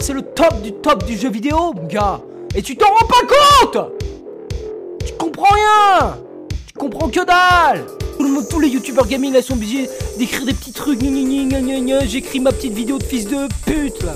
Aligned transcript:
C'est 0.00 0.14
le 0.14 0.22
top 0.22 0.62
du 0.62 0.72
top 0.72 1.04
du 1.04 1.16
jeu 1.16 1.30
vidéo, 1.30 1.72
mon 1.74 1.86
gars. 1.86 2.20
Et 2.54 2.62
tu 2.62 2.76
t'en 2.76 2.86
rends 2.86 3.06
pas 3.06 3.74
compte 3.74 3.92
Tu 5.04 5.12
comprends 5.14 5.54
rien 5.54 6.18
Tu 6.66 6.72
comprends 6.74 7.08
que 7.08 7.24
dalle 7.24 7.84
tous 8.50 8.60
les 8.60 8.68
youtubeurs 8.68 9.06
gaming 9.06 9.32
là 9.32 9.42
sont 9.42 9.54
obligés 9.54 9.88
d'écrire 10.18 10.44
des 10.44 10.54
petits 10.54 10.72
trucs. 10.72 11.00
J'écris 12.06 12.40
ma 12.40 12.52
petite 12.52 12.72
vidéo 12.72 12.98
de 12.98 13.02
fils 13.02 13.26
de 13.26 13.48
pute 13.64 14.02
là. 14.02 14.14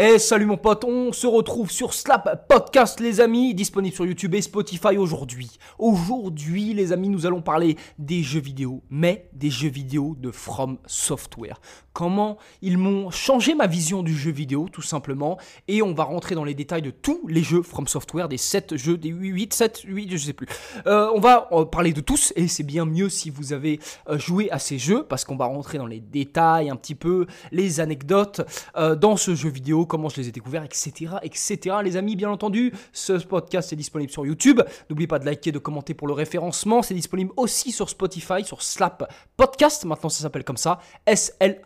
Eh 0.00 0.20
salut 0.20 0.46
mon 0.46 0.56
pote, 0.56 0.84
on 0.84 1.12
se 1.12 1.26
retrouve 1.26 1.72
sur 1.72 1.92
Slap 1.92 2.46
Podcast 2.46 3.00
les 3.00 3.20
amis, 3.20 3.52
disponible 3.52 3.92
sur 3.92 4.06
YouTube 4.06 4.32
et 4.36 4.42
Spotify 4.42 4.96
aujourd'hui. 4.96 5.58
Aujourd'hui 5.76 6.72
les 6.72 6.92
amis, 6.92 7.08
nous 7.08 7.26
allons 7.26 7.42
parler 7.42 7.76
des 7.98 8.22
jeux 8.22 8.38
vidéo, 8.38 8.84
mais 8.90 9.28
des 9.32 9.50
jeux 9.50 9.68
vidéo 9.68 10.14
de 10.16 10.30
From 10.30 10.78
Software. 10.86 11.60
Comment 11.94 12.38
ils 12.62 12.78
m'ont 12.78 13.10
changé 13.10 13.56
ma 13.56 13.66
vision 13.66 14.04
du 14.04 14.16
jeu 14.16 14.30
vidéo 14.30 14.68
tout 14.70 14.82
simplement 14.82 15.36
et 15.66 15.82
on 15.82 15.94
va 15.94 16.04
rentrer 16.04 16.36
dans 16.36 16.44
les 16.44 16.54
détails 16.54 16.82
de 16.82 16.92
tous 16.92 17.26
les 17.26 17.42
jeux 17.42 17.62
From 17.62 17.88
Software, 17.88 18.28
des 18.28 18.36
7 18.36 18.76
jeux, 18.76 18.96
des 18.96 19.08
8, 19.08 19.52
7, 19.52 19.80
8, 19.84 20.12
je 20.12 20.16
sais 20.16 20.32
plus. 20.32 20.46
Euh, 20.86 21.10
on 21.12 21.18
va 21.18 21.48
parler 21.72 21.92
de 21.92 22.00
tous 22.00 22.32
et 22.36 22.46
c'est 22.46 22.62
bien 22.62 22.84
mieux 22.84 23.08
si 23.08 23.30
vous 23.30 23.52
avez 23.52 23.80
euh, 24.08 24.16
joué 24.16 24.48
à 24.52 24.60
ces 24.60 24.78
jeux 24.78 25.02
parce 25.02 25.24
qu'on 25.24 25.36
va 25.36 25.46
rentrer 25.46 25.76
dans 25.76 25.86
les 25.86 25.98
détails 25.98 26.70
un 26.70 26.76
petit 26.76 26.94
peu, 26.94 27.26
les 27.50 27.80
anecdotes 27.80 28.42
euh, 28.76 28.94
dans 28.94 29.16
ce 29.16 29.34
jeu 29.34 29.48
vidéo 29.48 29.86
comment 29.88 30.08
je 30.08 30.20
les 30.20 30.28
ai 30.28 30.32
découverts, 30.32 30.62
etc., 30.62 31.16
etc. 31.22 31.76
Les 31.82 31.96
amis, 31.96 32.14
bien 32.14 32.30
entendu, 32.30 32.72
ce 32.92 33.14
podcast 33.14 33.72
est 33.72 33.76
disponible 33.76 34.12
sur 34.12 34.24
YouTube. 34.24 34.60
N'oubliez 34.88 35.08
pas 35.08 35.18
de 35.18 35.24
liker, 35.26 35.50
de 35.50 35.58
commenter 35.58 35.94
pour 35.94 36.06
le 36.06 36.14
référencement. 36.14 36.82
C'est 36.82 36.94
disponible 36.94 37.32
aussi 37.36 37.72
sur 37.72 37.88
Spotify, 37.90 38.44
sur 38.44 38.62
Slap 38.62 39.12
Podcast. 39.36 39.84
Maintenant, 39.84 40.08
ça 40.08 40.22
s'appelle 40.22 40.44
comme 40.44 40.56
ça. 40.56 40.78
S-L-A-P-P-O-D. 41.06 41.58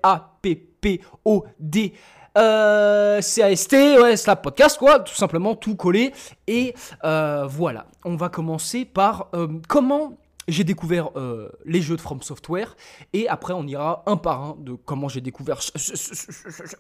Euh, 2.39 3.21
C-A-S-T, 3.21 3.99
ouais, 3.99 4.17
Slap 4.17 4.43
Podcast, 4.43 4.79
quoi, 4.79 5.01
tout 5.01 5.15
simplement, 5.15 5.55
tout 5.55 5.77
collé. 5.77 6.15
Et 6.47 6.75
euh, 7.05 7.47
voilà, 7.47 7.87
on 8.05 8.17
va 8.17 8.31
commencer 8.31 8.85
par 8.87 9.29
euh, 9.35 9.49
comment 9.69 10.17
j'ai 10.49 10.65
découvert 10.65 11.11
euh, 11.17 11.51
les 11.65 11.83
jeux 11.83 11.97
de 11.97 12.01
From 12.01 12.23
Software 12.23 12.77
et 13.13 13.29
après 13.29 13.53
on 13.53 13.67
ira 13.67 14.03
un 14.07 14.17
par 14.17 14.43
un 14.43 14.57
de 14.59 14.75
comment 14.75 15.09
j'ai 15.09 15.21
découvert 15.21 15.61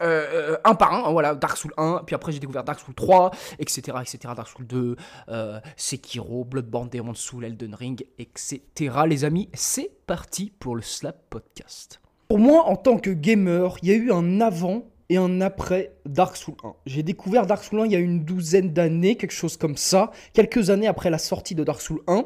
euh, 0.03 0.57
un 0.65 0.75
par 0.75 0.93
un 0.93 1.11
voilà 1.13 1.35
Dark 1.35 1.57
Souls 1.57 1.75
1 1.77 2.03
puis 2.07 2.15
après 2.15 2.33
j'ai 2.33 2.41
découvert 2.41 2.65
Dark 2.65 2.81
Souls 2.81 2.95
3 2.95 3.31
etc 3.59 3.99
etc 4.01 4.35
Dark 4.37 4.49
Souls 4.49 4.67
2 4.67 4.97
euh, 5.29 5.61
Sekiro 5.77 6.45
Bloodborne 6.45 6.89
Demon 6.89 7.15
Soul 7.15 7.45
Elden 7.45 7.75
Ring 7.75 8.05
etc 8.19 8.93
les 9.07 9.25
amis 9.25 9.49
c'est 9.55 9.91
parti 10.07 10.53
pour 10.59 10.77
le 10.77 10.83
Slap 10.83 11.17
Podcast. 11.31 12.01
Pour 12.29 12.39
moi 12.39 12.65
en 12.67 12.77
tant 12.77 12.99
que 12.99 13.11
gamer 13.11 13.77
il 13.83 13.89
y 13.89 13.93
a 13.93 13.95
eu 13.95 14.13
un 14.13 14.41
avant 14.41 14.85
et 15.13 15.19
un 15.19 15.43
après 15.43 15.93
Dark 16.07 16.37
Souls 16.37 16.57
1. 16.65 16.75
J'ai 16.87 17.03
découvert 17.03 17.47
Dark 17.47 17.63
Souls 17.63 17.81
1 17.81 17.85
il 17.85 17.93
y 17.93 17.97
a 17.97 17.99
une 17.99 18.25
douzaine 18.25 18.73
d'années, 18.73 19.17
quelque 19.17 19.33
chose 19.33 19.59
comme 19.59 19.77
ça, 19.77 20.11
quelques 20.33 20.71
années 20.71 20.87
après 20.87 21.11
la 21.11 21.19
sortie 21.19 21.55
de 21.55 21.65
Dark 21.65 21.83
Souls 21.83 22.01
1, 22.07 22.25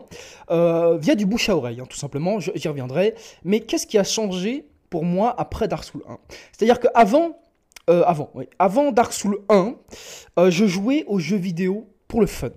euh, 0.50 0.96
via 0.96 1.16
du 1.16 1.26
bouche 1.26 1.48
à 1.48 1.56
oreille, 1.56 1.80
hein, 1.80 1.86
tout 1.90 1.96
simplement, 1.96 2.38
j'y 2.38 2.68
reviendrai. 2.68 3.16
Mais 3.42 3.58
qu'est-ce 3.58 3.88
qui 3.88 3.98
a 3.98 4.04
changé 4.04 4.68
pour 4.88 5.04
moi 5.04 5.34
après 5.36 5.66
Dark 5.66 5.82
Souls 5.82 6.04
1 6.08 6.16
C'est-à-dire 6.52 6.78
qu'avant, 6.78 7.40
euh, 7.90 8.04
avant, 8.04 8.30
avant 8.60 8.92
Dark 8.92 9.12
Souls 9.12 9.40
1, 9.48 9.74
euh, 10.38 10.50
je 10.52 10.66
jouais 10.66 11.04
aux 11.08 11.18
jeux 11.18 11.36
vidéo 11.36 11.88
pour 12.06 12.20
le 12.20 12.28
fun 12.28 12.50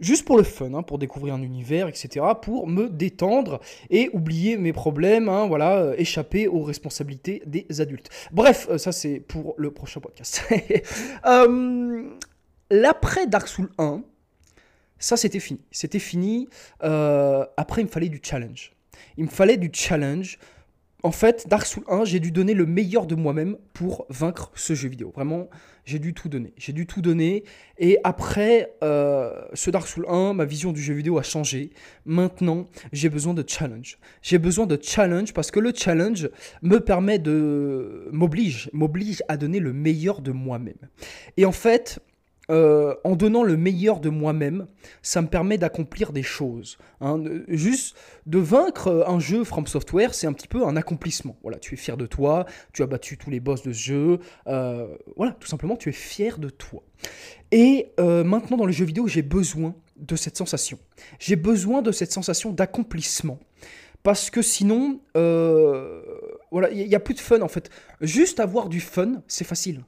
juste 0.00 0.24
pour 0.24 0.36
le 0.36 0.42
fun, 0.42 0.74
hein, 0.74 0.82
pour 0.82 0.98
découvrir 0.98 1.34
un 1.34 1.42
univers, 1.42 1.88
etc., 1.88 2.24
pour 2.40 2.66
me 2.66 2.88
détendre 2.88 3.60
et 3.90 4.10
oublier 4.12 4.56
mes 4.56 4.72
problèmes, 4.72 5.28
hein, 5.28 5.46
voilà, 5.46 5.78
euh, 5.78 5.94
échapper 5.98 6.48
aux 6.48 6.62
responsabilités 6.62 7.42
des 7.46 7.80
adultes. 7.80 8.10
Bref, 8.32 8.68
euh, 8.70 8.78
ça 8.78 8.92
c'est 8.92 9.20
pour 9.20 9.54
le 9.58 9.70
prochain 9.70 10.00
podcast. 10.00 10.42
Euh, 11.26 12.08
l'après 12.70 13.26
Dark 13.26 13.48
Souls 13.48 13.70
1, 13.78 14.02
ça 14.98 15.16
c'était 15.16 15.40
fini. 15.40 15.60
C'était 15.70 15.98
fini. 15.98 16.48
après, 16.80 17.82
il 17.82 17.84
me 17.84 17.90
fallait 17.90 18.08
du 18.08 18.20
challenge. 18.22 18.72
Il 19.16 19.24
me 19.24 19.30
fallait 19.30 19.56
du 19.56 19.70
challenge 19.72 20.38
en 21.04 21.12
fait, 21.12 21.46
Dark 21.48 21.64
Souls 21.64 21.84
1, 21.88 22.04
j'ai 22.04 22.18
dû 22.18 22.32
donner 22.32 22.54
le 22.54 22.66
meilleur 22.66 23.06
de 23.06 23.14
moi-même 23.14 23.56
pour 23.72 24.06
vaincre 24.08 24.50
ce 24.54 24.74
jeu 24.74 24.88
vidéo. 24.88 25.12
Vraiment, 25.14 25.48
j'ai 25.88 25.98
dû 25.98 26.12
tout 26.12 26.28
donner. 26.28 26.52
J'ai 26.58 26.74
dû 26.74 26.86
tout 26.86 27.00
donner. 27.00 27.44
Et 27.78 27.98
après 28.04 28.74
euh, 28.84 29.32
ce 29.54 29.70
Dark 29.70 29.88
Souls 29.88 30.04
1, 30.06 30.34
ma 30.34 30.44
vision 30.44 30.72
du 30.72 30.82
jeu 30.82 30.92
vidéo 30.92 31.16
a 31.16 31.22
changé. 31.22 31.70
Maintenant, 32.04 32.66
j'ai 32.92 33.08
besoin 33.08 33.32
de 33.32 33.42
challenge. 33.46 33.98
J'ai 34.20 34.36
besoin 34.36 34.66
de 34.66 34.78
challenge 34.80 35.32
parce 35.32 35.50
que 35.50 35.60
le 35.60 35.72
challenge 35.74 36.28
me 36.60 36.78
permet 36.80 37.18
de... 37.18 38.06
m'oblige, 38.12 38.68
m'oblige 38.74 39.22
à 39.28 39.38
donner 39.38 39.60
le 39.60 39.72
meilleur 39.72 40.20
de 40.20 40.30
moi-même. 40.30 40.76
Et 41.38 41.46
en 41.46 41.52
fait, 41.52 42.00
euh, 42.50 42.94
en 43.04 43.14
donnant 43.14 43.42
le 43.42 43.56
meilleur 43.56 44.00
de 44.00 44.08
moi-même, 44.08 44.66
ça 45.02 45.20
me 45.20 45.28
permet 45.28 45.58
d'accomplir 45.58 46.12
des 46.12 46.22
choses. 46.22 46.78
Hein. 47.00 47.22
Juste 47.48 47.94
de 48.26 48.38
vaincre 48.38 49.04
un 49.06 49.18
jeu 49.18 49.44
From 49.44 49.66
Software, 49.66 50.14
c'est 50.14 50.26
un 50.26 50.32
petit 50.32 50.48
peu 50.48 50.64
un 50.64 50.76
accomplissement. 50.76 51.36
Voilà, 51.42 51.58
tu 51.58 51.74
es 51.74 51.76
fier 51.76 51.98
de 51.98 52.06
toi, 52.06 52.46
tu 52.72 52.82
as 52.82 52.86
battu 52.86 53.18
tous 53.18 53.28
les 53.28 53.40
boss 53.40 53.62
de 53.62 53.72
ce 53.72 53.78
jeu. 53.78 54.18
Euh, 54.46 54.96
voilà, 55.16 55.32
tout 55.32 55.46
simplement, 55.46 55.76
tu 55.76 55.90
es 55.90 55.92
fier 55.92 56.38
de 56.38 56.48
toi. 56.48 56.82
Et 57.50 57.92
euh, 58.00 58.24
maintenant, 58.24 58.56
dans 58.56 58.66
le 58.66 58.72
jeu 58.72 58.86
vidéo, 58.86 59.06
j'ai 59.06 59.22
besoin 59.22 59.74
de 59.96 60.16
cette 60.16 60.38
sensation. 60.38 60.78
J'ai 61.18 61.36
besoin 61.36 61.82
de 61.82 61.92
cette 61.92 62.12
sensation 62.12 62.52
d'accomplissement. 62.52 63.38
Parce 64.02 64.30
que 64.30 64.40
sinon, 64.40 65.00
voilà, 65.14 66.70
il 66.70 66.88
n'y 66.88 66.94
a 66.94 67.00
plus 67.00 67.14
de 67.14 67.20
fun 67.20 67.42
en 67.42 67.48
fait. 67.48 67.68
Juste 68.00 68.40
avoir 68.40 68.70
du 68.70 68.80
fun, 68.80 69.22
c'est 69.26 69.44
facile. 69.44 69.84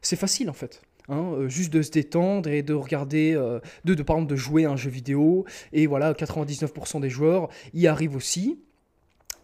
C'est 0.00 0.16
facile 0.16 0.50
en 0.50 0.54
fait. 0.54 0.82
Hein, 1.08 1.32
euh, 1.34 1.48
juste 1.48 1.72
de 1.72 1.82
se 1.82 1.90
détendre 1.90 2.48
et 2.48 2.62
de 2.62 2.74
regarder, 2.74 3.34
euh, 3.34 3.58
de, 3.84 3.94
par 4.02 4.16
exemple 4.16 4.30
de 4.30 4.36
jouer 4.36 4.64
à 4.66 4.70
un 4.70 4.76
jeu 4.76 4.90
vidéo, 4.90 5.44
et 5.72 5.86
voilà, 5.86 6.12
99% 6.12 7.00
des 7.00 7.10
joueurs 7.10 7.48
y 7.74 7.86
arrivent 7.86 8.16
aussi. 8.16 8.60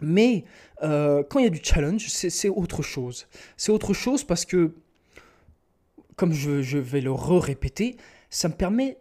Mais 0.01 0.45
euh, 0.83 1.25
quand 1.29 1.41
il 1.41 1.45
y 1.45 1.49
a 1.49 1.51
du 1.51 1.61
challenge, 1.63 2.07
c'est 2.09 2.49
autre 2.49 2.83
chose. 2.83 3.27
C'est 3.57 3.73
autre 3.73 3.93
chose 3.93 4.23
parce 4.23 4.45
que, 4.45 4.73
comme 6.15 6.33
je, 6.33 6.63
je 6.63 6.79
vais 6.79 7.01
le 7.01 7.11
re-répéter, 7.11 7.97
ça 8.31 8.49
me 8.49 8.55
permet 8.55 8.99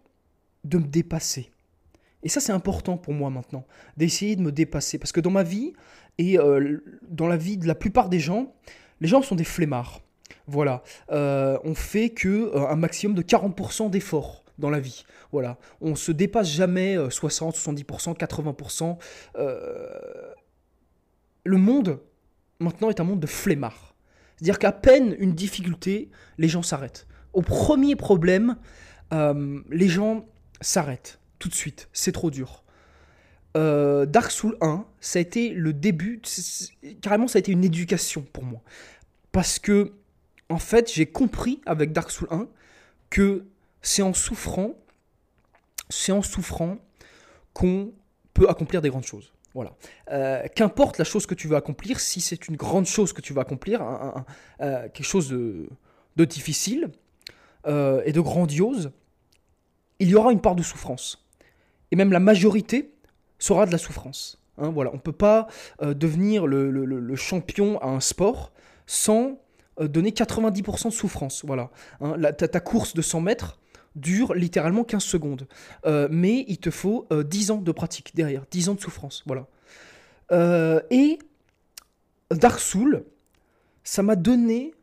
de 0.63 0.79
me 0.79 0.87
dépasser. 0.87 1.51
Et 2.23 2.29
ça, 2.29 2.39
c'est 2.39 2.51
important 2.51 2.97
pour 2.97 3.13
moi 3.13 3.29
maintenant, 3.29 3.65
d'essayer 3.95 4.35
de 4.35 4.41
me 4.41 4.51
dépasser. 4.51 4.97
Parce 4.97 5.11
que 5.11 5.21
dans 5.21 5.29
ma 5.29 5.43
vie, 5.43 5.73
et 6.17 6.37
dans 7.07 7.27
la 7.27 7.37
vie 7.37 7.57
de 7.57 7.67
la 7.67 7.75
plupart 7.75 8.09
des 8.09 8.19
gens, 8.19 8.55
les 9.01 9.07
gens 9.07 9.21
sont 9.21 9.35
des 9.35 9.43
flemmards. 9.43 10.01
Voilà, 10.47 10.81
euh, 11.11 11.57
on 11.65 11.75
fait 11.75 12.09
que 12.09 12.27
euh, 12.27 12.67
un 12.69 12.77
maximum 12.77 13.15
de 13.15 13.21
40% 13.21 13.89
d'efforts 13.89 14.45
dans 14.57 14.69
la 14.69 14.79
vie. 14.79 15.03
Voilà, 15.31 15.57
on 15.81 15.95
se 15.95 16.11
dépasse 16.11 16.49
jamais 16.49 16.97
60, 17.09 17.55
70%, 17.55 18.17
80%. 18.17 18.97
le 21.43 21.57
monde 21.57 21.99
maintenant 22.59 22.89
est 22.89 22.99
un 22.99 23.03
monde 23.03 23.19
de 23.19 23.27
flemmards. 23.27 23.95
C'est-à-dire 24.35 24.57
qu'à 24.57 24.71
peine 24.71 25.15
une 25.19 25.33
difficulté, 25.33 26.09
les 26.37 26.47
gens 26.47 26.63
s'arrêtent. 26.63 27.07
Au 27.33 27.41
premier 27.41 27.95
problème, 27.95 28.55
euh, 29.13 29.59
les 29.69 29.89
gens 29.89 30.25
s'arrêtent 30.61 31.19
tout 31.39 31.49
de 31.49 31.53
suite. 31.53 31.89
C'est 31.93 32.13
trop 32.13 32.31
dur. 32.31 32.63
Dark 33.55 34.29
Souls 34.29 34.55
1, 34.61 34.85
ça 34.99 35.17
a 35.17 35.21
été 35.21 35.49
le 35.49 35.73
début, 35.73 36.21
carrément 37.01 37.27
ça 37.27 37.37
a 37.37 37.39
été 37.39 37.51
une 37.51 37.63
éducation 37.63 38.23
pour 38.31 38.43
moi. 38.43 38.61
Parce 39.31 39.57
que 39.57 39.93
en 40.49 40.59
fait, 40.59 40.91
j'ai 40.91 41.05
compris 41.05 41.61
avec 41.65 41.91
Dark 41.91 42.11
Souls 42.11 42.27
1 42.31 42.47
que 43.09 43.45
c'est 43.81 44.01
en 44.01 44.13
souffrant, 44.13 44.75
c'est 45.89 46.11
en 46.11 46.21
souffrant 46.21 46.77
qu'on 47.53 47.91
peut 48.33 48.49
accomplir 48.49 48.81
des 48.81 48.89
grandes 48.89 49.05
choses. 49.05 49.33
Voilà. 49.53 49.73
Euh, 50.11 50.43
qu'importe 50.53 50.99
la 50.99 51.03
chose 51.03 51.25
que 51.25 51.33
tu 51.33 51.47
veux 51.47 51.55
accomplir, 51.55 51.99
si 51.99 52.21
c'est 52.21 52.47
une 52.47 52.55
grande 52.55 52.85
chose 52.85 53.11
que 53.11 53.21
tu 53.21 53.33
veux 53.33 53.39
accomplir, 53.39 53.81
euh, 54.61 54.83
quelque 54.89 55.03
chose 55.03 55.29
de, 55.29 56.25
difficile 56.25 56.91
euh, 57.65 58.01
et 58.05 58.11
de 58.11 58.21
grandiose, 58.21 58.91
il 59.99 60.09
y 60.09 60.15
aura 60.15 60.31
une 60.31 60.41
part 60.41 60.55
de 60.55 60.61
souffrance. 60.61 61.25
Et 61.91 61.95
même 61.95 62.11
la 62.11 62.19
majorité 62.19 62.93
sera 63.39 63.65
de 63.65 63.71
la 63.71 63.79
souffrance. 63.79 64.39
Hein, 64.59 64.69
voilà. 64.69 64.91
On 64.91 64.97
ne 64.97 65.01
peut 65.01 65.11
pas 65.11 65.47
devenir 65.81 66.45
le, 66.45 67.15
champion 67.15 67.79
à 67.81 67.87
un 67.87 67.99
sport 67.99 68.51
sans 68.85 69.39
donner 69.79 70.11
90% 70.11 70.89
de 70.89 70.93
souffrance. 70.93 71.43
Voilà. 71.45 71.69
Hein, 72.01 72.15
ta, 72.33 72.59
course 72.59 72.93
de 72.93 73.01
100 73.01 73.21
mètres 73.21 73.59
dure 73.97 74.33
littéralement 74.33 74.83
15 74.83 75.03
secondes. 75.03 75.47
Euh, 75.85 76.07
mais 76.11 76.45
il 76.47 76.57
te 76.57 76.69
faut 76.69 77.07
10 77.11 77.49
euh, 77.49 77.53
ans 77.53 77.57
de 77.57 77.71
pratique 77.71 78.15
derrière, 78.15 78.43
10 78.49 78.69
ans 78.69 78.75
de 78.75 78.81
souffrance. 78.81 79.23
Voilà. 79.25 79.47
et 80.89 81.19
Dark 82.31 82.59
Souls, 82.59 83.03
ça 83.83 84.03
m'a 84.03 84.15
donné 84.15 84.73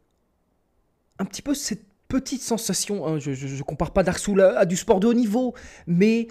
un 1.19 1.25
petit 1.25 1.43
peu 1.43 1.55
cette 1.55 1.85
petite 2.08 2.43
sensation, 2.43 3.06
hein, 3.06 3.19
je 3.19 3.31
ne 3.31 3.62
compare 3.62 3.93
pas 3.93 4.02
Dark 4.02 4.19
Souls 4.19 4.40
à, 4.40 4.64
du 4.67 4.76
sport 4.76 5.00
de 5.00 5.06
haut 5.06 5.14
niveau, 5.14 5.55
mais 5.87 6.29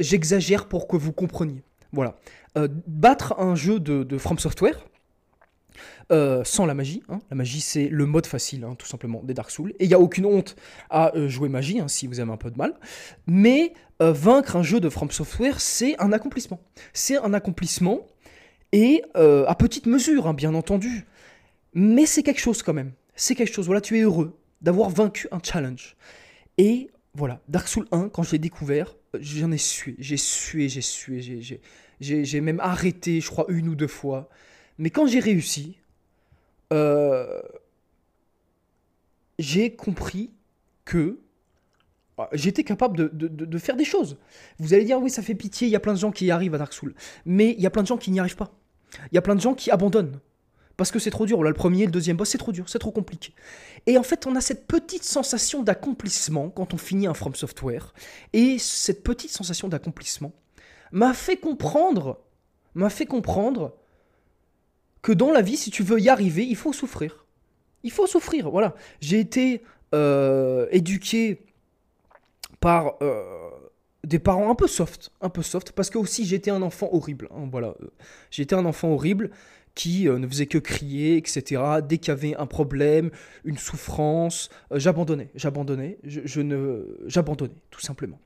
j'exagère 0.00 0.66
pour 0.66 0.88
que 0.88 0.96
vous 0.96 1.12
compreniez. 1.12 1.62
Voilà. 1.92 2.16
battre 2.86 3.34
un 3.38 3.54
jeu 3.54 3.80
de, 3.80 4.04
de 4.04 4.18
From 4.18 4.38
Software, 4.38 4.84
Euh, 6.10 6.42
sans 6.42 6.66
la 6.66 6.74
magie. 6.74 7.02
hein. 7.08 7.20
La 7.30 7.36
magie, 7.36 7.60
c'est 7.60 7.88
le 7.88 8.04
mode 8.04 8.26
facile, 8.26 8.64
hein, 8.64 8.74
tout 8.76 8.86
simplement, 8.86 9.22
des 9.22 9.32
Dark 9.32 9.50
Souls. 9.50 9.72
Et 9.78 9.84
il 9.84 9.88
n'y 9.88 9.94
a 9.94 10.00
aucune 10.00 10.26
honte 10.26 10.56
à 10.90 11.14
euh, 11.14 11.28
jouer 11.28 11.48
magie, 11.48 11.78
hein, 11.78 11.86
si 11.86 12.08
vous 12.08 12.18
avez 12.18 12.32
un 12.32 12.36
peu 12.36 12.50
de 12.50 12.56
mal. 12.58 12.74
Mais 13.28 13.74
euh, 14.02 14.12
vaincre 14.12 14.56
un 14.56 14.62
jeu 14.64 14.80
de 14.80 14.88
From 14.88 15.10
Software, 15.10 15.60
c'est 15.60 16.00
un 16.00 16.12
accomplissement. 16.12 16.60
C'est 16.92 17.16
un 17.18 17.32
accomplissement, 17.32 18.06
et 18.72 19.02
à 19.14 19.54
petite 19.54 19.86
mesure, 19.86 20.32
bien 20.34 20.54
entendu. 20.54 21.06
Mais 21.74 22.06
c'est 22.06 22.22
quelque 22.22 22.40
chose 22.40 22.62
quand 22.62 22.74
même. 22.74 22.92
C'est 23.14 23.34
quelque 23.34 23.52
chose. 23.52 23.66
Voilà, 23.66 23.80
tu 23.80 23.98
es 23.98 24.02
heureux 24.02 24.38
d'avoir 24.62 24.90
vaincu 24.90 25.28
un 25.30 25.40
challenge. 25.42 25.96
Et 26.58 26.90
voilà, 27.14 27.40
Dark 27.48 27.68
Souls 27.68 27.86
1, 27.92 28.08
quand 28.08 28.22
je 28.22 28.32
l'ai 28.32 28.38
découvert, 28.38 28.96
j'en 29.18 29.50
ai 29.50 29.58
sué. 29.58 29.96
J'ai 29.98 30.16
sué, 30.16 30.68
j'ai 30.68 30.80
sué, 30.80 31.20
j'ai 32.00 32.40
même 32.40 32.60
arrêté, 32.60 33.20
je 33.20 33.28
crois, 33.28 33.44
une 33.48 33.68
ou 33.68 33.74
deux 33.74 33.88
fois. 33.88 34.28
Mais 34.78 34.90
quand 34.90 35.06
j'ai 35.06 35.20
réussi, 35.20 35.78
euh, 36.72 37.40
j'ai 39.38 39.74
compris 39.74 40.30
que 40.84 41.18
euh, 42.18 42.24
j'étais 42.32 42.64
capable 42.64 42.96
de, 42.96 43.08
de- 43.12 43.28
de- 43.28 43.44
de 43.44 43.58
faire 43.58 43.76
des 43.76 43.84
choses. 43.84 44.18
Vous 44.58 44.74
allez 44.74 44.84
dire, 44.84 45.00
oui, 45.00 45.10
ça 45.10 45.22
fait 45.22 45.34
pitié, 45.34 45.66
il 45.68 45.70
y 45.70 45.76
a 45.76 45.80
plein 45.80 45.94
de 45.94 45.98
gens 45.98 46.10
qui 46.12 46.26
y 46.26 46.30
arrivent 46.30 46.54
à 46.54 46.58
Dark 46.58 46.72
Souls. 46.72 46.94
Mais 47.24 47.52
il 47.52 47.60
y 47.60 47.66
a 47.66 47.70
plein 47.70 47.82
de 47.82 47.86
gens 47.88 47.96
qui 47.96 48.10
n'y 48.10 48.20
arrivent 48.20 48.36
pas. 48.36 48.50
Il 49.12 49.14
y 49.14 49.18
a 49.18 49.22
plein 49.22 49.34
de 49.34 49.40
gens 49.40 49.54
qui 49.54 49.70
abandonnent. 49.70 50.18
Parce 50.76 50.90
que 50.90 50.98
c'est 50.98 51.10
trop 51.10 51.26
dur. 51.26 51.42
Là, 51.42 51.50
le 51.50 51.54
premier, 51.54 51.84
le 51.84 51.92
deuxième 51.92 52.16
boss, 52.16 52.30
c'est 52.30 52.38
trop 52.38 52.52
dur, 52.52 52.68
c'est 52.68 52.78
trop 52.78 52.90
compliqué. 52.90 53.34
Et 53.86 53.98
en 53.98 54.02
fait, 54.02 54.26
on 54.26 54.34
a 54.34 54.40
cette 54.40 54.66
petite 54.66 55.04
sensation 55.04 55.62
d'accomplissement 55.62 56.48
quand 56.48 56.72
on 56.72 56.78
finit 56.78 57.06
un 57.06 57.12
From 57.14 57.34
Software. 57.34 57.92
Et 58.32 58.58
cette 58.58 59.02
petite 59.02 59.30
sensation 59.30 59.68
d'accomplissement 59.68 60.32
m'a 60.90 61.12
fait 61.12 61.36
comprendre, 61.36 62.18
m'a 62.74 62.88
fait 62.90 63.04
comprendre 63.06 63.76
que 65.02 65.12
dans 65.12 65.30
la 65.32 65.42
vie, 65.42 65.56
si 65.56 65.70
tu 65.70 65.82
veux 65.82 65.98
y 66.00 66.08
arriver, 66.08 66.44
il 66.44 66.56
faut 66.56 66.72
souffrir. 66.72 67.24
Il 67.82 67.90
faut 67.90 68.06
souffrir, 68.06 68.50
voilà. 68.50 68.74
J'ai 69.00 69.18
été 69.20 69.62
euh, 69.94 70.66
éduqué 70.70 71.40
par 72.60 72.94
euh, 73.02 73.22
des 74.04 74.18
parents 74.18 74.50
un 74.50 74.54
peu 74.54 74.66
soft, 74.66 75.12
un 75.20 75.30
peu 75.30 75.42
soft, 75.42 75.72
parce 75.72 75.88
que 75.90 75.98
aussi 75.98 76.24
j'étais 76.26 76.50
un 76.50 76.62
enfant 76.62 76.88
horrible. 76.92 77.28
hein, 77.34 77.48
voilà, 77.50 77.74
j'étais 78.30 78.54
un 78.54 78.64
enfant 78.66 78.88
horrible 78.90 79.30
qui 79.74 80.08
euh, 80.08 80.18
ne 80.18 80.26
faisait 80.26 80.46
que 80.46 80.58
crier, 80.58 81.16
etc. 81.16 81.62
Dès 81.86 81.98
qu'il 81.98 82.08
y 82.08 82.10
avait 82.16 82.36
un 82.36 82.46
problème, 82.46 83.10
une 83.44 83.56
souffrance, 83.56 84.50
j'abandonnais, 84.72 85.30
j'abandonnais, 85.34 85.98
je, 86.04 86.40
ne, 86.40 86.84
j'abandonnais 87.06 87.54
tout 87.70 87.80
simplement. 87.80 88.20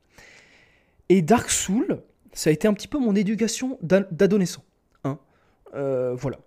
Et 1.11 1.23
Dark 1.23 1.51
Soul, 1.51 2.01
ça 2.33 2.51
a 2.51 2.53
été 2.53 2.67
un 2.67 2.73
petit 2.75 2.89
peu 2.89 2.99
mon 2.99 3.15
éducation 3.15 3.79
d'a- 3.83 4.09
d'adolescent. 4.11 4.65
hein. 5.05 5.19
Voilà, 5.75 6.39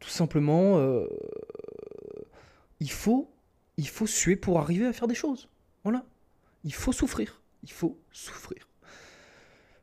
tout 0.00 0.08
simplement, 0.08 0.78
euh, 0.78 1.06
il 2.80 2.90
faut, 2.90 3.28
suer 4.06 4.36
pour 4.36 4.58
arriver 4.58 4.86
à 4.86 4.92
faire 4.92 5.08
des 5.08 5.14
choses. 5.14 5.48
Voilà, 5.84 6.04
il 6.64 6.74
faut 6.74 6.92
souffrir, 6.92 7.42
il 7.62 7.72
faut 7.72 7.98
souffrir. 8.12 8.68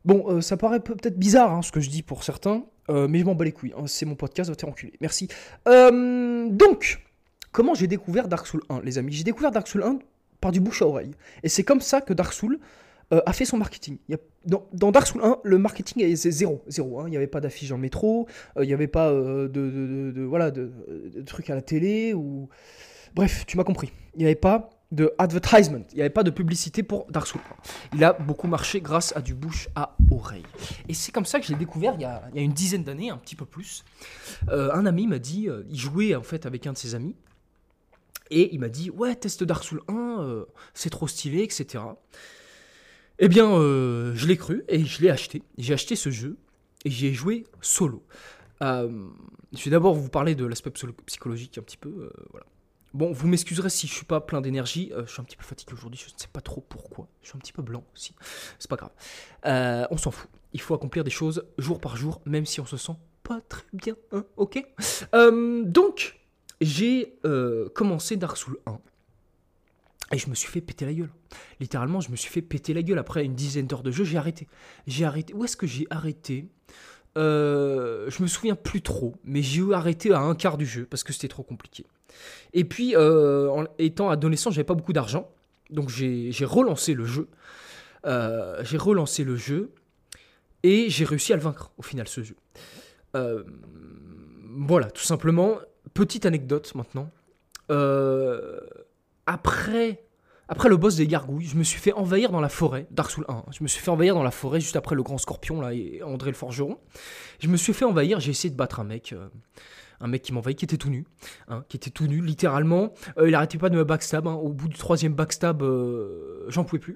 Bon, 0.04 0.30
euh, 0.30 0.42
ça 0.42 0.56
paraît 0.58 0.80
peut- 0.80 0.96
peut-être 0.96 1.18
bizarre 1.18 1.52
hein, 1.52 1.62
ce 1.62 1.72
que 1.72 1.80
je 1.80 1.90
dis 1.90 2.04
pour 2.04 2.24
certains, 2.24 2.64
euh, 2.90 3.08
mais 3.08 3.20
je 3.20 3.26
m'en 3.26 3.34
bats 3.36 3.46
les 3.46 3.52
couilles. 3.52 3.74
hein, 3.76 3.88
c'est 3.88 4.06
mon 4.06 4.16
podcast, 4.16 4.50
va 4.50 4.56
te 4.56 4.62
faire 4.62 4.70
enculer. 4.70 4.94
Merci. 5.02 5.28
Donc, 5.66 7.02
comment 7.52 7.74
j'ai 7.74 7.88
découvert 7.88 8.28
Dark 8.28 8.46
Souls 8.46 8.64
1, 8.70 8.82
les 8.82 8.98
amis? 8.98 9.14
J'ai 9.14 9.24
découvert 9.24 9.52
Dark 9.52 9.68
Souls 9.68 9.84
1 9.84 10.00
par 10.42 10.52
du 10.52 10.60
bouche 10.60 10.82
à 10.84 10.88
oreille. 10.88 11.12
Et 11.42 11.50
c'est 11.50 11.64
comme 11.64 11.82
ça 11.82 12.02
que 12.02 12.14
Dark 12.14 12.34
Souls 12.34 12.60
euh, 13.13 13.22
a 13.25 13.34
fait 13.34 13.46
son 13.46 13.57
marketing. 13.57 13.98
Dans, 14.46 14.92
Dark 14.92 15.07
Souls 15.07 15.24
1, 15.24 15.40
le 15.44 15.57
marketing 15.57 16.04
est- 16.04 16.16
c'est 16.16 16.31
zéro. 16.31 16.63
zéro 16.68 17.00
hein. 17.00 17.04
Il 17.07 17.12
n'y 17.12 17.18
avait 17.18 17.28
pas 17.28 17.42
d'affiche 17.42 17.69
dans 17.69 17.75
le 17.75 17.81
métro, 17.81 18.28
euh, 18.57 18.63
il 18.63 18.68
n'y 18.68 18.74
avait 18.74 18.88
pas 18.88 19.10
euh, 19.12 19.48
de, 19.48 20.24
voilà, 20.24 20.52
de, 20.52 20.72
trucs 21.25 21.50
à 21.50 21.56
la 21.56 21.62
télé. 21.62 22.13
ou 22.13 22.50
Bref, 23.13 23.46
tu 23.48 23.57
m'as 23.57 23.63
compris. 23.63 23.92
Il 24.16 24.19
n'y 24.19 24.25
avait 24.25 24.36
pas 24.36 24.69
de 24.92 25.13
advertisement, 25.18 25.84
il 25.92 25.96
n'y 25.96 26.02
avait 26.02 26.10
pas 26.10 26.24
de 26.24 26.30
publicité 26.30 26.84
pour 26.84 27.06
Dark 27.10 27.28
Souls 27.28 27.42
1. 27.94 27.98
Il 27.98 28.04
a 28.04 28.13
beaucoup 28.13 28.48
marché 28.48 28.81
grâce 28.81 29.16
à 29.16 29.22
du 29.22 29.34
bouche 29.34 29.68
à 29.75 29.96
oreille. 30.12 30.44
Et 30.88 30.94
c'est 30.94 31.12
comme 31.12 31.25
ça 31.25 31.40
que 31.40 31.46
j'ai 31.46 31.56
découvert 31.56 31.96
il 31.96 32.01
y, 32.01 32.06
a, 32.06 32.24
il 32.34 32.38
y 32.38 32.40
a 32.40 32.44
une 32.44 32.54
dizaine 32.54 32.84
d'années, 32.84 33.10
un 33.10 33.18
petit 33.18 33.36
peu 33.36 33.46
plus. 33.46 33.84
Un 34.48 34.86
ami 34.86 35.08
m'a 35.08 35.19
dit, 35.19 35.48
il 35.69 35.78
jouait 35.80 36.13
en 36.16 36.24
fait 36.24 36.46
avec 36.46 36.68
un 36.68 36.74
de 36.74 36.78
ses 36.78 36.94
amis, 36.94 37.16
et 38.31 38.54
il 38.54 38.60
m'a 38.60 38.69
dit 38.69 38.90
ouais 38.90 39.16
teste 39.16 39.44
Dark 39.44 39.63
Souls 39.63 39.81
1, 39.88 39.94
euh, 40.19 40.46
c'est 40.74 40.90
trop 40.90 41.08
stylé, 41.08 41.44
etc. 41.44 41.84
Eh 43.20 43.28
bien, 43.30 43.50
euh, 43.52 44.14
je 44.16 44.28
l'ai 44.28 44.38
cru 44.38 44.64
et 44.68 44.84
je 44.84 45.02
l'ai 45.02 45.10
acheté. 45.10 45.42
J'ai 45.58 45.74
acheté 45.74 45.96
ce 45.96 46.10
jeu 46.10 46.38
et 46.84 46.90
j'y 46.92 47.08
ai 47.08 47.14
joué 47.14 47.46
solo. 47.62 48.04
Euh, 48.62 49.08
je 49.54 49.64
vais 49.64 49.72
d'abord 49.72 49.94
vous 49.96 50.10
parler 50.10 50.36
de 50.36 50.46
l'aspect 50.46 50.72
psy- 50.72 50.88
psychologique 51.06 51.58
un 51.58 51.62
petit 51.62 51.78
peu. 51.78 51.90
euh, 51.90 52.12
voilà. 52.32 52.46
Bon, 52.94 53.12
vous 53.12 53.28
m'excuserez 53.28 53.70
si 53.70 53.88
je 53.88 53.94
suis 53.94 54.06
pas 54.06 54.22
plein 54.22 54.40
d'énergie. 54.42 54.92
je 55.06 55.12
suis 55.12 55.20
un 55.22 55.26
petit 55.26 55.36
peu 55.36 55.44
fatigué 55.44 55.74
aujourd'hui. 55.74 56.00
Je 56.08 56.14
ne 56.14 56.18
sais 56.20 56.30
pas 56.32 56.40
trop 56.42 56.62
pourquoi. 56.62 57.08
Je 57.22 57.28
suis 57.30 57.36
un 57.38 57.40
petit 57.40 57.52
peu 57.54 57.62
blanc 57.62 57.84
aussi. 57.94 58.16
C'est 58.58 58.70
pas 58.70 58.78
grave. 58.78 59.88
On 59.92 59.98
s'en 59.98 60.12
fout. 60.12 60.30
Il 60.54 60.62
faut 60.62 60.74
accomplir 60.74 61.04
des 61.04 61.10
choses 61.12 61.44
jour 61.58 61.82
par 61.82 61.98
jour, 61.98 62.22
même 62.26 62.46
si 62.46 62.62
on 62.62 62.66
se 62.66 62.78
sent 62.78 62.94
pas 63.24 63.42
très 63.50 63.64
bien. 63.74 63.96
hein, 64.14 64.24
ok? 64.38 64.64
Donc, 65.66 66.18
j'ai 66.62 67.20
commencé 67.74 68.16
Dark 68.16 68.38
Souls 68.38 68.60
1. 68.66 68.80
Et 70.12 70.18
je 70.18 70.30
me 70.30 70.36
suis 70.36 70.50
fait 70.50 70.62
péter 70.62 70.86
la 70.86 70.94
gueule. 70.94 71.10
Littéralement, 71.60 72.00
je 72.00 72.12
me 72.12 72.16
suis 72.16 72.30
fait 72.30 72.42
péter 72.42 72.74
la 72.74 72.84
gueule. 72.84 73.00
Après 73.00 73.25
une 73.25 73.34
dizaine 73.36 73.66
d'heures 73.68 73.84
de 73.84 73.92
jeu, 73.92 74.04
j'ai 74.04 74.18
arrêté. 74.18 74.48
J'ai 74.86 75.06
arrêté. 75.06 75.34
Où 75.34 75.44
est-ce 75.44 75.57
que 75.57 75.66
j'ai 75.66 75.88
arrêté? 75.90 76.48
Euh, 77.18 78.10
Je 78.10 78.22
me 78.22 78.28
souviens 78.28 78.56
plus 78.56 78.81
trop, 78.81 79.16
mais 79.24 79.42
j'ai 79.42 79.62
eu 79.62 79.74
arrêté 79.74 80.12
à 80.12 80.19
un 80.19 80.36
quart 80.36 80.57
du 80.57 80.66
jeu 80.66 80.86
parce 80.86 81.04
que 81.04 81.12
c'était 81.13 81.28
trop 81.28 81.44
compliqué. 81.44 81.86
Et 82.54 82.66
puis, 82.66 82.96
euh, 82.96 83.50
en 83.50 83.66
étant 83.80 84.10
adolescent, 84.10 84.52
j'avais 84.52 84.63
pas 84.66 84.75
beaucoup 84.75 84.94
d'argent, 84.94 85.30
donc 85.69 85.90
j'ai 85.90 86.31
relancé 86.46 86.94
le 86.94 87.06
jeu. 87.06 87.28
Euh, 88.06 88.63
j'ai 88.63 88.78
relancé 88.78 89.24
le 89.24 89.36
jeu 89.36 89.72
et 90.62 90.90
j'ai 90.90 91.06
réussi 91.06 91.34
à 91.34 91.36
le 91.36 91.42
vaincre 91.42 91.72
au 91.78 91.81
final 91.81 92.08
ce 92.08 92.22
jeu. 92.22 92.36
Euh, 93.16 93.44
voilà, 94.58 94.92
tout 94.92 95.04
simplement. 95.04 95.58
Petite 95.94 96.25
anecdote 96.25 96.74
maintenant. 96.75 97.10
Après, 99.25 100.06
après 100.48 100.69
le 100.69 100.77
boss 100.77 100.95
des 100.95 101.07
gargouilles, 101.07 101.48
je 101.48 101.56
me 101.56 101.63
suis 101.63 101.80
fait 101.80 101.94
envahir 101.94 102.31
dans 102.31 102.42
la 102.42 102.50
forêt, 102.50 102.88
Dark 102.92 103.10
Souls 103.10 103.25
1. 103.27 103.45
Je 103.51 103.63
me 103.63 103.68
suis 103.68 103.81
fait 103.81 103.89
envahir 103.89 104.13
dans 104.13 104.24
la 104.24 104.31
forêt 104.31 104.60
juste 104.60 104.75
après 104.75 104.95
le 104.95 105.01
grand 105.04 105.18
scorpion 105.18 105.62
là 105.62 105.74
et 105.74 106.04
André 106.04 106.30
le 106.30 106.36
forgeron. 106.36 106.77
Je 107.39 107.48
me 107.48 107.57
suis 107.57 107.74
fait 107.74 107.86
envahir, 107.86 108.19
j'ai 108.19 108.31
essayé 108.31 108.51
de 108.51 108.56
battre 108.56 108.80
un 108.80 108.83
mec, 108.83 109.13
euh, 109.13 109.27
un 110.00 110.07
mec 110.07 110.22
qui 110.22 110.31
m'envahit, 110.33 110.57
qui 110.57 110.66
était 110.66 110.77
tout 110.77 110.89
nu, 110.89 111.06
hein, 111.48 111.63
qui 111.69 111.77
était 111.77 111.89
tout 111.89 112.06
nu, 112.06 112.22
littéralement. 112.22 112.94
Euh, 113.18 113.27
il 113.27 113.33
arrêtait 113.33 113.57
pas 113.57 113.69
de 113.69 113.75
me 113.75 113.83
backstab. 113.83 114.27
hein. 114.27 114.33
Au 114.33 114.50
bout 114.50 114.68
du 114.68 114.77
troisième 114.77 115.16
backstab, 115.16 115.63
euh, 115.63 116.46
j'en 116.50 116.63
pouvais 116.63 116.79
plus. 116.79 116.96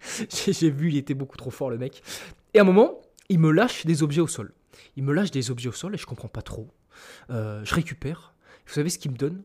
j'ai 0.30 0.70
vu, 0.70 0.88
il 0.88 0.96
était 0.96 1.14
beaucoup 1.14 1.36
trop 1.36 1.50
fort 1.50 1.70
le 1.70 1.78
mec. 1.78 2.02
Et 2.54 2.58
à 2.58 2.62
un 2.62 2.64
moment, 2.64 3.00
il 3.28 3.38
me 3.38 3.52
lâche 3.52 3.86
des 3.86 4.02
objets 4.02 4.20
au 4.20 4.26
sol. 4.26 4.52
Il 4.96 5.04
me 5.04 5.12
lâche 5.12 5.30
des 5.30 5.52
objets 5.52 5.68
au 5.68 5.72
sol 5.72 5.94
et 5.94 5.98
je 5.98 6.06
comprends 6.06 6.28
pas 6.28 6.42
trop. 6.42 6.68
Je 7.28 7.74
récupère. 7.74 8.34
Vous 8.66 8.72
savez 8.72 8.90
ce 8.90 8.98
qu'il 8.98 9.12
me 9.12 9.16
donne? 9.16 9.44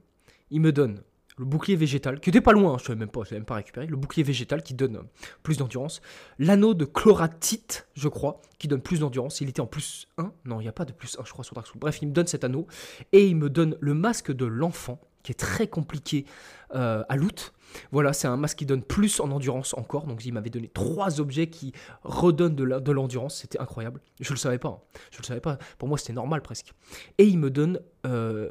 Il 0.49 0.61
me 0.61 0.71
donne 0.71 1.01
le 1.39 1.45
bouclier 1.45 1.77
végétal, 1.77 2.19
qui 2.19 2.29
était 2.29 2.41
pas 2.41 2.51
loin, 2.51 2.73
hein, 2.73 2.77
je 2.79 2.83
savais 2.83 2.99
même 2.99 3.09
pas, 3.09 3.21
je 3.21 3.29
l'avais 3.29 3.39
même 3.39 3.45
pas 3.45 3.55
récupéré, 3.55 3.87
le 3.87 3.95
bouclier 3.95 4.23
végétal 4.23 4.61
qui 4.61 4.73
donne 4.73 4.97
euh, 4.97 5.03
plus 5.41 5.57
d'endurance, 5.57 6.01
l'anneau 6.37 6.73
de 6.73 6.83
chloratite, 6.83 7.87
je 7.95 8.09
crois, 8.09 8.41
qui 8.57 8.67
donne 8.67 8.81
plus 8.81 8.99
d'endurance, 8.99 9.39
il 9.39 9.47
était 9.47 9.61
en 9.61 9.65
plus 9.65 10.07
1, 10.17 10.33
non, 10.43 10.59
il 10.59 10.63
n'y 10.63 10.69
a 10.69 10.73
pas 10.73 10.83
de 10.83 10.91
plus 10.91 11.17
1, 11.17 11.23
je 11.23 11.31
crois, 11.31 11.45
sur 11.45 11.55
Dark 11.55 11.65
Souls. 11.65 11.79
Bref, 11.79 11.99
il 12.01 12.09
me 12.09 12.13
donne 12.13 12.27
cet 12.27 12.43
anneau, 12.43 12.67
et 13.13 13.25
il 13.25 13.37
me 13.37 13.49
donne 13.49 13.77
le 13.79 13.93
masque 13.93 14.33
de 14.33 14.45
l'enfant, 14.45 14.99
qui 15.23 15.31
est 15.31 15.35
très 15.35 15.67
compliqué 15.67 16.25
euh, 16.75 17.03
à 17.07 17.15
loot. 17.15 17.53
Voilà, 17.91 18.11
c'est 18.11 18.27
un 18.27 18.35
masque 18.35 18.57
qui 18.57 18.65
donne 18.65 18.83
plus 18.83 19.21
en 19.21 19.31
endurance 19.31 19.73
encore, 19.75 20.07
donc 20.07 20.25
il 20.25 20.33
m'avait 20.33 20.49
donné 20.49 20.67
trois 20.67 21.21
objets 21.21 21.47
qui 21.47 21.71
redonnent 22.03 22.55
de 22.55 22.91
l'endurance, 22.91 23.37
c'était 23.37 23.59
incroyable. 23.59 24.01
Je 24.19 24.31
le 24.31 24.37
savais 24.37 24.57
pas, 24.57 24.69
hein. 24.69 24.99
je 25.11 25.19
le 25.19 25.23
savais 25.23 25.39
pas, 25.39 25.57
pour 25.77 25.87
moi 25.87 25.97
c'était 25.97 26.13
normal 26.13 26.41
presque. 26.41 26.73
Et 27.17 27.25
il 27.25 27.37
me 27.37 27.49
donne 27.49 27.79
euh, 28.05 28.49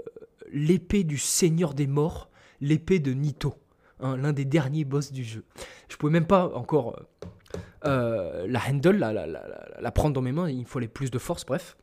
l'épée 0.51 1.05
du 1.05 1.19
Seigneur 1.19 1.75
des 1.75 1.87
Morts, 1.87 2.31
l'épée 2.61 2.99
de 2.99 3.13
Nito, 3.13 3.55
hein, 4.01 4.17
l'un 4.17 4.33
des 4.33 4.45
derniers 4.45 4.85
boss 4.85 5.13
du 5.13 5.25
jeu. 5.25 5.45
Je 5.89 5.97
pouvais 5.97 6.13
même 6.13 6.27
pas 6.27 6.49
encore 6.55 6.97
euh, 6.97 7.59
euh, 7.87 8.47
la 8.49 8.61
handle, 8.69 8.97
la, 8.99 9.91
prendre 9.93 10.15
dans 10.15 10.23
mes 10.23 10.33
mains, 10.33 10.49
il 10.49 10.61
me 10.61 10.65
fallait 10.65 10.89
plus 10.89 11.11
de 11.11 11.19
force, 11.19 11.45
bref. 11.45 11.77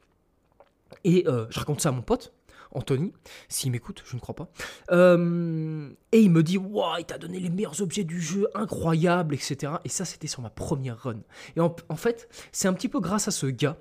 Et 1.03 1.25
euh, 1.27 1.45
je 1.49 1.59
raconte 1.59 1.81
ça 1.81 1.89
à 1.89 1.91
mon 1.91 2.01
pote, 2.01 2.33
Anthony, 2.71 3.13
s'il 3.47 3.71
m'écoute, 3.71 4.03
je 4.05 4.15
ne 4.15 4.21
crois 4.21 4.35
pas. 4.35 4.49
Et 4.91 6.21
il 6.21 6.31
me 6.31 6.43
dit, 6.43 6.57
waouh, 6.57 6.97
il 6.99 7.05
t'a 7.05 7.17
donné 7.17 7.39
les 7.39 7.49
meilleurs 7.49 7.81
objets 7.81 8.03
du 8.03 8.21
jeu, 8.21 8.47
incroyable, 8.53 9.35
etc. 9.35 9.73
Et 9.83 9.89
ça, 9.89 10.05
c'était 10.05 10.27
sur 10.27 10.41
ma 10.41 10.49
première 10.49 10.97
run. 10.97 11.19
Et 11.55 11.59
en, 11.59 11.95
fait, 11.95 12.27
c'est 12.51 12.67
un 12.67 12.73
petit 12.73 12.89
peu 12.89 12.99
grâce 12.99 13.27
à 13.27 13.31
ce 13.31 13.47
gars 13.47 13.77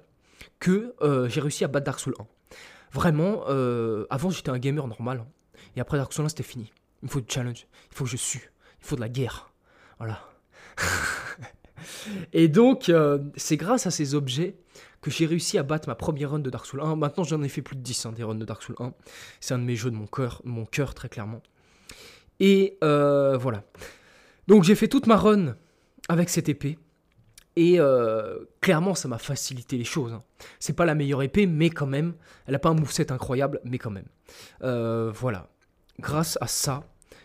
que 0.61 0.95
j'ai 1.29 1.41
réussi 1.41 1.65
à 1.65 1.69
battre 1.69 1.87
Dark 1.87 2.01
Souls 2.01 2.15
1. 2.19 2.27
Vraiment, 2.93 3.45
avant 4.11 4.31
j'étais 4.31 4.51
un 4.51 4.59
gamer 4.59 4.87
normal. 4.87 5.19
hein. 5.21 5.27
Et 5.77 5.81
après 5.81 5.99
Dark 5.99 6.13
Souls 6.13 6.25
1, 6.25 6.29
c'était 6.29 6.43
fini. 6.43 6.73
Il 7.05 7.11
faut 7.11 7.21
du 7.21 7.27
challenge. 7.33 7.67
Il 7.91 7.97
faut 7.97 8.05
que 8.05 8.11
je 8.11 8.17
sue. 8.17 8.51
Il 8.81 8.87
faut 8.87 8.97
de 8.97 9.01
la 9.01 9.09
guerre. 9.09 9.53
Voilà. 9.99 10.21
Et 12.33 12.49
donc, 12.49 12.89
euh, 12.89 13.19
c'est 13.37 13.57
grâce 13.57 13.87
à 13.87 13.91
ces 13.91 14.15
objets 14.15 14.57
que 15.03 15.11
j'ai 15.11 15.27
réussi 15.27 15.59
à 15.59 15.63
battre 15.63 15.87
ma 15.87 15.95
première 15.95 16.31
run 16.31 16.39
de 16.39 16.51
Dark 16.51 16.65
Souls 16.67 16.81
1. 16.81 16.97
Maintenant, 16.97 17.25
j'en 17.25 17.43
ai 17.43 17.49
fait 17.49 17.63
plus 17.63 17.77
de 17.77 17.83
10 17.83 18.07
hein, 18.07 18.13
des 18.13 18.25
runs 18.25 18.35
de 18.35 18.45
Dark 18.45 18.63
Souls 18.63 18.77
1. 18.79 18.95
C'est 19.41 19.55
un 19.55 19.59
de 19.59 19.65
mes 19.65 19.77
jeux 19.77 19.91
de 19.91 19.97
mon 19.97 20.07
cœur, 20.07 20.41
mon 20.45 20.65
cœur 20.65 20.95
très 20.95 21.09
clairement. 21.09 21.43
Et 22.41 22.79
euh, 22.83 23.37
voilà. 23.37 23.65
Donc, 24.49 24.65
j'ai 24.65 24.75
fait 24.75 24.89
toute 24.89 25.07
ma 25.07 25.17
run 25.17 25.57
avec 26.09 26.31
cette 26.31 26.49
épée. 26.49 26.79
Et 27.57 27.79
euh, 27.79 28.39
clairement, 28.61 28.95
ça 28.95 29.07
m'a 29.09 29.19
facilité 29.19 29.77
les 29.77 29.85
choses. 29.85 30.13
Hein. 30.13 30.23
C'est 30.59 30.73
pas 30.73 30.87
la 30.87 30.95
meilleure 30.95 31.23
épée, 31.23 31.47
mais 31.47 31.71
quand 31.71 31.87
même. 31.87 32.15
Elle 32.47 32.55
a 32.55 32.59
pas 32.59 32.71
un 32.71 32.75
moveset 32.75 33.13
incroyable, 33.13 33.61
mais 33.65 33.79
quand 33.79 33.91
même. 33.91 34.09
voilà. 34.61 35.51
Grâce 36.01 36.37
à 36.41 36.49
ça, 36.49 36.83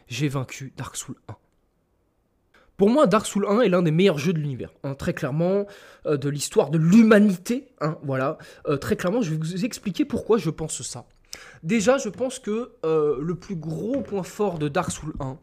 j'ai 0.10 0.28
vaincu 0.28 0.74
Dark 0.76 0.96
Souls 0.96 1.16
1. 1.28 1.36
Pour 2.80 2.90
moi, 2.90 3.08
Dark 3.08 3.26
Souls 3.26 3.46
1 3.46 3.60
est 3.62 3.70
l'un 3.70 3.82
des 3.82 3.92
meilleurs 3.92 4.18
jeux 4.18 4.32
de 4.32 4.40
l'univers. 4.40 4.74
Hein, 4.84 4.96
très 4.96 5.14
clairement, 5.14 5.66
euh, 6.06 6.16
de 6.16 6.30
l'histoire 6.30 6.70
de 6.70 6.78
l'humanité. 6.78 7.68
Hein, 7.82 7.98
voilà. 8.04 8.38
Euh, 8.68 8.78
très 8.78 8.96
clairement, 8.96 9.22
je 9.22 9.32
vais 9.32 9.38
vous 9.38 9.66
expliquer 9.66 10.06
pourquoi 10.06 10.38
je 10.38 10.50
pense 10.50 10.82
ça. 10.82 11.06
Déjà, 11.62 11.98
je 11.98 12.08
pense 12.08 12.40
que 12.40 12.72
euh, 12.86 13.18
le 13.22 13.36
plus 13.36 13.58
gros 13.58 14.02
point 14.02 14.24
fort 14.24 14.60
de 14.60 14.70
Dark 14.70 14.92
Souls 14.92 15.14
1, 15.20 15.38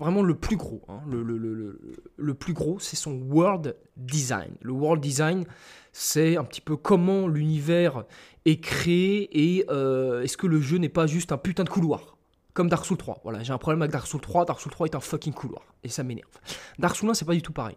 vraiment 0.00 0.22
le 0.22 0.34
plus 0.34 0.56
gros, 0.56 0.82
hein, 0.88 1.00
le, 1.08 1.22
le, 1.22 2.34
plus 2.34 2.52
gros, 2.52 2.80
c'est 2.80 2.96
son 2.96 3.12
world 3.12 3.76
design. 3.96 4.50
Le 4.60 4.72
world 4.72 5.00
design, 5.00 5.44
c'est 5.92 6.36
un 6.36 6.44
petit 6.44 6.60
peu 6.60 6.76
comment 6.76 7.28
l'univers 7.28 8.04
est 8.46 8.60
créé 8.60 9.22
et 9.32 9.60
est-ce 9.60 10.36
que 10.36 10.46
le 10.48 10.60
jeu 10.60 10.78
n'est 10.78 10.90
pas 10.90 11.06
juste 11.06 11.32
un 11.32 11.38
putain 11.38 11.64
de 11.64 11.70
couloir? 11.70 12.18
Comme 12.54 12.68
Dark 12.68 12.84
Souls 12.84 12.96
3. 12.96 13.20
Voilà, 13.22 13.42
j'ai 13.42 13.52
un 13.52 13.58
problème 13.58 13.82
avec 13.82 13.92
Dark 13.92 14.06
Souls 14.06 14.20
3. 14.20 14.44
Dark 14.44 14.60
Souls 14.60 14.72
3 14.72 14.86
est 14.86 14.94
un 14.94 15.00
fucking 15.00 15.32
couloir. 15.32 15.62
Et 15.82 15.88
ça 15.88 16.02
m'énerve. 16.02 16.30
Dark 16.78 16.96
Souls 16.96 17.10
1, 17.10 17.14
c'est 17.14 17.24
pas 17.24 17.34
du 17.34 17.42
tout 17.42 17.52
pareil. 17.52 17.76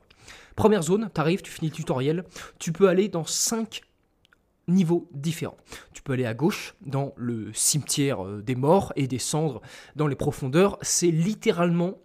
Première 0.56 0.84
zone, 0.84 1.10
t'arrives, 1.14 1.42
tu 1.42 1.52
finis 1.52 1.70
le 1.70 1.76
tutoriel. 1.76 2.24
Tu 2.60 2.72
peux 2.72 2.88
aller 2.88 3.08
dans 3.08 3.26
5 3.26 3.82
niveaux 4.68 5.10
différents. 5.12 5.58
Tu 5.94 6.02
peux 6.02 6.14
aller 6.14 6.26
à 6.26 6.34
gauche, 6.34 6.76
dans 6.86 7.14
le 7.18 7.52
cimetière 7.54 8.26
euh, 8.26 8.42
des 8.42 8.56
morts, 8.56 8.94
et 8.96 9.08
descendre 9.08 9.62
dans 9.96 10.08
les 10.08 10.16
profondeurs. 10.16 10.78
C'est 10.82 11.12
littéralement 11.12 11.98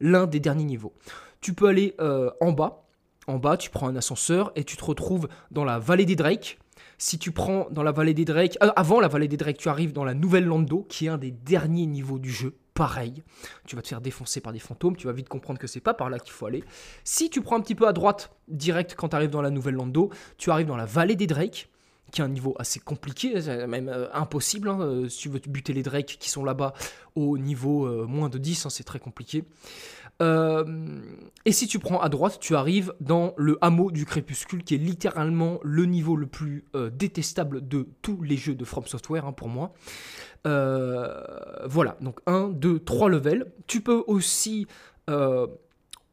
l'un 0.00 0.26
des 0.26 0.40
derniers 0.40 0.64
niveaux. 0.64 0.94
Tu 1.40 1.52
peux 1.52 1.68
aller 1.68 1.94
euh, 2.00 2.30
en 2.40 2.52
bas. 2.52 2.84
En 3.26 3.38
bas, 3.38 3.56
tu 3.56 3.70
prends 3.70 3.88
un 3.88 3.96
ascenseur 3.96 4.52
et 4.54 4.64
tu 4.64 4.76
te 4.76 4.84
retrouves 4.84 5.28
dans 5.50 5.64
la 5.64 5.78
vallée 5.78 6.04
des 6.04 6.16
Drakes 6.16 6.58
si 6.98 7.18
tu 7.18 7.32
prends 7.32 7.68
dans 7.70 7.82
la 7.82 7.92
vallée 7.92 8.14
des 8.14 8.24
Drakes, 8.24 8.56
euh, 8.62 8.70
avant 8.76 9.00
la 9.00 9.08
vallée 9.08 9.28
des 9.28 9.36
Drakes, 9.36 9.58
tu 9.58 9.68
arrives 9.68 9.92
dans 9.92 10.04
la 10.04 10.14
nouvelle 10.14 10.44
Lando, 10.44 10.86
qui 10.88 11.06
est 11.06 11.08
un 11.08 11.18
des 11.18 11.30
derniers 11.30 11.86
niveaux 11.86 12.18
du 12.18 12.30
jeu. 12.30 12.56
Pareil, 12.74 13.22
tu 13.66 13.74
vas 13.74 13.82
te 13.82 13.88
faire 13.88 14.02
défoncer 14.02 14.40
par 14.40 14.52
des 14.52 14.58
fantômes, 14.58 14.96
tu 14.96 15.06
vas 15.06 15.12
vite 15.12 15.28
comprendre 15.28 15.58
que 15.58 15.66
c'est 15.66 15.80
pas 15.80 15.94
par 15.94 16.10
là 16.10 16.18
qu'il 16.18 16.32
faut 16.32 16.46
aller. 16.46 16.62
Si 17.04 17.30
tu 17.30 17.40
prends 17.40 17.56
un 17.56 17.60
petit 17.60 17.74
peu 17.74 17.88
à 17.88 17.92
droite, 17.92 18.30
direct 18.48 18.94
quand 18.96 19.08
tu 19.08 19.16
arrives 19.16 19.30
dans 19.30 19.42
la 19.42 19.50
nouvelle 19.50 19.74
Lando, 19.74 20.10
tu 20.36 20.50
arrives 20.50 20.66
dans 20.66 20.76
la 20.76 20.84
vallée 20.84 21.16
des 21.16 21.26
Drakes, 21.26 21.70
qui 22.12 22.20
est 22.20 22.24
un 22.24 22.28
niveau 22.28 22.54
assez 22.58 22.78
compliqué, 22.78 23.34
même 23.66 23.88
euh, 23.88 24.08
impossible. 24.12 24.68
Hein, 24.68 24.80
euh, 24.80 25.08
si 25.08 25.20
tu 25.20 25.28
veux 25.30 25.40
buter 25.48 25.72
les 25.72 25.82
Drakes 25.82 26.18
qui 26.20 26.28
sont 26.28 26.44
là-bas 26.44 26.74
au 27.14 27.38
niveau 27.38 28.06
moins 28.06 28.28
de 28.28 28.36
10, 28.36 28.66
hein, 28.66 28.70
c'est 28.70 28.84
très 28.84 28.98
compliqué. 28.98 29.44
Euh, 30.22 30.64
et 31.44 31.52
si 31.52 31.66
tu 31.66 31.78
prends 31.78 32.00
à 32.00 32.08
droite, 32.08 32.38
tu 32.40 32.56
arrives 32.56 32.94
dans 33.00 33.34
le 33.36 33.58
hameau 33.60 33.90
du 33.90 34.04
crépuscule, 34.06 34.64
qui 34.64 34.74
est 34.74 34.78
littéralement 34.78 35.60
le 35.62 35.84
niveau 35.84 36.16
le 36.16 36.26
plus 36.26 36.64
euh, 36.74 36.90
détestable 36.90 37.66
de 37.66 37.86
tous 38.02 38.22
les 38.22 38.36
jeux 38.36 38.54
de 38.54 38.64
From 38.64 38.86
Software, 38.86 39.26
hein, 39.26 39.32
pour 39.32 39.48
moi. 39.48 39.72
Euh, 40.46 41.22
voilà, 41.66 41.96
donc 42.00 42.20
1, 42.26 42.48
2, 42.48 42.80
3 42.80 43.08
levels. 43.10 43.52
Tu 43.66 43.80
peux 43.80 44.02
aussi, 44.06 44.66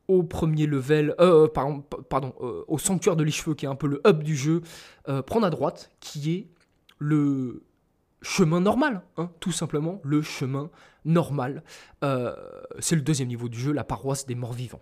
au 0.08 0.24
premier 0.24 0.68
level, 0.68 1.16
pardon, 1.54 2.34
au 2.68 2.78
sanctuaire 2.78 3.16
de 3.16 3.24
l'écheveux, 3.24 3.56
qui 3.56 3.66
est 3.66 3.70
un 3.70 3.76
peu 3.76 3.88
le 3.88 4.02
hub 4.06 4.24
du 4.24 4.36
jeu, 4.36 4.62
prendre 5.26 5.46
à 5.46 5.50
droite, 5.50 5.92
qui 6.00 6.32
est 6.34 6.48
le 7.00 7.64
chemin 8.24 8.62
normal, 8.62 9.04
hein, 9.18 9.30
tout 9.40 9.52
simplement, 9.52 10.02
le 10.04 10.22
chemin 10.22 10.72
normal. 11.06 11.64
Euh, 12.04 12.34
c'est 12.80 12.96
le 12.96 13.02
deuxième 13.02 13.28
niveau 13.28 13.50
du 13.50 13.60
jeu, 13.60 13.72
la 13.72 13.84
paroisse 13.84 14.26
des 14.26 14.36
morts 14.36 14.54
vivants. 14.54 14.82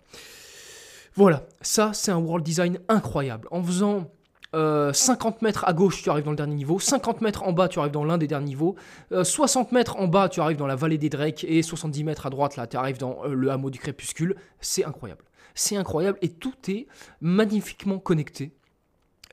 Voilà, 1.14 1.44
ça 1.60 1.92
c'est 1.92 2.10
un 2.10 2.18
world 2.18 2.44
design 2.44 2.78
incroyable. 2.88 3.48
En 3.50 3.62
faisant 3.62 4.10
50 4.54 4.54
euh, 4.54 5.38
mètres 5.42 5.64
à 5.66 5.72
gauche, 5.72 6.02
tu 6.02 6.08
arrives 6.08 6.24
dans 6.24 6.30
le 6.30 6.36
dernier 6.36 6.54
niveau. 6.54 6.78
50 6.78 7.20
mètres 7.20 7.42
en 7.42 7.52
bas, 7.52 7.68
tu 7.68 7.78
arrives 7.78 7.92
dans 7.92 8.04
l'un 8.04 8.16
des 8.16 8.26
derniers 8.26 8.46
niveaux. 8.46 8.76
60 9.10 9.68
euh, 9.68 9.74
mètres 9.74 9.96
en 9.96 10.08
bas, 10.08 10.28
tu 10.28 10.40
arrives 10.40 10.56
dans 10.56 10.66
la 10.66 10.76
vallée 10.76 10.98
des 10.98 11.10
Drakes. 11.10 11.44
Et 11.44 11.62
70 11.62 12.04
mètres 12.04 12.26
à 12.26 12.30
droite, 12.30 12.56
là, 12.56 12.66
tu 12.66 12.76
arrives 12.76 12.98
dans 12.98 13.24
le 13.24 13.50
hameau 13.50 13.70
du 13.70 13.78
crépuscule. 13.78 14.36
C'est 14.60 14.84
incroyable. 14.84 15.24
C'est 15.54 15.76
incroyable 15.76 16.18
et 16.22 16.30
tout 16.30 16.54
est 16.68 16.86
magnifiquement 17.20 17.98
connecté 17.98 18.54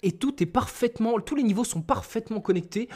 et 0.04 0.12
tout 0.14 0.42
est 0.42 0.46
parfaitement, 0.46 1.20
tous 1.20 1.36
les 1.36 1.44
niveaux 1.44 1.64
sont 1.64 1.82
parfaitement 1.82 2.42
connectés 2.42 2.90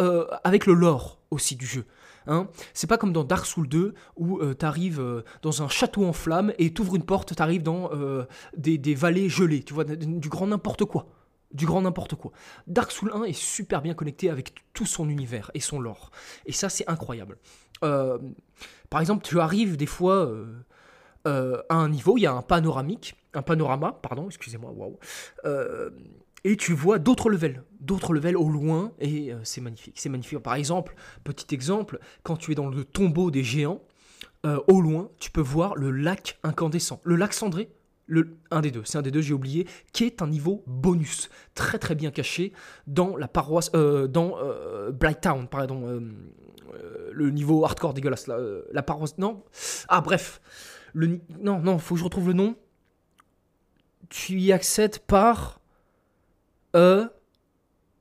euh, 0.00 0.26
avec 0.44 0.66
le 0.66 0.74
lore 0.74 1.20
aussi 1.30 1.56
du 1.56 1.66
jeu. 1.66 1.84
Hein. 2.26 2.48
C'est 2.74 2.86
pas 2.86 2.98
comme 2.98 3.12
dans 3.12 3.24
Dark 3.24 3.46
Souls 3.46 3.68
2 3.68 3.94
où 4.16 4.38
euh, 4.38 4.54
tu 4.58 4.66
arrives 4.66 5.00
euh, 5.00 5.24
dans 5.42 5.62
un 5.62 5.68
château 5.68 6.04
en 6.04 6.12
flammes 6.12 6.52
et 6.58 6.72
tu 6.72 6.82
ouvres 6.82 6.96
une 6.96 7.04
porte, 7.04 7.34
tu 7.34 7.42
arrives 7.42 7.62
dans 7.62 7.90
des, 8.56 8.94
vallées 8.94 9.28
gelées, 9.28 9.62
tu 9.62 9.74
vois, 9.74 9.84
du 9.84 10.28
grand 10.28 10.46
n'importe 10.46 10.84
quoi. 10.84 11.06
Du 11.52 11.64
grand 11.64 11.80
n'importe 11.80 12.14
quoi. 12.14 12.32
Dark 12.66 12.90
Souls 12.90 13.10
1 13.14 13.24
est 13.24 13.32
super 13.32 13.80
bien 13.80 13.94
connecté 13.94 14.28
avec 14.28 14.54
tout 14.74 14.84
son 14.84 15.08
univers 15.08 15.50
et 15.54 15.60
son 15.60 15.80
lore. 15.80 16.10
Et 16.44 16.52
ça, 16.52 16.68
c'est 16.68 16.88
incroyable. 16.88 17.38
par 17.80 19.00
exemple, 19.00 19.24
tu 19.24 19.40
arrives 19.40 19.76
des 19.76 19.86
fois 19.86 20.30
à 21.24 21.74
un 21.74 21.88
niveau, 21.88 22.18
il 22.18 22.22
y 22.22 22.26
a 22.26 22.32
un 22.32 22.42
panoramique, 22.42 23.16
un 23.32 23.42
panorama, 23.42 23.98
pardon, 24.02 24.26
excusez-moi, 24.26 24.72
waouh 24.72 24.98
et 26.44 26.56
tu 26.56 26.72
vois 26.72 26.98
d'autres 26.98 27.30
levels, 27.30 27.62
d'autres 27.80 28.12
levels 28.12 28.36
au 28.36 28.48
loin, 28.48 28.92
et 29.00 29.32
euh, 29.32 29.38
c'est 29.42 29.60
magnifique, 29.60 29.94
c'est 29.98 30.08
magnifique. 30.08 30.38
Par 30.40 30.54
exemple, 30.54 30.94
petit 31.24 31.54
exemple, 31.54 31.98
quand 32.22 32.36
tu 32.36 32.52
es 32.52 32.54
dans 32.54 32.68
le 32.68 32.84
tombeau 32.84 33.30
des 33.30 33.42
géants, 33.42 33.82
euh, 34.46 34.60
au 34.68 34.80
loin, 34.80 35.10
tu 35.18 35.30
peux 35.30 35.40
voir 35.40 35.74
le 35.74 35.90
lac 35.90 36.38
incandescent, 36.42 37.00
le 37.04 37.16
lac 37.16 37.32
cendré, 37.32 37.70
le, 38.06 38.38
un 38.50 38.60
des 38.60 38.70
deux, 38.70 38.82
c'est 38.84 38.96
un 38.98 39.02
des 39.02 39.10
deux, 39.10 39.20
j'ai 39.20 39.34
oublié, 39.34 39.66
qui 39.92 40.04
est 40.04 40.22
un 40.22 40.28
niveau 40.28 40.62
bonus, 40.66 41.28
très 41.54 41.78
très 41.78 41.94
bien 41.94 42.10
caché 42.10 42.52
dans 42.86 43.16
la 43.16 43.28
paroisse, 43.28 43.70
euh, 43.74 44.06
dans 44.06 44.38
Town, 45.20 45.48
pardon, 45.48 46.02
le 47.12 47.30
niveau 47.30 47.64
hardcore 47.64 47.94
dégueulasse, 47.94 48.26
la, 48.28 48.38
la 48.72 48.82
paroisse, 48.82 49.18
non, 49.18 49.42
ah 49.88 50.00
bref, 50.00 50.40
le, 50.94 51.20
non, 51.40 51.60
non, 51.60 51.78
faut 51.78 51.94
que 51.94 51.98
je 51.98 52.04
retrouve 52.04 52.28
le 52.28 52.34
nom, 52.34 52.56
tu 54.08 54.38
y 54.38 54.52
accèdes 54.52 55.00
par 55.00 55.57
euh, 56.76 57.06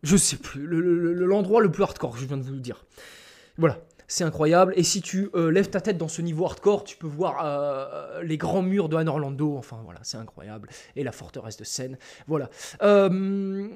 je 0.03 0.17
sais 0.17 0.37
plus, 0.37 0.65
l'endroit 0.67 1.61
le, 1.61 1.71
plus 1.71 1.83
hardcore, 1.83 2.17
je 2.17 2.25
viens 2.25 2.37
de 2.37 2.43
vous 2.43 2.53
le 2.53 2.59
dire. 2.59 2.85
Voilà, 3.57 3.79
c'est 4.07 4.23
incroyable. 4.23 4.73
Et 4.75 4.83
si 4.83 5.01
tu 5.01 5.29
euh, 5.35 5.51
lèves 5.51 5.69
ta 5.69 5.81
tête 5.81 5.97
dans 5.97 6.07
ce 6.07 6.21
niveau 6.21 6.45
hardcore, 6.45 6.83
tu 6.83 6.97
peux 6.97 7.07
voir 7.07 7.41
euh, 7.43 8.21
les 8.23 8.37
grands 8.37 8.61
murs 8.61 8.89
de 8.89 8.95
Han 8.95 9.07
Orlando. 9.07 9.57
Enfin 9.57 9.81
voilà, 9.83 9.99
c'est 10.03 10.17
incroyable. 10.17 10.69
Et 10.95 11.03
la 11.03 11.11
forteresse 11.11 11.57
de 11.57 11.63
Seine. 11.63 11.97
Voilà. 12.27 12.49
Euh, 12.81 13.67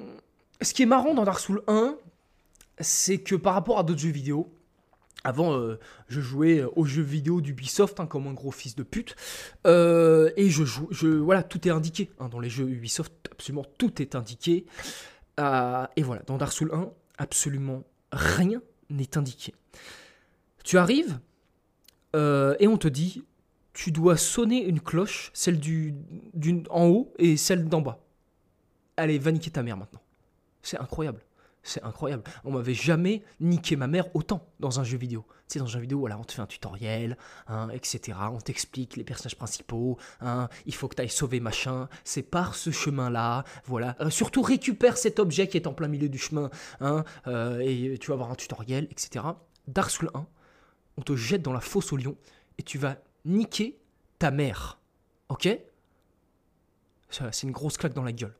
ce 0.60 0.74
qui 0.74 0.82
est 0.82 0.86
marrant 0.86 1.14
dans 1.14 1.24
Dark 1.24 1.40
Souls 1.40 1.62
1, 1.66 1.96
c'est 2.80 3.18
que 3.18 3.34
par 3.34 3.54
rapport 3.54 3.78
à 3.78 3.82
d'autres 3.82 4.00
jeux 4.00 4.10
vidéo, 4.10 4.52
avant, 5.24 5.56
euh, 5.56 5.78
je 6.08 6.20
jouais 6.20 6.60
euh, 6.60 6.68
aux 6.74 6.84
jeux 6.84 7.02
vidéo 7.02 7.40
d'Ubisoft 7.40 8.00
hein, 8.00 8.06
comme 8.06 8.26
un 8.26 8.32
gros 8.32 8.50
fils 8.50 8.74
de 8.74 8.82
pute. 8.82 9.16
Euh, 9.66 10.30
et 10.36 10.50
je 10.50 10.64
joue, 10.64 10.88
je, 10.90 11.06
voilà, 11.08 11.42
tout 11.42 11.66
est 11.66 11.70
indiqué. 11.70 12.10
Hein, 12.18 12.28
dans 12.28 12.40
les 12.40 12.50
jeux 12.50 12.68
Ubisoft, 12.68 13.12
absolument 13.30 13.64
tout 13.78 14.02
est 14.02 14.14
indiqué. 14.14 14.66
et 15.38 16.02
voilà, 16.02 16.22
dans 16.26 16.38
Dark 16.38 16.52
Souls 16.52 16.72
1, 16.72 16.90
absolument 17.18 17.84
rien 18.12 18.60
n'est 18.90 19.16
indiqué. 19.16 19.54
Tu 20.64 20.78
arrives 20.78 21.18
et 22.14 22.68
on 22.68 22.76
te 22.76 22.88
dit, 22.88 23.24
tu 23.72 23.90
dois 23.90 24.16
sonner 24.16 24.64
une 24.64 24.80
cloche, 24.80 25.30
celle 25.32 25.58
du, 25.58 25.94
en 26.68 26.88
haut 26.88 27.12
et 27.18 27.36
celle 27.36 27.68
d'en 27.68 27.80
bas. 27.80 28.04
Allez, 28.96 29.18
va 29.18 29.32
niquer 29.32 29.50
ta 29.50 29.62
mère 29.62 29.76
maintenant. 29.76 30.02
C'est 30.62 30.78
incroyable. 30.78 31.20
C'est 31.62 31.82
incroyable. 31.84 32.24
On 32.44 32.50
m'avait 32.50 32.74
jamais 32.74 33.22
niqué 33.40 33.76
ma 33.76 33.86
mère 33.86 34.14
autant 34.16 34.48
dans 34.58 34.80
un 34.80 34.84
jeu 34.84 34.98
vidéo. 34.98 35.24
Tu 35.48 35.54
sais, 35.54 35.58
dans 35.60 35.66
un 35.66 35.68
jeu 35.68 35.80
vidéo, 35.80 36.00
voilà, 36.00 36.18
on 36.18 36.24
te 36.24 36.32
fait 36.32 36.42
un 36.42 36.46
tutoriel, 36.46 37.16
hein, 37.46 37.68
etc. 37.72 38.18
On 38.32 38.38
t'explique 38.38 38.96
les 38.96 39.04
personnages 39.04 39.36
principaux. 39.36 39.96
Hein, 40.20 40.48
il 40.66 40.74
faut 40.74 40.88
que 40.88 40.96
tu 40.96 41.02
ailles 41.02 41.08
sauver 41.08 41.38
machin. 41.38 41.88
C'est 42.04 42.22
par 42.22 42.56
ce 42.56 42.70
chemin-là. 42.70 43.44
Voilà. 43.64 43.96
Euh, 44.00 44.10
surtout, 44.10 44.42
récupère 44.42 44.96
cet 44.96 45.20
objet 45.20 45.46
qui 45.46 45.56
est 45.56 45.66
en 45.68 45.72
plein 45.72 45.88
milieu 45.88 46.08
du 46.08 46.18
chemin. 46.18 46.50
Hein, 46.80 47.04
euh, 47.28 47.60
et 47.60 47.96
tu 47.98 48.08
vas 48.08 48.14
avoir 48.14 48.30
un 48.30 48.36
tutoriel, 48.36 48.88
etc. 48.90 49.24
Dark 49.68 49.90
Souls 49.90 50.10
1, 50.14 50.26
on 50.96 51.02
te 51.02 51.14
jette 51.14 51.42
dans 51.42 51.52
la 51.52 51.60
fosse 51.60 51.92
au 51.92 51.96
lion 51.96 52.16
et 52.58 52.62
tu 52.64 52.78
vas 52.78 52.96
niquer 53.24 53.78
ta 54.18 54.30
mère. 54.30 54.80
Ok? 55.28 55.48
C'est 57.10 57.42
une 57.42 57.52
grosse 57.52 57.76
claque 57.76 57.94
dans 57.94 58.02
la 58.02 58.12
gueule. 58.12 58.34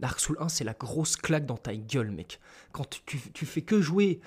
Dark 0.00 0.18
Souls 0.18 0.36
1, 0.40 0.48
c'est 0.48 0.64
la 0.64 0.74
grosse 0.74 1.16
claque 1.16 1.46
dans 1.46 1.56
ta 1.56 1.74
gueule, 1.74 2.10
mec. 2.10 2.40
Quand 2.72 2.88
tu, 3.04 3.20
tu 3.32 3.46
fais 3.46 3.62
que 3.62 3.80
jouer 3.80 4.20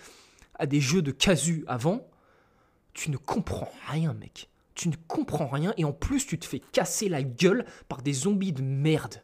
à 0.58 0.66
des 0.66 0.80
jeux 0.80 1.02
de 1.02 1.12
casu 1.12 1.66
avant, 1.68 2.08
tu 2.94 3.12
ne 3.12 3.18
comprends 3.18 3.72
rien, 3.88 4.14
mec. 4.14 4.50
Tu 4.74 4.90
ne 4.90 4.96
comprends 5.08 5.48
rien 5.48 5.74
et 5.78 5.86
en 5.86 5.94
plus, 5.94 6.26
tu 6.26 6.38
te 6.38 6.46
fais 6.46 6.60
casser 6.60 7.10
la 7.10 7.24
gueule 7.24 7.66
par 7.88 8.02
des 8.02 8.14
zombies 8.14 8.54
de 8.54 8.62
merde. 8.62 9.22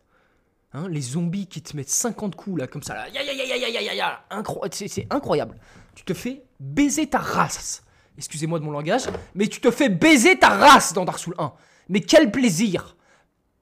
Hein, 0.73 0.87
les 0.87 1.01
zombies 1.01 1.47
qui 1.47 1.61
te 1.61 1.75
mettent 1.75 1.89
50 1.89 2.35
coups 2.35 2.61
là 2.61 2.67
comme 2.67 2.81
ça 2.81 3.09
ya, 3.09 3.21
ya, 3.21 3.33
ya, 3.33 3.93
ya, 3.93 4.23
c'est 4.71 5.07
incroyable. 5.09 5.57
Tu 5.95 6.05
te 6.05 6.13
fais 6.13 6.43
baiser 6.61 7.07
ta 7.07 7.19
race. 7.19 7.83
Excusez-moi 8.17 8.59
de 8.59 8.63
mon 8.63 8.71
langage, 8.71 9.03
mais 9.35 9.47
tu 9.47 9.59
te 9.59 9.69
fais 9.69 9.89
baiser 9.89 10.39
ta 10.39 10.49
race 10.49 10.93
dans 10.93 11.03
Dark 11.03 11.19
Souls 11.19 11.35
1. 11.37 11.51
Mais 11.89 11.99
quel 11.99 12.31
plaisir 12.31 12.95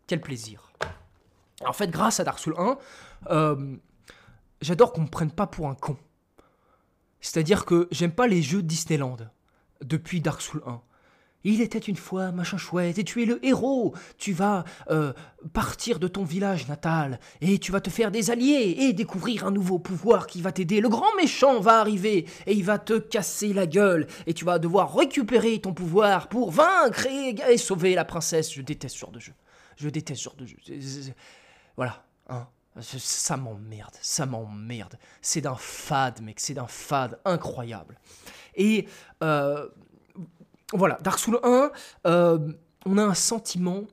Quel 0.05 0.21
plaisir 0.21 0.68
En 1.65 1.73
fait, 1.73 1.89
grâce 1.89 2.19
à 2.19 2.23
Dark 2.23 2.39
Souls 2.39 2.55
1, 2.57 2.77
euh, 3.31 3.75
j'adore 4.61 4.93
qu'on 4.93 5.01
me 5.01 5.07
prenne 5.07 5.31
pas 5.31 5.47
pour 5.47 5.67
un 5.67 5.75
con. 5.75 5.97
C'est-à-dire 7.21 7.65
que 7.65 7.87
j'aime 7.91 8.13
pas 8.13 8.27
les 8.27 8.41
jeux 8.41 8.63
Disneyland 8.63 9.17
depuis 9.83 10.21
Dark 10.21 10.41
Souls 10.41 10.63
1. 10.65 10.81
Il 11.45 11.61
était 11.61 11.79
une 11.79 11.95
fois, 11.95 12.33
machin 12.33 12.57
chouette, 12.57 12.97
et 12.97 13.05
tu 13.05 13.23
es 13.23 13.25
le 13.25 13.43
héros. 13.45 13.93
Tu 14.17 14.33
vas 14.33 14.65
euh, 14.89 15.13
partir 15.53 15.97
de 15.97 16.09
ton 16.09 16.25
village 16.25 16.67
natal, 16.67 17.19
et 17.39 17.59
tu 17.59 17.71
vas 17.71 17.79
te 17.79 17.89
faire 17.89 18.11
des 18.11 18.29
alliés, 18.29 18.75
et 18.79 18.91
découvrir 18.91 19.45
un 19.45 19.51
nouveau 19.51 19.79
pouvoir 19.79 20.27
qui 20.27 20.41
va 20.41 20.51
t'aider. 20.51 20.81
Le 20.81 20.89
grand 20.89 21.15
méchant 21.15 21.61
va 21.61 21.79
arriver, 21.79 22.25
et 22.45 22.53
il 22.53 22.65
va 22.65 22.77
te 22.77 22.99
casser 22.99 23.53
la 23.53 23.67
gueule, 23.67 24.07
et 24.27 24.33
tu 24.33 24.43
vas 24.43 24.59
devoir 24.59 24.93
récupérer 24.93 25.59
ton 25.59 25.73
pouvoir 25.73 26.27
pour 26.27 26.51
vaincre 26.51 27.05
et, 27.05 27.35
et 27.49 27.57
sauver 27.57 27.95
la 27.95 28.03
princesse. 28.03 28.53
Je 28.53 28.61
déteste 28.61 28.95
ce 28.95 28.99
genre 28.99 29.11
de 29.11 29.19
jeu. 29.21 29.33
Je 29.77 29.87
déteste 29.87 30.19
ce 30.19 30.25
genre 30.25 30.35
de 30.35 30.45
jeu. 30.45 30.57
Voilà, 31.79 32.03
hein. 32.27 32.45
Ça 32.81 33.37
m'emmerde, 33.37 33.95
ça 34.01 34.25
m'emmerde. 34.25 34.99
C'est 35.21 35.39
d'un 35.39 35.55
fade, 35.55 36.21
mec, 36.21 36.41
c'est 36.41 36.53
d'un 36.53 36.67
fade 36.67 37.17
incroyable. 37.23 37.97
Et 38.55 38.85
euh, 39.23 39.65
voilà, 40.73 40.97
Dark 41.01 41.19
Souls 41.19 41.39
1, 41.41 41.71
euh, 42.05 42.51
on 42.85 42.97
a 42.97 43.03
un 43.03 43.13
sentiment 43.13 43.83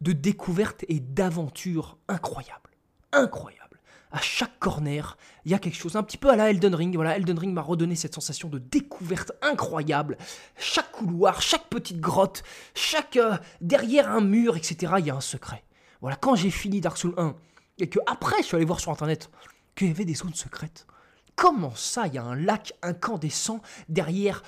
de 0.00 0.12
découverte 0.12 0.84
et 0.86 1.00
d'aventure 1.00 1.98
incroyable. 2.06 2.70
Incroyable. 3.10 3.80
À 4.12 4.20
chaque 4.20 4.56
corner, 4.60 5.16
il 5.44 5.50
y 5.50 5.54
a 5.54 5.58
quelque 5.58 5.74
chose, 5.74 5.96
un 5.96 6.04
petit 6.04 6.18
peu 6.18 6.30
à 6.30 6.36
la 6.36 6.50
Elden 6.50 6.76
Ring. 6.76 6.94
Voilà, 6.94 7.16
Elden 7.16 7.36
Ring 7.36 7.52
m'a 7.52 7.62
redonné 7.62 7.96
cette 7.96 8.14
sensation 8.14 8.48
de 8.48 8.60
découverte 8.60 9.32
incroyable. 9.42 10.18
Chaque 10.56 10.92
couloir, 10.92 11.42
chaque 11.42 11.68
petite 11.68 11.98
grotte, 11.98 12.44
chaque 12.76 13.16
euh, 13.16 13.36
derrière 13.60 14.08
un 14.08 14.20
mur, 14.20 14.56
etc. 14.56 14.92
Il 15.00 15.06
y 15.06 15.10
a 15.10 15.16
un 15.16 15.20
secret. 15.20 15.64
Voilà, 16.00 16.16
quand 16.16 16.34
j'ai 16.34 16.50
fini 16.50 16.80
Dark 16.80 16.96
Souls 16.96 17.14
1 17.16 17.34
et 17.78 17.88
que 17.88 17.98
après 18.06 18.38
je 18.38 18.46
suis 18.46 18.56
allé 18.56 18.64
voir 18.64 18.80
sur 18.80 18.92
internet 18.92 19.30
qu'il 19.74 19.88
y 19.88 19.90
avait 19.90 20.04
des 20.04 20.14
zones 20.14 20.34
secrètes. 20.34 20.86
Comment 21.34 21.74
ça, 21.74 22.06
il 22.06 22.14
y 22.14 22.18
a 22.18 22.24
un 22.24 22.34
lac 22.34 22.72
incandescent 22.82 23.60
derrière 23.88 24.42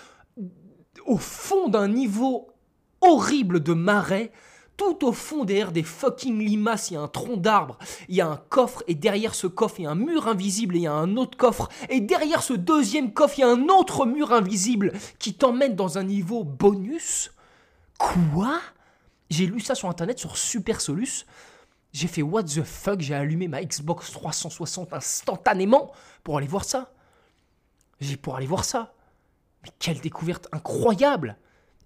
au 1.06 1.18
fond 1.18 1.68
d'un 1.68 1.88
niveau 1.88 2.48
horrible 3.00 3.62
de 3.62 3.72
marais, 3.72 4.32
tout 4.76 5.04
au 5.04 5.12
fond 5.12 5.44
derrière 5.44 5.72
des 5.72 5.82
fucking 5.82 6.38
limaces, 6.38 6.90
il 6.90 6.94
y 6.94 6.96
a 6.96 7.00
un 7.00 7.08
tronc 7.08 7.36
d'arbre, 7.36 7.78
il 8.08 8.14
y 8.14 8.20
a 8.20 8.28
un 8.28 8.36
coffre, 8.36 8.82
et 8.86 8.94
derrière 8.94 9.34
ce 9.34 9.46
coffre, 9.46 9.80
il 9.80 9.84
y 9.84 9.86
a 9.86 9.90
un 9.90 9.96
mur 9.96 10.28
invisible, 10.28 10.76
et 10.76 10.78
il 10.78 10.82
y 10.82 10.86
a 10.86 10.92
un 10.92 11.16
autre 11.16 11.36
coffre, 11.36 11.68
et 11.88 12.00
derrière 12.00 12.42
ce 12.42 12.54
deuxième 12.54 13.12
coffre, 13.12 13.38
il 13.38 13.40
y 13.42 13.44
a 13.44 13.50
un 13.50 13.68
autre 13.68 14.06
mur 14.06 14.32
invisible 14.32 14.92
qui 15.18 15.34
t'emmène 15.34 15.74
dans 15.74 15.98
un 15.98 16.04
niveau 16.04 16.44
bonus? 16.44 17.32
Quoi? 17.98 18.60
J'ai 19.30 19.46
lu 19.46 19.60
ça 19.60 19.74
sur 19.74 19.88
internet, 19.88 20.18
sur 20.18 20.36
Super 20.36 20.80
Solus. 20.80 21.24
J'ai 21.92 22.08
fait 22.08 22.22
what 22.22 22.44
the 22.44 22.62
fuck, 22.62 23.00
j'ai 23.00 23.14
allumé 23.14 23.48
ma 23.48 23.62
Xbox 23.64 24.10
360 24.12 24.92
instantanément 24.92 25.92
pour 26.22 26.36
aller 26.38 26.46
voir 26.46 26.64
ça. 26.64 26.92
J'ai 28.00 28.16
pour 28.16 28.36
aller 28.36 28.46
voir 28.46 28.64
ça. 28.64 28.94
Mais 29.64 29.70
quelle 29.78 30.00
découverte 30.00 30.46
incroyable 30.52 31.36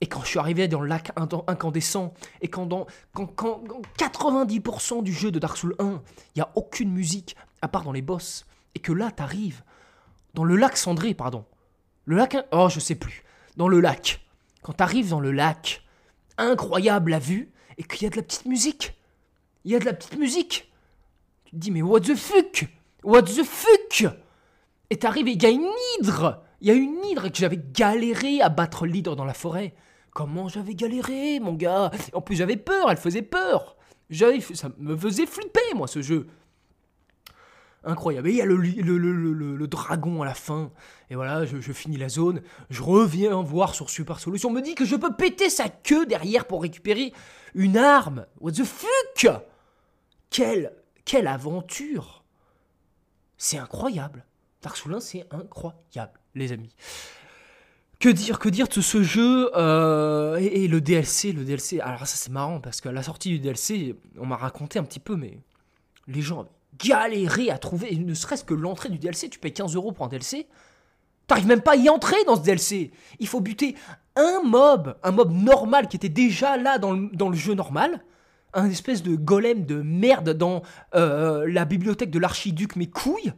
Et 0.00 0.06
quand 0.08 0.20
je 0.22 0.26
suis 0.26 0.38
arrivé 0.38 0.68
dans 0.68 0.80
le 0.80 0.88
lac 0.88 1.12
incandescent, 1.46 2.12
et 2.40 2.49
quand 2.49 2.66
dans 2.66 2.87
quand, 3.14 3.26
quand- 3.26 3.62
quand 3.66 3.82
90% 3.96 5.02
du 5.02 5.12
jeu 5.12 5.30
de 5.30 5.38
Dark 5.38 5.56
Souls 5.56 5.76
1, 5.78 6.02
il 6.34 6.38
n'y 6.38 6.42
a 6.42 6.50
aucune 6.56 6.90
musique, 6.90 7.37
à 7.62 7.68
part 7.68 7.84
dans 7.84 7.92
les 7.92 8.02
boss, 8.02 8.44
et 8.75 8.80
que 8.80 8.92
là, 8.92 9.11
t'arrives 9.11 9.62
dans 10.34 10.44
le 10.44 10.56
lac 10.56 10.76
cendré, 10.76 11.14
pardon. 11.14 11.44
Le 12.04 12.16
lac... 12.16 12.37
Oh, 12.52 12.68
je 12.68 12.80
sais 12.80 12.94
plus. 12.96 13.22
Dans 13.56 13.68
le 13.68 13.80
lac. 13.80 14.20
Quand 14.62 14.72
t'arrives 14.72 15.11
dans 15.11 15.20
le 15.20 15.30
lac, 15.30 15.82
incroyable 16.42 17.11
la 17.11 17.18
vue, 17.18 17.52
et 17.78 17.84
qu'il 17.84 18.02
y 18.02 18.06
a 18.06 18.11
de 18.11 18.16
la 18.16 18.22
petite 18.22 18.46
musique. 18.46 18.94
Il 19.64 19.72
y 19.72 19.76
a 19.76 19.78
de 19.78 19.84
la 19.84 19.92
petite 19.92 20.18
musique. 20.18 20.70
Tu 21.44 21.52
te 21.52 21.57
dis, 21.57 21.70
mais 21.70 21.83
what 21.83 22.00
the 22.00 22.14
fuck? 22.14 22.66
What 23.02 23.22
the 23.22 23.44
fuck? 23.44 24.12
Et 24.90 24.98
t'arrives 24.98 25.28
et 25.28 25.33
il 25.33 25.42
y 25.42 25.46
a 25.46 25.50
une 25.50 25.68
hydre 25.98 26.42
Il 26.61 26.68
y 26.68 26.70
a 26.70 26.74
une 26.74 27.02
hydre 27.05 27.28
que 27.31 27.37
j'avais 27.38 27.61
galéré 27.72 28.40
à 28.40 28.48
battre 28.48 28.87
l'hydre 28.87 29.16
dans 29.16 29.24
la 29.24 29.35
forêt. 29.35 29.74
Comment 30.12 30.48
j'avais 30.48 30.74
galéré, 30.74 31.40
mon 31.40 31.55
gars? 31.55 31.90
En 32.12 32.20
plus, 32.20 32.37
j'avais 32.37 32.57
peur, 32.57 32.90
elle 32.90 32.98
faisait 32.98 33.22
peur. 33.22 33.76
Ça 34.11 34.70
me 34.78 34.96
faisait 34.96 35.26
flipper, 35.26 35.74
moi, 35.74 35.87
ce 35.87 36.02
jeu. 36.02 36.28
Incroyable. 37.85 38.29
Et 38.29 38.33
il 38.33 38.37
y 38.37 38.42
a 38.42 38.47
le, 38.47 38.57
le, 38.57 38.97
le- 38.99 39.66
dragon 39.66 40.23
à 40.23 40.25
la 40.25 40.35
fin. 40.35 40.71
Et 41.11 41.14
voilà, 41.14 41.45
je, 41.45 41.73
finis 41.73 41.97
la 41.97 42.09
zone. 42.09 42.42
Je 42.71 42.83
reviens 42.83 43.42
voir 43.42 43.75
sur 43.75 43.90
Super 43.90 44.21
Solution. 44.21 44.51
On 44.51 44.53
me 44.53 44.61
dit 44.61 44.75
que 44.75 44.85
je 44.85 44.97
peux 44.97 45.14
péter 45.14 45.51
sa 45.51 45.68
queue 45.68 46.07
derrière 46.07 46.47
pour 46.47 46.62
récupérer 46.62 47.12
une 47.55 47.77
arme. 47.77 48.27
What 48.40 48.53
the 48.53 48.64
fuck? 48.64 49.42
Quelle, 50.31 50.73
quelle 51.05 51.27
aventure 51.27 52.23
C'est 53.37 53.59
incroyable. 53.59 54.25
Dark 54.62 54.77
Souls 54.77 54.95
1, 54.95 55.01
c'est 55.01 55.27
incroyable, 55.33 56.21
les 56.35 56.53
amis. 56.53 56.75
Que 57.99 58.09
dire, 58.09 58.38
que 58.38 58.49
dire 58.49 58.68
de 58.68 58.81
ce 58.81 59.03
jeu 59.03 59.51
euh, 59.57 60.37
et, 60.40 60.64
et 60.64 60.68
le 60.68 60.81
DLC, 60.81 61.33
le 61.33 61.45
DLC. 61.45 61.81
Alors 61.81 62.01
ça 62.07 62.16
c'est 62.16 62.31
marrant 62.31 62.61
parce 62.61 62.81
qu'à 62.81 62.92
la 62.92 63.03
sortie 63.03 63.29
du 63.29 63.38
DLC, 63.38 63.97
on 64.18 64.27
m'a 64.27 64.37
raconté 64.37 64.79
un 64.79 64.85
petit 64.85 64.99
peu, 65.01 65.16
mais 65.16 65.38
les 66.09 66.21
gens 66.21 66.49
galéré 66.78 67.50
à 67.50 67.58
trouver, 67.58 67.94
ne 67.96 68.14
serait-ce 68.14 68.44
que 68.44 68.54
l'entrée 68.54 68.88
du 68.88 68.98
DLC, 68.98 69.28
tu 69.28 69.38
payes 69.38 69.52
15 69.52 69.74
euros 69.74 69.92
pour 69.92 70.06
un 70.06 70.08
DLC, 70.08 70.46
t'arrives 71.26 71.46
même 71.46 71.61
pas 71.61 71.72
à 71.72 71.76
y 71.76 71.88
entrer 71.88 72.22
dans 72.24 72.37
ce 72.37 72.42
DLC. 72.42 72.90
Il 73.18 73.28
faut 73.28 73.40
buter 73.40 73.76
un 74.16 74.42
mob, 74.42 74.96
un 75.02 75.11
mob 75.11 75.32
normal 75.32 75.88
qui 75.88 75.96
était 75.96 76.08
déjà 76.08 76.56
là 76.56 76.78
dans 76.78 76.92
le, 76.92 77.37
jeu 77.37 77.54
normal, 77.54 78.02
un 78.54 78.68
espèce 78.68 79.02
de 79.02 79.16
golem 79.16 79.64
de 79.64 79.80
merde 79.82 80.30
dans 80.30 80.62
euh, 80.94 81.46
la 81.48 81.64
bibliothèque 81.64 82.11
de 82.11 82.18
l'archiduc, 82.18 82.76
mes 82.76 82.88
couilles. 82.88 83.32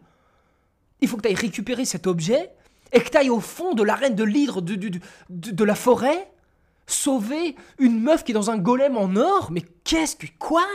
Il 1.00 1.08
faut 1.08 1.16
que 1.16 1.22
tu 1.22 1.28
ailles 1.28 1.34
récupérer 1.34 1.84
cet 1.84 2.06
objet 2.06 2.50
et 2.92 3.00
que 3.00 3.08
tu 3.08 3.16
ailles 3.16 3.30
au 3.30 3.40
fond 3.40 3.74
de 3.74 3.82
l'arène 3.82 4.14
de 4.14 4.24
l'hydre 4.24 4.60
de 4.60 5.64
la 5.64 5.74
forêt 5.74 6.28
sauver 6.86 7.56
une 7.78 8.00
meuf 8.00 8.24
qui 8.24 8.32
est 8.32 8.34
dans 8.34 8.50
un 8.50 8.58
golem 8.58 8.96
en 8.96 9.16
or. 9.16 9.50
Mais 9.50 9.62
qu'est-ce 9.84 10.16
que. 10.16 10.26
Quoi? 10.38 10.66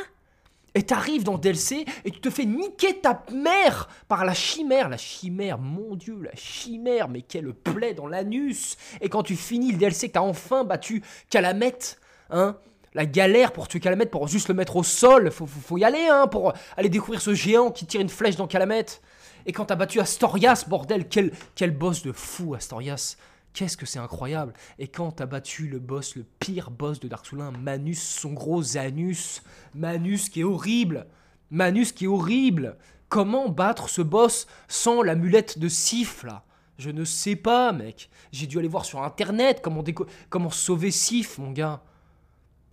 Et 0.75 0.83
t'arrives 0.83 1.23
dans 1.23 1.37
DLC 1.37 1.85
et 2.05 2.11
tu 2.11 2.19
te 2.19 2.29
fais 2.29 2.45
niquer 2.45 2.99
ta 2.99 3.23
mère 3.33 3.89
par 4.07 4.25
la 4.25 4.33
chimère. 4.33 4.89
La 4.89 4.97
chimère, 4.97 5.57
mon 5.57 5.95
dieu, 5.95 6.19
la 6.21 6.35
chimère, 6.35 7.09
mais 7.09 7.21
quelle 7.21 7.53
plaie 7.53 7.93
dans 7.93 8.07
l'anus. 8.07 8.77
Et 9.01 9.09
quand 9.09 9.23
tu 9.23 9.35
finis 9.35 9.71
le 9.71 9.77
DLC, 9.77 10.09
t'as 10.09 10.21
enfin 10.21 10.63
battu 10.63 11.03
Calamette, 11.29 11.99
hein 12.29 12.57
la 12.93 13.05
galère 13.05 13.51
pour 13.51 13.67
tuer 13.67 13.79
Calamette, 13.79 14.11
pour 14.11 14.27
juste 14.27 14.47
le 14.47 14.53
mettre 14.53 14.75
au 14.75 14.83
sol, 14.83 15.31
faut, 15.31 15.45
faut, 15.45 15.59
faut 15.59 15.77
y 15.77 15.83
aller, 15.83 16.07
hein, 16.09 16.27
pour 16.27 16.53
aller 16.75 16.89
découvrir 16.89 17.21
ce 17.21 17.33
géant 17.33 17.71
qui 17.71 17.85
tire 17.85 18.01
une 18.01 18.09
flèche 18.09 18.35
dans 18.35 18.47
Calamette. 18.47 19.01
Et 19.45 19.51
quand 19.51 19.65
t'as 19.65 19.75
battu 19.75 19.99
Astorias, 19.99 20.65
bordel, 20.67 21.07
quel, 21.07 21.31
quel 21.55 21.71
boss 21.71 22.03
de 22.03 22.11
fou, 22.11 22.55
Astorias. 22.55 23.15
Qu'est-ce 23.53 23.77
que 23.77 23.85
c'est 23.85 23.99
incroyable. 23.99 24.53
Et 24.77 24.87
quand 24.87 25.11
t'as 25.11 25.25
battu 25.25 25.67
le 25.67 25.79
boss, 25.79 26.15
le 26.15 26.23
pire 26.39 26.71
boss 26.71 26.99
de 26.99 27.07
Dark 27.07 27.25
Souls 27.25 27.41
1, 27.41 27.51
Manus, 27.51 28.01
son 28.01 28.33
gros 28.33 28.77
anus. 28.77 29.41
Manus 29.73 30.29
qui 30.29 30.41
est 30.41 30.43
horrible. 30.43 31.07
Manus 31.49 31.91
qui 31.91 32.05
est 32.05 32.07
horrible. 32.07 32.77
Comment 33.09 33.49
battre 33.49 33.89
ce 33.89 34.01
boss 34.01 34.47
sans 34.67 35.01
l'amulette 35.01 35.57
de 35.57 35.67
Sif, 35.67 36.23
là? 36.23 36.43
Je 36.77 36.91
ne 36.91 37.03
sais 37.03 37.35
pas, 37.35 37.73
mec. 37.73 38.09
J'ai 38.31 38.47
dû 38.47 38.57
aller 38.59 38.67
voir 38.67 38.85
sur 38.85 39.03
internet 39.03 39.61
comment 39.61 40.49
sauver 40.49 40.91
Sif, 40.91 41.37
mon 41.37 41.51
gars. 41.51 41.81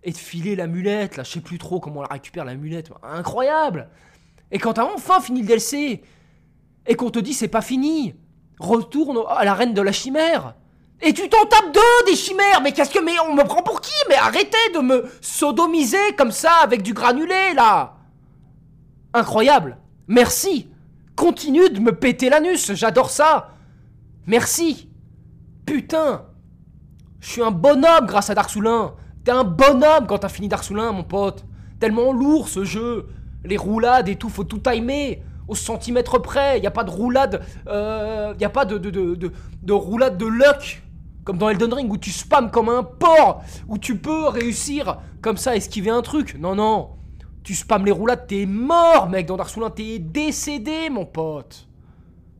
Et 0.03 0.11
de 0.11 0.17
filer 0.17 0.55
l'amulette, 0.55 1.17
là, 1.17 1.23
je 1.23 1.31
sais 1.31 1.41
plus 1.41 1.57
trop 1.57 1.79
comment 1.79 1.99
on 1.99 2.03
la 2.03 2.13
récupère, 2.13 2.45
l'amulette. 2.45 2.91
Incroyable 3.03 3.89
Et 4.51 4.59
quand 4.59 4.73
t'as 4.73 4.85
enfin 4.85 5.19
fini 5.19 5.41
le 5.41 5.47
DLC, 5.47 6.03
et 6.85 6.95
qu'on 6.95 7.09
te 7.09 7.19
dit 7.19 7.33
c'est 7.33 7.49
pas 7.49 7.61
fini, 7.61 8.15
retourne 8.59 9.19
à 9.27 9.43
la 9.43 9.53
reine 9.53 9.73
de 9.73 9.81
la 9.81 9.91
chimère. 9.91 10.55
Et 11.01 11.13
tu 11.13 11.29
t'en 11.29 11.45
tapes 11.45 11.73
deux 11.73 12.11
des 12.11 12.15
chimères. 12.15 12.61
Mais 12.61 12.71
qu'est-ce 12.71 12.89
que... 12.89 13.03
Mais 13.03 13.19
on 13.27 13.35
me 13.35 13.43
prend 13.43 13.61
pour 13.61 13.81
qui? 13.81 13.93
Mais 14.09 14.15
arrêtez 14.15 14.57
de 14.73 14.79
me 14.79 15.05
sodomiser 15.21 16.13
comme 16.17 16.31
ça 16.31 16.51
avec 16.63 16.81
du 16.81 16.93
granulé, 16.93 17.53
là. 17.55 17.95
Incroyable. 19.13 19.77
Merci. 20.07 20.69
Continue 21.15 21.69
de 21.69 21.79
me 21.79 21.91
péter 21.93 22.29
l'anus, 22.29 22.73
j'adore 22.73 23.09
ça. 23.09 23.51
Merci. 24.25 24.89
Putain. 25.65 26.25
Je 27.19 27.31
suis 27.31 27.41
un 27.41 27.51
bonhomme 27.51 28.05
grâce 28.05 28.29
à 28.29 28.33
1 28.33 28.93
T'es 29.23 29.31
un 29.31 29.43
bonhomme 29.43 30.07
quand 30.07 30.19
t'as 30.19 30.29
fini 30.29 30.49
1, 30.51 30.91
mon 30.91 31.03
pote. 31.03 31.45
Tellement 31.79 32.11
lourd 32.13 32.47
ce 32.47 32.63
jeu. 32.63 33.07
Les 33.43 33.57
roulades 33.57 34.09
et 34.09 34.15
tout, 34.15 34.29
faut 34.29 34.43
tout 34.43 34.59
timer. 34.59 35.21
Au 35.47 35.55
centimètre 35.55 36.19
près, 36.19 36.59
y 36.59 36.67
a 36.67 36.71
pas 36.71 36.83
de 36.83 36.89
roulade, 36.89 37.41
euh, 37.67 38.33
y 38.37 38.43
a 38.43 38.49
pas 38.49 38.65
de, 38.65 38.77
de, 38.77 38.89
de, 38.89 39.15
de, 39.15 39.31
de 39.63 39.73
roulade 39.73 40.17
de 40.17 40.25
luck 40.25 40.83
comme 41.27 41.37
dans 41.37 41.49
Elden 41.49 41.73
Ring 41.73 41.91
où 41.91 41.97
tu 41.97 42.09
spams 42.09 42.49
comme 42.49 42.69
un 42.69 42.83
porc, 42.83 43.43
où 43.67 43.77
tu 43.77 43.97
peux 43.97 44.29
réussir 44.29 44.99
comme 45.21 45.35
ça 45.35 45.57
esquiver 45.57 45.89
un 45.89 46.01
truc. 46.01 46.37
Non, 46.39 46.55
non, 46.55 46.91
Tu 47.43 47.53
spams 47.53 47.83
les 47.83 47.91
roulades, 47.91 48.27
t'es 48.27 48.45
mort, 48.45 49.09
mec. 49.09 49.25
Dans 49.25 49.35
Dark 49.35 49.49
Souls 49.49 49.65
1, 49.65 49.71
t'es 49.71 49.99
décédé, 49.99 50.89
mon 50.89 51.05
pote. 51.05 51.67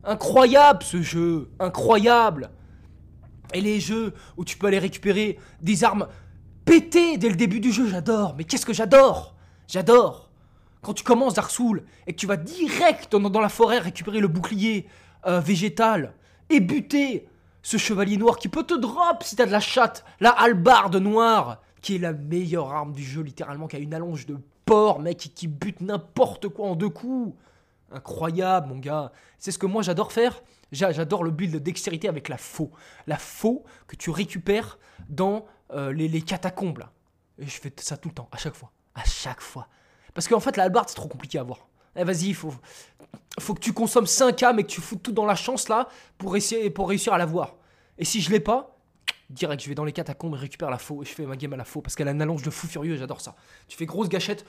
Incroyable 0.04 0.82
ce 0.82 1.02
jeu. 1.02 1.50
Incroyable. 1.60 2.48
Et 3.52 3.60
les 3.60 3.78
jeux 3.78 4.14
où 4.38 4.46
tu 4.46 4.56
peux 4.56 4.68
aller 4.68 4.78
récupérer 4.78 5.38
des 5.60 5.84
armes 5.84 6.08
pétées 6.64 7.18
dès 7.18 7.28
le 7.28 7.36
début 7.36 7.60
du 7.60 7.72
jeu, 7.72 7.88
j'adore. 7.88 8.36
Mais 8.38 8.44
qu'est-ce 8.44 8.64
que 8.64 8.72
j'adore? 8.72 9.34
J'adore. 9.66 10.30
Quand 10.80 10.94
tu 10.94 11.04
commences 11.04 11.34
Dark 11.34 11.50
Souls 11.50 11.84
et 12.06 12.14
que 12.14 12.18
tu 12.18 12.26
vas 12.26 12.38
direct 12.38 13.14
dans, 13.14 13.40
la 13.40 13.50
forêt 13.50 13.80
récupérer 13.80 14.20
le 14.20 14.28
bouclier 14.28 14.86
euh, 15.26 15.40
végétal 15.40 16.14
et 16.48 16.60
buter 16.60 17.28
ce 17.62 17.76
chevalier 17.76 18.16
noir 18.16 18.38
qui 18.38 18.48
peut 18.48 18.64
te 18.64 18.74
drop 18.74 19.22
si 19.22 19.36
t'as 19.36 19.46
de 19.46 19.52
la 19.52 19.60
chatte, 19.60 20.04
la 20.20 20.30
halbarde 20.30 20.96
noire, 20.96 21.60
qui 21.80 21.96
est 21.96 21.98
la 21.98 22.12
meilleure 22.12 22.72
arme 22.72 22.92
du 22.92 23.02
jeu 23.02 23.22
littéralement, 23.22 23.66
qui 23.66 23.76
a 23.76 23.78
une 23.78 23.94
allonge 23.94 24.26
de 24.26 24.38
porc, 24.64 25.00
mec, 25.00 25.16
qui, 25.16 25.48
bute 25.48 25.80
n'importe 25.80 26.48
quoi 26.48 26.68
en 26.68 26.76
deux 26.76 26.88
coups. 26.88 27.36
Incroyable, 27.90 28.68
mon 28.68 28.78
gars. 28.78 29.12
C'est 29.38 29.50
ce 29.50 29.58
que 29.58 29.66
moi 29.66 29.82
j'adore 29.82 30.12
faire. 30.12 30.42
J'adore 30.72 31.24
le 31.24 31.30
build 31.30 31.54
de 31.54 31.58
dextérité 31.58 32.08
avec 32.08 32.28
la 32.28 32.36
faux. 32.36 32.70
La 33.06 33.16
faux 33.16 33.64
que 33.86 33.96
tu 33.96 34.10
récupères 34.10 34.78
dans 35.08 35.46
euh, 35.72 35.92
les, 35.92 36.20
catacombes. 36.20 36.84
Et 37.38 37.46
je 37.46 37.60
fais 37.60 37.72
ça 37.78 37.96
tout 37.96 38.08
le 38.08 38.14
temps, 38.14 38.28
à 38.32 38.36
chaque 38.36 38.54
fois. 38.54 38.70
À 38.94 39.04
chaque 39.04 39.40
fois. 39.40 39.68
Parce 40.12 40.28
qu'en 40.28 40.40
fait, 40.40 40.56
la 40.56 40.64
hallebarde, 40.64 40.88
c'est 40.88 40.96
trop 40.96 41.08
compliqué 41.08 41.38
à 41.38 41.42
avoir. 41.42 41.68
Eh, 41.96 42.04
vas-y, 42.04 42.28
il 42.28 42.34
faut, 42.34 42.52
faut 43.40 43.54
que 43.54 43.60
tu 43.60 43.72
consommes 43.72 44.06
5 44.06 44.42
âmes 44.42 44.58
et 44.58 44.64
que 44.64 44.68
tu 44.68 44.80
fous 44.80 44.96
tout 44.96 45.12
dans 45.12 45.26
la 45.26 45.34
chance 45.34 45.68
là 45.68 45.88
pour, 46.16 46.36
essayer, 46.36 46.70
pour 46.70 46.88
réussir 46.88 47.12
à 47.12 47.18
l'avoir. 47.18 47.56
Et 47.98 48.04
si 48.04 48.20
je 48.20 48.30
l'ai 48.30 48.40
pas, 48.40 48.78
direct, 49.30 49.62
je 49.62 49.68
vais 49.68 49.74
dans 49.74 49.84
les 49.84 49.92
catacombes 49.92 50.34
et 50.34 50.38
récupère 50.38 50.70
la 50.70 50.78
faux. 50.78 51.02
Et 51.02 51.06
je 51.06 51.12
fais 51.12 51.26
ma 51.26 51.36
game 51.36 51.52
à 51.52 51.56
la 51.56 51.64
faux 51.64 51.80
parce 51.80 51.94
qu'elle 51.94 52.08
a 52.08 52.12
une 52.12 52.22
allonge 52.22 52.42
de 52.42 52.50
fou 52.50 52.66
furieux 52.66 52.96
j'adore 52.96 53.20
ça. 53.20 53.34
Tu 53.66 53.76
fais 53.76 53.86
grosse 53.86 54.08
gâchette. 54.08 54.44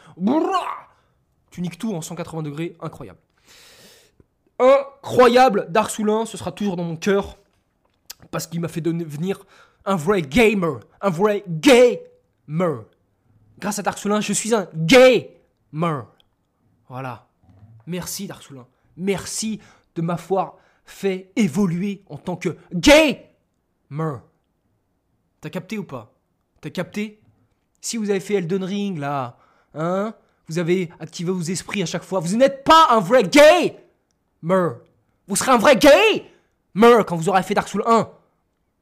Tu 1.52 1.62
niques 1.62 1.80
tout 1.80 1.94
en 1.94 2.02
180 2.02 2.44
degrés. 2.44 2.76
Incroyable 2.80 3.20
incroyable. 4.60 5.68
Dark 5.70 5.90
Souls 5.90 6.10
1, 6.10 6.26
ce 6.26 6.38
sera 6.38 6.52
toujours 6.52 6.76
dans 6.76 6.84
mon 6.84 6.96
cœur. 6.96 7.38
Parce 8.32 8.48
qu'il 8.48 8.60
m'a 8.60 8.68
fait 8.68 8.82
devenir 8.82 9.46
un 9.86 9.96
vrai 9.96 10.22
gamer. 10.22 10.82
Un 11.02 11.10
vrai 11.10 11.44
gamer. 11.48 12.84
Grâce 13.58 13.80
à 13.80 13.82
Dark 13.82 13.98
Souls 13.98 14.12
1, 14.12 14.22
je 14.22 14.34
suis 14.34 14.54
un 14.54 14.68
gamer. 14.76 16.06
Voilà. 16.88 17.28
Merci 17.88 18.28
Dark 18.28 18.44
Souls 18.44 18.60
1. 18.60 18.68
Merci 19.00 19.60
de 19.96 20.02
m'avoir 20.02 20.58
fait 20.86 21.32
évoluer 21.36 22.04
en 22.08 22.18
tant 22.18 22.36
que 22.36 22.58
gamer. 22.74 24.22
T'as 25.42 25.50
capté 25.50 25.78
ou 25.78 25.84
pas? 25.84 26.14
T'as 26.62 26.70
capté? 26.70 27.22
Si 27.82 27.98
vous 27.98 28.10
avez 28.10 28.20
fait 28.20 28.36
Elden 28.36 28.64
Ring 28.64 28.98
là, 28.98 29.38
hein 29.74 30.14
Vous 30.48 30.60
avez 30.60 30.90
activé 31.00 31.32
vos 31.32 31.42
esprits 31.42 31.82
à 31.82 31.86
chaque 31.86 32.04
fois. 32.04 32.20
Vous 32.20 32.36
n'êtes 32.36 32.64
pas 32.64 32.88
un 32.92 33.00
vrai 33.00 33.24
gay 33.24 33.84
Meur. 34.42 34.82
Vous 35.28 35.36
serez 35.36 35.52
un 35.52 35.58
vrai 35.58 35.78
gay 35.78 36.26
Meur 36.74 37.06
quand 37.06 37.16
vous 37.16 37.30
aurez 37.30 37.44
fait 37.44 37.54
Dark 37.54 37.68
Souls 37.68 37.84
1. 37.86 38.10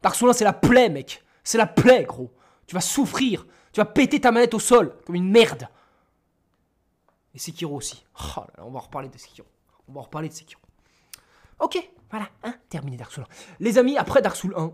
Dark 0.02 0.16
Souls 0.16 0.30
1, 0.30 0.34
c'est 0.34 0.44
la 0.44 0.54
plaie, 0.54 0.90
mec. 0.90 1.24
C'est 1.44 1.58
la 1.58 1.68
plaie, 1.68 2.04
gros. 2.04 2.32
Tu 2.66 2.74
vas 2.74 2.82
souffrir. 2.82 3.46
Tu 3.72 3.80
vas 3.80 3.86
péter 3.86 4.20
ta 4.20 4.32
manette 4.32 4.54
au 4.54 4.60
sol 4.60 4.96
comme 5.06 5.16
une 5.16 5.30
merde. 5.30 5.68
Et 7.36 7.40
Sekiro 7.40 7.76
aussi. 7.76 8.04
Oh 8.20 8.40
là 8.42 8.48
là, 8.58 8.64
on 8.66 8.72
va 8.72 8.80
reparler 8.80 9.10
de 9.10 9.18
Sekiro. 9.18 9.48
On 9.88 9.94
va 9.94 10.00
en 10.02 10.04
reparler 10.04 10.30
de 10.30 10.34
Sekiro. 10.34 10.62
Ok, 11.60 11.78
voilà, 12.12 12.28
hein, 12.44 12.54
terminé 12.70 12.98
Dark 12.98 13.12
Souls 13.12 13.24
1. 13.24 13.28
Les 13.60 13.78
amis, 13.78 13.98
après 13.98 14.22
Dark 14.22 14.36
Souls 14.36 14.54
1, 14.56 14.72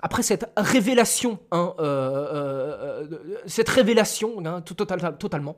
après 0.00 0.22
cette 0.22 0.52
révélation, 0.56 1.40
hein, 1.50 1.74
euh, 1.78 1.84
euh, 1.84 3.06
euh, 3.10 3.38
cette 3.46 3.68
révélation, 3.68 4.44
hein, 4.44 4.60
totalement, 4.60 5.56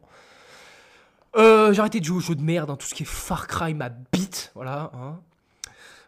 j'ai 1.34 1.78
arrêté 1.78 2.00
de 2.00 2.04
jouer 2.04 2.18
aux 2.18 2.20
jeux 2.20 2.34
de 2.34 2.42
merde, 2.42 2.70
hein, 2.70 2.76
tout 2.76 2.86
ce 2.86 2.94
qui 2.94 3.02
est 3.02 3.06
Far 3.06 3.46
Cry, 3.46 3.74
ma 3.74 3.88
bite, 3.88 4.52
voilà. 4.54 4.92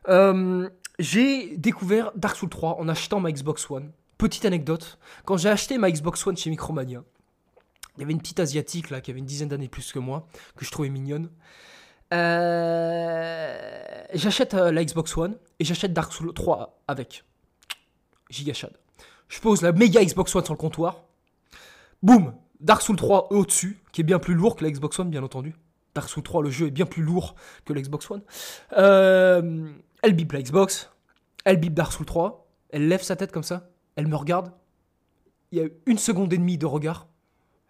Hein. 0.07 0.71
J'ai 0.99 1.57
découvert 1.57 2.13
Dark 2.15 2.37
Souls 2.37 2.49
3 2.49 2.79
en 2.79 2.89
achetant 2.89 3.21
ma 3.21 3.33
Xbox 3.33 3.71
One. 3.71 3.91
Petite 4.19 4.45
anecdote, 4.45 4.99
quand 5.25 5.37
j'ai 5.37 5.49
acheté 5.49 5.79
ma 5.79 5.91
Xbox 5.91 6.25
One 6.27 6.37
chez 6.37 6.49
Micromania, 6.49 7.03
il 7.97 8.01
y 8.01 8.05
avait 8.05 8.13
une 8.13 8.21
petite 8.21 8.41
asiatique 8.41 8.91
là 8.91 9.01
qui 9.01 9.11
avait 9.11 9.19
une 9.19 9.27
dizaine 9.27 9.49
d'années 9.49 9.69
plus 9.69 9.93
que 9.93 9.99
moi, 9.99 10.27
que 10.57 10.65
je 10.65 10.71
trouvais 10.71 10.89
mignonne. 10.89 11.29
Euh, 12.13 14.05
j'achète 14.13 14.55
la 14.55 14.85
Xbox 14.85 15.17
One 15.17 15.37
et 15.59 15.65
j'achète 15.65 15.93
Dark 15.93 16.13
Souls 16.13 16.33
3 16.33 16.83
avec. 16.89 17.25
Gigachad. 18.31 18.73
Je 19.29 19.41
pose 19.41 19.63
la 19.63 19.73
méga 19.73 20.05
Xbox 20.05 20.35
One 20.35 20.45
sur 20.45 20.55
le 20.55 20.59
comptoir. 20.59 21.05
Boum, 22.03 22.35
Dark 22.61 22.83
Souls 22.83 22.97
3 22.97 23.33
au-dessus, 23.33 23.81
qui 23.93 24.01
est 24.01 24.05
bien 24.05 24.19
plus 24.19 24.35
lourd 24.35 24.57
que 24.57 24.65
la 24.65 24.71
Xbox 24.71 24.99
One, 24.99 25.11
bien 25.11 25.23
entendu. 25.23 25.55
Dark 25.95 26.09
Souls 26.09 26.23
3, 26.23 26.43
le 26.43 26.51
jeu 26.51 26.69
est 26.69 26.71
bien 26.71 26.87
plus 26.87 27.03
lourd 27.03 27.35
que 27.65 27.73
la 27.73 27.81
Xbox 27.81 28.11
One. 28.11 28.23
Euh, 28.77 29.71
elle 30.03 30.15
bip 30.15 30.33
la 30.33 30.43
Xbox, 30.43 30.91
elle 31.45 31.59
bip 31.59 31.75
Dark 31.75 31.93
Souls 31.93 32.07
3, 32.07 32.47
elle 32.71 32.89
lève 32.89 33.03
sa 33.03 33.17
tête 33.17 33.33
comme 33.33 33.43
ça, 33.43 33.71
elle 33.97 34.07
me 34.07 34.17
regarde. 34.17 34.53
Il 35.51 35.59
y 35.59 35.63
a 35.63 35.69
une 35.87 35.99
seconde 35.99 36.33
et 36.33 36.39
demie 36.39 36.59
de 36.59 36.67
regard, 36.67 37.07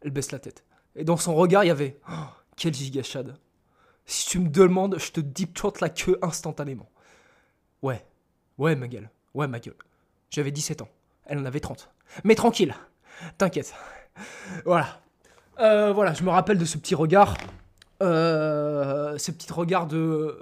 elle 0.03 0.11
baisse 0.11 0.31
la 0.31 0.39
tête. 0.39 0.65
Et 0.95 1.05
dans 1.05 1.17
son 1.17 1.35
regard, 1.35 1.65
il 1.65 1.69
y 1.69 1.71
avait 1.71 1.99
oh, 2.09 2.27
quel 2.57 2.75
gigachad. 2.75 3.37
Si 4.07 4.27
tu 4.27 4.39
me 4.39 4.49
demandes, 4.49 4.99
je 4.99 5.13
te 5.13 5.21
deep 5.21 5.55
throat 5.55 5.75
la 5.81 5.89
queue 5.89 6.19
instantanément. 6.23 6.89
Ouais, 7.83 8.05
ouais, 8.59 8.77
ma 8.77 8.89
gueule, 8.89 9.11
ouais, 9.35 9.47
ma 9.47 9.61
gueule. 9.61 9.77
J'avais 10.31 10.51
17 10.51 10.83
ans, 10.83 10.89
elle 11.27 11.39
en 11.39 11.45
avait 11.45 11.61
30. 11.61 11.91
Mais 12.25 12.35
tranquille, 12.35 12.75
t'inquiète, 13.39 13.75
voilà. 14.65 15.01
Euh, 15.61 15.93
voilà, 15.93 16.15
je 16.15 16.23
me 16.23 16.31
rappelle 16.31 16.59
de 16.59 16.65
ce 16.65 16.79
petit 16.79 16.95
regard. 16.95 17.37
Euh, 18.03 19.17
ce 19.19 19.31
petit 19.31 19.53
regard 19.53 19.87
de. 19.87 20.37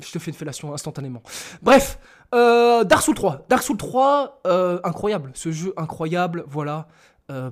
Je 0.00 0.10
te 0.10 0.18
fais 0.18 0.30
une 0.30 0.36
fellation 0.36 0.74
instantanément. 0.74 1.22
Bref, 1.62 1.98
euh, 2.34 2.82
Dark 2.84 3.02
Souls 3.02 3.14
3. 3.14 3.46
Dark 3.48 3.62
Souls 3.62 3.76
3, 3.76 4.40
euh, 4.46 4.80
incroyable. 4.82 5.30
Ce 5.34 5.52
jeu 5.52 5.72
incroyable, 5.76 6.44
voilà. 6.48 6.88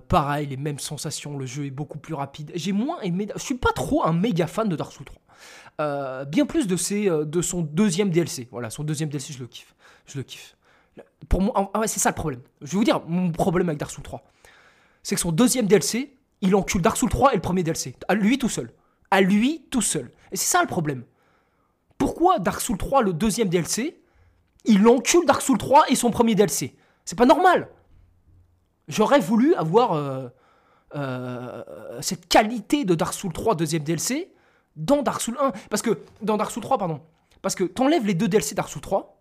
Pareil, 0.09 0.47
les 0.49 0.57
mêmes 0.57 0.79
sensations. 0.79 1.37
Le 1.37 1.47
jeu 1.47 1.67
est 1.67 1.71
beaucoup 1.71 1.99
plus 1.99 2.15
rapide. 2.15 2.53
J'ai 2.55 2.73
moins 2.73 3.01
aimé. 3.01 3.29
Je 3.35 3.41
suis 3.41 3.57
pas 3.57 3.73
trop 3.73 4.05
un 4.05 4.13
méga 4.13 4.47
fan 4.47 4.69
de 4.69 4.77
Dark 4.77 4.93
Souls 4.93 5.07
3. 5.79 6.25
bien 6.27 6.47
plus 6.47 6.67
de, 6.67 6.77
ses, 6.77 7.07
de 7.09 7.43
son 7.43 7.63
deuxième 7.63 8.11
DLC. 8.11 8.49
Voilà, 8.51 8.71
son 8.71 8.85
deuxième 8.85 9.09
DLC, 9.09 9.33
je 9.33 9.41
le 9.41 9.47
kiffe. 9.47 9.75
Je 10.07 10.19
le 10.19 10.25
kiffe. 10.25 10.57
Pour 11.29 11.41
moi, 11.41 11.71
ah 11.73 11.87
c'est 11.87 12.01
ça 12.01 12.11
le 12.11 12.15
problème. 12.15 12.41
Je 12.61 12.73
vais 12.73 12.77
vous 12.79 12.85
dire 12.85 13.01
mon 13.07 13.33
problème 13.33 13.69
avec 13.69 13.79
Dark 13.79 13.91
Souls 13.91 14.05
3 14.05 14.23
c'est 15.03 15.15
que 15.15 15.21
son 15.21 15.33
deuxième 15.33 15.67
DLC, 15.67 16.15
il 16.41 16.55
encule 16.55 16.81
Dark 16.83 16.97
Souls 16.97 17.11
3 17.11 17.33
et 17.33 17.37
le 17.37 17.43
premier 17.43 17.63
DLC. 17.63 17.95
À 18.09 18.15
lui 18.15 18.39
tout 18.39 18.49
seul. 18.49 18.73
À 19.11 19.21
lui 19.21 19.67
tout 19.71 19.83
seul. 19.83 20.11
Et 20.31 20.37
c'est 20.37 20.51
ça 20.51 20.61
le 20.61 20.69
problème. 20.69 21.05
Pourquoi 21.99 22.39
Dark 22.39 22.61
Souls 22.61 22.79
3, 22.79 23.03
le 23.03 23.13
deuxième 23.13 23.49
DLC, 23.49 24.01
il 24.65 24.87
encule 24.87 25.27
Dark 25.27 25.43
Souls 25.43 25.59
3 25.59 25.87
et 25.89 25.95
son 25.95 26.11
premier 26.11 26.35
DLC 26.35 26.77
C'est 27.05 27.19
pas 27.19 27.27
normal. 27.27 27.69
J'aurais 28.89 29.21
voulu 29.21 29.55
avoir 29.55 29.93
euh, 29.93 30.29
euh, 30.95 31.63
cette 32.01 32.29
qualité 32.29 32.85
de 32.85 32.95
Dark 32.95 33.15
Souls 33.15 33.33
3 33.33 33.55
deuxième 33.55 33.83
DLC 33.83 34.33
dans 34.77 35.03
Dark 35.03 35.21
Souls 35.21 35.37
1. 35.41 35.53
Parce 35.71 35.83
que, 35.83 36.01
dans 36.21 36.37
Dark 36.37 36.51
Souls 36.51 36.63
3, 36.63 36.79
pardon. 36.79 37.01
Parce 37.41 37.55
que 37.55 37.65
t'enlèves 37.65 38.07
les 38.07 38.15
deux 38.15 38.29
DLC 38.29 38.55
Dark 38.55 38.69
Souls 38.69 38.83
3, 38.83 39.19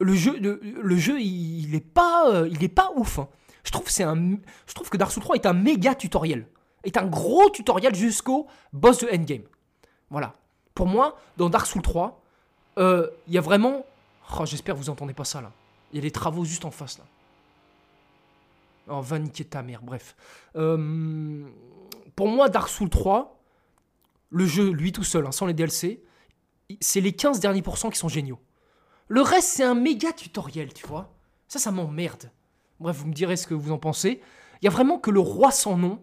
le 0.00 0.14
jeu, 0.14 0.38
le, 0.38 0.96
jeu 0.96 1.20
il, 1.20 1.74
est 1.74 1.80
pas, 1.80 2.30
euh, 2.30 2.50
est 2.60 2.68
pas 2.68 2.92
ouf. 2.96 3.18
Hein. 3.18 3.28
Je 3.64 3.72
trouve, 3.72 3.88
c'est 3.88 4.04
un, 4.04 4.36
je 4.66 4.74
trouve 4.74 4.88
que 4.88 4.96
Dark 4.96 5.10
Souls 5.10 5.22
3 5.22 5.36
est 5.36 5.46
un 5.46 5.52
méga 5.52 5.94
tutoriel. 5.94 6.46
Est 6.84 6.96
un 6.96 7.06
gros 7.06 7.50
tutoriel 7.50 7.94
jusqu'au 7.94 8.46
boss 8.72 8.98
de 8.98 9.08
endgame. 9.08 9.42
Voilà. 10.10 10.34
Pour 10.74 10.86
moi, 10.86 11.18
dans 11.36 11.50
Dark 11.50 11.66
Souls 11.66 11.82
3, 11.82 12.20
euh, 12.78 13.08
il 13.26 13.34
y 13.34 13.38
a 13.38 13.40
vraiment... 13.40 13.84
Oh, 14.38 14.46
J'espère 14.46 14.74
que 14.74 14.80
vous 14.80 14.90
entendez 14.90 15.14
pas 15.14 15.24
ça 15.24 15.40
là. 15.40 15.50
Il 15.92 15.96
y 15.96 15.98
a 15.98 16.02
des 16.02 16.10
travaux 16.10 16.44
juste 16.44 16.64
en 16.64 16.70
face 16.70 16.98
là. 16.98 17.04
Oh, 18.88 19.00
va 19.00 19.18
niquer 19.18 19.44
ta 19.44 19.62
mère, 19.62 19.82
bref. 19.82 20.16
Euh, 20.56 21.46
pour 22.16 22.28
moi, 22.28 22.48
Dark 22.48 22.68
Souls 22.68 22.90
3, 22.90 23.40
le 24.30 24.46
jeu, 24.46 24.70
lui 24.70 24.92
tout 24.92 25.04
seul, 25.04 25.26
hein, 25.26 25.32
sans 25.32 25.46
les 25.46 25.54
DLC, 25.54 26.02
c'est 26.80 27.00
les 27.00 27.12
15 27.12 27.40
derniers 27.40 27.62
pourcents 27.62 27.90
qui 27.90 27.98
sont 27.98 28.08
géniaux. 28.08 28.38
Le 29.08 29.22
reste, 29.22 29.48
c'est 29.48 29.64
un 29.64 29.74
méga 29.74 30.12
tutoriel, 30.12 30.72
tu 30.74 30.86
vois. 30.86 31.14
Ça, 31.48 31.58
ça 31.58 31.70
m'emmerde. 31.70 32.30
Bref, 32.80 32.96
vous 32.96 33.06
me 33.06 33.14
direz 33.14 33.36
ce 33.36 33.46
que 33.46 33.54
vous 33.54 33.72
en 33.72 33.78
pensez. 33.78 34.20
Il 34.60 34.64
y 34.64 34.68
a 34.68 34.70
vraiment 34.70 34.98
que 34.98 35.10
le 35.10 35.20
roi 35.20 35.50
sans 35.50 35.76
nom 35.76 36.02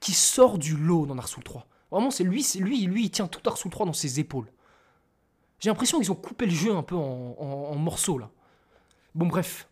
qui 0.00 0.12
sort 0.12 0.58
du 0.58 0.76
lot 0.76 1.06
dans 1.06 1.14
Dark 1.14 1.28
Souls 1.28 1.42
3. 1.42 1.66
Vraiment, 1.90 2.10
c'est 2.10 2.24
lui, 2.24 2.44
lui, 2.58 2.86
lui, 2.86 3.04
il 3.04 3.10
tient 3.10 3.26
tout 3.26 3.40
Dark 3.42 3.56
Souls 3.56 3.70
3 3.70 3.86
dans 3.86 3.92
ses 3.92 4.20
épaules. 4.20 4.50
J'ai 5.60 5.70
l'impression 5.70 5.98
qu'ils 5.98 6.12
ont 6.12 6.16
coupé 6.16 6.46
le 6.46 6.52
jeu 6.52 6.74
un 6.74 6.82
peu 6.82 6.96
en, 6.96 7.74
morceaux 7.76 8.18
là. 8.18 8.30
Bon, 9.14 9.26
bref. 9.26 9.68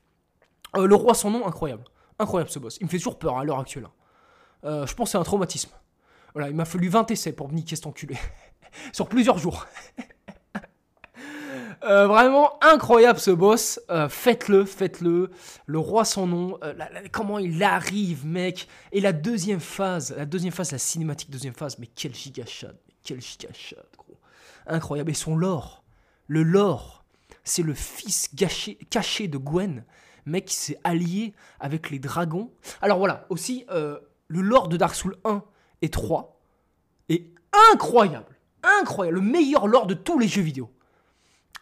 Euh, 0.77 0.87
le 0.87 0.95
roi 0.95 1.15
sans 1.15 1.31
nom, 1.31 1.47
incroyable. 1.47 1.85
Incroyable 2.19 2.51
ce 2.51 2.59
boss. 2.59 2.79
Il 2.81 2.87
me 2.87 2.91
fait 2.91 2.99
toujours 2.99 3.19
peur 3.19 3.39
à 3.39 3.45
l'heure 3.45 3.59
actuelle. 3.59 3.89
Euh, 4.65 4.87
je 4.87 4.95
pense 4.95 5.09
que 5.09 5.13
c'est 5.13 5.19
un 5.19 5.25
traumatisme. 5.25 5.71
Voilà, 6.35 6.49
il 6.49 6.57
m'a 6.57 6.65
fallu 6.65 6.89
20 6.89 7.11
essais 7.11 7.33
pour 7.33 7.53
niquer 7.53 7.77
cet 7.77 7.87
enculé. 7.87 8.17
Sur 8.93 9.09
plusieurs 9.09 9.39
jours. 9.39 9.67
Euh, 11.85 12.07
vraiment 12.07 12.63
incroyable 12.63 13.19
ce 13.19 13.33
boss. 13.33 13.81
Euh, 13.91 14.09
faites-le, 14.09 14.65
faites-le. 14.65 15.31
Le 15.67 15.79
roi 15.81 16.05
sans 16.05 16.29
nom. 16.29 16.59
Comment 17.11 17.41
il 17.41 17.61
arrive, 17.61 18.25
mec. 18.25 18.69
Et 18.93 19.01
la 19.01 19.13
deuxième 19.13 19.59
phase, 19.59 20.15
la 20.17 20.25
deuxième 20.25 20.53
phase, 20.53 20.71
la 20.71 20.79
cinématique 20.79 21.29
deuxième 21.29 21.55
phase. 21.55 21.79
Mais 21.81 21.89
quel 21.89 22.15
gigashot, 22.15 22.69
quel 23.03 23.21
gigashot, 23.21 23.77
gros. 23.99 24.17
Incroyable. 24.69 25.11
Et 25.11 25.15
son 25.15 25.35
lore. 25.35 25.83
Le 26.29 26.45
lore, 26.45 27.05
c'est 27.43 27.63
le 27.63 27.75
fils 27.75 28.31
caché 28.91 29.27
de 29.27 29.39
Gwen. 29.39 29.85
Mec 30.27 30.47
qui 30.47 30.55
s'est 30.55 30.79
allié 30.85 31.35
avec 31.61 31.91
les 31.91 31.99
dragons. 31.99 32.51
Alors 32.81 32.99
voilà, 32.99 33.27
aussi, 33.29 33.67
le 33.69 34.41
lore 34.41 34.69
de 34.69 34.77
Dark 34.77 34.95
Souls 34.95 35.17
1 35.25 35.43
et 35.83 35.91
3 35.91 36.41
est 37.09 37.27
incroyable. 37.73 38.37
Incroyable. 38.81 39.17
Le 39.17 39.23
meilleur 39.23 39.67
lore 39.67 39.87
de 39.87 39.95
tous 39.95 40.19
les 40.19 40.29
jeux 40.29 40.43
vidéo. 40.43 40.71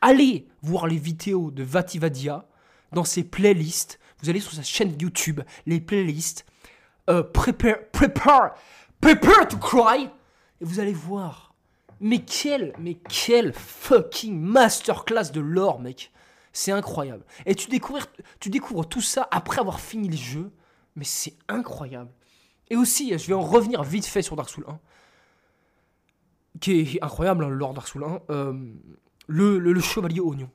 Allez 0.01 0.49
voir 0.63 0.87
les 0.87 0.97
vidéos 0.97 1.51
de 1.51 1.63
Vativadia 1.63 2.47
dans 2.93 3.05
ses 3.05 3.25
playlists. 3.25 3.99
Vous 4.23 4.31
allez 4.31 4.41
sur 4.41 4.53
sa 4.53 4.63
chaîne 4.63 4.97
YouTube, 5.01 5.41
les 5.67 5.81
playlists. 5.81 6.47
Euh, 7.09 7.23
prepare, 7.23 7.79
prepare, 7.93 8.55
prepare 9.01 9.49
to 9.49 9.57
cry. 9.57 10.09
Et 10.61 10.65
vous 10.65 10.81
allez 10.81 10.93
voir. 10.93 11.55
Mais 12.01 12.21
quel, 12.21 12.73
mais 12.79 12.95
quel 12.95 13.53
fucking 13.53 14.39
masterclass 14.39 15.33
de 15.33 15.41
lore, 15.41 15.81
mec. 15.81 16.13
C'est 16.53 16.73
incroyable. 16.73 17.25
Et 17.47 17.55
tu 17.55 17.69
découvres, 17.69 18.07
tu 18.41 18.51
découvres 18.51 18.89
tout 18.89 19.01
ça 19.01 19.29
après 19.31 19.61
avoir 19.61 19.81
fini 19.81 20.09
le 20.09 20.17
jeu. 20.17 20.53
Mais 20.97 21.05
c'est 21.05 21.35
incroyable. 21.49 22.11
Et 22.69 22.77
aussi, 22.77 23.17
je 23.17 23.27
vais 23.27 23.35
en 23.35 23.43
revenir 23.43 23.83
vite 23.83 24.07
fait 24.07 24.23
sur 24.23 24.37
Dark 24.37 24.49
Souls 24.49 24.65
1. 24.67 24.79
Qui 26.61 26.81
est 26.81 27.03
incroyable, 27.03 27.45
hein, 27.45 27.49
le 27.49 27.55
lore 27.55 27.75
Dark 27.75 27.89
Souls 27.89 28.05
1. 28.05 28.21
Euh, 28.31 28.73
le, 29.27 29.81
chevalier 29.81 30.21
oignon. 30.21 30.51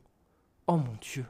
Oh 0.68 0.78
mon 0.78 0.96
dieu. 1.02 1.26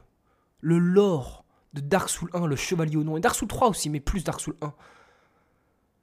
Le 0.60 0.78
lore 0.78 1.44
de 1.74 1.80
Dark 1.80 2.08
Souls 2.08 2.30
1, 2.32 2.46
le 2.46 2.56
chevalier 2.56 2.96
oignon. 2.96 3.16
Et 3.16 3.20
Dark 3.20 3.36
Souls 3.36 3.48
3 3.48 3.68
aussi, 3.68 3.90
mais 3.90 4.00
plus 4.00 4.24
Dark 4.24 4.40
Souls 4.40 4.56
1. 4.60 4.74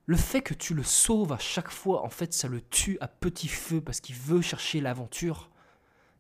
Le 0.05 0.17
fait 0.17 0.41
que 0.41 0.53
tu 0.53 0.73
le 0.73 0.83
sauves 0.83 1.31
à 1.31 1.37
chaque 1.37 1.71
fois, 1.71 2.03
en 2.03 2.09
fait, 2.09 2.33
ça 2.33 2.47
le 2.49 2.61
tue 2.61 2.97
à 2.99 3.07
petit 3.07 3.47
feu 3.47 3.79
parce 3.79 4.01
qu'il 4.01 4.15
veut 4.15 4.41
chercher 4.41 4.81
l'aventure. 4.81 5.49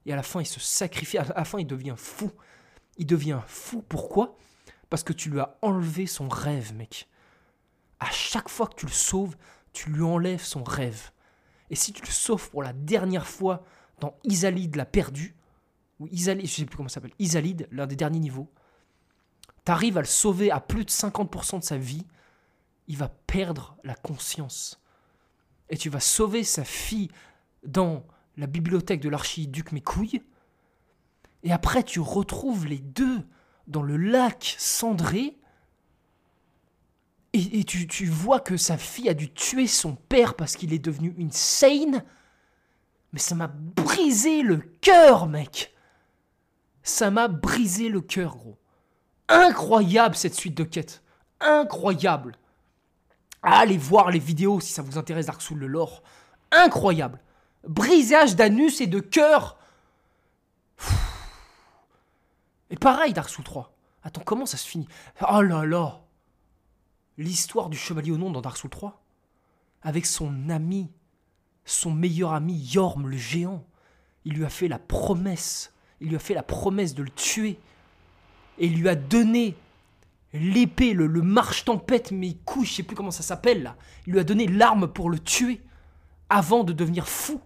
Et 0.05 0.13
à 0.13 0.15
la 0.15 0.23
fin, 0.23 0.41
il 0.41 0.45
se 0.45 0.59
sacrifie. 0.59 1.17
À 1.17 1.25
la 1.35 1.45
fin, 1.45 1.59
il 1.59 1.67
devient 1.67 1.95
fou. 1.97 2.31
Il 2.97 3.05
devient 3.05 3.39
fou. 3.47 3.81
Pourquoi? 3.81 4.37
Parce 4.89 5.03
que 5.03 5.13
tu 5.13 5.29
lui 5.29 5.39
as 5.39 5.57
enlevé 5.61 6.05
son 6.05 6.27
rêve, 6.27 6.73
mec. 6.73 7.07
À 7.99 8.11
chaque 8.11 8.49
fois 8.49 8.67
que 8.67 8.75
tu 8.75 8.85
le 8.85 8.91
sauves, 8.91 9.35
tu 9.71 9.89
lui 9.89 10.03
enlèves 10.03 10.43
son 10.43 10.63
rêve. 10.63 11.11
Et 11.69 11.75
si 11.75 11.93
tu 11.93 12.03
le 12.03 12.11
sauves 12.11 12.49
pour 12.49 12.61
la 12.61 12.73
dernière 12.73 13.27
fois 13.27 13.63
dans 13.99 14.15
Isalide 14.23 14.75
l'a 14.75 14.85
perdu, 14.85 15.35
ou 15.99 16.07
Isalide, 16.11 16.45
je 16.45 16.53
sais 16.53 16.65
plus 16.65 16.77
comment 16.77 16.89
ça 16.89 16.95
s'appelle, 16.95 17.13
Isalide, 17.19 17.67
l'un 17.71 17.87
des 17.87 17.95
derniers 17.95 18.19
niveaux, 18.19 18.51
t'arrives 19.63 19.97
à 19.97 20.01
le 20.01 20.07
sauver 20.07 20.51
à 20.51 20.59
plus 20.59 20.85
de 20.85 20.91
50% 20.91 21.59
de 21.59 21.63
sa 21.63 21.77
vie, 21.77 22.05
il 22.87 22.97
va 22.97 23.07
perdre 23.07 23.77
la 23.83 23.95
conscience. 23.95 24.81
Et 25.69 25.77
tu 25.77 25.89
vas 25.89 25.99
sauver 25.99 26.43
sa 26.43 26.65
fille 26.65 27.09
dans 27.65 28.05
la 28.37 28.47
bibliothèque 28.47 29.01
de 29.01 29.09
l'archiduc 29.09 29.71
Mécouille, 29.71 30.21
et 31.43 31.51
après 31.51 31.83
tu 31.83 31.99
retrouves 31.99 32.65
les 32.65 32.79
deux 32.79 33.21
dans 33.67 33.83
le 33.83 33.97
lac 33.97 34.55
cendré, 34.57 35.37
et, 37.35 37.63
tu, 37.63 37.87
tu, 37.87 38.05
vois 38.05 38.39
que 38.39 38.57
sa 38.57 38.77
fille 38.77 39.09
a 39.09 39.15
dû 39.15 39.33
tuer 39.33 39.65
son 39.65 39.95
père 39.95 40.35
parce 40.35 40.55
qu'il 40.55 40.71
est 40.71 40.77
devenu 40.77 41.15
une 41.17 41.29
insane, 41.29 42.03
mais 43.11 43.19
ça 43.19 43.33
m'a 43.33 43.47
brisé 43.47 44.43
le 44.43 44.57
cœur, 44.57 45.25
mec. 45.25 45.73
Ça 46.83 47.09
m'a 47.09 47.27
brisé 47.27 47.89
le 47.89 48.01
cœur, 48.01 48.37
gros. 48.37 48.59
Incroyable 49.29 50.15
cette 50.15 50.35
suite 50.35 50.55
de 50.55 50.63
quêtes. 50.63 51.01
Incroyable. 51.39 52.37
Allez 53.41 53.77
voir 53.77 54.11
les 54.11 54.19
vidéos 54.19 54.59
si 54.59 54.71
ça 54.71 54.83
vous 54.83 54.99
intéresse 54.99 55.25
Dark 55.25 55.41
Souls 55.41 55.57
le 55.57 55.67
lore. 55.67 56.03
Incroyable. 56.51 57.19
Brisage 57.67 58.35
d'anus 58.35 58.81
et 58.81 58.87
de 58.87 58.99
cœur. 58.99 59.57
Et 62.69 62.75
pareil 62.75 63.13
Dark 63.13 63.29
Souls 63.29 63.45
3. 63.45 63.73
Attends, 64.03 64.23
comment 64.25 64.45
ça 64.45 64.57
se 64.57 64.67
finit? 64.67 64.87
Oh 65.29 65.41
là 65.41 65.65
là. 65.65 66.01
L'histoire 67.17 67.69
du 67.69 67.77
chevalier 67.77 68.11
au 68.11 68.17
nom 68.17 68.31
dans 68.31 68.41
Dark 68.41 68.57
Souls 68.57 68.69
3. 68.69 69.01
Avec 69.83 70.05
son 70.05 70.49
ami 70.49 70.89
son 71.65 71.91
meilleur 71.91 72.33
ami 72.33 72.55
Yorm 72.55 73.07
le 73.07 73.17
géant. 73.17 73.63
Il 74.25 74.33
lui 74.33 74.45
a 74.45 74.49
fait 74.49 74.67
la 74.67 74.79
promesse, 74.79 75.73
il 75.99 76.09
lui 76.09 76.15
a 76.15 76.19
fait 76.19 76.33
la 76.33 76.43
promesse 76.43 76.95
de 76.95 77.03
le 77.03 77.09
tuer. 77.09 77.59
Et 78.57 78.67
il 78.67 78.79
lui 78.79 78.89
a 78.89 78.95
donné 78.95 79.55
l'épée, 80.33 80.93
le, 80.93 81.07
marche-tempête, 81.21 82.11
mes 82.11 82.35
couilles, 82.45 82.65
je 82.65 82.73
sais 82.73 82.83
plus 82.83 82.95
comment 82.95 83.11
ça 83.11 83.23
s'appelle 83.23 83.63
là. 83.63 83.75
Il 84.07 84.13
lui 84.13 84.19
a 84.19 84.23
donné 84.23 84.47
l'arme 84.47 84.87
pour 84.87 85.09
le 85.09 85.19
tuer, 85.19 85.61
avant 86.29 86.63
de 86.63 86.73
devenir 86.73 87.07
fou. 87.07 87.41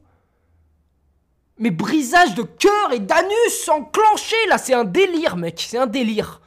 Mais 1.59 1.71
brisage 1.71 2.35
de 2.35 2.43
cœur 2.43 2.91
et 2.91 2.99
d'anus 2.99 3.69
enclenché 3.69 4.35
là, 4.49 4.57
c'est 4.57 4.73
un 4.73 4.85
délire 4.85 5.37
mec, 5.37 5.65
c'est 5.67 5.77
un 5.77 5.87
délire. 5.87 6.41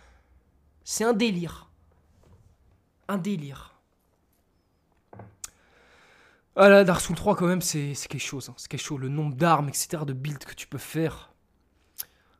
C'est 0.84 1.04
un 1.04 1.12
délire. 1.12 1.68
Un 3.08 3.18
délire. 3.18 3.74
Ah 6.56 6.68
là, 6.68 6.84
Dark 6.84 7.00
Souls 7.00 7.16
3 7.16 7.36
quand 7.36 7.46
même, 7.46 7.62
c'est 7.62 7.94
quelque 8.08 8.18
chose. 8.18 8.48
Hein. 8.48 8.54
C'est 8.56 8.68
quelque 8.68 8.82
chose. 8.82 9.00
Le 9.00 9.08
nombre 9.08 9.34
d'armes, 9.34 9.68
etc., 9.68 10.02
de 10.06 10.12
builds 10.12 10.44
que 10.44 10.54
tu 10.54 10.66
peux 10.66 10.78
faire. 10.78 11.32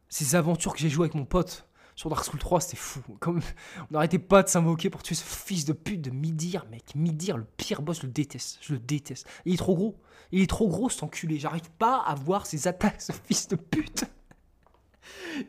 Ces 0.09 0.35
aventures 0.35 0.73
que 0.73 0.81
j'ai 0.81 0.91
jouées 0.91 1.05
avec 1.05 1.15
mon 1.15 1.25
pote 1.25 1.65
sur 2.01 2.09
Dark 2.09 2.25
Souls 2.25 2.39
3, 2.39 2.63
c'était 2.63 2.79
fou. 2.79 3.03
Comme 3.21 3.43
on 3.79 3.93
n'arrêtait 3.93 4.19
pas 4.19 4.43
de 4.43 4.49
s'invoquer 4.49 4.89
pour 4.89 5.03
tuer 5.03 5.15
ce 5.15 5.23
fils 5.23 5.67
de 5.67 5.75
pute 5.75 6.01
de 6.01 6.09
Midir, 6.09 6.65
mec. 6.71 6.95
Midir, 6.95 7.37
le 7.37 7.45
pire 7.45 7.83
boss, 7.83 8.01
je 8.01 8.07
le 8.07 8.13
déteste. 8.13 8.57
Je 8.63 8.73
le 8.73 8.79
déteste. 8.79 9.29
Il 9.45 9.53
est 9.53 9.59
trop 9.59 9.75
gros. 9.75 10.01
Il 10.33 10.41
est 10.41 10.47
trop 10.49 10.67
gros, 10.67 10.89
cet 10.89 11.03
enculé. 11.03 11.39
J'arrive 11.39 11.71
pas 11.73 11.99
à 11.99 12.15
voir 12.15 12.47
ses 12.47 12.67
attaques, 12.67 13.03
ce 13.03 13.13
fils 13.13 13.49
de 13.49 13.57
pute. 13.57 14.07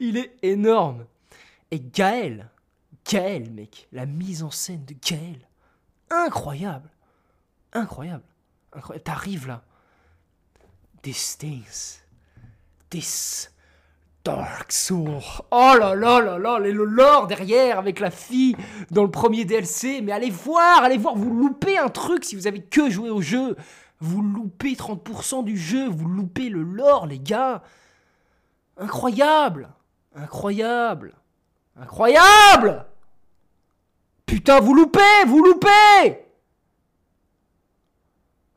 Il 0.01 0.17
est 0.17 0.35
énorme. 0.41 1.05
Et 1.71 1.79
Gaël, 1.79 2.49
Gaël, 3.09 3.49
mec, 3.49 3.87
la 3.93 4.05
mise 4.05 4.43
en 4.43 4.51
scène 4.51 4.83
de 4.83 4.93
Gaël, 4.93 5.47
incroyable. 6.09 6.89
Incroyable. 7.71 8.25
Incroyable. 8.73 9.05
T'arrives 9.05 9.47
là. 9.47 9.63
This 11.01 11.37
things. 11.37 12.01
This 12.89 13.51
Dark 14.23 14.71
Soul. 14.71 15.19
Oh 15.49 15.73
là 15.79 15.95
là 15.95 16.21
là 16.21 16.37
là, 16.37 16.59
le 16.59 16.83
lore 16.85 17.27
derrière 17.27 17.79
avec 17.79 17.99
la 17.99 18.11
fille 18.11 18.55
dans 18.91 19.03
le 19.03 19.11
premier 19.11 19.45
DLC. 19.45 20.01
Mais 20.01 20.11
allez 20.11 20.29
voir, 20.29 20.83
allez 20.83 20.97
voir, 20.97 21.15
vous 21.15 21.33
loupez 21.33 21.77
un 21.77 21.89
truc 21.89 22.23
si 22.23 22.35
vous 22.35 22.47
avez 22.47 22.61
que 22.61 22.89
joué 22.89 23.09
au 23.09 23.21
jeu. 23.21 23.55
Vous 23.99 24.21
loupez 24.21 24.73
30% 24.73 25.43
du 25.43 25.57
jeu, 25.57 25.87
vous 25.87 26.07
loupez 26.07 26.49
le 26.49 26.63
lore, 26.63 27.07
les 27.07 27.19
gars. 27.19 27.63
Incroyable. 28.77 29.69
Incroyable. 30.15 31.15
Incroyable. 31.79 32.85
Putain, 34.25 34.59
vous 34.59 34.73
loupez, 34.73 35.25
vous 35.27 35.43
loupez. 35.43 36.25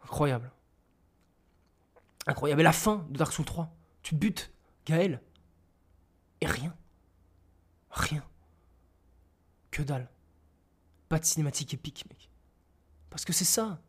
Incroyable. 0.05 0.51
Incroyable. 2.27 2.61
Et 2.61 2.65
la 2.65 2.73
fin 2.73 3.07
de 3.11 3.19
Dark 3.19 3.33
Souls 3.33 3.45
3. 3.45 3.69
Tu 4.03 4.15
te 4.15 4.21
butes, 4.21 4.51
Gaël. 4.87 5.21
Rien. 6.47 6.77
Rien. 7.91 8.25
Que 9.71 9.83
dalle. 9.83 10.09
Pas 11.09 11.19
de 11.19 11.25
cinématique 11.25 11.75
épique, 11.75 12.07
mec. 12.09 12.31
Parce 13.11 13.25
que 13.25 13.33
c'est 13.33 13.45
ça. 13.45 13.81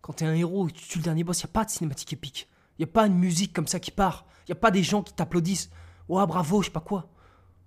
Quand 0.00 0.14
t'es 0.14 0.24
un 0.24 0.34
héros 0.34 0.68
et 0.68 0.72
tu 0.72 0.86
tues 0.86 0.98
le 0.98 1.04
dernier 1.04 1.24
boss, 1.24 1.42
y 1.42 1.44
a 1.44 1.48
pas 1.48 1.64
de 1.64 1.70
cinématique 1.70 2.12
épique. 2.12 2.48
Y 2.78 2.84
a 2.84 2.88
pas 2.88 3.06
une 3.06 3.16
musique 3.16 3.52
comme 3.52 3.66
ça 3.66 3.80
qui 3.80 3.90
part. 3.90 4.26
Y 4.48 4.52
a 4.52 4.56
pas 4.56 4.70
des 4.70 4.82
gens 4.82 5.02
qui 5.02 5.14
t'applaudissent. 5.14 5.70
Oh 6.08 6.24
bravo, 6.26 6.60
je 6.62 6.66
sais 6.66 6.72
pas 6.72 6.80
quoi. 6.80 7.08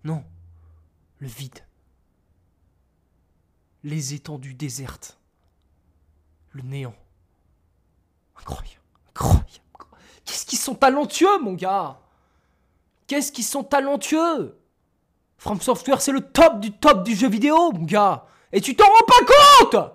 Non. 0.04 0.24
Le 1.20 1.28
vide. 1.28 1.66
Les 3.84 4.14
étendues 4.14 4.54
désertes. 4.54 5.18
Le 6.52 6.62
néant. 6.62 6.96
Incroyable, 8.38 8.82
incroyable. 9.10 9.46
Qu'est-ce 10.26 10.46
qu'ils 10.46 10.60
sont 10.60 10.76
talentueux, 10.76 11.42
mon 11.42 11.54
gars 11.54 12.00
Qu'est-ce 13.08 13.32
qu'ils 13.32 13.46
sont 13.46 13.63
talentueux! 13.63 14.60
From 15.38 15.62
Software, 15.62 16.02
c'est 16.02 16.12
le 16.12 16.22
top 16.22 16.60
du 16.60 16.72
top 16.72 17.04
du 17.04 17.15
jeu 17.15 17.30
vidéo, 17.30 17.72
mon 17.72 17.86
gars. 17.86 18.26
Et 18.52 18.60
tu 18.60 18.76
t'en 18.76 18.86
rends 18.86 19.06
pas 19.08 19.72
compte! 19.72 19.91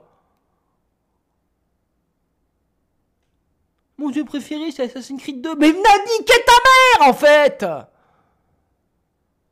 Mon 3.98 4.12
jeu 4.12 4.24
préféré, 4.24 4.70
c'est 4.72 4.84
Assassin's 4.84 5.20
Creed 5.20 5.42
2. 5.42 5.56
Mais 5.56 5.68
Nadi, 5.68 6.24
qu'est 6.26 6.44
ta 6.44 6.52
mère, 7.00 7.08
en 7.08 7.14
fait! 7.14 7.64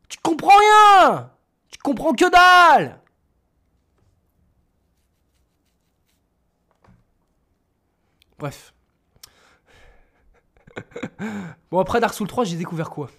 Tu 0.09 0.19
comprends 0.23 0.57
rien! 0.59 1.31
Tu 1.69 1.79
comprends 1.79 2.15
que 2.15 2.31
dalle! 2.31 3.01
Bref. 8.39 8.73
bon, 11.71 11.79
après 11.79 12.01
Dark 12.01 12.15
Souls 12.15 12.27
3, 12.27 12.45
j'ai 12.45 12.57
découvert 12.57 12.89
quoi? 12.89 13.11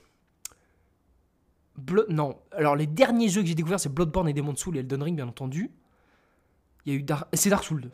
Non, 2.10 2.39
alors 2.52 2.76
les 2.76 2.88
derniers 2.88 3.30
jeux 3.30 3.41
que 3.41 3.48
j'ai 3.48 3.56
découverts, 3.56 3.80
c'est 3.80 3.94
Bloodborne 3.94 4.28
et 4.28 4.34
Demon's 4.34 4.60
Souls 4.60 4.76
et 4.78 4.80
Elden 4.80 5.04
Ring, 5.04 5.15
bien 5.15 5.28
entendu. 5.28 5.72
Il 6.86 6.94
y 6.94 6.96
a 6.96 7.00
eu. 7.00 7.06
C'est 7.34 7.50
Dark 7.50 7.63
Souls 7.63 7.82
2. 7.82 7.91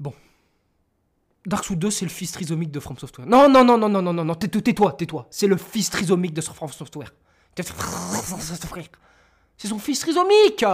Bon. 0.00 0.14
Dark 1.46 1.64
Souls 1.64 1.78
2, 1.78 1.90
c'est 1.90 2.04
le 2.04 2.10
fils 2.10 2.32
trisomique 2.32 2.70
de 2.70 2.80
From 2.80 2.96
Software. 2.96 3.26
Non, 3.26 3.48
non, 3.48 3.64
non, 3.64 3.76
non, 3.76 3.88
non, 3.88 4.02
non, 4.02 4.12
non, 4.12 4.24
non, 4.24 4.34
tais-toi, 4.34 4.92
tais-toi. 4.92 5.26
C'est 5.30 5.46
le 5.46 5.56
fils 5.56 5.90
trisomique 5.90 6.34
de 6.34 6.40
From 6.40 6.70
Software. 6.70 7.12
C'est 9.56 9.68
son 9.68 9.78
fils 9.78 10.00
trisomique 10.00 10.64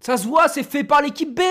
Ça 0.00 0.16
se 0.16 0.26
voit, 0.26 0.48
c'est 0.48 0.64
fait 0.64 0.84
par 0.84 1.02
l'équipe 1.02 1.34
B 1.34 1.42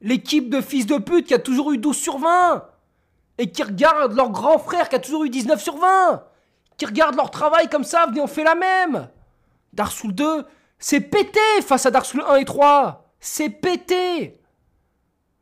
L'équipe 0.00 0.48
de 0.48 0.60
fils 0.60 0.86
de 0.86 0.98
pute 0.98 1.26
qui 1.26 1.34
a 1.34 1.40
toujours 1.40 1.72
eu 1.72 1.78
12 1.78 1.96
sur 1.96 2.18
20 2.18 2.64
Et 3.38 3.50
qui 3.50 3.62
regarde 3.64 4.14
leur 4.14 4.30
grand 4.30 4.58
frère 4.58 4.88
qui 4.88 4.94
a 4.94 5.00
toujours 5.00 5.24
eu 5.24 5.30
19 5.30 5.60
sur 5.60 5.76
20 5.76 6.27
Qui 6.78 6.86
regarde 6.86 7.16
leur 7.16 7.30
travail 7.30 7.68
comme 7.68 7.84
ça, 7.84 8.06
venez 8.06 8.20
on 8.20 8.28
fait 8.28 8.44
la 8.44 8.54
même. 8.54 9.08
Dark 9.72 9.92
Souls 9.92 10.14
2, 10.14 10.46
c'est 10.78 11.00
pété 11.00 11.40
face 11.66 11.84
à 11.84 11.90
Dark 11.90 12.06
Souls 12.06 12.24
1 12.26 12.36
et 12.36 12.44
3 12.44 13.12
C'est 13.18 13.50
pété. 13.50 14.40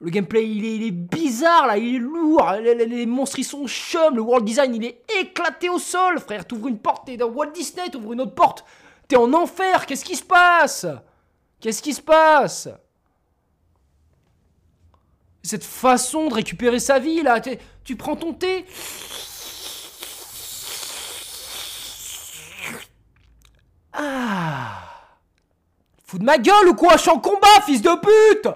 Le 0.00 0.10
gameplay, 0.10 0.46
il 0.46 0.82
est, 0.82 0.90
bizarre, 0.90 1.66
là, 1.66 1.78
il 1.78 1.96
est 1.96 1.98
lourd, 1.98 2.52
les, 2.52 3.06
monstres, 3.06 3.38
ils 3.38 3.44
sont 3.44 3.66
chum, 3.66 4.14
le 4.14 4.20
world 4.20 4.44
design, 4.44 4.74
il 4.74 4.84
est 4.84 5.02
éclaté 5.20 5.70
au 5.70 5.78
sol, 5.78 6.20
frère. 6.20 6.46
T'ouvres 6.46 6.68
une 6.68 6.78
porte, 6.78 7.06
t'es 7.06 7.16
dans 7.16 7.28
Walt 7.28 7.52
Disney, 7.52 7.88
t'ouvres 7.88 8.12
une 8.12 8.20
autre 8.20 8.34
porte, 8.34 8.64
t'es 9.08 9.16
en 9.16 9.32
enfer, 9.32 9.86
qu'est-ce 9.86 10.04
qui 10.04 10.16
se 10.16 10.24
passe? 10.24 10.86
Qu'est-ce 11.60 11.82
qui 11.82 11.94
se 11.94 12.02
passe? 12.02 12.68
Cette 15.42 15.64
façon 15.64 16.28
de 16.28 16.34
récupérer 16.34 16.78
sa 16.78 16.98
vie, 16.98 17.22
là, 17.22 17.40
tu 17.84 17.96
prends 17.96 18.16
ton 18.16 18.32
thé... 18.34 18.66
Ah 23.96 24.82
Fous 26.04 26.18
de 26.18 26.24
ma 26.24 26.38
gueule 26.38 26.68
ou 26.68 26.74
quoi? 26.74 26.96
Je 26.96 27.02
suis 27.02 27.10
en 27.10 27.18
combat, 27.18 27.60
fils 27.64 27.82
de 27.82 27.90
pute 27.96 28.48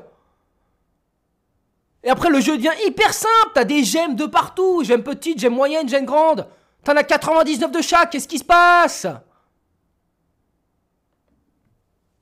et 2.03 2.09
après, 2.09 2.31
le 2.31 2.41
jeu 2.41 2.57
devient 2.57 2.73
hyper 2.87 3.13
simple. 3.13 3.51
T'as 3.55 3.65
des 3.65 3.85
gemmes 3.85 4.17
de 4.17 4.27
partout. 4.27 4.83
Gemmes 4.85 5.03
petites, 5.03 5.39
gemmes 5.39 5.55
moyennes, 5.55 5.89
gemmes 5.89 6.07
grandes. 6.07 6.47
T'en 6.83 6.97
as 6.97 7.05
99 7.05 7.71
de 7.71 7.83
chaque. 7.83 8.11
Qu'est-ce 8.11 8.29
qui 8.29 8.39
se 8.39 8.45
passe? 8.45 9.07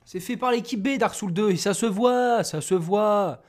C'est 0.05 0.21
fait 0.21 0.37
par 0.37 0.51
l'équipe 0.51 0.83
B 0.83 0.97
Dark 0.99 1.15
Souls 1.15 1.33
2 1.33 1.51
et 1.51 1.57
ça 1.57 1.75
se 1.75 1.87
voit, 1.87 2.43
ça 2.43 2.61
se 2.61 2.75
voit. 2.75 3.43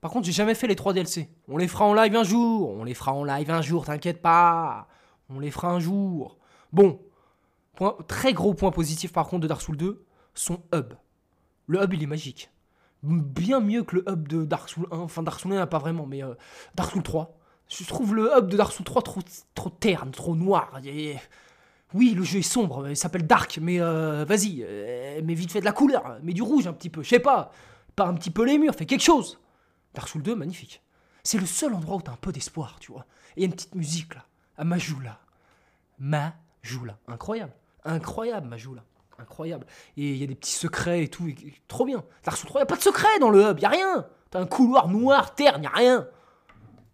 Par 0.00 0.10
contre, 0.10 0.26
j'ai 0.26 0.32
jamais 0.32 0.54
fait 0.54 0.66
les 0.66 0.76
3 0.76 0.92
DLC. 0.92 1.28
On 1.48 1.56
les 1.56 1.68
fera 1.68 1.86
en 1.86 1.94
live 1.94 2.14
un 2.14 2.24
jour. 2.24 2.70
On 2.70 2.84
les 2.84 2.94
fera 2.94 3.12
en 3.12 3.24
live 3.24 3.50
un 3.50 3.62
jour, 3.62 3.86
t'inquiète 3.86 4.20
pas. 4.20 4.86
On 5.30 5.40
les 5.40 5.50
fera 5.50 5.68
un 5.68 5.80
jour. 5.80 6.36
Bon. 6.72 7.00
Très 8.06 8.32
gros 8.32 8.54
point 8.54 8.70
positif 8.70 9.12
par 9.12 9.26
contre 9.26 9.42
de 9.42 9.48
Dark 9.48 9.60
Souls 9.60 9.76
2, 9.76 10.04
son 10.34 10.62
hub. 10.74 10.94
Le 11.66 11.82
hub, 11.82 11.94
il 11.94 12.02
est 12.02 12.06
magique 12.06 12.50
bien 13.02 13.60
mieux 13.60 13.82
que 13.82 13.96
le 13.96 14.04
hub 14.08 14.28
de 14.28 14.44
Dark 14.44 14.68
Souls 14.68 14.86
1. 14.90 14.98
Enfin, 14.98 15.22
Dark 15.22 15.40
Souls 15.40 15.52
1, 15.52 15.66
pas 15.66 15.78
vraiment, 15.78 16.06
mais 16.06 16.22
euh, 16.22 16.34
Dark 16.74 16.92
Souls 16.92 17.02
3. 17.02 17.36
Je 17.68 17.84
trouve 17.84 18.14
le 18.14 18.30
hub 18.36 18.48
de 18.48 18.56
Dark 18.56 18.72
Souls 18.72 18.84
3 18.84 19.02
trop, 19.02 19.70
terne, 19.70 20.10
trop 20.10 20.36
noir. 20.36 20.80
Oui, 21.94 22.14
le 22.14 22.22
jeu 22.22 22.38
est 22.38 22.42
sombre, 22.42 22.88
il 22.88 22.96
s'appelle 22.96 23.26
Dark, 23.26 23.58
mais 23.60 23.80
euh, 23.80 24.24
vas-y, 24.26 24.64
euh, 24.66 25.20
mais 25.24 25.34
vite 25.34 25.52
fait 25.52 25.60
de 25.60 25.64
la 25.64 25.72
couleur, 25.72 26.18
mais 26.22 26.32
du 26.32 26.42
rouge 26.42 26.66
un 26.66 26.72
petit 26.72 26.90
peu, 26.90 27.02
je 27.02 27.08
sais 27.08 27.20
pas. 27.20 27.50
Pas 27.96 28.06
un 28.06 28.14
petit 28.14 28.30
peu 28.30 28.44
les 28.44 28.58
murs, 28.58 28.74
fais 28.74 28.86
quelque 28.86 29.02
chose. 29.02 29.38
Dark 29.94 30.08
Souls 30.08 30.22
2, 30.22 30.34
magnifique. 30.34 30.82
C'est 31.22 31.38
le 31.38 31.46
seul 31.46 31.74
endroit 31.74 31.96
où 31.96 32.02
t'as 32.02 32.12
un 32.12 32.16
peu 32.16 32.32
d'espoir, 32.32 32.78
tu 32.80 32.92
vois. 32.92 33.06
Et 33.36 33.42
y 33.42 33.44
a 33.44 33.46
une 33.46 33.52
petite 33.52 33.74
musique 33.74 34.14
là, 34.14 34.26
à 34.56 34.64
Majula. 34.64 35.20
Majula. 35.98 36.98
Incroyable. 37.06 37.52
Incroyable, 37.84 38.48
Majula 38.48 38.82
incroyable. 39.22 39.66
Et 39.96 40.10
il 40.10 40.16
y 40.16 40.24
a 40.24 40.26
des 40.26 40.34
petits 40.34 40.52
secrets 40.52 41.04
et 41.04 41.08
tout, 41.08 41.28
trop 41.68 41.84
bien. 41.84 42.04
Dark 42.24 42.36
Souls 42.36 42.48
3, 42.48 42.60
il 42.60 42.62
a 42.62 42.66
pas 42.66 42.76
de 42.76 42.82
secret 42.82 43.18
dans 43.20 43.30
le 43.30 43.42
hub, 43.42 43.58
il 43.58 43.64
a 43.64 43.68
rien. 43.68 44.06
T'as 44.30 44.40
un 44.40 44.46
couloir 44.46 44.88
noir, 44.88 45.34
terre, 45.34 45.56
il 45.58 45.66
a 45.66 45.70
rien. 45.70 46.08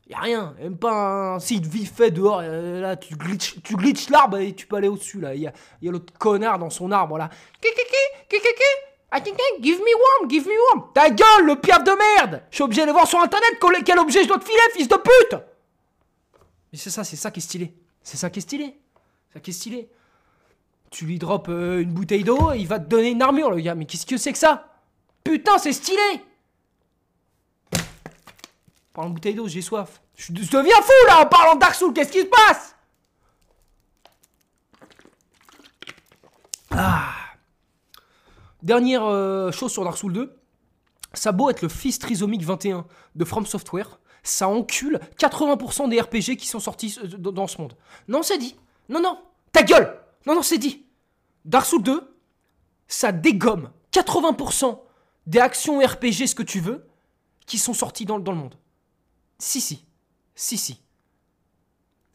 Il 0.06 0.14
a 0.14 0.20
rien, 0.20 0.54
même 0.58 0.78
pas 0.78 1.34
un 1.34 1.38
site 1.38 1.66
vite 1.66 1.94
fait 1.94 2.10
dehors. 2.10 2.40
Là, 2.40 2.96
tu 2.96 3.14
glitches, 3.14 3.62
tu 3.62 3.76
glitches 3.76 4.08
l'arbre 4.08 4.38
et 4.38 4.54
tu 4.54 4.66
peux 4.66 4.76
aller 4.76 4.88
au-dessus. 4.88 5.20
Là, 5.20 5.34
il 5.34 5.42
y 5.42 5.46
a, 5.46 5.52
l'autre 5.82 6.12
connard 6.18 6.58
dans 6.58 6.70
son 6.70 6.90
arbre 6.92 7.18
là. 7.18 7.28
Give 9.60 9.78
me 9.78 10.22
one, 10.22 10.30
give 10.30 10.46
me 10.46 10.54
one. 10.74 10.84
Ta 10.94 11.10
gueule, 11.10 11.46
le 11.46 11.56
piaf 11.56 11.84
de 11.84 11.92
merde. 11.92 12.42
Je 12.50 12.56
suis 12.56 12.64
obligé 12.64 12.86
de 12.86 12.90
voir 12.90 13.06
sur 13.06 13.20
internet 13.20 13.58
quel 13.84 13.98
objet 13.98 14.22
je 14.22 14.28
dois 14.28 14.38
te 14.38 14.44
filer, 14.44 14.58
fils 14.72 14.88
de 14.88 14.96
pute. 14.96 15.40
Mais 16.72 16.78
c'est 16.78 16.90
ça, 16.90 17.04
c'est 17.04 17.16
ça 17.16 17.30
qui 17.30 17.40
est 17.40 17.42
stylé. 17.42 17.74
C'est 18.02 18.16
ça 18.16 18.30
qui 18.30 18.38
est 18.38 18.42
stylé. 18.42 18.78
C'est 19.28 19.34
ça 19.34 19.40
qui 19.40 19.50
est 19.50 19.54
stylé. 19.54 19.90
Tu 20.90 21.04
lui 21.04 21.18
drops 21.18 21.48
euh, 21.50 21.82
une 21.82 21.92
bouteille 21.92 22.24
d'eau, 22.24 22.52
il 22.52 22.66
va 22.66 22.78
te 22.78 22.88
donner 22.88 23.10
une 23.10 23.22
armure, 23.22 23.50
le 23.50 23.60
gars. 23.60 23.74
Mais 23.74 23.84
qu'est-ce 23.84 24.06
que 24.06 24.16
c'est 24.16 24.32
que 24.32 24.38
ça? 24.38 24.68
Putain, 25.22 25.58
c'est 25.58 25.72
stylé 25.72 26.24
Parle 28.94 29.08
de 29.08 29.14
bouteille 29.14 29.34
d'eau, 29.34 29.46
j'ai 29.46 29.62
soif. 29.62 30.00
Je, 30.16 30.32
deviens 30.32 30.82
fou 30.82 31.06
là 31.06 31.20
en 31.20 31.26
parlant 31.26 31.54
de 31.54 31.60
Dark 31.60 31.74
Souls, 31.74 31.92
qu'est-ce 31.92 32.10
qui 32.10 32.20
se 32.20 32.24
passe? 32.24 32.74
Ah 36.70 37.12
Dernière 38.62 39.04
euh, 39.04 39.52
chose 39.52 39.70
sur 39.70 39.84
Dark 39.84 39.96
Souls 39.96 40.12
2. 40.12 40.36
Ça 41.14 41.32
beau 41.32 41.48
être 41.50 41.62
le 41.62 41.68
fils 41.68 41.98
trisomique 41.98 42.42
21 42.42 42.86
de 43.14 43.24
From 43.24 43.46
Software, 43.46 43.98
ça 44.22 44.48
encule 44.48 45.00
80% 45.18 45.88
des 45.88 46.00
RPG 46.00 46.36
qui 46.36 46.46
sont 46.46 46.60
sortis 46.60 46.98
euh, 47.02 47.06
dans 47.06 47.46
ce 47.46 47.60
monde. 47.60 47.74
Non, 48.08 48.22
c'est 48.22 48.38
dit. 48.38 48.56
Non, 48.88 49.00
non. 49.00 49.18
Ta 49.52 49.62
gueule 49.62 49.97
non, 50.26 50.34
non, 50.34 50.42
c'est 50.42 50.58
dit. 50.58 50.86
Dark 51.44 51.66
Souls 51.66 51.82
2, 51.82 52.14
ça 52.86 53.12
dégomme 53.12 53.70
80% 53.92 54.80
des 55.26 55.38
actions 55.38 55.78
RPG, 55.78 56.26
ce 56.26 56.34
que 56.34 56.42
tu 56.42 56.60
veux, 56.60 56.88
qui 57.46 57.58
sont 57.58 57.74
sorties 57.74 58.04
dans, 58.04 58.18
le 58.18 58.34
monde. 58.34 58.56
Si, 59.38 59.60
si. 59.60 59.86
Si, 60.34 60.56
si. 60.58 60.82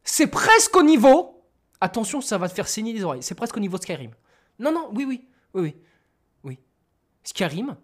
C'est 0.04 0.28
presque 0.28 0.76
au 0.76 0.84
niveau. 0.84 1.44
Attention, 1.82 2.22
ça 2.22 2.38
va 2.38 2.50
te 2.50 2.54
faire 2.54 2.68
saigner 2.68 2.94
les 2.94 3.04
oreilles. 3.04 3.24
C'est 3.24 3.36
presque 3.36 3.58
au 3.58 3.60
niveau 3.60 3.78
de 3.78 3.84
Skyrim. 3.84 4.12
Non, 4.60 4.72
non, 4.72 4.89
oui, 4.94 5.06
oui. 5.06 5.28
Oui, 5.54 5.62
oui. 5.62 5.76
Oui. 6.44 6.60
Skyrim, 7.24 7.76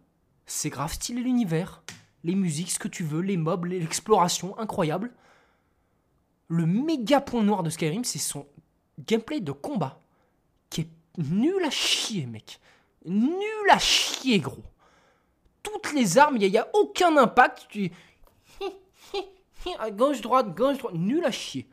c'est 0.45 0.69
grave 0.69 0.93
stylé 0.93 1.21
l'univers. 1.21 1.83
Les 2.23 2.35
musiques, 2.35 2.71
ce 2.71 2.79
que 2.79 2.87
tu 2.87 3.03
veux, 3.03 3.21
les 3.21 3.37
mobs, 3.37 3.65
l'exploration, 3.65 4.57
incroyable. 4.57 5.13
Le 6.47 6.65
méga 6.65 7.21
point 7.21 7.43
noir 7.43 7.63
de 7.63 7.69
Skyrim, 7.69 8.03
c'est 8.03 8.19
son 8.19 8.47
gameplay 8.99 9.39
de 9.39 9.51
combat 9.51 10.01
qui 10.69 10.81
est 10.81 10.89
nul 11.17 11.63
à 11.63 11.69
chier, 11.69 12.25
mec. 12.25 12.59
Nul 13.05 13.69
à 13.69 13.79
chier, 13.79 14.39
gros. 14.39 14.63
Toutes 15.63 15.93
les 15.93 16.17
armes, 16.17 16.37
il 16.39 16.49
n'y 16.49 16.57
a, 16.57 16.67
aucun 16.73 17.15
impact. 17.17 17.67
Tu... 17.69 17.91
gauche, 19.91 20.21
droite, 20.21 20.55
gauche, 20.55 20.77
droite. 20.77 20.95
Nul 20.95 21.25
à 21.25 21.31
chier. 21.31 21.67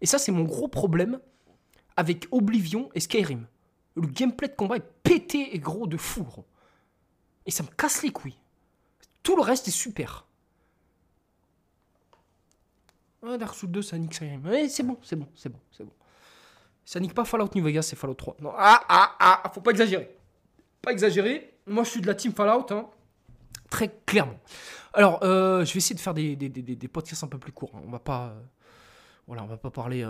Et 0.00 0.06
ça, 0.06 0.18
c'est 0.18 0.32
mon 0.32 0.44
gros 0.44 0.68
problème 0.68 1.20
avec 1.96 2.26
Oblivion 2.30 2.90
et 2.94 3.00
Skyrim. 3.00 3.46
Le 3.94 4.06
gameplay 4.06 4.48
de 4.48 4.54
combat 4.54 4.76
est 4.76 4.92
pété 5.02 5.54
et 5.54 5.58
gros 5.58 5.86
de 5.86 5.96
fou, 5.96 6.22
gros. 6.22 6.46
Et 7.46 7.50
ça 7.50 7.62
me 7.62 7.68
casse 7.68 8.02
les 8.02 8.10
couilles. 8.10 8.38
Tout 9.22 9.36
le 9.36 9.42
reste 9.42 9.68
est 9.68 9.72
super. 9.72 10.26
Ah, 13.22 13.36
Dark 13.36 13.54
Souls 13.54 13.70
2, 13.70 13.82
ça 13.82 13.98
nique 13.98 14.14
Skyrim. 14.14 14.42
C'est 14.68 14.82
bon, 14.82 14.98
c'est 15.02 15.16
bon, 15.16 15.28
c'est 15.34 15.48
bon, 15.48 15.60
c'est 15.70 15.84
bon. 15.84 15.92
Ça 16.84 17.00
nique 17.00 17.14
pas 17.14 17.24
Fallout 17.24 17.50
New 17.54 17.64
Vegas, 17.64 17.82
c'est 17.82 17.96
Fallout 17.96 18.14
3. 18.14 18.36
Non, 18.40 18.52
ah, 18.56 18.82
ah, 18.88 19.16
ah, 19.18 19.50
faut 19.54 19.60
pas 19.60 19.70
exagérer. 19.70 20.16
Pas 20.80 20.92
exagérer. 20.92 21.54
Moi, 21.66 21.84
je 21.84 21.90
suis 21.90 22.00
de 22.00 22.06
la 22.06 22.14
team 22.14 22.32
Fallout, 22.32 22.66
hein. 22.70 22.86
très 23.70 23.88
clairement. 24.04 24.38
Alors, 24.94 25.22
euh, 25.22 25.64
je 25.64 25.72
vais 25.72 25.78
essayer 25.78 25.94
de 25.94 26.00
faire 26.00 26.14
des, 26.14 26.36
des, 26.36 26.48
des, 26.48 26.88
podcasts 26.88 27.24
un 27.24 27.28
peu 27.28 27.38
plus 27.38 27.52
courts. 27.52 27.72
Hein. 27.74 27.82
On 27.86 27.90
va 27.90 27.98
pas, 27.98 28.26
euh, 28.26 28.40
voilà, 29.26 29.42
on 29.42 29.46
va 29.46 29.56
pas 29.56 29.70
parler 29.70 30.06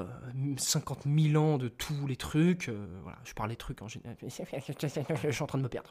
50 0.56 1.06
euh, 1.06 1.30
000 1.30 1.42
ans 1.42 1.58
de 1.58 1.68
tous 1.68 2.06
les 2.06 2.16
trucs. 2.16 2.70
voilà, 3.02 3.18
je 3.24 3.32
parle 3.34 3.50
des 3.50 3.56
trucs 3.56 3.82
en 3.82 3.88
général. 3.88 4.16
je 4.22 5.30
suis 5.30 5.42
en 5.42 5.46
train 5.46 5.58
de 5.58 5.62
me 5.62 5.68
perdre. 5.68 5.90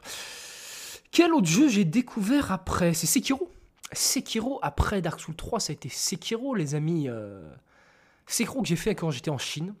Quel 1.10 1.32
autre 1.32 1.46
jeu 1.46 1.68
j'ai 1.68 1.84
découvert 1.84 2.52
après? 2.52 2.92
C'est 2.92 3.06
Sekiro. 3.06 3.50
Sekiro, 3.92 4.58
après 4.62 5.02
Dark 5.02 5.20
Souls 5.20 5.36
3, 5.36 5.60
ça 5.60 5.70
a 5.70 5.74
été 5.74 5.88
Sekiro, 5.88 6.54
les 6.54 6.74
amis. 6.74 7.08
Sekiro 8.26 8.62
que 8.62 8.68
j'ai 8.68 8.76
fait 8.76 8.94
quand 8.94 9.10
j'étais 9.10 9.30
en 9.30 9.38
Chine. 9.38 9.74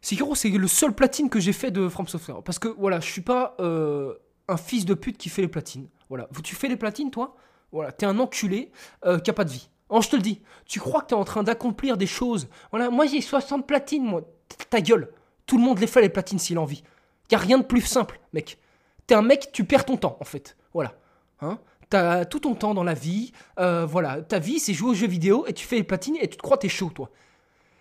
C'est 0.00 0.16
le 0.16 0.66
seul 0.66 0.92
platine 0.92 1.28
que 1.28 1.40
j'ai 1.40 1.52
fait 1.52 1.70
de 1.70 1.88
From 1.88 2.08
Software. 2.08 2.42
Parce 2.42 2.58
que 2.58 2.68
voilà, 2.68 3.00
je 3.00 3.10
suis 3.10 3.20
pas 3.20 3.54
euh, 3.60 4.14
un 4.48 4.56
fils 4.56 4.84
de 4.84 4.94
pute 4.94 5.18
qui 5.18 5.28
fait 5.28 5.42
les 5.42 5.48
platines. 5.48 5.88
Voilà, 6.08 6.28
tu 6.42 6.54
fais 6.54 6.68
les 6.68 6.76
platines, 6.76 7.10
toi? 7.10 7.36
Voilà, 7.72 7.92
t'es 7.92 8.06
un 8.06 8.18
enculé 8.18 8.72
euh, 9.04 9.18
qui 9.18 9.30
a 9.30 9.32
pas 9.32 9.44
de 9.44 9.50
vie. 9.50 9.68
Oh, 9.88 10.00
je 10.00 10.08
te 10.08 10.16
le 10.16 10.22
dis, 10.22 10.40
tu 10.66 10.80
crois 10.80 11.02
que 11.02 11.08
t'es 11.08 11.14
en 11.14 11.24
train 11.24 11.42
d'accomplir 11.42 11.96
des 11.96 12.06
choses? 12.06 12.48
Voilà, 12.70 12.90
moi 12.90 13.06
j'ai 13.06 13.20
60 13.20 13.66
platines, 13.66 14.04
moi. 14.04 14.22
Ta 14.70 14.80
gueule. 14.80 15.12
Tout 15.46 15.58
le 15.58 15.64
monde 15.64 15.78
les 15.78 15.86
fait 15.86 16.00
les 16.00 16.08
platines 16.08 16.38
s'il 16.38 16.58
a 16.58 16.60
envie. 16.60 16.82
Y 17.30 17.34
a 17.34 17.38
rien 17.38 17.58
de 17.58 17.64
plus 17.64 17.80
simple, 17.82 18.20
mec. 18.32 18.58
T'es 19.06 19.14
un 19.14 19.22
mec, 19.22 19.50
tu 19.52 19.64
perds 19.64 19.84
ton 19.84 19.96
temps, 19.96 20.16
en 20.20 20.24
fait. 20.24 20.56
Voilà. 20.72 20.94
Hein? 21.40 21.58
T'as 21.88 22.24
tout 22.24 22.40
ton 22.40 22.54
temps 22.54 22.74
dans 22.74 22.84
la 22.84 22.94
vie. 22.94 23.32
Euh, 23.58 23.84
voilà, 23.84 24.22
ta 24.22 24.38
vie, 24.38 24.60
c'est 24.60 24.74
jouer 24.74 24.90
aux 24.90 24.94
jeux 24.94 25.08
vidéo 25.08 25.44
et 25.46 25.52
tu 25.52 25.66
fais 25.66 25.76
les 25.76 25.84
platines 25.84 26.16
et 26.20 26.28
tu 26.28 26.36
te 26.36 26.42
crois 26.42 26.56
t'es 26.56 26.68
chaud, 26.68 26.90
toi. 26.94 27.10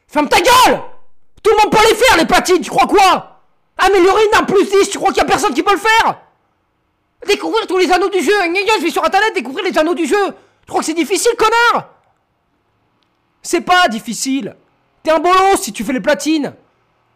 Ferme 0.08 0.28
ta 0.28 0.40
gueule 0.40 0.82
tout 1.42 1.52
le 1.52 1.58
monde 1.58 1.72
peut 1.72 1.88
les 1.90 1.96
faire, 1.96 2.18
les 2.18 2.26
platines, 2.26 2.62
tu 2.62 2.70
crois 2.70 2.88
quoi? 2.88 3.42
Améliorer 3.78 4.24
arme 4.34 4.46
plus 4.46 4.70
10, 4.70 4.90
tu 4.90 4.98
crois 4.98 5.12
qu'il 5.12 5.22
y 5.22 5.26
a 5.26 5.30
personne 5.30 5.54
qui 5.54 5.64
peut 5.64 5.74
le 5.74 5.80
faire? 5.80 6.20
Découvrir 7.26 7.66
tous 7.68 7.78
les 7.78 7.92
anneaux 7.92 8.10
du 8.10 8.22
jeu. 8.22 8.32
Je 8.32 8.84
vais 8.84 8.90
sur 8.90 9.04
internet 9.04 9.34
découvrir 9.34 9.66
les 9.66 9.78
anneaux 9.78 9.94
du 9.94 10.06
jeu. 10.06 10.28
Tu 10.62 10.68
crois 10.68 10.82
que 10.82 10.86
c'est 10.86 10.94
difficile, 10.94 11.32
connard? 11.38 11.90
C'est 13.42 13.62
pas 13.62 13.88
difficile. 13.88 14.56
T'es 15.04 15.12
un 15.12 15.20
bolos 15.20 15.58
si 15.62 15.72
tu 15.72 15.84
fais 15.84 15.94
les 15.94 16.02
platines. 16.02 16.54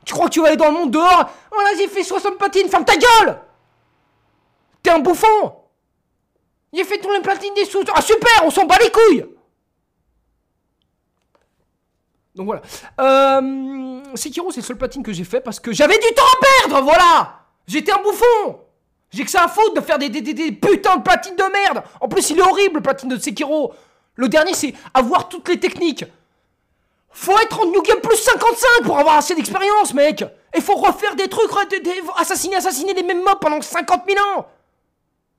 Tu 0.06 0.14
crois 0.14 0.26
que 0.28 0.32
tu 0.32 0.42
vas 0.42 0.48
aller 0.48 0.58
dans 0.58 0.68
le 0.68 0.74
monde 0.74 0.92
dehors? 0.92 1.30
Oh 1.52 1.62
là, 1.62 1.70
j'ai 1.78 1.88
fait 1.88 2.04
60 2.04 2.38
platines, 2.38 2.70
ferme 2.70 2.86
ta 2.86 2.96
gueule 2.96 3.40
T'es 4.82 4.90
un 4.90 5.00
bouffon 5.00 5.56
J'ai 6.74 6.84
fait 6.84 6.98
tous 6.98 7.12
les 7.12 7.22
platines 7.22 7.54
des 7.54 7.66
sous. 7.66 7.84
Ah 7.94 8.02
super, 8.02 8.44
on 8.44 8.52
s'en 8.52 8.66
bat 8.66 8.78
les 8.82 8.92
couilles 8.92 9.26
donc 12.36 12.48
voilà. 12.48 12.62
Euh, 13.00 14.02
Sekiro, 14.16 14.52
c'est 14.52 14.62
le 14.62 14.66
seul 14.66 14.78
platine 14.78 15.04
que 15.04 15.14
j'ai 15.14 15.24
fait 15.24 15.42
parce 15.42 15.60
que 15.60 15.72
j'avais 15.72 15.98
du 15.98 16.14
temps 16.16 16.24
à 16.24 16.68
perdre, 16.68 16.84
voilà! 16.84 17.40
J'étais 17.68 17.92
un 17.92 18.02
bouffon! 18.02 18.60
J'ai 19.12 19.24
que 19.24 19.30
ça 19.30 19.44
à 19.44 19.48
foutre 19.48 19.76
de 19.76 19.82
faire 19.82 20.00
des, 20.00 20.10
des, 20.10 20.22
des, 20.22 20.52
putains 20.52 20.98
de 20.98 21.04
platines 21.04 21.36
de 21.36 21.44
merde! 21.44 21.84
En 22.02 22.08
plus, 22.08 22.28
il 22.32 22.40
est 22.40 22.42
horrible, 22.42 22.76
le 22.76 22.82
platine 22.82 23.10
de 23.10 23.20
Sekiro. 23.20 23.74
Le 24.16 24.28
dernier, 24.28 24.54
c'est 24.56 24.74
avoir 24.94 25.30
toutes 25.30 25.48
les 25.50 25.60
techniques. 25.60 26.06
Faut 27.12 27.38
être 27.38 27.62
en 27.62 27.68
New 27.68 27.84
Game 27.84 28.00
plus 28.02 28.18
55 28.18 28.86
pour 28.86 28.98
avoir 28.98 29.18
assez 29.18 29.36
d'expérience, 29.36 29.94
mec! 29.94 30.26
Et 30.56 30.62
faut 30.62 30.76
refaire 30.76 31.16
des 31.16 31.28
trucs, 31.28 31.52
assassiner, 32.18 32.56
assassiner 32.56 32.94
les 32.96 33.04
mêmes 33.04 33.24
mobs 33.24 33.40
pendant 33.40 33.62
50 33.62 34.04
000 34.08 34.20
ans! 34.36 34.48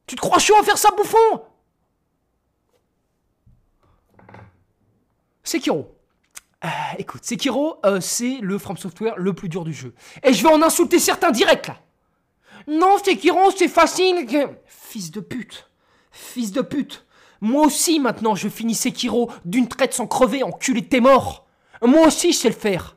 Tu 0.06 0.14
te 0.14 0.20
crois 0.20 0.38
chaud 0.38 0.56
à 0.60 0.62
faire 0.62 0.78
ça, 0.78 0.90
bouffon? 0.96 1.42
Sekiro. 5.42 5.94
Euh, 6.64 6.68
écoute, 6.98 7.24
Sekiro, 7.24 7.76
euh, 7.84 8.00
c'est 8.00 8.38
le 8.40 8.58
From 8.58 8.76
Software 8.76 9.14
le 9.16 9.32
plus 9.34 9.48
dur 9.48 9.64
du 9.64 9.72
jeu. 9.72 9.94
Et 10.22 10.32
je 10.32 10.42
vais 10.42 10.52
en 10.52 10.62
insulter 10.62 10.98
certains 10.98 11.30
directs 11.30 11.68
là. 11.68 11.76
Non, 12.66 12.96
Sekiro, 13.04 13.50
c'est 13.54 13.68
facile. 13.68 14.26
Fils 14.66 15.10
de 15.10 15.20
pute. 15.20 15.68
Fils 16.10 16.52
de 16.52 16.62
pute. 16.62 17.04
Moi 17.42 17.66
aussi, 17.66 18.00
maintenant, 18.00 18.34
je 18.34 18.48
finis 18.48 18.74
Sekiro 18.74 19.30
d'une 19.44 19.68
traite 19.68 19.92
sans 19.92 20.06
crever, 20.06 20.42
enculé 20.42 20.80
de 20.80 20.86
tes 20.86 21.00
morts. 21.00 21.44
Moi 21.82 22.06
aussi, 22.06 22.32
je 22.32 22.38
sais 22.38 22.48
le 22.48 22.54
faire. 22.54 22.96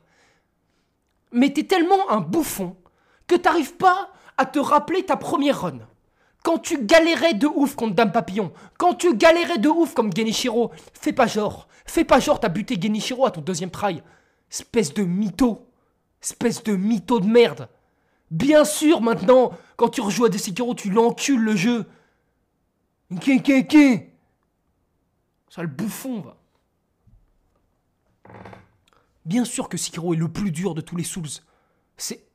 Mais 1.34 1.52
t'es 1.52 1.64
tellement 1.64 2.10
un 2.10 2.22
bouffon 2.22 2.78
que 3.28 3.36
t'arrives 3.36 3.76
pas 3.76 4.12
à 4.38 4.46
te 4.46 4.60
rappeler 4.60 5.04
ta 5.04 5.18
première 5.18 5.62
run. 5.62 5.80
Quand 6.44 6.60
tu 6.60 6.84
galérais 6.84 7.34
de 7.34 7.48
ouf 7.48 7.76
contre 7.76 7.96
Dame 7.96 8.12
Papillon, 8.12 8.52
quand 8.78 8.96
tu 8.96 9.16
galérais 9.16 9.58
de 9.58 9.70
ouf 9.70 9.94
comme 9.94 10.16
Genichiro, 10.16 10.72
fais 10.94 11.14
pas 11.14 11.28
genre. 11.28 11.68
Fais 11.86 12.06
pas 12.06 12.20
genre 12.20 12.40
t'as 12.40 12.50
buté 12.50 12.80
Genichiro 12.80 13.26
à 13.26 13.32
ton 13.32 13.42
deuxième 13.42 13.72
try. 13.72 14.02
Espèce 14.50 14.94
de 14.94 15.04
mytho. 15.04 15.68
Espèce 16.22 16.64
de 16.64 16.76
mytho 16.76 17.20
de 17.20 17.28
merde. 17.28 17.70
Bien 18.32 18.66
sûr, 18.66 19.02
maintenant, 19.02 19.52
quand 19.78 19.90
tu 19.90 20.02
rejoues 20.02 20.26
à 20.26 20.30
des 20.30 20.38
Sekiro, 20.38 20.76
tu 20.76 20.90
l'encules 20.90 21.42
le 21.42 21.56
jeu. 21.56 21.86
Qu'est 23.22 24.12
Ça 25.50 25.62
le 25.62 25.68
bouffon, 25.68 26.20
va. 26.20 26.38
Bien 29.26 29.46
sûr 29.46 29.70
que 29.70 29.78
Sekiro 29.78 30.14
est 30.14 30.18
le 30.18 30.28
plus 30.28 30.52
dur 30.52 30.76
de 30.76 30.82
tous 30.82 30.98
les 30.98 31.04
Souls. 31.04 31.28
C'est, 31.96 32.26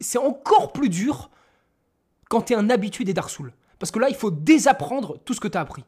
c'est 0.00 0.18
encore 0.18 0.72
plus 0.72 0.88
dur 0.88 1.30
quand 2.28 2.42
t'es 2.42 2.54
un 2.54 2.70
habitué 2.70 3.04
des 3.04 3.14
Dark 3.14 3.30
Souls. 3.30 3.52
Parce 3.78 3.90
que 3.90 3.98
là, 3.98 4.08
il 4.08 4.14
faut 4.14 4.30
désapprendre 4.30 5.18
tout 5.24 5.34
ce 5.34 5.40
que 5.40 5.48
t'as 5.48 5.60
appris. 5.60 5.84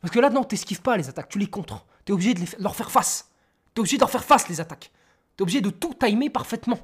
Parce 0.00 0.12
que 0.12 0.20
là, 0.20 0.30
non, 0.30 0.44
t'esquives 0.44 0.82
pas 0.82 0.96
les 0.96 1.08
attaques, 1.08 1.28
tu 1.28 1.38
les 1.38 1.46
contres. 1.46 1.86
T'es 2.04 2.12
obligé 2.12 2.34
de, 2.34 2.44
leur 2.58 2.74
faire 2.74 2.90
face. 2.90 3.30
T'es 3.74 3.80
obligé 3.80 3.96
de 3.96 4.00
leur 4.00 4.10
faire 4.10 4.24
face, 4.24 4.48
les 4.48 4.60
attaques. 4.60 4.90
T'es 5.36 5.42
obligé 5.42 5.60
de 5.60 5.70
tout 5.70 5.94
timer 5.94 6.28
parfaitement. 6.28 6.78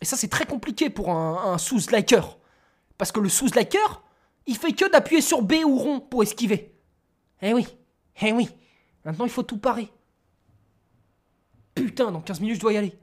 Et 0.00 0.04
ça, 0.04 0.16
c'est 0.16 0.28
très 0.28 0.46
compliqué 0.46 0.90
pour 0.90 1.10
un, 1.10 1.54
un 1.54 1.58
sous-liker. 1.58 2.20
Parce 2.98 3.10
que 3.10 3.20
le 3.20 3.28
sous-liker, 3.28 4.02
il 4.46 4.56
fait 4.56 4.72
que 4.72 4.90
d'appuyer 4.90 5.22
sur 5.22 5.42
B 5.42 5.54
ou 5.64 5.76
rond 5.78 6.00
pour 6.00 6.22
esquiver. 6.22 6.74
Eh 7.42 7.54
oui, 7.54 7.66
eh 8.20 8.32
oui. 8.32 8.48
Maintenant, 9.04 9.24
il 9.24 9.30
faut 9.30 9.42
tout 9.42 9.58
parer. 9.58 9.90
Putain, 11.74 12.10
dans 12.10 12.20
15 12.20 12.40
minutes, 12.40 12.56
je 12.56 12.60
dois 12.60 12.72
y 12.72 12.76
aller. 12.76 12.98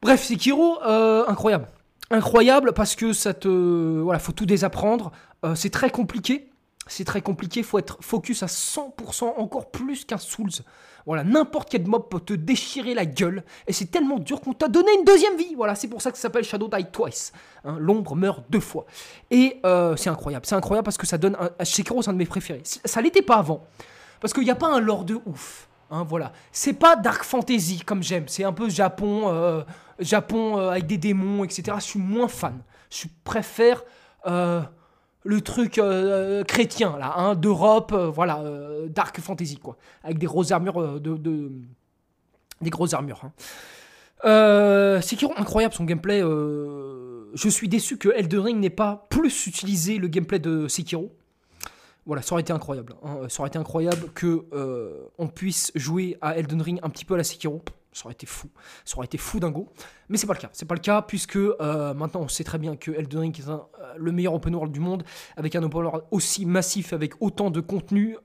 Bref, 0.00 0.24
Sekiro, 0.24 0.82
euh, 0.82 1.26
incroyable 1.28 1.68
incroyable 2.10 2.72
parce 2.72 2.96
que 2.96 3.12
ça 3.12 3.34
te 3.34 3.48
voilà 4.00 4.18
faut 4.18 4.32
tout 4.32 4.46
désapprendre. 4.46 5.12
Euh, 5.44 5.54
c'est 5.54 5.70
très 5.70 5.90
compliqué. 5.90 6.50
C'est 6.86 7.04
très 7.04 7.22
compliqué. 7.22 7.62
Faut 7.62 7.78
être 7.78 7.98
focus 8.00 8.42
à 8.42 8.46
100% 8.46 9.34
encore 9.36 9.70
plus 9.70 10.04
qu'un 10.04 10.18
Souls. 10.18 10.50
Voilà 11.06 11.24
n'importe 11.24 11.70
quel 11.70 11.86
mob 11.86 12.08
peut 12.08 12.20
te 12.20 12.34
déchirer 12.34 12.94
la 12.94 13.06
gueule. 13.06 13.44
Et 13.66 13.72
c'est 13.72 13.86
tellement 13.86 14.18
dur 14.18 14.40
qu'on 14.40 14.52
t'a 14.52 14.68
donné 14.68 14.92
une 14.98 15.04
deuxième 15.04 15.36
vie. 15.36 15.54
Voilà 15.54 15.74
c'est 15.74 15.88
pour 15.88 16.02
ça 16.02 16.10
que 16.10 16.16
ça 16.16 16.22
s'appelle 16.22 16.44
Shadow 16.44 16.68
Die 16.68 16.84
Twice 16.86 17.32
hein, 17.64 17.76
l'ombre 17.78 18.16
meurt 18.16 18.44
deux 18.50 18.60
fois. 18.60 18.86
Et 19.30 19.60
euh, 19.64 19.96
c'est 19.96 20.10
incroyable. 20.10 20.46
C'est 20.46 20.56
incroyable 20.56 20.84
parce 20.84 20.98
que 20.98 21.06
ça 21.06 21.18
donne 21.18 21.36
un, 21.38 21.64
Sekiro 21.64 22.02
c'est 22.02 22.10
un 22.10 22.14
de 22.14 22.18
mes 22.18 22.26
préférés. 22.26 22.62
Ça 22.64 23.00
l'était 23.00 23.22
pas 23.22 23.36
avant. 23.36 23.64
Parce 24.20 24.34
qu'il 24.34 24.44
n'y 24.44 24.50
a 24.50 24.56
pas 24.56 24.68
un 24.68 24.80
lore 24.80 25.04
de 25.04 25.18
ouf 25.24 25.69
Hein, 25.90 26.04
voilà. 26.04 26.32
C'est 26.52 26.74
pas 26.74 26.96
dark 26.96 27.24
fantasy 27.24 27.80
comme 27.80 28.02
j'aime. 28.02 28.24
C'est 28.28 28.44
un 28.44 28.52
peu 28.52 28.68
Japon, 28.70 29.24
euh, 29.26 29.62
Japon 29.98 30.56
euh, 30.58 30.70
avec 30.70 30.86
des 30.86 30.98
démons, 30.98 31.44
etc. 31.44 31.76
Je 31.76 31.84
suis 31.84 31.98
moins 31.98 32.28
fan. 32.28 32.60
Je 32.90 33.06
préfère 33.24 33.82
euh, 34.26 34.62
le 35.24 35.40
truc 35.40 35.80
chrétien 36.46 36.96
là, 36.98 37.14
hein, 37.16 37.34
d'Europe, 37.34 37.92
voilà, 37.92 38.42
dark 38.88 39.20
fantasy 39.20 39.58
quoi, 39.58 39.76
avec 40.02 40.18
des 40.18 40.26
grosses 40.26 40.50
armures 40.50 40.98
de, 40.98 41.52
des 42.60 42.70
grosses 42.70 42.94
armures. 42.94 43.22
Hein. 43.24 45.00
c'est 45.02 45.22
incroyable 45.36 45.74
son 45.74 45.84
gameplay. 45.84 46.20
je 46.20 47.48
suis 47.48 47.68
déçu 47.68 47.98
que 47.98 48.08
Elden 48.08 48.40
Ring 48.40 48.58
n'ait 48.58 48.70
pas 48.70 49.06
plus 49.10 49.46
utilisé 49.46 49.98
le 49.98 50.08
gameplay 50.08 50.38
de 50.38 50.66
Sekiro. 50.68 51.12
Voilà, 52.06 52.22
ça 52.22 52.32
aurait 52.32 52.42
été 52.42 52.52
incroyable. 52.52 52.94
Hein. 53.02 53.28
Ça 53.28 53.40
aurait 53.40 53.48
été 53.48 53.58
incroyable 53.58 54.08
que 54.14 54.46
euh, 54.52 55.06
on 55.18 55.28
puisse 55.28 55.70
jouer 55.74 56.16
à 56.20 56.36
Elden 56.36 56.62
Ring 56.62 56.80
un 56.82 56.90
petit 56.90 57.04
peu 57.04 57.14
à 57.14 57.16
la 57.16 57.24
Sekiro. 57.24 57.62
Ça 57.92 58.04
aurait 58.04 58.14
été 58.14 58.26
fou. 58.26 58.48
Ça 58.84 58.96
aurait 58.96 59.06
été 59.06 59.18
fou 59.18 59.40
dingo. 59.40 59.68
Mais 60.08 60.16
c'est 60.16 60.26
pas 60.26 60.34
le 60.34 60.38
cas. 60.38 60.48
C'est 60.52 60.64
pas 60.64 60.74
le 60.74 60.80
cas 60.80 61.02
puisque 61.02 61.36
euh, 61.36 61.92
maintenant 61.94 62.20
on 62.20 62.28
sait 62.28 62.44
très 62.44 62.58
bien 62.58 62.76
que 62.76 62.92
Elden 62.92 63.20
Ring 63.20 63.38
est 63.38 63.48
euh, 63.48 63.58
le 63.96 64.12
meilleur 64.12 64.32
open 64.32 64.54
world 64.54 64.72
du 64.72 64.80
monde 64.80 65.02
avec 65.36 65.56
un 65.56 65.62
open 65.62 65.82
world 65.82 66.04
aussi 66.10 66.46
massif, 66.46 66.92
avec 66.92 67.20
autant 67.20 67.50
de 67.50 67.60
contenu. 67.60 68.16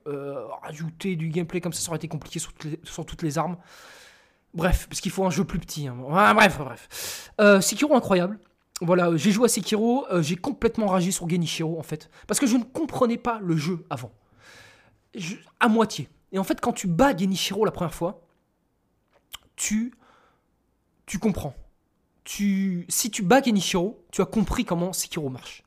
rajouter 0.62 1.16
du 1.16 1.28
gameplay 1.28 1.60
comme 1.60 1.72
ça, 1.72 1.80
ça 1.80 1.88
aurait 1.90 1.96
été 1.96 2.08
compliqué 2.08 2.38
sur 2.38 3.06
toutes 3.06 3.22
les, 3.22 3.38
armes. 3.38 3.56
Bref, 4.54 4.86
parce 4.88 5.00
qu'il 5.00 5.10
faut 5.10 5.24
un 5.26 5.30
jeu 5.30 5.44
plus 5.44 5.58
petit. 5.58 5.88
Hein. 5.88 5.96
bref, 6.34 6.58
bref. 6.58 7.30
Sekiro 7.60 7.94
incroyable. 7.94 8.38
Voilà, 8.82 9.16
j'ai 9.16 9.30
joué 9.30 9.46
à 9.46 9.48
Sekiro, 9.48 10.06
euh, 10.10 10.22
j'ai 10.22 10.36
complètement 10.36 10.86
ragé 10.86 11.10
sur 11.10 11.28
Genichiro 11.28 11.78
en 11.78 11.82
fait. 11.82 12.10
Parce 12.26 12.38
que 12.38 12.46
je 12.46 12.56
ne 12.56 12.64
comprenais 12.64 13.16
pas 13.16 13.38
le 13.42 13.56
jeu 13.56 13.86
avant. 13.88 14.12
à 15.60 15.68
moitié. 15.68 16.08
Et 16.32 16.38
en 16.38 16.44
fait, 16.44 16.60
quand 16.60 16.72
tu 16.72 16.86
bats 16.86 17.16
Genichiro 17.16 17.64
la 17.64 17.70
première 17.70 17.94
fois, 17.94 18.22
tu. 19.54 19.94
Tu 21.06 21.18
comprends. 21.18 21.54
Tu, 22.24 22.84
si 22.88 23.10
tu 23.10 23.22
bats 23.22 23.40
Genichiro, 23.40 24.04
tu 24.10 24.20
as 24.20 24.26
compris 24.26 24.64
comment 24.64 24.92
Sekiro 24.92 25.30
marche. 25.30 25.62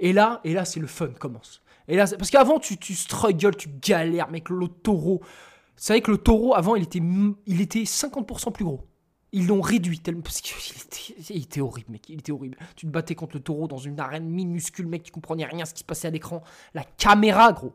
Et 0.00 0.12
là, 0.12 0.40
et 0.44 0.54
là 0.54 0.64
c'est 0.64 0.80
le 0.80 0.86
fun 0.86 1.08
commence. 1.08 1.60
Et 1.88 1.96
là, 1.96 2.06
parce 2.06 2.30
qu'avant, 2.30 2.60
tu, 2.60 2.76
tu 2.76 2.94
struggles, 2.94 3.56
tu 3.56 3.68
galères, 3.82 4.30
mec, 4.30 4.50
le 4.50 4.68
taureau. 4.68 5.20
Vous 5.22 5.28
savez 5.76 6.02
que 6.02 6.10
le 6.10 6.18
taureau, 6.18 6.54
avant, 6.54 6.76
il 6.76 6.82
était, 6.82 7.00
il 7.46 7.60
était 7.60 7.82
50% 7.82 8.52
plus 8.52 8.64
gros. 8.64 8.86
Ils 9.32 9.46
l'ont 9.46 9.60
réduit 9.60 10.00
tellement 10.00 10.22
parce 10.22 10.40
qu'il 10.40 10.54
était, 10.76 11.34
était 11.34 11.60
horrible, 11.60 11.92
mec. 11.92 12.08
Il 12.08 12.20
était 12.20 12.32
horrible. 12.32 12.56
Tu 12.76 12.86
te 12.86 12.90
battais 12.90 13.14
contre 13.14 13.36
le 13.36 13.42
taureau 13.42 13.68
dans 13.68 13.78
une 13.78 14.00
arène 14.00 14.26
minuscule, 14.28 14.86
mec. 14.86 15.02
Tu 15.02 15.12
comprenais 15.12 15.44
rien 15.44 15.66
ce 15.66 15.74
qui 15.74 15.80
se 15.80 15.84
passait 15.84 16.08
à 16.08 16.10
l'écran. 16.10 16.42
La 16.74 16.84
caméra, 16.84 17.52
gros. 17.52 17.74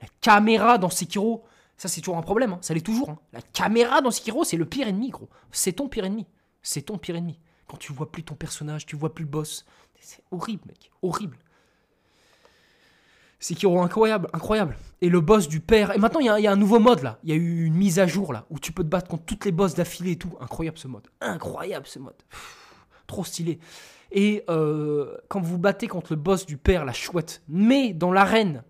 La 0.00 0.08
caméra 0.20 0.78
dans 0.78 0.90
Sekiro, 0.90 1.44
ça 1.76 1.88
c'est 1.88 2.00
toujours 2.00 2.16
un 2.16 2.22
problème. 2.22 2.54
Hein. 2.54 2.58
Ça 2.62 2.72
l'est 2.72 2.80
toujours. 2.80 3.10
Hein. 3.10 3.18
La 3.32 3.42
caméra 3.42 4.00
dans 4.00 4.10
Sekiro, 4.10 4.44
c'est 4.44 4.56
le 4.56 4.64
pire 4.64 4.88
ennemi, 4.88 5.10
gros. 5.10 5.28
C'est 5.52 5.72
ton 5.72 5.88
pire 5.88 6.04
ennemi. 6.04 6.26
C'est 6.62 6.82
ton 6.82 6.96
pire 6.96 7.16
ennemi. 7.16 7.38
Quand 7.66 7.76
tu 7.76 7.92
vois 7.92 8.10
plus 8.10 8.22
ton 8.22 8.34
personnage, 8.34 8.86
tu 8.86 8.96
vois 8.96 9.14
plus 9.14 9.24
le 9.24 9.30
boss. 9.30 9.66
C'est 10.00 10.22
horrible, 10.30 10.62
mec. 10.66 10.90
Horrible. 11.02 11.38
Sekiro 13.44 13.82
incroyable, 13.82 14.30
incroyable. 14.32 14.74
Et 15.02 15.10
le 15.10 15.20
boss 15.20 15.48
du 15.48 15.60
père. 15.60 15.94
Et 15.94 15.98
maintenant, 15.98 16.20
il 16.20 16.42
y, 16.42 16.46
a 16.46 16.50
un 16.50 16.56
nouveau 16.56 16.78
mode 16.78 17.02
là. 17.02 17.18
Il 17.24 17.28
y 17.28 17.32
a 17.34 17.36
eu 17.36 17.66
une 17.66 17.74
mise 17.74 17.98
à 17.98 18.06
jour 18.06 18.32
là 18.32 18.46
où 18.48 18.58
tu 18.58 18.72
peux 18.72 18.82
te 18.82 18.88
battre 18.88 19.06
contre 19.06 19.24
toutes 19.24 19.44
les 19.44 19.52
boss 19.52 19.74
d'affilée 19.74 20.12
et 20.12 20.16
tout. 20.16 20.34
Incroyable 20.40 20.78
ce 20.78 20.88
mode. 20.88 21.06
Incroyable 21.20 21.86
ce 21.86 21.98
mode. 21.98 22.14
trop 23.06 23.22
stylé. 23.22 23.58
Et 24.12 24.44
euh, 24.48 25.14
quand 25.28 25.42
vous 25.42 25.58
battez 25.58 25.88
contre 25.88 26.14
le 26.14 26.16
boss 26.16 26.46
du 26.46 26.56
père, 26.56 26.86
la 26.86 26.94
chouette, 26.94 27.42
mais 27.46 27.92
dans 27.92 28.12
l'arène, 28.12 28.62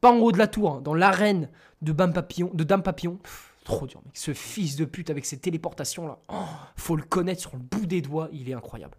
pas 0.00 0.12
en 0.12 0.18
haut 0.18 0.30
de 0.30 0.38
la 0.38 0.46
tour, 0.46 0.74
hein, 0.74 0.80
dans 0.84 0.94
l'arène 0.94 1.50
de, 1.82 1.90
de 1.90 2.64
Dame 2.64 2.84
Papillon, 2.84 3.18
trop 3.64 3.88
dur, 3.88 4.00
mec. 4.04 4.16
Ce 4.16 4.32
fils 4.32 4.76
de 4.76 4.84
pute 4.84 5.10
avec 5.10 5.26
ses 5.26 5.38
téléportations 5.38 6.06
là, 6.06 6.18
oh, 6.28 6.44
faut 6.76 6.94
le 6.94 7.02
connaître 7.02 7.40
sur 7.40 7.54
le 7.54 7.58
bout 7.58 7.86
des 7.86 8.02
doigts, 8.02 8.28
il 8.30 8.48
est 8.48 8.54
incroyable. 8.54 8.96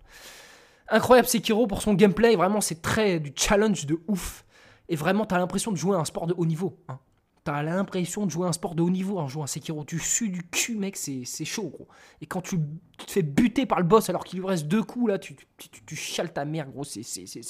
Incroyable 0.89 1.29
Sekiro 1.29 1.65
pour 1.65 1.81
son 1.81 1.93
gameplay, 1.93 2.35
vraiment 2.35 2.59
c'est 2.59 2.81
très 2.81 3.21
du 3.21 3.31
challenge 3.33 3.85
de 3.85 4.01
ouf. 4.09 4.43
Et 4.89 4.95
vraiment, 4.95 5.25
t'as 5.25 5.37
l'impression 5.37 5.71
de 5.71 5.77
jouer 5.77 5.95
à 5.95 5.99
un 5.99 6.05
sport 6.05 6.27
de 6.27 6.33
haut 6.37 6.45
niveau. 6.45 6.79
Hein. 6.87 6.99
T'as 7.43 7.63
l'impression 7.63 8.25
de 8.25 8.31
jouer 8.31 8.47
un 8.47 8.51
sport 8.51 8.75
de 8.75 8.81
haut 8.81 8.89
niveau 8.89 9.19
en 9.19 9.27
jouant 9.27 9.43
à 9.43 9.47
Sekiro. 9.47 9.85
Tu 9.85 9.99
sues 9.99 10.29
du 10.29 10.43
cul, 10.43 10.75
mec, 10.75 10.97
c'est 10.97 11.45
chaud, 11.45 11.69
gros. 11.69 11.87
Et 12.21 12.25
quand 12.25 12.41
tu, 12.41 12.59
te 12.97 13.11
fais 13.11 13.21
buter 13.21 13.65
par 13.65 13.79
le 13.79 13.85
boss 13.85 14.09
alors 14.09 14.25
qu'il 14.25 14.39
lui 14.39 14.47
reste 14.47 14.67
deux 14.67 14.83
coups, 14.83 15.07
là, 15.09 15.17
tu, 15.17 15.35
tu, 15.57 15.69
tu, 15.69 15.95
chiales 15.95 16.33
ta 16.33 16.43
mère, 16.43 16.69
gros. 16.69 16.83
C'est 16.83 17.01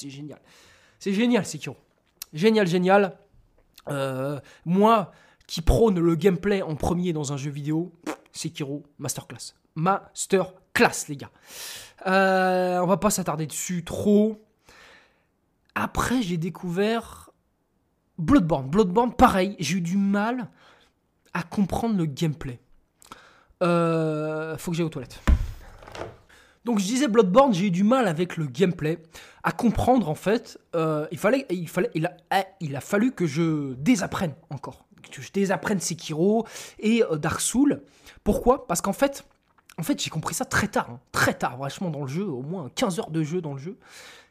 génial. 0.08 0.40
C'est 1.00 1.12
génial, 1.12 1.44
Sekiro. 1.44 1.76
Génial, 2.32 2.66
génial. 2.66 3.18
Euh, 3.88 4.38
moi, 4.64 5.10
qui 5.48 5.62
prône 5.62 5.98
le 5.98 6.14
gameplay 6.14 6.62
en 6.62 6.76
premier 6.76 7.12
dans 7.12 7.32
un 7.32 7.36
jeu 7.36 7.50
vidéo, 7.50 7.92
Sekiro, 8.32 8.84
masterclass. 8.98 9.54
Masterclass, 9.74 11.08
les 11.08 11.16
gars. 11.16 11.30
Euh, 12.06 12.78
on 12.80 12.86
va 12.86 12.98
pas 12.98 13.10
s'attarder 13.10 13.46
dessus 13.46 13.82
trop. 13.82 14.44
Après, 15.74 16.22
j'ai 16.22 16.36
découvert 16.36 17.27
Bloodborne. 18.18 18.68
Bloodborne, 18.68 19.12
pareil, 19.12 19.56
j'ai 19.58 19.76
eu 19.76 19.80
du 19.80 19.96
mal 19.96 20.48
à 21.34 21.42
comprendre 21.42 21.96
le 21.96 22.06
gameplay. 22.06 22.58
Euh, 23.62 24.56
faut 24.56 24.70
que 24.70 24.76
j'aille 24.76 24.86
aux 24.86 24.90
toilettes. 24.90 25.20
Donc 26.64 26.80
je 26.80 26.84
disais 26.84 27.08
Bloodborne, 27.08 27.54
j'ai 27.54 27.66
eu 27.66 27.70
du 27.70 27.84
mal 27.84 28.06
avec 28.08 28.36
le 28.36 28.46
gameplay, 28.46 28.98
à 29.42 29.52
comprendre 29.52 30.08
en 30.08 30.14
fait. 30.14 30.58
Euh, 30.74 31.06
il 31.10 31.18
fallait, 31.18 31.46
il 31.50 31.68
fallait, 31.68 31.90
il 31.94 32.06
a, 32.06 32.44
il 32.60 32.76
a 32.76 32.80
fallu 32.80 33.12
que 33.12 33.26
je 33.26 33.72
désapprenne 33.74 34.34
encore, 34.50 34.84
que 35.10 35.22
je 35.22 35.32
désapprenne 35.32 35.80
Sekiro 35.80 36.46
et 36.78 37.02
euh, 37.04 37.16
Dark. 37.16 37.40
Pourquoi? 38.22 38.66
Parce 38.66 38.80
qu'en 38.80 38.92
fait, 38.92 39.24
en 39.78 39.82
fait, 39.82 40.02
j'ai 40.02 40.10
compris 40.10 40.34
ça 40.34 40.44
très 40.44 40.68
tard, 40.68 40.90
hein. 40.90 41.00
très 41.12 41.34
tard, 41.34 41.56
vachement 41.56 41.90
dans 41.90 42.02
le 42.02 42.08
jeu, 42.08 42.26
au 42.26 42.42
moins 42.42 42.68
15 42.74 42.98
heures 42.98 43.10
de 43.10 43.22
jeu 43.22 43.40
dans 43.40 43.54
le 43.54 43.58
jeu. 43.58 43.78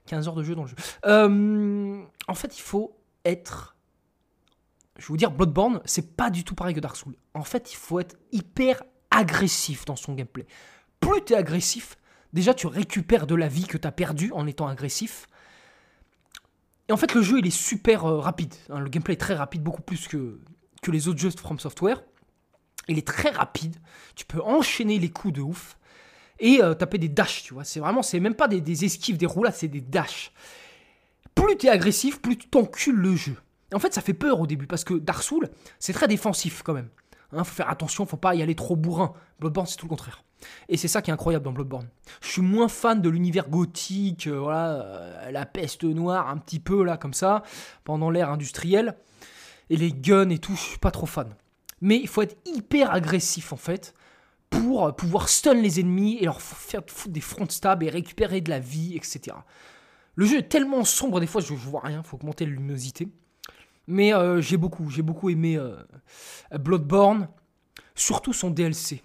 15 0.08 0.28
heures 0.28 0.36
de 0.36 0.44
jeu 0.44 0.56
dans 0.56 0.64
le 0.64 0.68
jeu. 0.68 0.76
Euh, 1.06 2.02
en 2.28 2.34
fait, 2.34 2.58
il 2.58 2.62
faut 2.62 2.96
être. 3.26 3.77
Je 4.98 5.04
vais 5.04 5.08
vous 5.08 5.18
dire, 5.18 5.32
Bloodborne, 5.32 5.82
c'est 5.86 6.16
pas 6.16 6.30
du 6.30 6.44
tout 6.44 6.56
pareil 6.56 6.74
que 6.76 6.80
Dark 6.80 6.96
Souls. 6.96 7.16
En 7.34 7.44
fait, 7.44 7.72
il 7.72 7.76
faut 7.76 8.00
être 8.00 8.16
hyper 8.32 8.82
agressif 9.12 9.86
dans 9.86 9.96
son 9.96 10.14
gameplay. 10.14 10.46
Plus 11.00 11.24
tu 11.24 11.34
es 11.34 11.36
agressif, 11.36 11.98
déjà 12.34 12.54
tu 12.54 12.68
récupères 12.68 13.28
de 13.28 13.36
la 13.36 13.48
vie 13.48 13.66
que 13.66 13.78
tu 13.78 13.88
as 13.88 13.92
perdue 13.92 14.32
en 14.34 14.48
étant 14.48 14.68
agressif. 14.68 15.28
Et 16.90 16.94
en 16.94 16.98
fait, 16.98 17.14
le 17.14 17.22
jeu, 17.22 17.40
il 17.40 17.48
est 17.48 17.52
super 17.52 18.06
euh, 18.06 18.20
rapide. 18.20 18.56
Hein. 18.70 18.80
le 18.80 18.90
gameplay 18.90 19.14
est 19.14 19.18
très 19.18 19.36
rapide, 19.36 19.62
beaucoup 19.62 19.82
plus 19.82 20.08
que, 20.08 20.40
que 20.82 20.92
les 20.92 21.08
autres 21.08 21.20
jeux 21.20 21.30
de 21.30 21.40
From 21.40 21.60
Software. 21.60 22.02
Il 22.88 22.98
est 22.98 23.08
très 23.08 23.30
rapide. 23.30 23.76
Tu 24.16 24.26
peux 24.26 24.42
enchaîner 24.42 24.98
les 24.98 25.10
coups 25.10 25.34
de 25.34 25.42
ouf 25.42 25.78
et 26.40 26.62
euh, 26.62 26.74
taper 26.74 26.98
des 26.98 27.10
dashs, 27.10 27.44
tu 27.44 27.54
vois. 27.54 27.64
C'est 27.64 27.80
vraiment, 27.80 28.02
c'est 28.02 28.20
même 28.20 28.36
pas 28.36 28.48
des, 28.48 28.86
esquives, 28.86 29.18
des 29.18 29.26
roulades, 29.26 29.56
c'est 29.56 29.68
des 29.68 29.82
dashs. 29.82 30.32
Plus 31.36 31.58
tu 31.58 31.68
es 31.68 31.70
agressif, 31.70 32.22
plus 32.22 32.38
tu 32.38 32.48
t'encules 32.48 32.96
le 32.96 33.16
jeu. 33.16 33.36
En 33.74 33.80
fait, 33.80 33.94
ça 33.94 34.02
fait 34.02 34.14
peur 34.14 34.40
au 34.40 34.48
début 34.48 34.68
parce 34.68 34.84
que 34.84 34.94
Dark 34.94 35.28
c'est 35.80 35.94
très 35.94 36.08
défensif 36.08 36.64
quand 36.64 36.74
même. 36.74 36.90
Hein, 37.34 37.44
faut 37.44 37.56
faire 37.56 37.70
attention, 37.70 38.06
faut 38.06 38.18
pas 38.18 38.36
y 38.36 38.42
aller 38.42 38.56
trop 38.56 38.76
bourrin. 38.76 39.14
Bloodborne, 39.40 39.68
c'est 39.68 39.76
tout 39.76 39.86
le 39.86 39.90
contraire. 39.90 40.24
Et 40.70 40.78
c'est 40.78 40.88
ça 40.88 41.02
qui 41.02 41.10
est 41.10 41.14
incroyable 41.14 41.44
dans 41.44 41.52
Bloodborne. 41.52 41.90
Je 42.22 42.30
suis 42.30 42.42
moins 42.42 42.70
fan 42.70 43.02
de 43.02 43.10
l'univers 43.10 43.50
gothique, 43.50 44.28
euh, 44.28 44.40
voilà, 44.40 44.70
euh, 44.70 45.32
la 45.32 45.46
peste 45.46 45.84
noire, 45.84 46.30
un 46.30 46.38
petit 46.38 46.60
peu 46.60 46.84
là, 46.84 46.96
comme 46.96 47.14
ça, 47.14 47.44
pendant 47.84 48.10
l'ère 48.10 48.30
industrielle. 48.30 48.96
Et 49.70 49.76
les 49.76 49.92
guns 49.92 50.30
et 50.30 50.38
tout, 50.38 50.56
je 50.56 50.62
suis 50.62 50.78
pas 50.78 50.92
trop 50.92 51.06
fan. 51.08 51.36
Mais 51.82 51.98
il 51.98 52.08
faut 52.08 52.22
être 52.22 52.38
hyper 52.46 52.92
agressif 52.92 53.54
en 53.54 53.58
fait 53.58 53.94
pour 54.50 54.96
pouvoir 54.96 55.30
stun 55.30 55.56
les 55.56 55.80
ennemis 55.80 56.18
et 56.20 56.26
leur 56.26 56.42
faire 56.42 56.82
foutre 56.88 57.14
des 57.14 57.22
front 57.22 57.48
stabs 57.50 57.84
et 57.84 57.90
récupérer 57.90 58.42
de 58.42 58.50
la 58.50 58.60
vie, 58.60 58.96
etc. 58.96 59.36
Le 60.16 60.26
jeu 60.26 60.38
est 60.38 60.50
tellement 60.50 60.84
sombre, 60.84 61.20
des 61.20 61.28
fois 61.28 61.42
je, 61.42 61.54
vois 61.54 61.82
rien, 61.82 62.02
faut 62.02 62.16
augmenter 62.16 62.46
la 62.46 62.52
luminosité. 62.52 63.10
Mais 63.88 64.14
euh, 64.14 64.42
j'ai 64.42 64.58
beaucoup, 64.58 64.90
j'ai 64.90 65.02
beaucoup 65.02 65.30
aimé 65.30 65.58
euh, 65.58 65.76
Bloodborne, 66.52 67.30
surtout 67.96 68.34
son 68.34 68.50
DLC. 68.50 69.02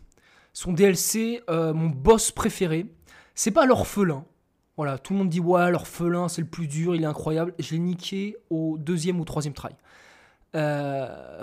Son 0.52 0.72
DLC, 0.72 1.42
euh, 1.48 1.72
mon 1.72 1.88
boss 1.88 2.32
préféré, 2.32 2.86
c'est 3.34 3.52
pas 3.52 3.64
l'orphelin. 3.64 4.24
Voilà, 4.76 4.98
tout 4.98 5.12
le 5.12 5.20
monde 5.20 5.28
dit 5.28 5.40
ouais, 5.40 5.70
l'orphelin 5.70 6.28
c'est 6.28 6.40
le 6.40 6.48
plus 6.48 6.66
dur, 6.66 6.96
il 6.96 7.02
est 7.02 7.06
incroyable. 7.06 7.54
Je 7.58 7.72
l'ai 7.72 7.78
niqué 7.78 8.36
au 8.50 8.76
deuxième 8.78 9.20
ou 9.20 9.24
troisième 9.24 9.54
try. 9.54 9.70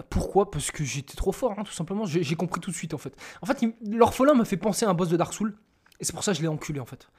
Pourquoi? 0.09 0.51
Parce 0.51 0.69
que 0.69 0.83
j'étais 0.83 1.15
trop 1.15 1.31
fort, 1.31 1.55
hein, 1.57 1.63
tout 1.63 1.71
simplement. 1.71 2.05
J'ai 2.05 2.35
compris 2.35 2.59
tout 2.59 2.69
de 2.71 2.75
suite, 2.75 2.93
en 2.93 2.97
fait. 2.97 3.15
En 3.41 3.45
fait, 3.45 3.65
l'orphelin 3.87 4.33
me 4.33 4.43
fait 4.43 4.57
penser 4.57 4.85
à 4.85 4.89
un 4.89 4.93
boss 4.93 5.09
de 5.09 5.17
Dark 5.17 5.33
Souls. 5.33 5.55
Et 5.99 6.05
c'est 6.05 6.13
pour 6.13 6.23
ça 6.23 6.31
que 6.31 6.37
je 6.37 6.41
l'ai 6.41 6.47
enculé, 6.47 6.79
en 6.79 6.85
fait. 6.85 7.09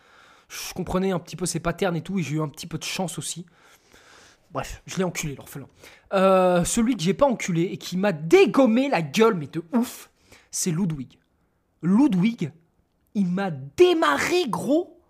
Je 0.48 0.74
comprenais 0.74 1.10
un 1.12 1.18
petit 1.18 1.36
peu 1.36 1.46
ses 1.46 1.60
patterns 1.60 1.96
et 1.96 2.02
tout, 2.02 2.18
et 2.18 2.22
j'ai 2.22 2.36
eu 2.36 2.40
un 2.40 2.48
petit 2.48 2.66
peu 2.66 2.78
de 2.78 2.84
chance 2.84 3.18
aussi. 3.18 3.46
Bref, 4.53 4.82
je 4.86 4.96
l'ai 4.96 5.05
enculé, 5.05 5.36
l'orphelin. 5.36 5.68
Euh, 6.12 6.64
celui 6.64 6.96
que 6.96 7.03
j'ai 7.03 7.14
pas 7.14 7.26
enculé 7.26 7.62
et 7.62 7.76
qui 7.76 7.96
m'a 7.96 8.12
dégommé 8.12 8.88
la 8.88 9.01
gueule, 9.01 9.34
mais 9.34 9.46
de 9.46 9.62
ouf, 9.72 10.11
c'est 10.51 10.72
Ludwig. 10.72 11.18
Ludwig, 11.82 12.53
il 13.14 13.26
m'a 13.26 13.51
démarré, 13.51 14.48
gros. 14.48 15.01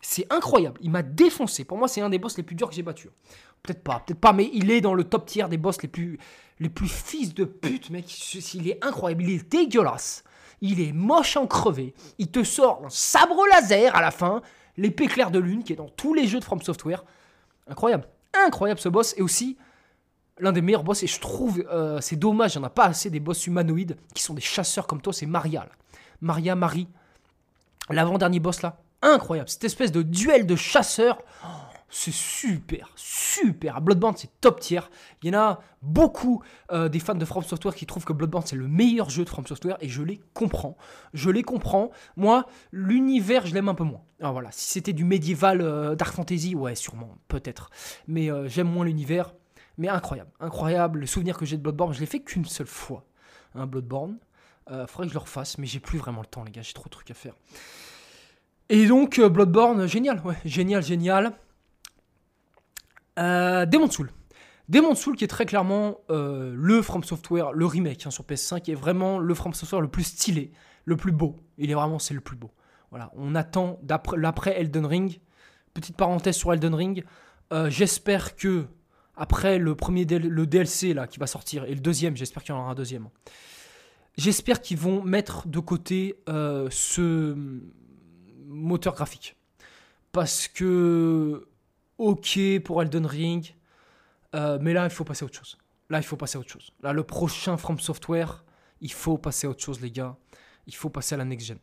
C'est 0.00 0.26
incroyable. 0.32 0.80
Il 0.82 0.90
m'a 0.90 1.02
défoncé. 1.02 1.64
Pour 1.64 1.76
moi, 1.76 1.88
c'est 1.88 2.00
un 2.00 2.08
des 2.08 2.18
boss 2.18 2.36
les 2.38 2.42
plus 2.42 2.56
durs 2.56 2.70
que 2.70 2.74
j'ai 2.74 2.82
battu. 2.82 3.10
Peut-être 3.62 3.82
pas, 3.82 4.02
peut-être 4.06 4.20
pas, 4.20 4.32
mais 4.32 4.48
il 4.54 4.70
est 4.70 4.80
dans 4.80 4.94
le 4.94 5.04
top 5.04 5.26
tier 5.26 5.46
des 5.48 5.58
boss 5.58 5.82
les 5.82 5.88
plus, 5.88 6.18
les 6.58 6.70
plus 6.70 6.88
fils 6.88 7.34
de 7.34 7.44
pute, 7.44 7.90
mec. 7.90 8.34
Il 8.54 8.68
est 8.68 8.82
incroyable, 8.82 9.24
il 9.24 9.30
est 9.30 9.50
dégueulasse. 9.50 10.24
Il 10.62 10.80
est 10.80 10.92
moche 10.92 11.36
en 11.36 11.46
crevé. 11.46 11.94
Il 12.18 12.30
te 12.30 12.44
sort 12.44 12.82
un 12.84 12.90
sabre 12.90 13.46
laser 13.50 13.94
à 13.94 14.00
la 14.00 14.10
fin, 14.10 14.40
l'épée 14.78 15.06
claire 15.06 15.30
de 15.30 15.38
lune 15.38 15.64
qui 15.64 15.74
est 15.74 15.76
dans 15.76 15.88
tous 15.88 16.14
les 16.14 16.26
jeux 16.26 16.40
de 16.40 16.44
From 16.44 16.62
Software. 16.62 17.04
Incroyable, 17.66 18.08
incroyable 18.34 18.80
ce 18.80 18.88
boss. 18.88 19.14
Et 19.16 19.22
aussi, 19.22 19.56
l'un 20.38 20.52
des 20.52 20.62
meilleurs 20.62 20.84
boss, 20.84 21.02
et 21.02 21.06
je 21.06 21.20
trouve, 21.20 21.62
euh, 21.70 22.00
c'est 22.00 22.16
dommage, 22.16 22.54
il 22.54 22.58
n'y 22.58 22.64
en 22.64 22.66
a 22.66 22.70
pas 22.70 22.86
assez 22.86 23.10
des 23.10 23.20
boss 23.20 23.46
humanoïdes 23.46 23.96
qui 24.14 24.22
sont 24.22 24.34
des 24.34 24.40
chasseurs 24.40 24.86
comme 24.86 25.00
toi, 25.00 25.12
c'est 25.12 25.26
Maria. 25.26 25.66
Maria, 26.20 26.54
Marie. 26.54 26.88
L'avant-dernier 27.88 28.40
boss 28.40 28.62
là, 28.62 28.78
incroyable. 29.02 29.48
Cette 29.48 29.64
espèce 29.64 29.92
de 29.92 30.02
duel 30.02 30.46
de 30.46 30.56
chasseurs. 30.56 31.18
Oh, 31.44 31.48
c'est 31.90 32.14
super, 32.14 32.92
super. 32.94 33.80
Bloodborne, 33.80 34.14
c'est 34.16 34.30
top 34.40 34.60
tier. 34.60 34.80
Il 35.22 35.32
y 35.32 35.36
en 35.36 35.40
a 35.40 35.60
beaucoup 35.82 36.42
euh, 36.70 36.88
des 36.88 37.00
fans 37.00 37.16
de 37.16 37.24
From 37.24 37.42
Software 37.42 37.74
qui 37.74 37.84
trouvent 37.84 38.04
que 38.04 38.12
Bloodborne, 38.12 38.44
c'est 38.46 38.56
le 38.56 38.68
meilleur 38.68 39.10
jeu 39.10 39.24
de 39.24 39.28
From 39.28 39.44
Software 39.44 39.76
et 39.80 39.88
je 39.88 40.02
les 40.02 40.20
comprends. 40.32 40.76
Je 41.14 41.30
les 41.30 41.42
comprends. 41.42 41.90
Moi, 42.16 42.46
l'univers, 42.70 43.44
je 43.44 43.54
l'aime 43.54 43.68
un 43.68 43.74
peu 43.74 43.82
moins. 43.82 44.02
Alors 44.20 44.32
voilà, 44.32 44.52
si 44.52 44.70
c'était 44.70 44.92
du 44.92 45.04
médiéval 45.04 45.60
euh, 45.62 45.96
Dark 45.96 46.14
Fantasy, 46.14 46.54
ouais, 46.54 46.76
sûrement, 46.76 47.16
peut-être. 47.26 47.70
Mais 48.06 48.30
euh, 48.30 48.46
j'aime 48.46 48.70
moins 48.70 48.84
l'univers. 48.84 49.34
Mais 49.76 49.88
incroyable, 49.88 50.30
incroyable. 50.38 51.00
Le 51.00 51.06
souvenir 51.06 51.36
que 51.36 51.44
j'ai 51.44 51.56
de 51.56 51.62
Bloodborne, 51.62 51.92
je 51.92 52.00
l'ai 52.00 52.06
fait 52.06 52.20
qu'une 52.20 52.44
seule 52.44 52.66
fois. 52.66 53.04
Un 53.54 53.62
hein, 53.62 53.66
Bloodborne. 53.66 54.18
faudrait 54.86 55.06
que 55.06 55.12
je 55.12 55.14
le 55.14 55.20
refasse, 55.20 55.58
mais 55.58 55.66
j'ai 55.66 55.80
plus 55.80 55.98
vraiment 55.98 56.20
le 56.20 56.26
temps, 56.26 56.44
les 56.44 56.52
gars. 56.52 56.62
J'ai 56.62 56.74
trop 56.74 56.84
de 56.84 56.90
trucs 56.90 57.10
à 57.10 57.14
faire. 57.14 57.34
Et 58.68 58.86
donc, 58.86 59.18
Bloodborne, 59.18 59.86
génial, 59.86 60.22
génial, 60.44 60.82
génial. 60.84 61.32
Euh, 63.20 63.66
Demon 63.66 63.90
Soul. 63.90 64.10
Demon 64.68 64.94
Soul 64.94 65.16
qui 65.16 65.24
est 65.24 65.28
très 65.28 65.46
clairement 65.46 65.98
euh, 66.10 66.54
le 66.56 66.80
From 66.80 67.02
Software, 67.02 67.52
le 67.52 67.66
remake 67.66 68.06
hein, 68.06 68.10
sur 68.10 68.24
PS5, 68.24 68.62
qui 68.62 68.72
est 68.72 68.76
vraiment 68.76 69.18
le 69.18 69.34
From 69.34 69.52
Software 69.52 69.80
le 69.80 69.88
plus 69.88 70.04
stylé, 70.04 70.52
le 70.84 70.96
plus 70.96 71.12
beau. 71.12 71.36
Il 71.58 71.70
est 71.70 71.74
vraiment, 71.74 71.98
c'est 71.98 72.14
le 72.14 72.20
plus 72.20 72.36
beau. 72.36 72.50
Voilà, 72.90 73.10
on 73.14 73.34
attend 73.34 73.80
l'après 74.16 74.58
Elden 74.58 74.86
Ring. 74.86 75.20
Petite 75.74 75.96
parenthèse 75.96 76.36
sur 76.36 76.52
Elden 76.52 76.74
Ring. 76.74 77.04
Euh, 77.52 77.68
j'espère 77.68 78.36
que 78.36 78.66
après 79.16 79.58
le 79.58 79.74
premier 79.74 80.04
le 80.04 80.46
DLC 80.46 80.96
qui 81.10 81.18
va 81.18 81.26
sortir 81.26 81.64
et 81.64 81.74
le 81.74 81.80
deuxième, 81.80 82.16
j'espère 82.16 82.42
qu'il 82.42 82.54
y 82.54 82.58
en 82.58 82.60
aura 82.60 82.70
un 82.70 82.74
deuxième. 82.74 83.08
J'espère 84.16 84.60
qu'ils 84.60 84.78
vont 84.78 85.02
mettre 85.02 85.46
de 85.46 85.60
côté 85.60 86.16
ce 86.26 87.36
moteur 88.46 88.94
graphique 88.94 89.36
parce 90.12 90.48
que 90.48 91.49
ok 92.00 92.38
pour 92.64 92.82
Elden 92.82 93.06
Ring, 93.06 93.54
euh, 94.34 94.58
mais 94.60 94.72
là, 94.72 94.84
il 94.84 94.90
faut 94.90 95.04
passer 95.04 95.22
à 95.24 95.26
autre 95.26 95.36
chose. 95.36 95.58
Là, 95.90 95.98
il 95.98 96.02
faut 96.02 96.16
passer 96.16 96.38
à 96.38 96.40
autre 96.40 96.50
chose. 96.50 96.72
Là, 96.82 96.92
le 96.92 97.02
prochain 97.02 97.56
From 97.56 97.78
Software, 97.78 98.44
il 98.80 98.92
faut 98.92 99.18
passer 99.18 99.46
à 99.46 99.50
autre 99.50 99.62
chose, 99.62 99.80
les 99.80 99.90
gars. 99.90 100.16
Il 100.66 100.74
faut 100.74 100.88
passer 100.88 101.14
à 101.14 101.18
la 101.18 101.24
next 101.24 101.46
gen. 101.46 101.58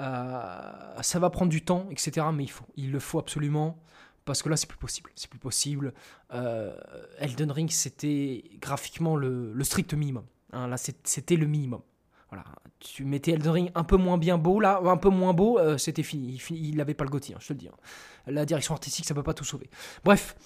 Euh, 0.00 1.02
ça 1.02 1.18
va 1.18 1.30
prendre 1.30 1.50
du 1.50 1.62
temps, 1.62 1.86
etc. 1.90 2.26
Mais. 2.34 2.46
Il 2.76 2.90
le 2.90 2.98
faut 2.98 3.18
absolument. 3.18 3.78
Parce 4.24 4.42
que 4.42 4.48
là, 4.48 4.56
c'est 4.56 4.68
plus 4.68 4.78
possible. 4.78 5.10
C'est 5.14 5.28
plus 5.30 5.38
possible. 5.38 5.92
Euh, 6.32 6.76
Elden 7.18 7.50
Ring, 7.50 7.70
c'était 7.70 8.44
graphiquement 8.60 9.16
le, 9.16 9.62
strict 9.62 9.94
minimum. 9.94 10.24
Hein. 10.52 10.68
là, 10.68 10.76
c'était 10.76 11.36
le 11.36 11.46
minimum. 11.46 11.82
Voilà. 12.32 12.44
Tu 12.80 13.04
mettais 13.04 13.30
Elden 13.30 13.52
Ring 13.52 13.70
un 13.76 13.84
peu 13.84 13.96
moins 13.96 14.18
bien 14.18 14.38
beau, 14.38 14.58
là, 14.58 14.80
un 14.84 14.96
peu 14.96 15.10
moins 15.10 15.32
beau, 15.32 15.60
c'était 15.78 16.02
fini. 16.02 16.42
Il 16.50 16.76
n'avait 16.76 16.94
pas 16.94 17.04
le 17.04 17.10
Gauthier, 17.10 17.36
hein, 17.36 17.38
je 17.40 17.46
te 17.46 17.52
le 17.52 17.58
dis. 17.60 17.68
Hein 17.68 17.76
la 18.26 18.44
direction 18.44 18.74
artistique, 18.74 19.04
ça 19.04 19.14
peut 19.14 19.22
pas 19.22 19.34
tout 19.34 19.44
sauver. 19.44 19.68
Bref. 20.04 20.36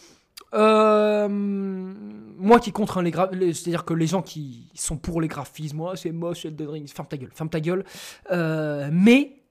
Euh, 0.54 1.28
moi 1.28 2.60
qui 2.60 2.70
contre 2.70 3.00
les, 3.00 3.10
c'est-à-dire 3.54 3.84
que 3.86 3.94
les 3.94 4.06
gens 4.06 4.20
qui 4.20 4.70
sont 4.74 4.98
pour 4.98 5.20
les 5.20 5.28
graphismes, 5.28 5.78
moi 5.78 5.96
c'est 5.96 6.12
moche, 6.12 6.44
Elden 6.44 6.68
Ring, 6.68 6.88
ferme 6.88 7.08
ta 7.08 7.16
gueule, 7.16 7.30
ferme 7.32 7.48
ta 7.48 7.60
gueule. 7.60 7.84
Euh, 8.30 8.90
mais 8.92 9.42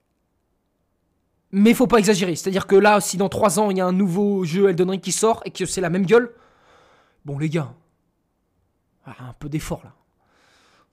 mais 1.50 1.74
faut 1.74 1.88
pas 1.88 1.98
exagérer, 1.98 2.36
c'est-à-dire 2.36 2.66
que 2.66 2.76
là, 2.76 3.00
si 3.00 3.16
dans 3.16 3.28
3 3.28 3.58
ans 3.58 3.70
il 3.70 3.78
y 3.78 3.80
a 3.80 3.86
un 3.86 3.92
nouveau 3.92 4.44
jeu 4.44 4.68
Elden 4.68 4.90
Ring 4.90 5.02
qui 5.02 5.12
sort 5.12 5.42
et 5.44 5.50
que 5.50 5.66
c'est 5.66 5.80
la 5.80 5.90
même 5.90 6.06
gueule, 6.06 6.32
bon 7.24 7.36
les 7.36 7.50
gars, 7.50 7.74
Ah, 9.04 9.16
un 9.30 9.32
peu 9.32 9.48
d'effort 9.48 9.82
là. 9.82 9.92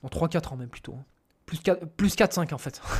Dans 0.02 0.10
3-4 0.10 0.54
ans 0.54 0.58
même 0.58 0.70
plutôt. 0.70 0.96
Hein. 0.96 1.06
Plus 1.46 2.16
4-5 2.16 2.54
en 2.54 2.58
fait. 2.58 2.82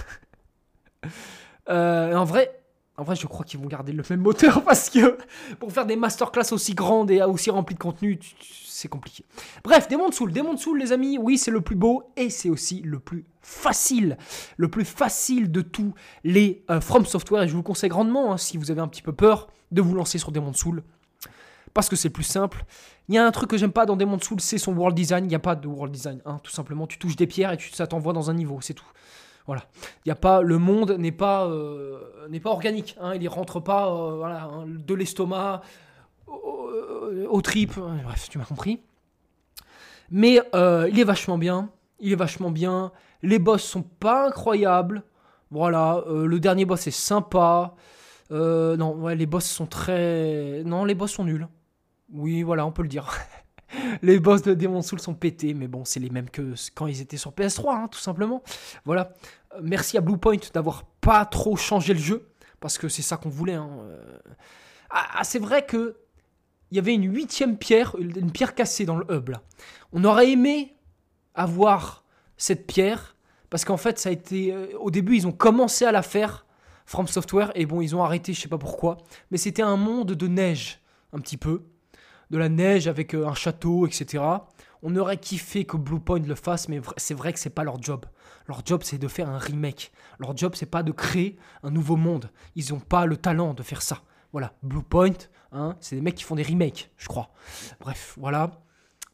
Euh, 1.70 2.14
en 2.14 2.26
vrai, 2.26 2.64
en 2.98 3.04
vrai, 3.04 3.16
je 3.16 3.26
crois 3.26 3.44
qu'ils 3.46 3.60
vont 3.60 3.68
garder 3.68 3.92
le 3.92 4.04
même 4.10 4.20
moteur 4.20 4.64
parce 4.66 4.90
que 4.90 5.18
pour 5.60 5.72
faire 5.72 5.86
des 5.86 5.96
masterclass 5.96 6.52
aussi 6.52 6.76
grandes 6.76 7.10
et 7.10 7.22
aussi 7.24 7.50
remplies 7.50 7.76
de 7.76 7.80
contenu, 7.80 8.20
c'est 8.66 8.88
compliqué. 8.88 9.26
Bref, 9.64 9.88
Demon 9.88 10.12
Soul, 10.12 10.32
Demon 10.32 10.58
Soul, 10.58 10.80
les 10.80 10.92
amis, 10.92 11.18
oui, 11.18 11.38
c'est 11.38 11.52
le 11.52 11.62
plus 11.62 11.76
beau 11.76 12.04
et 12.18 12.30
c'est 12.30 12.50
aussi 12.50 12.82
le 12.82 13.00
plus 13.00 13.26
facile, 13.42 14.18
le 14.58 14.68
plus 14.68 14.86
facile 14.86 15.52
de 15.52 15.62
tous 15.62 15.94
les 16.24 16.64
euh, 16.70 16.82
From 16.82 17.06
Software. 17.06 17.44
Et 17.44 17.48
je 17.48 17.56
vous 17.56 17.64
conseille 17.64 17.90
grandement, 17.90 18.34
hein, 18.34 18.38
si 18.38 18.58
vous 18.58 18.70
avez 18.70 18.82
un 18.82 18.88
petit 18.88 19.02
peu 19.02 19.14
peur, 19.14 19.48
de 19.72 19.82
vous 19.82 19.96
lancer 19.96 20.20
sur 20.20 20.32
Demon 20.32 20.54
Soul 20.54 20.84
parce 21.74 21.90
que 21.90 21.96
c'est 21.96 22.10
plus 22.10 22.24
simple. 22.24 22.66
Il 23.10 23.16
y 23.16 23.18
a 23.18 23.26
un 23.26 23.32
truc 23.32 23.50
que 23.50 23.58
j'aime 23.58 23.72
pas 23.72 23.86
dans 23.86 23.96
Demon 23.96 24.20
Soul, 24.20 24.40
c'est 24.40 24.58
son 24.58 24.74
world 24.74 24.96
design. 24.96 25.26
Il 25.26 25.28
n'y 25.28 25.36
a 25.36 25.40
pas 25.40 25.56
de 25.56 25.68
world 25.68 25.94
design, 25.94 26.22
hein, 26.26 26.40
tout 26.44 26.52
simplement. 26.52 26.88
Tu 26.88 26.98
touches 26.98 27.16
des 27.16 27.28
pierres 27.28 27.52
et 27.52 27.58
tu, 27.58 27.70
ça 27.72 27.88
t'envoie 27.88 28.14
dans 28.14 28.30
un 28.30 28.34
niveau, 28.34 28.60
c'est 28.62 28.74
tout. 28.74 28.86
Voilà. 29.46 29.64
Il 30.06 30.10
y 30.10 30.12
a 30.12 30.16
pas, 30.16 30.42
le 30.42 30.58
monde 30.58 30.92
n'est 30.92 31.12
pas, 31.12 31.46
euh, 31.46 32.28
n'est 32.30 32.40
pas 32.40 32.52
organique. 32.52 32.96
Hein, 33.02 33.16
il 33.16 33.24
ne 33.24 33.30
rentre 33.30 33.60
pas 33.60 33.88
euh, 33.90 34.16
voilà, 34.16 34.44
hein, 34.44 34.66
de 34.68 34.94
l'estomac 34.94 35.62
aux, 36.28 37.42
tripes. 37.42 37.78
Bref, 38.04 38.30
tu 38.30 38.38
m'as 38.38 38.46
compris. 38.46 38.82
Mais 40.10 40.42
euh, 40.56 40.88
il 40.92 41.00
est 41.00 41.04
vachement 41.04 41.38
bien. 41.38 41.70
Il 42.00 42.12
est 42.14 42.18
vachement 42.18 42.52
bien. 42.52 42.92
Les 43.22 43.40
boss 43.40 43.64
sont 43.64 43.84
pas 43.84 44.28
incroyables. 44.28 45.04
Voilà. 45.52 46.04
le 46.08 46.40
dernier 46.40 46.66
boss 46.66 46.88
est 46.88 46.92
sympa. 46.92 47.76
non, 48.32 48.96
ouais, 48.96 49.16
les 49.16 49.26
boss 49.26 49.46
sont 49.46 49.68
très. 49.68 50.64
Non, 50.66 50.86
les 50.86 50.96
boss 50.96 51.12
sont 51.12 51.26
nuls. 51.26 51.48
Oui, 52.14 52.44
voilà, 52.44 52.66
on 52.66 52.72
peut 52.72 52.84
le 52.84 52.88
dire. 52.88 53.12
les 54.02 54.20
boss 54.20 54.44
de 54.44 54.54
Demon 54.54 54.82
Soul 54.82 55.00
sont 55.00 55.16
pétés, 55.16 55.54
mais 55.54 55.68
bon, 55.68 55.84
c'est 55.84 56.00
les 56.00 56.12
mêmes 56.12 56.30
que 56.30 56.54
quand 56.76 56.88
ils 56.88 57.02
étaient 57.02 57.18
sur 57.18 57.32
PS3, 57.32 57.76
hein, 57.76 57.88
tout 57.92 58.00
simplement. 58.00 58.44
Voilà. 58.86 59.14
Euh, 59.56 59.60
merci 59.64 59.98
à 59.98 60.02
Bluepoint 60.02 60.38
d'avoir 60.54 60.86
pas 61.02 61.26
trop 61.26 61.56
changé 61.56 61.94
le 61.94 62.00
jeu, 62.00 62.30
parce 62.60 62.78
que 62.78 62.88
c'est 62.88 63.02
ça 63.02 63.18
qu'on 63.18 63.30
voulait. 63.30 63.56
Hein. 63.56 63.70
Euh. 63.82 64.18
Ah, 64.92 65.08
ah, 65.16 65.24
c'est 65.24 65.40
vrai 65.40 65.66
que 65.66 65.98
il 66.72 66.76
y 66.76 66.80
avait 66.80 66.94
une 66.94 67.14
huitième 67.14 67.58
pierre, 67.58 67.96
une 68.00 68.32
pierre 68.32 68.56
cassée 68.56 68.86
dans 68.86 68.96
le 68.96 69.06
hub. 69.12 69.32
On 69.92 70.04
aurait 70.06 70.32
aimé 70.32 70.76
avoir 71.36 72.04
cette 72.38 72.66
pierre, 72.66 73.16
parce 73.50 73.64
qu'en 73.66 73.78
fait, 73.78 74.00
ça 74.00 74.10
a 74.10 74.12
été. 74.12 74.54
Euh, 74.54 74.68
au 74.80 74.92
début, 74.92 75.16
ils 75.16 75.28
ont 75.28 75.32
commencé 75.32 75.86
à 75.86 75.92
la 75.92 76.04
faire, 76.04 76.46
From 76.86 77.08
Software, 77.08 77.52
et 77.56 77.66
bon, 77.66 77.82
ils 77.82 77.96
ont 77.96 78.04
arrêté, 78.04 78.34
je 78.34 78.42
sais 78.42 78.48
pas 78.50 78.58
pourquoi. 78.58 78.98
Mais 79.32 79.38
c'était 79.38 79.62
un 79.62 79.78
monde 79.78 80.12
de 80.12 80.28
neige, 80.28 80.80
un 81.12 81.20
petit 81.20 81.38
peu 81.38 81.64
de 82.30 82.38
la 82.38 82.50
neige 82.50 82.88
avec 82.88 83.14
euh, 83.14 83.28
un 83.28 83.34
château, 83.34 83.88
etc. 83.88 84.24
On 84.82 84.96
aurait 84.96 85.18
kiffé 85.18 85.66
que 85.66 85.78
Bluepoint 85.78 86.20
le 86.20 86.36
fasse, 86.36 86.68
mais 86.68 86.82
c'est 86.98 87.14
vrai 87.14 87.34
que 87.34 87.40
c'est 87.40 87.50
pas 87.50 87.64
leur 87.64 87.82
job. 87.82 88.06
Leur 88.48 88.66
job, 88.66 88.82
c'est 88.84 88.98
de 88.98 89.08
faire 89.08 89.30
un 89.30 89.38
remake. 89.38 89.92
Leur 90.20 90.36
job, 90.36 90.54
c'est 90.56 90.66
pas 90.66 90.84
de 90.84 90.92
créer 90.92 91.38
un 91.64 91.72
nouveau 91.72 91.96
monde. 91.96 92.30
Ils 92.56 92.74
n'ont 92.74 92.80
pas 92.80 93.06
le 93.06 93.16
talent 93.16 93.54
de 93.54 93.64
faire 93.64 93.82
ça. 93.82 94.02
Voilà, 94.34 94.54
Bluepoint, 94.64 95.14
hein, 95.52 95.76
c'est 95.80 95.96
des 95.96 96.02
mecs 96.02 96.16
qui 96.16 96.24
font 96.24 96.36
des 96.36 96.44
remakes, 96.44 96.92
je 96.98 97.08
crois. 97.08 97.30
Bref, 97.80 98.16
voilà. 98.18 98.64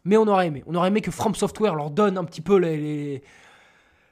Mais 0.06 0.18
on 0.18 0.28
aurait 0.28 0.48
aimé. 0.48 0.64
On 0.66 0.76
aurait 0.76 0.88
aimé 0.88 1.02
que 1.02 1.12
From 1.12 1.36
Software 1.36 1.76
leur 1.76 1.92
donne 1.92 2.18
un 2.18 2.24
petit 2.24 2.42
peu 2.42 2.58
les, 2.58 3.22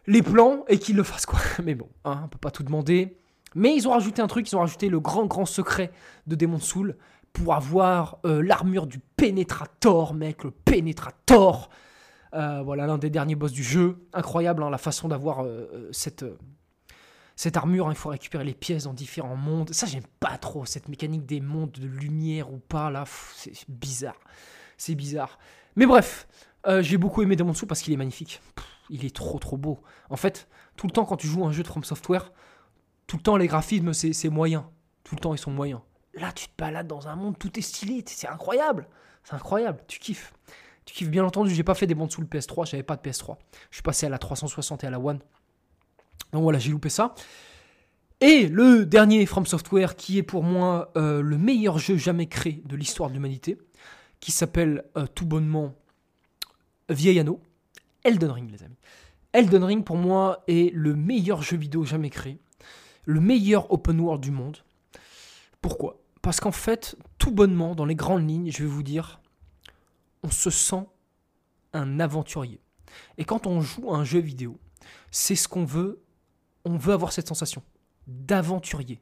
les, 0.05 0.21
plans 0.21 0.65
et 0.67 0.77
qu'ils 0.77 0.95
le 0.95 1.03
fassent, 1.03 1.25
quoi. 1.25 1.39
Mais 1.63 1.75
bon, 1.75 1.87
hein, 2.03 2.21
on 2.25 2.27
peut 2.27 2.37
pas 2.37 2.51
tout 2.51 2.63
demander. 2.63 3.17
Mais 3.55 3.73
ils 3.73 3.87
ont 3.87 3.91
rajouté 3.91 4.21
un 4.21 4.27
truc, 4.27 4.51
ils 4.51 4.55
ont 4.55 4.59
rajouté 4.59 4.89
le 4.89 4.99
grand, 4.99 5.25
grand 5.25 5.45
secret 5.45 5.91
de 6.27 6.35
Demon 6.35 6.59
Soul 6.59 6.97
pour 7.37 7.53
avoir 7.53 8.17
euh, 8.25 8.41
l'armure 8.41 8.87
du 8.87 8.99
Pénétrator, 8.99 10.13
mec, 10.13 10.43
le 10.43 10.51
Pénétrator. 10.51 11.69
Euh, 12.33 12.61
voilà, 12.63 12.87
l'un 12.87 12.97
des 12.97 13.09
derniers 13.09 13.35
boss 13.35 13.51
du 13.51 13.63
jeu. 13.63 14.07
Incroyable, 14.13 14.63
hein, 14.63 14.69
la 14.69 14.77
façon 14.77 15.07
d'avoir 15.07 15.43
euh, 15.43 15.89
cette, 15.91 16.25
cette 17.35 17.55
armure. 17.55 17.87
Hein, 17.87 17.91
il 17.91 17.97
faut 17.97 18.09
récupérer 18.09 18.43
les 18.43 18.53
pièces 18.55 18.85
dans 18.85 18.93
différents 18.93 19.35
mondes. 19.35 19.71
Ça, 19.71 19.85
j'aime 19.85 20.05
pas 20.19 20.37
trop, 20.37 20.65
cette 20.65 20.89
mécanique 20.89 21.25
des 21.25 21.39
mondes 21.39 21.71
de 21.71 21.87
lumière 21.87 22.51
ou 22.51 22.57
pas, 22.57 22.89
là. 22.89 23.03
C'est 23.35 23.53
bizarre. 23.69 24.19
C'est 24.77 24.95
bizarre. 24.95 25.37
Mais 25.75 25.85
bref, 25.85 26.27
j'ai 26.79 26.97
beaucoup 26.97 27.21
aimé 27.21 27.35
Demon 27.35 27.53
Soul 27.53 27.67
parce 27.67 27.81
qu'il 27.81 27.93
est 27.93 27.97
magnifique. 27.97 28.41
il 28.89 29.05
est 29.05 29.15
trop, 29.15 29.37
trop 29.37 29.57
beau. 29.57 29.79
En 30.09 30.17
fait, 30.17 30.47
tout 30.75 30.87
le 30.87 30.91
temps, 30.91 31.05
quand 31.05 31.17
tu 31.17 31.27
joues 31.27 31.45
un 31.45 31.51
jeu 31.51 31.63
de 31.63 31.67
From 31.67 31.83
Software, 31.83 32.31
tout 33.05 33.17
le 33.17 33.21
temps, 33.21 33.37
les 33.37 33.47
graphismes, 33.47 33.93
c'est 33.93 34.29
moyen. 34.29 34.69
Tout 35.03 35.15
le 35.15 35.21
temps, 35.21 35.33
ils 35.33 35.39
sont 35.39 35.51
moyens. 35.51 35.81
Là, 36.17 36.31
tu 36.31 36.47
te 36.47 36.53
balades 36.57 36.87
dans 36.87 37.07
un 37.07 37.15
monde, 37.15 37.37
tout 37.37 37.57
est 37.57 37.61
stylé, 37.61 38.03
c'est 38.07 38.27
incroyable. 38.27 38.87
C'est 39.23 39.35
incroyable, 39.35 39.79
tu 39.87 39.99
kiffes. 39.99 40.33
Tu 40.85 40.93
kiffes, 40.93 41.09
bien 41.09 41.23
entendu, 41.23 41.53
j'ai 41.53 41.63
pas 41.63 41.75
fait 41.75 41.85
des 41.85 41.95
bandes 41.95 42.11
sous 42.11 42.21
le 42.21 42.27
PS3, 42.27 42.69
j'avais 42.69 42.83
pas 42.83 42.95
de 42.95 43.01
PS3. 43.01 43.37
Je 43.69 43.75
suis 43.75 43.83
passé 43.83 44.05
à 44.05 44.09
la 44.09 44.17
360 44.17 44.83
et 44.83 44.87
à 44.87 44.89
la 44.89 44.99
One. 44.99 45.19
Donc 46.33 46.43
voilà, 46.43 46.59
j'ai 46.59 46.71
loupé 46.71 46.89
ça. 46.89 47.13
Et 48.19 48.47
le 48.47 48.85
dernier 48.85 49.25
From 49.27 49.45
Software, 49.45 49.95
qui 49.95 50.17
est 50.17 50.23
pour 50.23 50.43
moi 50.43 50.91
euh, 50.97 51.21
le 51.21 51.37
meilleur 51.37 51.77
jeu 51.77 51.97
jamais 51.97 52.27
créé 52.27 52.63
de 52.65 52.75
l'histoire 52.75 53.09
de 53.09 53.13
l'humanité, 53.13 53.59
qui 54.19 54.31
s'appelle 54.31 54.85
euh, 54.97 55.05
tout 55.05 55.25
bonnement 55.25 55.75
Vieil 56.89 57.19
Anneau, 57.19 57.41
Elden 58.03 58.31
Ring, 58.31 58.51
les 58.51 58.63
amis. 58.63 58.77
Elden 59.33 59.63
Ring, 59.63 59.83
pour 59.83 59.97
moi, 59.97 60.43
est 60.47 60.73
le 60.73 60.95
meilleur 60.95 61.43
jeu 61.43 61.57
vidéo 61.57 61.83
jamais 61.83 62.09
créé, 62.09 62.39
le 63.05 63.19
meilleur 63.19 63.71
open 63.71 63.99
world 63.99 64.23
du 64.23 64.31
monde. 64.31 64.57
Pourquoi? 65.61 65.99
Parce 66.21 66.39
qu'en 66.39 66.51
fait, 66.51 66.97
tout 67.17 67.31
bonnement, 67.31 67.75
dans 67.75 67.85
les 67.85 67.95
grandes 67.95 68.27
lignes, 68.27 68.51
je 68.51 68.63
vais 68.63 68.69
vous 68.69 68.83
dire, 68.83 69.21
on 70.23 70.29
se 70.29 70.49
sent 70.49 70.85
un 71.73 71.99
aventurier. 71.99 72.61
Et 73.17 73.25
quand 73.25 73.47
on 73.47 73.61
joue 73.61 73.93
à 73.93 73.97
un 73.97 74.03
jeu 74.03 74.19
vidéo, 74.19 74.59
c'est 75.11 75.35
ce 75.35 75.47
qu'on 75.47 75.65
veut. 75.65 76.01
On 76.65 76.77
veut 76.77 76.93
avoir 76.93 77.11
cette 77.11 77.27
sensation 77.27 77.63
d'aventurier. 78.07 79.01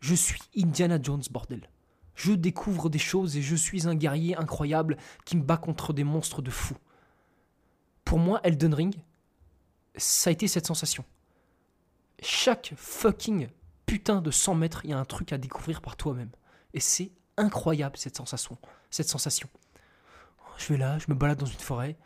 Je 0.00 0.14
suis 0.14 0.40
Indiana 0.56 0.98
Jones, 1.00 1.22
bordel. 1.30 1.68
Je 2.14 2.32
découvre 2.32 2.88
des 2.88 2.98
choses 2.98 3.36
et 3.36 3.42
je 3.42 3.56
suis 3.56 3.88
un 3.88 3.94
guerrier 3.94 4.36
incroyable 4.36 4.96
qui 5.24 5.36
me 5.36 5.42
bat 5.42 5.56
contre 5.56 5.92
des 5.92 6.04
monstres 6.04 6.42
de 6.42 6.50
fous. 6.50 6.76
Pour 8.04 8.18
moi, 8.18 8.40
Elden 8.44 8.74
Ring, 8.74 8.94
ça 9.96 10.30
a 10.30 10.32
été 10.32 10.46
cette 10.46 10.66
sensation. 10.66 11.04
Chaque 12.22 12.72
fucking 12.76 13.48
putain 13.86 14.20
de 14.20 14.30
100 14.30 14.54
mètres, 14.54 14.84
il 14.84 14.90
y 14.90 14.92
a 14.92 14.98
un 14.98 15.04
truc 15.04 15.32
à 15.32 15.38
découvrir 15.38 15.80
par 15.80 15.96
toi-même. 15.96 16.30
Et 16.74 16.80
c'est 16.80 17.12
incroyable 17.36 17.96
cette 17.96 18.16
sensation. 18.16 18.58
Cette 18.90 19.08
sensation. 19.08 19.48
Je 20.58 20.72
vais 20.72 20.76
là, 20.76 20.98
je 20.98 21.06
me 21.08 21.14
balade 21.14 21.38
dans 21.38 21.46
une 21.46 21.58
forêt. 21.58 21.96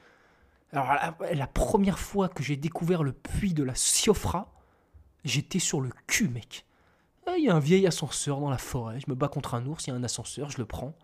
Alors 0.73 0.93
la, 1.33 1.47
première 1.47 1.99
fois 1.99 2.29
que 2.29 2.43
j'ai 2.43 2.57
découvert 2.57 3.03
le 3.03 3.12
puits 3.12 3.55
de 3.55 3.62
la 3.62 3.75
Siofra, 3.75 4.53
j'étais 5.25 5.59
sur 5.59 5.81
le 5.81 5.91
cul, 6.07 6.29
mec. 6.29 6.66
Il 7.37 7.45
y 7.45 7.51
a 7.51 7.55
un 7.55 7.61
vieil 7.61 7.87
ascenseur 7.87 8.41
dans 8.41 8.51
la 8.51 8.59
forêt, 8.59 9.01
je 9.01 9.11
me 9.11 9.14
bats 9.14 9.29
contre 9.29 9.55
un 9.55 9.66
ours, 9.66 9.87
il 9.87 9.91
y 9.91 9.93
a 9.93 9.97
un 9.97 10.05
ascenseur, 10.05 10.51
je 10.51 10.59
le 10.59 10.64
prends. 10.64 10.95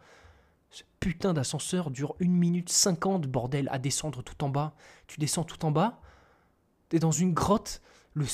Ce 0.71 0.83
putain 0.99 1.33
d'ascenseur 1.33 1.91
dure 1.91 2.15
1 2.21 2.29
minute 2.29 2.71
50, 2.71 3.27
bordel, 3.27 3.69
à 3.71 3.79
descendre 3.79 4.23
tout 4.23 4.43
en 4.43 4.49
bas. 4.49 4.75
Tu 5.07 5.21
descends 5.21 5.45
tout 5.45 5.65
en 5.65 5.71
bas, 5.71 6.01
t'es 6.89 6.99
dans 6.99 7.11
une 7.11 7.35
grotte, 7.35 7.83
le, 8.15 8.27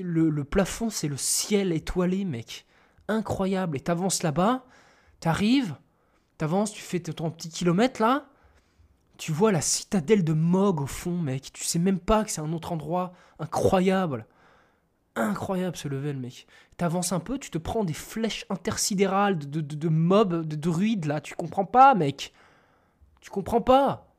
le 0.00 0.44
plafond 0.44 0.90
c'est 0.90 1.08
le 1.08 1.16
ciel 1.16 1.72
étoilé, 1.72 2.24
mec 2.24 2.66
incroyable. 3.10 3.76
Et 3.76 3.80
t'avances 3.80 4.22
là-bas, 4.22 4.64
t'arrives, 5.20 5.76
t'avances, 6.38 6.72
tu 6.72 6.82
fais 6.82 7.00
ton 7.00 7.30
petit 7.30 7.50
kilomètre 7.50 8.00
là, 8.00 8.26
tu 9.18 9.32
vois 9.32 9.52
la 9.52 9.60
citadelle 9.60 10.24
de 10.24 10.32
Mog 10.32 10.80
au 10.80 10.86
fond, 10.86 11.18
mec. 11.18 11.52
Tu 11.52 11.64
sais 11.64 11.78
même 11.78 11.98
pas 11.98 12.24
que 12.24 12.30
c'est 12.30 12.40
un 12.40 12.54
autre 12.54 12.72
endroit 12.72 13.12
incroyable. 13.38 14.26
Incroyable 15.14 15.76
ce 15.76 15.88
level, 15.88 16.16
mec. 16.16 16.46
T'avances 16.78 17.12
un 17.12 17.20
peu, 17.20 17.38
tu 17.38 17.50
te 17.50 17.58
prends 17.58 17.84
des 17.84 17.92
flèches 17.92 18.46
intersidérales 18.48 19.38
de, 19.38 19.60
de, 19.60 19.88
mobs, 19.88 20.46
de 20.46 20.56
druides 20.56 21.04
là. 21.04 21.20
Tu 21.20 21.34
comprends 21.34 21.66
pas, 21.66 21.94
mec. 21.94 22.32
Tu 23.20 23.28
comprends 23.28 23.60
pas. 23.60 24.14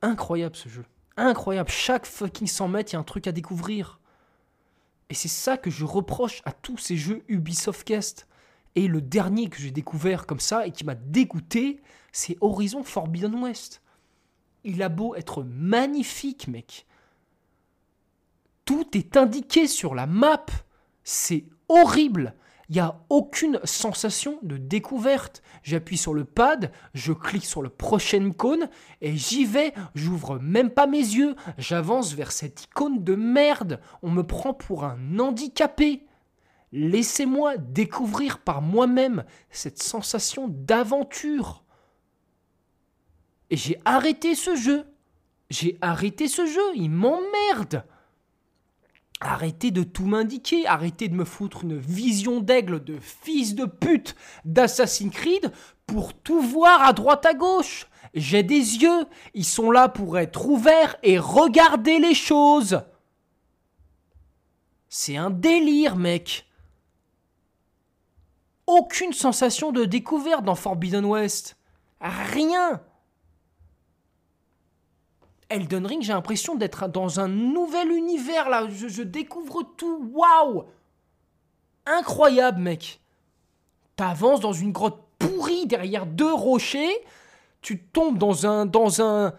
Incroyable 0.00 0.56
ce 0.56 0.70
jeu. 0.70 0.86
Incroyable. 1.18 1.68
Chaque 1.68 2.06
fucking 2.06 2.46
100 2.46 2.68
mètres, 2.68 2.92
il 2.92 2.94
y 2.94 2.96
a 2.96 3.00
un 3.00 3.04
truc 3.04 3.26
à 3.26 3.32
découvrir. 3.32 4.00
Et 5.10 5.14
c'est 5.14 5.28
ça 5.28 5.56
que 5.56 5.70
je 5.70 5.84
reproche 5.84 6.42
à 6.44 6.52
tous 6.52 6.78
ces 6.78 6.96
jeux 6.96 7.22
Ubisoft. 7.28 8.26
Et 8.76 8.88
le 8.88 9.00
dernier 9.00 9.48
que 9.48 9.58
j'ai 9.58 9.70
découvert 9.70 10.26
comme 10.26 10.40
ça 10.40 10.66
et 10.66 10.72
qui 10.72 10.84
m'a 10.84 10.94
dégoûté, 10.94 11.80
c'est 12.12 12.36
Horizon 12.40 12.82
Forbidden 12.82 13.34
West. 13.36 13.82
Il 14.64 14.82
a 14.82 14.88
beau 14.88 15.14
être 15.14 15.42
magnifique, 15.42 16.48
mec. 16.48 16.86
Tout 18.64 18.96
est 18.96 19.16
indiqué 19.16 19.66
sur 19.66 19.94
la 19.94 20.06
map. 20.06 20.46
C'est 21.04 21.44
horrible. 21.68 22.34
Il 22.68 22.74
n'y 22.74 22.80
a 22.80 23.00
aucune 23.10 23.60
sensation 23.64 24.38
de 24.42 24.56
découverte. 24.56 25.42
J'appuie 25.62 25.98
sur 25.98 26.14
le 26.14 26.24
pad, 26.24 26.72
je 26.94 27.12
clique 27.12 27.44
sur 27.44 27.62
le 27.62 27.68
prochain 27.68 28.24
icône 28.24 28.68
et 29.00 29.16
j'y 29.16 29.44
vais. 29.44 29.74
J'ouvre 29.94 30.38
même 30.38 30.70
pas 30.70 30.86
mes 30.86 30.98
yeux. 30.98 31.36
J'avance 31.58 32.14
vers 32.14 32.32
cette 32.32 32.64
icône 32.64 33.04
de 33.04 33.14
merde. 33.14 33.80
On 34.02 34.10
me 34.10 34.22
prend 34.22 34.54
pour 34.54 34.84
un 34.84 35.18
handicapé. 35.18 36.06
Laissez-moi 36.72 37.56
découvrir 37.56 38.38
par 38.38 38.62
moi-même 38.62 39.24
cette 39.50 39.82
sensation 39.82 40.48
d'aventure. 40.48 41.62
Et 43.50 43.56
j'ai 43.56 43.80
arrêté 43.84 44.34
ce 44.34 44.56
jeu. 44.56 44.84
J'ai 45.50 45.78
arrêté 45.82 46.26
ce 46.26 46.46
jeu, 46.46 46.74
il 46.74 46.90
m'emmerde. 46.90 47.84
Arrêtez 49.26 49.70
de 49.70 49.82
tout 49.82 50.04
m'indiquer, 50.04 50.66
arrêtez 50.66 51.08
de 51.08 51.14
me 51.14 51.24
foutre 51.24 51.64
une 51.64 51.78
vision 51.78 52.40
d'aigle 52.40 52.84
de 52.84 52.98
fils 53.00 53.54
de 53.54 53.64
pute 53.64 54.14
d'Assassin's 54.44 55.10
Creed 55.10 55.50
pour 55.86 56.12
tout 56.12 56.42
voir 56.42 56.82
à 56.82 56.92
droite 56.92 57.24
à 57.24 57.32
gauche. 57.32 57.86
J'ai 58.12 58.42
des 58.42 58.54
yeux, 58.54 59.06
ils 59.32 59.46
sont 59.46 59.70
là 59.70 59.88
pour 59.88 60.18
être 60.18 60.46
ouverts 60.46 60.96
et 61.02 61.18
regarder 61.18 61.98
les 61.98 62.12
choses. 62.12 62.82
C'est 64.90 65.16
un 65.16 65.30
délire, 65.30 65.96
mec. 65.96 66.46
Aucune 68.66 69.14
sensation 69.14 69.72
de 69.72 69.86
découverte 69.86 70.44
dans 70.44 70.54
Forbidden 70.54 71.06
West. 71.06 71.56
Rien. 71.98 72.82
Elden 75.48 75.86
Ring, 75.86 76.02
j'ai 76.02 76.12
l'impression 76.12 76.54
d'être 76.54 76.88
dans 76.88 77.20
un 77.20 77.28
nouvel 77.28 77.90
univers 77.90 78.48
là. 78.48 78.66
Je, 78.68 79.02
découvre 79.02 79.62
tout. 79.76 80.10
Waouh 80.12 80.64
Incroyable, 81.86 82.60
mec. 82.60 83.00
T'avances 83.96 84.40
dans 84.40 84.52
une 84.52 84.72
grotte 84.72 85.00
pourrie 85.18 85.66
derrière 85.66 86.06
deux 86.06 86.32
rochers. 86.32 87.04
Tu 87.60 87.78
tombes 87.78 88.18
dans 88.18 88.46
un. 88.46 88.66
dans 88.66 89.02
un. 89.02 89.34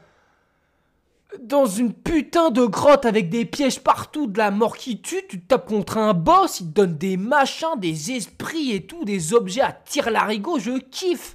Dans 1.41 1.65
une 1.65 1.91
putain 1.91 2.49
de 2.49 2.63
grotte 2.63 3.05
avec 3.05 3.29
des 3.29 3.43
pièges 3.43 3.81
partout, 3.81 4.27
de 4.27 4.37
la 4.37 4.51
mort 4.51 4.77
qui 4.77 5.01
tue, 5.01 5.27
tu 5.27 5.41
tapes 5.41 5.67
contre 5.67 5.97
un 5.97 6.13
boss, 6.13 6.61
il 6.61 6.67
te 6.67 6.71
donne 6.71 6.97
des 6.97 7.17
machins, 7.17 7.77
des 7.77 8.13
esprits 8.13 8.71
et 8.71 8.85
tout, 8.85 9.03
des 9.03 9.33
objets 9.33 9.59
à 9.59 9.73
tir 9.73 10.09
larigot, 10.09 10.59
je 10.59 10.79
kiffe 10.79 11.34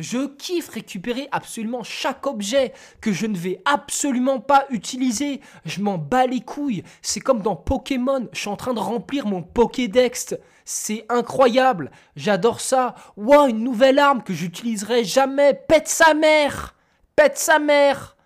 je 0.00 0.26
kiffe 0.26 0.68
récupérer 0.68 1.28
absolument 1.32 1.82
chaque 1.82 2.26
objet 2.26 2.72
que 3.00 3.12
je 3.12 3.26
ne 3.26 3.36
vais 3.36 3.60
absolument 3.64 4.40
pas 4.40 4.66
utiliser. 4.70 5.40
Je 5.64 5.80
m'en 5.80 5.98
bats 5.98 6.26
les 6.26 6.40
couilles. 6.40 6.84
C'est 7.02 7.20
comme 7.20 7.42
dans 7.42 7.56
Pokémon. 7.56 8.28
Je 8.32 8.40
suis 8.40 8.48
en 8.48 8.56
train 8.56 8.74
de 8.74 8.80
remplir 8.80 9.26
mon 9.26 9.42
Pokédex. 9.42 10.34
C'est 10.64 11.04
incroyable. 11.08 11.90
J'adore 12.16 12.60
ça. 12.60 12.94
Wow, 13.16 13.48
une 13.48 13.64
nouvelle 13.64 13.98
arme 13.98 14.22
que 14.22 14.32
j'utiliserai 14.32 15.04
jamais. 15.04 15.54
Pète 15.54 15.88
sa 15.88 16.14
mère. 16.14 16.74
Pète 17.16 17.38
sa 17.38 17.58
mère. 17.58 18.16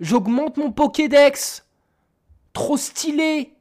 J'augmente 0.00 0.56
mon 0.56 0.72
Pokédex. 0.72 1.66
Trop 2.52 2.76
stylé. 2.76 3.54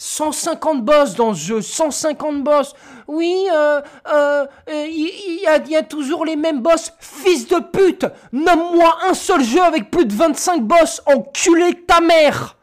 150 0.00 0.82
boss 0.82 1.14
dans 1.14 1.34
ce 1.34 1.40
jeu, 1.40 1.60
150 1.60 2.42
boss. 2.42 2.74
Oui, 3.10 3.48
euh, 3.52 3.82
euh, 4.06 4.46
il 4.68 5.42
euh, 5.48 5.58
y, 5.66 5.70
y, 5.70 5.76
a 5.76 5.82
toujours 5.82 6.24
les 6.24 6.36
mêmes 6.36 6.60
boss. 6.60 6.92
Fils 7.00 7.48
de 7.48 7.58
pute, 7.58 8.06
nomme-moi 8.30 8.98
un 9.08 9.14
seul 9.14 9.42
jeu 9.42 9.60
avec 9.60 9.90
plus 9.90 10.06
de 10.06 10.14
25 10.14 10.62
boss. 10.62 11.02
Enculé 11.06 11.74
ta 11.74 12.00
mère. 12.00 12.56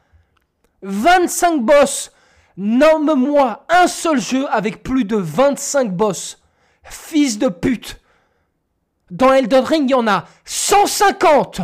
25 0.83 1.63
boss. 1.63 2.13
Nomme-moi 2.55 3.65
un 3.67 3.87
seul 3.87 4.21
jeu 4.21 4.47
avec 4.49 4.83
plus 4.83 5.03
de 5.03 5.17
25 5.17 5.91
boss. 5.91 6.41
Fils 6.81 7.37
de 7.37 7.49
pute. 7.49 7.99
Dans 9.11 9.33
Elden 9.33 9.65
Ring, 9.65 9.89
il 9.89 9.91
y 9.91 9.95
en 9.95 10.07
a 10.07 10.23
150. 10.45 11.59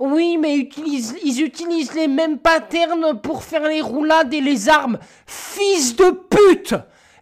Oui, 0.00 0.38
mais 0.38 0.56
ils 0.60 1.42
utilisent 1.42 1.92
les 1.92 2.08
mêmes 2.08 2.38
patterns 2.38 3.20
pour 3.20 3.44
faire 3.44 3.64
les 3.64 3.82
roulades 3.82 4.32
et 4.32 4.40
les 4.40 4.70
armes. 4.70 4.98
Fils 5.26 5.94
de 5.94 6.10
pute 6.10 6.74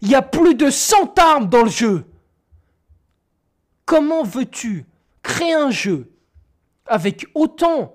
Il 0.04 0.10
y 0.10 0.14
a 0.14 0.22
plus 0.22 0.54
de 0.54 0.70
100 0.70 1.18
armes 1.18 1.48
dans 1.48 1.62
le 1.62 1.70
jeu. 1.70 2.04
Comment 3.86 4.22
veux-tu 4.22 4.86
créer 5.22 5.54
un 5.54 5.70
jeu 5.70 6.12
avec 6.86 7.26
autant, 7.34 7.94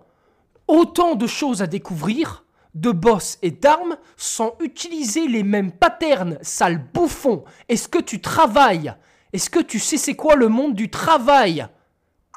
autant 0.67 1.13
de 1.13 1.27
choses 1.27 1.61
à 1.61 1.67
découvrir, 1.67 2.45
de 2.73 2.91
boss 2.91 3.37
et 3.43 3.51
d'armes, 3.51 3.97
sans 4.17 4.55
utiliser 4.59 5.27
les 5.27 5.43
mêmes 5.43 5.71
patterns, 5.71 6.39
sale 6.41 6.83
bouffon? 6.91 7.43
Est-ce 7.67 7.87
que 7.87 7.99
tu 7.99 8.21
travailles? 8.21 8.93
Est-ce 9.31 9.51
que 9.51 9.59
tu 9.59 9.79
sais 9.79 9.97
c'est 9.97 10.15
quoi 10.15 10.35
le 10.35 10.47
monde 10.47 10.73
du 10.73 10.89
travail? 10.89 11.67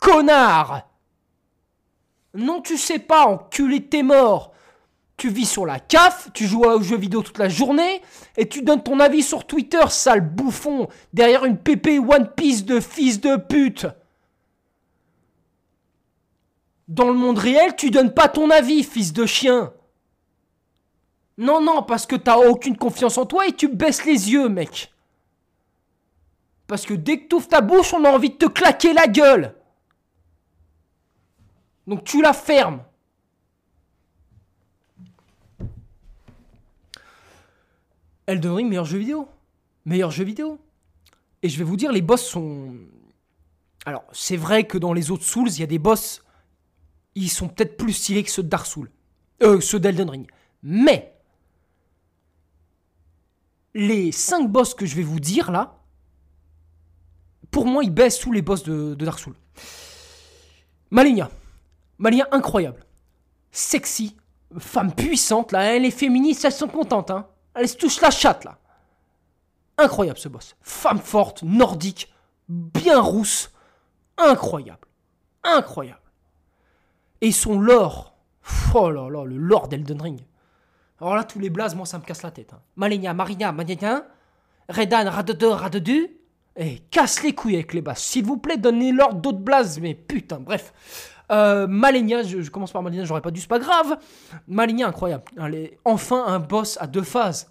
Connard 0.00 0.86
non, 2.34 2.62
tu 2.62 2.78
sais 2.78 2.98
pas, 2.98 3.26
enculé 3.26 3.86
t'es 3.86 4.02
mort. 4.02 4.51
Tu 5.16 5.28
vis 5.28 5.46
sur 5.46 5.66
la 5.66 5.78
CAF, 5.78 6.30
tu 6.32 6.46
joues 6.46 6.64
aux 6.64 6.82
jeux 6.82 6.96
vidéo 6.96 7.22
toute 7.22 7.38
la 7.38 7.48
journée, 7.48 8.02
et 8.36 8.48
tu 8.48 8.62
donnes 8.62 8.82
ton 8.82 8.98
avis 8.98 9.22
sur 9.22 9.46
Twitter, 9.46 9.82
sale 9.88 10.20
bouffon, 10.20 10.88
derrière 11.12 11.44
une 11.44 11.58
pépé 11.58 11.98
One 11.98 12.30
Piece 12.34 12.64
de 12.64 12.80
fils 12.80 13.20
de 13.20 13.36
pute. 13.36 13.86
Dans 16.88 17.08
le 17.08 17.14
monde 17.14 17.38
réel, 17.38 17.76
tu 17.76 17.90
donnes 17.90 18.12
pas 18.12 18.28
ton 18.28 18.50
avis, 18.50 18.82
fils 18.82 19.12
de 19.12 19.26
chien. 19.26 19.72
Non, 21.38 21.60
non, 21.60 21.82
parce 21.82 22.06
que 22.06 22.16
t'as 22.16 22.36
aucune 22.36 22.76
confiance 22.76 23.16
en 23.16 23.26
toi 23.26 23.46
et 23.46 23.52
tu 23.52 23.68
baisses 23.68 24.04
les 24.04 24.30
yeux, 24.32 24.48
mec. 24.48 24.92
Parce 26.66 26.84
que 26.84 26.94
dès 26.94 27.20
que 27.20 27.28
tu 27.28 27.36
ouvres 27.36 27.48
ta 27.48 27.60
bouche, 27.60 27.94
on 27.94 28.04
a 28.04 28.10
envie 28.10 28.30
de 28.30 28.36
te 28.36 28.46
claquer 28.46 28.92
la 28.92 29.06
gueule. 29.06 29.54
Donc 31.86 32.04
tu 32.04 32.22
la 32.22 32.32
fermes. 32.32 32.82
Elden 38.26 38.52
Ring, 38.52 38.68
meilleur 38.68 38.84
jeu 38.84 38.98
vidéo. 38.98 39.28
Meilleur 39.84 40.10
jeu 40.10 40.24
vidéo. 40.24 40.58
Et 41.42 41.48
je 41.48 41.58
vais 41.58 41.64
vous 41.64 41.76
dire, 41.76 41.92
les 41.92 42.02
boss 42.02 42.22
sont. 42.22 42.74
Alors, 43.84 44.04
c'est 44.12 44.36
vrai 44.36 44.64
que 44.64 44.78
dans 44.78 44.92
les 44.92 45.10
autres 45.10 45.24
Souls, 45.24 45.50
il 45.50 45.60
y 45.60 45.64
a 45.64 45.66
des 45.66 45.78
boss. 45.78 46.22
Ils 47.14 47.28
sont 47.28 47.48
peut-être 47.48 47.76
plus 47.76 47.92
stylés 47.92 48.22
que 48.22 48.30
ceux 48.30 48.42
de 48.42 48.48
Dark 48.48 48.66
Souls. 48.66 48.90
Euh, 49.42 49.60
ceux 49.60 49.80
d'Elden 49.80 50.08
Ring. 50.08 50.30
Mais. 50.62 51.08
Les 53.74 54.12
5 54.12 54.50
boss 54.50 54.74
que 54.74 54.86
je 54.86 54.94
vais 54.94 55.02
vous 55.02 55.18
dire 55.18 55.50
là. 55.50 55.78
Pour 57.50 57.66
moi, 57.66 57.82
ils 57.82 57.90
baissent 57.90 58.18
sous 58.18 58.32
les 58.32 58.42
boss 58.42 58.62
de, 58.62 58.94
Dark 58.94 59.18
Souls. 59.18 59.36
Maligna. 60.90 61.30
Malia 61.98 62.28
incroyable. 62.30 62.84
Sexy. 63.50 64.16
Femme 64.58 64.94
puissante, 64.94 65.52
là. 65.52 65.74
Elle 65.74 65.84
est 65.84 65.90
féministe, 65.90 66.44
elles 66.44 66.52
sont 66.52 66.68
contentes, 66.68 67.10
hein. 67.10 67.26
Elle 67.54 67.68
se 67.68 67.76
touche 67.76 68.00
la 68.00 68.10
chatte, 68.10 68.44
là. 68.44 68.58
Incroyable, 69.78 70.18
ce 70.18 70.28
boss. 70.28 70.56
Femme 70.60 71.00
forte, 71.00 71.42
nordique, 71.42 72.12
bien 72.48 73.00
rousse. 73.00 73.50
Incroyable. 74.16 74.86
Incroyable. 75.42 76.00
Et 77.20 77.32
son 77.32 77.58
lore. 77.58 78.14
Oh 78.74 78.90
là 78.90 79.08
là, 79.08 79.24
le 79.24 79.36
lore 79.36 79.68
d'Elden 79.68 80.00
Ring. 80.00 80.20
Alors 81.00 81.16
là, 81.16 81.24
tous 81.24 81.38
les 81.38 81.50
blazes, 81.50 81.74
moi, 81.74 81.86
ça 81.86 81.98
me 81.98 82.04
casse 82.04 82.22
la 82.22 82.30
tête. 82.30 82.52
Hein. 82.52 82.60
Malenia, 82.76 83.14
Marina, 83.14 83.52
Magnétin, 83.52 84.04
Redan, 84.68 85.10
Radedu, 85.10 85.46
Radedu. 85.46 86.16
Et 86.54 86.80
casse 86.90 87.22
les 87.22 87.34
couilles 87.34 87.54
avec 87.54 87.72
les 87.72 87.80
basses. 87.80 88.02
S'il 88.02 88.24
vous 88.24 88.36
plaît, 88.36 88.58
donnez-leur 88.58 89.14
d'autres 89.14 89.38
blazes, 89.38 89.80
mais 89.80 89.94
putain, 89.94 90.38
bref. 90.38 90.72
Euh, 91.32 91.66
Malenia, 91.66 92.22
je, 92.22 92.50
commence 92.50 92.72
par 92.72 92.82
Malenia, 92.82 93.04
j'aurais 93.04 93.22
pas 93.22 93.30
dû, 93.30 93.40
c'est 93.40 93.48
pas 93.48 93.58
grave. 93.58 93.98
Malenia, 94.46 94.86
incroyable. 94.86 95.24
Enfin 95.84 96.24
un 96.26 96.38
boss 96.38 96.76
à 96.80 96.86
deux 96.86 97.02
phases. 97.02 97.50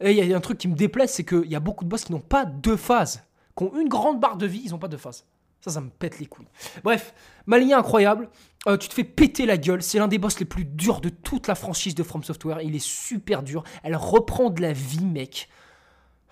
Et 0.00 0.12
il 0.12 0.26
y 0.26 0.34
a 0.34 0.36
un 0.36 0.40
truc 0.40 0.58
qui 0.58 0.68
me 0.68 0.74
déplaît, 0.74 1.06
c'est 1.06 1.24
qu'il 1.24 1.46
y 1.46 1.54
a 1.54 1.60
beaucoup 1.60 1.84
de 1.84 1.90
boss 1.90 2.04
qui 2.04 2.12
n'ont 2.12 2.20
pas 2.20 2.44
deux 2.44 2.76
phases. 2.76 3.22
Qui 3.56 3.64
ont 3.64 3.78
une 3.78 3.88
grande 3.88 4.18
barre 4.18 4.36
de 4.36 4.46
vie, 4.46 4.62
ils 4.64 4.70
n'ont 4.70 4.78
pas 4.78 4.88
deux 4.88 4.96
phases. 4.96 5.26
Ça, 5.60 5.70
ça 5.70 5.80
me 5.82 5.90
pète 5.90 6.18
les 6.18 6.26
couilles. 6.26 6.48
Bref, 6.82 7.14
Malenia, 7.46 7.78
incroyable. 7.78 8.30
Euh, 8.66 8.78
tu 8.78 8.88
te 8.88 8.94
fais 8.94 9.04
péter 9.04 9.44
la 9.44 9.58
gueule. 9.58 9.82
C'est 9.82 9.98
l'un 9.98 10.08
des 10.08 10.18
boss 10.18 10.38
les 10.40 10.46
plus 10.46 10.64
durs 10.64 11.02
de 11.02 11.10
toute 11.10 11.46
la 11.48 11.54
franchise 11.54 11.94
de 11.94 12.02
From 12.02 12.24
Software. 12.24 12.62
Il 12.62 12.74
est 12.74 12.84
super 12.84 13.42
dur. 13.42 13.62
Elle 13.82 13.96
reprend 13.96 14.48
de 14.48 14.62
la 14.62 14.72
vie, 14.72 15.04
mec. 15.04 15.50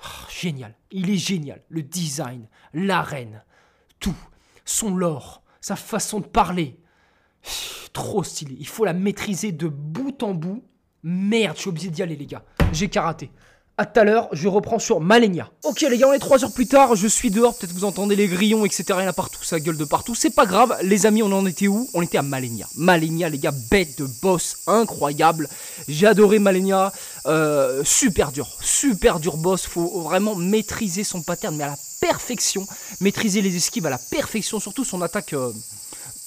Oh, 0.03 0.31
génial. 0.31 0.75
Il 0.91 1.11
est 1.11 1.17
génial. 1.17 1.63
Le 1.69 1.83
design, 1.83 2.49
l'arène, 2.73 3.45
tout. 4.01 4.17
Son 4.65 4.95
lore, 4.95 5.43
sa 5.61 5.77
façon 5.77 6.21
de 6.21 6.27
parler. 6.27 6.79
Trop 7.93 8.23
stylé. 8.23 8.57
Il 8.59 8.67
faut 8.67 8.85
la 8.85 8.93
maîtriser 8.93 9.53
de 9.53 9.69
bout 9.69 10.23
en 10.23 10.35
bout. 10.35 10.63
Merde, 11.03 11.57
je 11.57 11.63
suis 11.63 11.71
obligé 11.71 11.91
d'y 11.91 12.03
aller, 12.03 12.17
les 12.17 12.27
gars. 12.27 12.45
J'ai 12.73 12.89
karaté. 12.89 13.31
A 13.81 13.87
tout 13.87 14.01
à 14.01 14.03
l'heure, 14.03 14.29
je 14.33 14.49
reprends 14.49 14.81
sur 14.81 14.99
Malenia. 14.99 15.49
Ok 15.63 15.83
les 15.83 15.99
gars, 15.99 16.09
on 16.09 16.13
est 16.13 16.19
3 16.19 16.43
heures 16.43 16.53
plus 16.53 16.67
tard, 16.67 16.97
je 16.97 17.07
suis 17.07 17.31
dehors, 17.31 17.57
peut-être 17.57 17.73
vous 17.73 17.85
entendez 17.85 18.17
les 18.17 18.27
grillons, 18.27 18.65
etc. 18.65 18.83
Il 18.89 19.03
y 19.03 19.05
en 19.05 19.07
a 19.07 19.13
partout, 19.13 19.45
ça 19.45 19.61
gueule 19.61 19.77
de 19.77 19.85
partout. 19.85 20.17
C'est 20.17 20.35
pas 20.35 20.47
grave, 20.47 20.77
les 20.83 21.07
amis, 21.07 21.23
on 21.23 21.31
en 21.31 21.47
était 21.47 21.69
où? 21.69 21.89
On 21.95 22.03
était 22.03 22.19
à 22.19 22.23
Malenia. 22.23 22.67
Malenia, 22.75 23.29
les 23.29 23.39
gars, 23.39 23.53
bête 23.71 23.97
de 24.01 24.09
boss, 24.21 24.57
incroyable. 24.67 25.49
J'ai 25.87 26.09
adoré 26.09 26.41
Malenia, 26.41 26.93
euh, 27.27 27.85
super 27.85 28.33
dur, 28.33 28.49
super 28.61 29.21
dur 29.21 29.37
boss. 29.37 29.65
Faut 29.67 30.01
vraiment 30.01 30.35
maîtriser 30.35 31.05
son 31.05 31.23
pattern, 31.23 31.55
mais 31.55 31.63
à 31.63 31.69
la 31.69 31.79
perfection. 32.01 32.67
Maîtriser 33.01 33.43
les 33.43 33.55
esquives 33.55 33.87
à 33.87 33.91
la 33.91 33.99
perfection, 33.99 34.59
surtout 34.59 34.85
son 34.85 35.03
attaque... 35.03 35.35
Euh, 35.35 35.53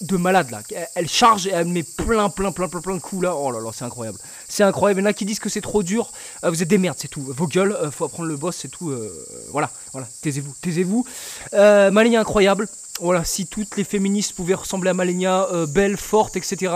de 0.01 0.17
malade 0.17 0.49
là. 0.51 0.61
Elle 0.95 1.07
charge 1.07 1.47
et 1.47 1.51
elle 1.51 1.67
met 1.67 1.83
plein, 1.83 2.29
plein, 2.29 2.51
plein, 2.51 2.67
plein, 2.67 2.81
plein 2.81 2.95
de 2.95 2.99
coups 2.99 3.23
là. 3.23 3.35
Oh 3.35 3.51
là 3.51 3.59
là, 3.59 3.69
c'est 3.73 3.85
incroyable. 3.85 4.17
C'est 4.47 4.63
incroyable. 4.63 4.99
Il 4.99 5.03
y 5.03 5.07
en 5.07 5.09
a 5.09 5.13
qui 5.13 5.25
disent 5.25 5.39
que 5.39 5.49
c'est 5.49 5.61
trop 5.61 5.83
dur. 5.83 6.11
Euh, 6.43 6.49
vous 6.49 6.61
êtes 6.61 6.67
des 6.67 6.77
merdes, 6.77 6.97
c'est 6.99 7.07
tout. 7.07 7.21
Vos 7.21 7.47
gueules, 7.47 7.73
euh, 7.73 7.91
faut 7.91 8.05
apprendre 8.05 8.27
le 8.27 8.37
boss, 8.37 8.57
c'est 8.57 8.67
tout. 8.67 8.89
Euh, 8.89 9.11
voilà, 9.51 9.69
voilà. 9.91 10.07
Taisez-vous, 10.21 10.53
taisez-vous. 10.61 11.05
Malenia 11.53 12.19
incroyable. 12.19 12.67
Voilà, 12.99 13.23
si 13.23 13.47
toutes 13.47 13.77
les 13.77 13.83
féministes 13.83 14.33
pouvaient 14.33 14.53
ressembler 14.53 14.89
à 14.89 14.93
Malenia, 14.93 15.47
belle, 15.69 15.97
forte, 15.97 16.35
etc. 16.35 16.71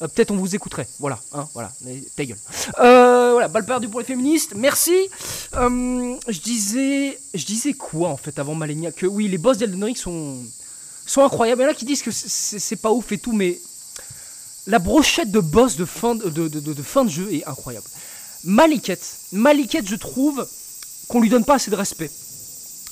Peut-être 0.00 0.32
on 0.32 0.36
vous 0.36 0.54
écouterait. 0.54 0.86
Voilà, 0.98 1.18
hein, 1.32 1.48
voilà. 1.54 1.72
Mais 1.82 2.02
ta 2.16 2.24
gueule. 2.24 2.38
voilà, 2.76 3.48
balle 3.48 3.64
perdue 3.64 3.88
pour 3.88 4.00
les 4.00 4.06
féministes. 4.06 4.54
Merci. 4.56 5.08
je 5.52 6.40
disais, 6.40 7.18
je 7.32 7.46
disais 7.46 7.72
quoi 7.72 8.08
en 8.10 8.16
fait 8.16 8.38
avant 8.38 8.54
Malenia 8.54 8.92
Que 8.92 9.06
oui, 9.06 9.28
les 9.28 9.38
boss 9.38 9.58
d'Elden 9.58 9.94
sont 9.94 10.38
sont 11.06 11.22
incroyables. 11.22 11.62
Il 11.62 11.64
y 11.64 11.68
en 11.68 11.70
a 11.70 11.74
qui 11.74 11.84
disent 11.84 12.02
que 12.02 12.10
c'est 12.10 12.76
pas 12.76 12.90
ouf 12.90 13.12
et 13.12 13.18
tout, 13.18 13.32
mais 13.32 13.60
la 14.66 14.78
brochette 14.78 15.30
de 15.30 15.40
boss 15.40 15.76
de 15.76 15.84
fin 15.84 16.14
de, 16.14 17.08
jeu 17.08 17.32
est 17.32 17.46
incroyable. 17.46 17.86
Maliket, 18.44 19.00
Maliket, 19.32 19.86
je 19.86 19.96
trouve 19.96 20.46
qu'on 21.08 21.20
lui 21.20 21.28
donne 21.28 21.44
pas 21.44 21.54
assez 21.54 21.70
de 21.70 21.76
respect. 21.76 22.10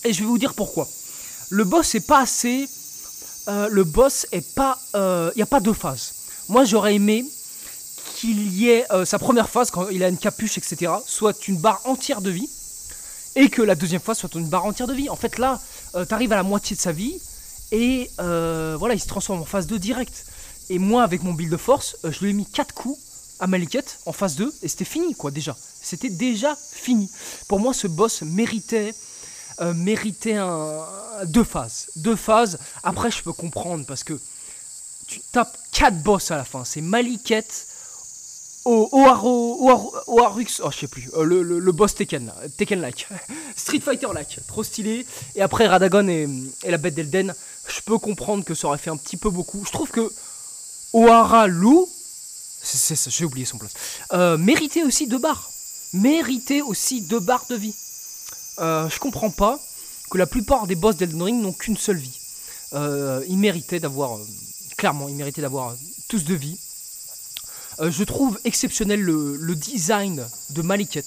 Et 0.05 0.13
je 0.13 0.21
vais 0.21 0.27
vous 0.27 0.39
dire 0.39 0.55
pourquoi. 0.55 0.89
Le 1.51 1.65
boss 1.65 1.95
est 1.95 2.07
pas 2.07 2.21
assez. 2.21 2.69
Euh, 3.49 3.69
le 3.71 3.85
boss 3.85 4.27
est 4.33 4.55
pas. 4.55 4.79
Il 4.95 4.99
euh, 4.99 5.31
n'y 5.37 5.43
a 5.43 5.47
pas 5.47 5.61
deux 5.61 5.73
phases. 5.73 6.13
Moi, 6.49 6.65
j'aurais 6.65 6.95
aimé 6.95 7.25
qu'il 8.17 8.53
y 8.53 8.69
ait 8.69 8.85
euh, 8.93 9.05
sa 9.05 9.19
première 9.19 9.49
phase, 9.49 9.71
quand 9.71 9.89
il 9.89 10.03
a 10.05 10.09
une 10.09 10.19
capuche, 10.19 10.59
etc., 10.59 10.93
soit 11.07 11.49
une 11.49 11.57
barre 11.57 11.81
entière 11.85 12.21
de 12.21 12.31
vie, 12.31 12.49
et 13.35 13.49
que 13.49 13.63
la 13.63 13.75
deuxième 13.75 14.01
phase 14.01 14.19
soit 14.19 14.35
une 14.35 14.49
barre 14.49 14.67
entière 14.67 14.89
de 14.89 14.95
vie. 14.95 15.09
En 15.09 15.17
fait, 15.17 15.39
là, 15.39 15.61
tu 15.95 16.15
arrives 16.15 16.33
à 16.33 16.37
la 16.37 16.43
moitié 16.43 16.77
de 16.77 16.81
sa 16.81 16.93
vie, 16.93 17.21
et 17.73 18.11
euh, 18.21 18.77
voilà, 18.79 18.95
il 18.95 19.01
se 19.01 19.09
transforme 19.09 19.41
en 19.41 19.47
phase 19.47 19.67
2 19.67 19.79
direct. 19.79 20.27
Et 20.69 20.79
moi, 20.79 21.03
avec 21.03 21.23
mon 21.23 21.33
build 21.33 21.51
de 21.51 21.57
force, 21.57 21.97
euh, 22.05 22.13
je 22.13 22.21
lui 22.21 22.31
ai 22.31 22.33
mis 22.35 22.47
4 22.47 22.75
coups 22.75 23.01
à 23.41 23.47
Maliket 23.47 23.99
en 24.07 24.13
phase 24.13 24.37
2 24.37 24.53
et 24.63 24.69
c'était 24.69 24.85
fini, 24.85 25.15
quoi, 25.15 25.31
déjà. 25.31 25.57
C'était 25.81 26.11
déjà 26.11 26.55
fini. 26.57 27.11
Pour 27.49 27.59
moi, 27.59 27.73
ce 27.73 27.87
boss 27.89 28.23
méritait, 28.23 28.95
euh, 29.61 29.73
méritait 29.73 30.39
deux 31.27 31.45
phases. 31.45 31.89
Deux 31.97 32.15
phases. 32.15 32.59
Après, 32.85 33.11
je 33.11 33.23
peux 33.23 33.33
comprendre 33.33 33.87
parce 33.87 34.05
que 34.05 34.21
tu 35.09 35.21
tapes 35.33 35.57
4 35.73 36.03
boss 36.03 36.31
à 36.31 36.37
la 36.37 36.45
fin. 36.45 36.65
C'est 36.67 36.83
Maliket, 36.83 37.67
Oarux, 38.65 39.57
oh 40.07 40.71
je 40.71 40.79
sais 40.79 40.87
plus, 40.87 41.11
le, 41.21 41.43
le, 41.43 41.73
boss 41.73 41.97
Tekken, 41.97 42.33
Tekken-like, 42.57 43.09
Street 43.57 43.81
Fighter-like, 43.81 44.39
trop 44.47 44.63
stylé. 44.63 45.05
Et 45.35 45.43
après 45.43 45.67
Radagon 45.67 46.07
et, 46.07 46.29
et 46.63 46.71
la 46.71 46.79
bête 46.79 46.95
d'Elden, 46.95 47.35
je 47.67 47.81
peux 47.81 47.99
comprendre 47.99 48.45
que 48.45 48.55
ça 48.55 48.69
aurait 48.69 48.79
fait 48.79 48.91
un 48.91 48.97
petit 48.97 49.17
peu 49.17 49.31
beaucoup. 49.31 49.65
Je 49.65 49.73
trouve 49.73 49.91
que 49.91 50.13
Ohara 50.93 51.47
Lou, 51.47 51.89
j'ai 53.09 53.25
oublié 53.25 53.47
son 53.47 53.59
place, 53.59 53.73
euh, 54.13 54.37
méritait 54.37 54.83
aussi 54.83 55.07
deux 55.07 55.19
barres. 55.19 55.51
Méritait 55.93 56.63
aussi 56.63 57.03
deux 57.03 57.21
barres 57.21 57.47
de 57.51 57.57
vie. 57.57 57.75
Euh, 58.59 58.89
je 58.89 58.99
comprends 58.99 59.31
pas 59.31 59.59
que 60.11 60.19
la 60.19 60.27
plupart 60.27 60.67
des 60.67 60.75
boss 60.75 60.97
d'Elden 60.97 61.23
Ring 61.23 61.43
n'ont 61.43 61.53
qu'une 61.53 61.77
seule 61.77 61.97
vie. 61.97 62.19
Euh, 62.75 63.25
ils 63.29 63.39
méritaient 63.39 63.81
d'avoir, 63.81 64.17
euh, 64.17 64.27
clairement, 64.77 65.09
ils 65.09 65.17
méritaient 65.17 65.43
d'avoir 65.43 65.75
tous 66.09 66.25
de 66.25 66.35
vie. 66.35 66.59
je 67.81 68.05
trouve 68.05 68.39
exceptionnel 68.45 69.01
le, 69.01 69.37
le 69.37 69.55
design 69.55 70.27
de 70.51 70.63
Maliket, 70.63 71.07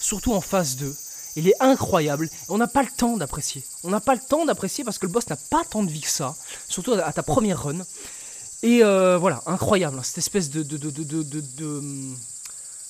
surtout 0.00 0.32
en 0.32 0.40
phase 0.40 0.76
2. 0.76 0.94
Il 1.36 1.48
est 1.48 1.54
incroyable. 1.60 2.28
On 2.48 2.58
n'a 2.58 2.68
pas 2.68 2.82
le 2.82 2.90
temps 2.96 3.16
d'apprécier. 3.16 3.62
On 3.82 3.90
n'a 3.90 4.00
pas 4.00 4.14
le 4.14 4.20
temps 4.20 4.44
d'apprécier 4.44 4.84
parce 4.84 4.98
que 4.98 5.06
le 5.06 5.12
boss 5.12 5.28
n'a 5.28 5.36
pas 5.36 5.62
tant 5.68 5.82
de 5.82 5.90
vie 5.90 6.00
que 6.00 6.10
ça. 6.10 6.34
Surtout 6.68 6.92
à 6.92 7.12
ta 7.12 7.22
première 7.22 7.64
run. 7.64 7.84
Et 8.62 8.82
euh, 8.82 9.18
voilà, 9.18 9.42
incroyable. 9.46 9.98
Hein, 9.98 10.02
cette 10.02 10.18
espèce 10.18 10.50
de, 10.50 10.62
de 10.62 10.76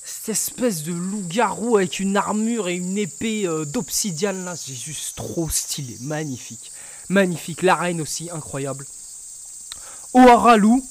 cette 0.05 0.29
espèce 0.29 0.83
de 0.83 0.93
loup-garou 0.93 1.79
avec 1.79 1.99
une 1.99 2.17
armure 2.17 2.69
et 2.69 2.75
une 2.75 2.99
épée 2.99 3.47
euh, 3.47 3.65
d'obsidiane 3.65 4.45
là, 4.45 4.55
c'est 4.55 4.75
juste 4.75 5.17
trop 5.17 5.49
stylé, 5.49 5.97
magnifique. 6.01 6.73
Magnifique, 7.09 7.63
la 7.63 7.75
reine 7.75 8.03
aussi, 8.03 8.29
incroyable. 8.31 8.87
Oharalou, 10.13 10.85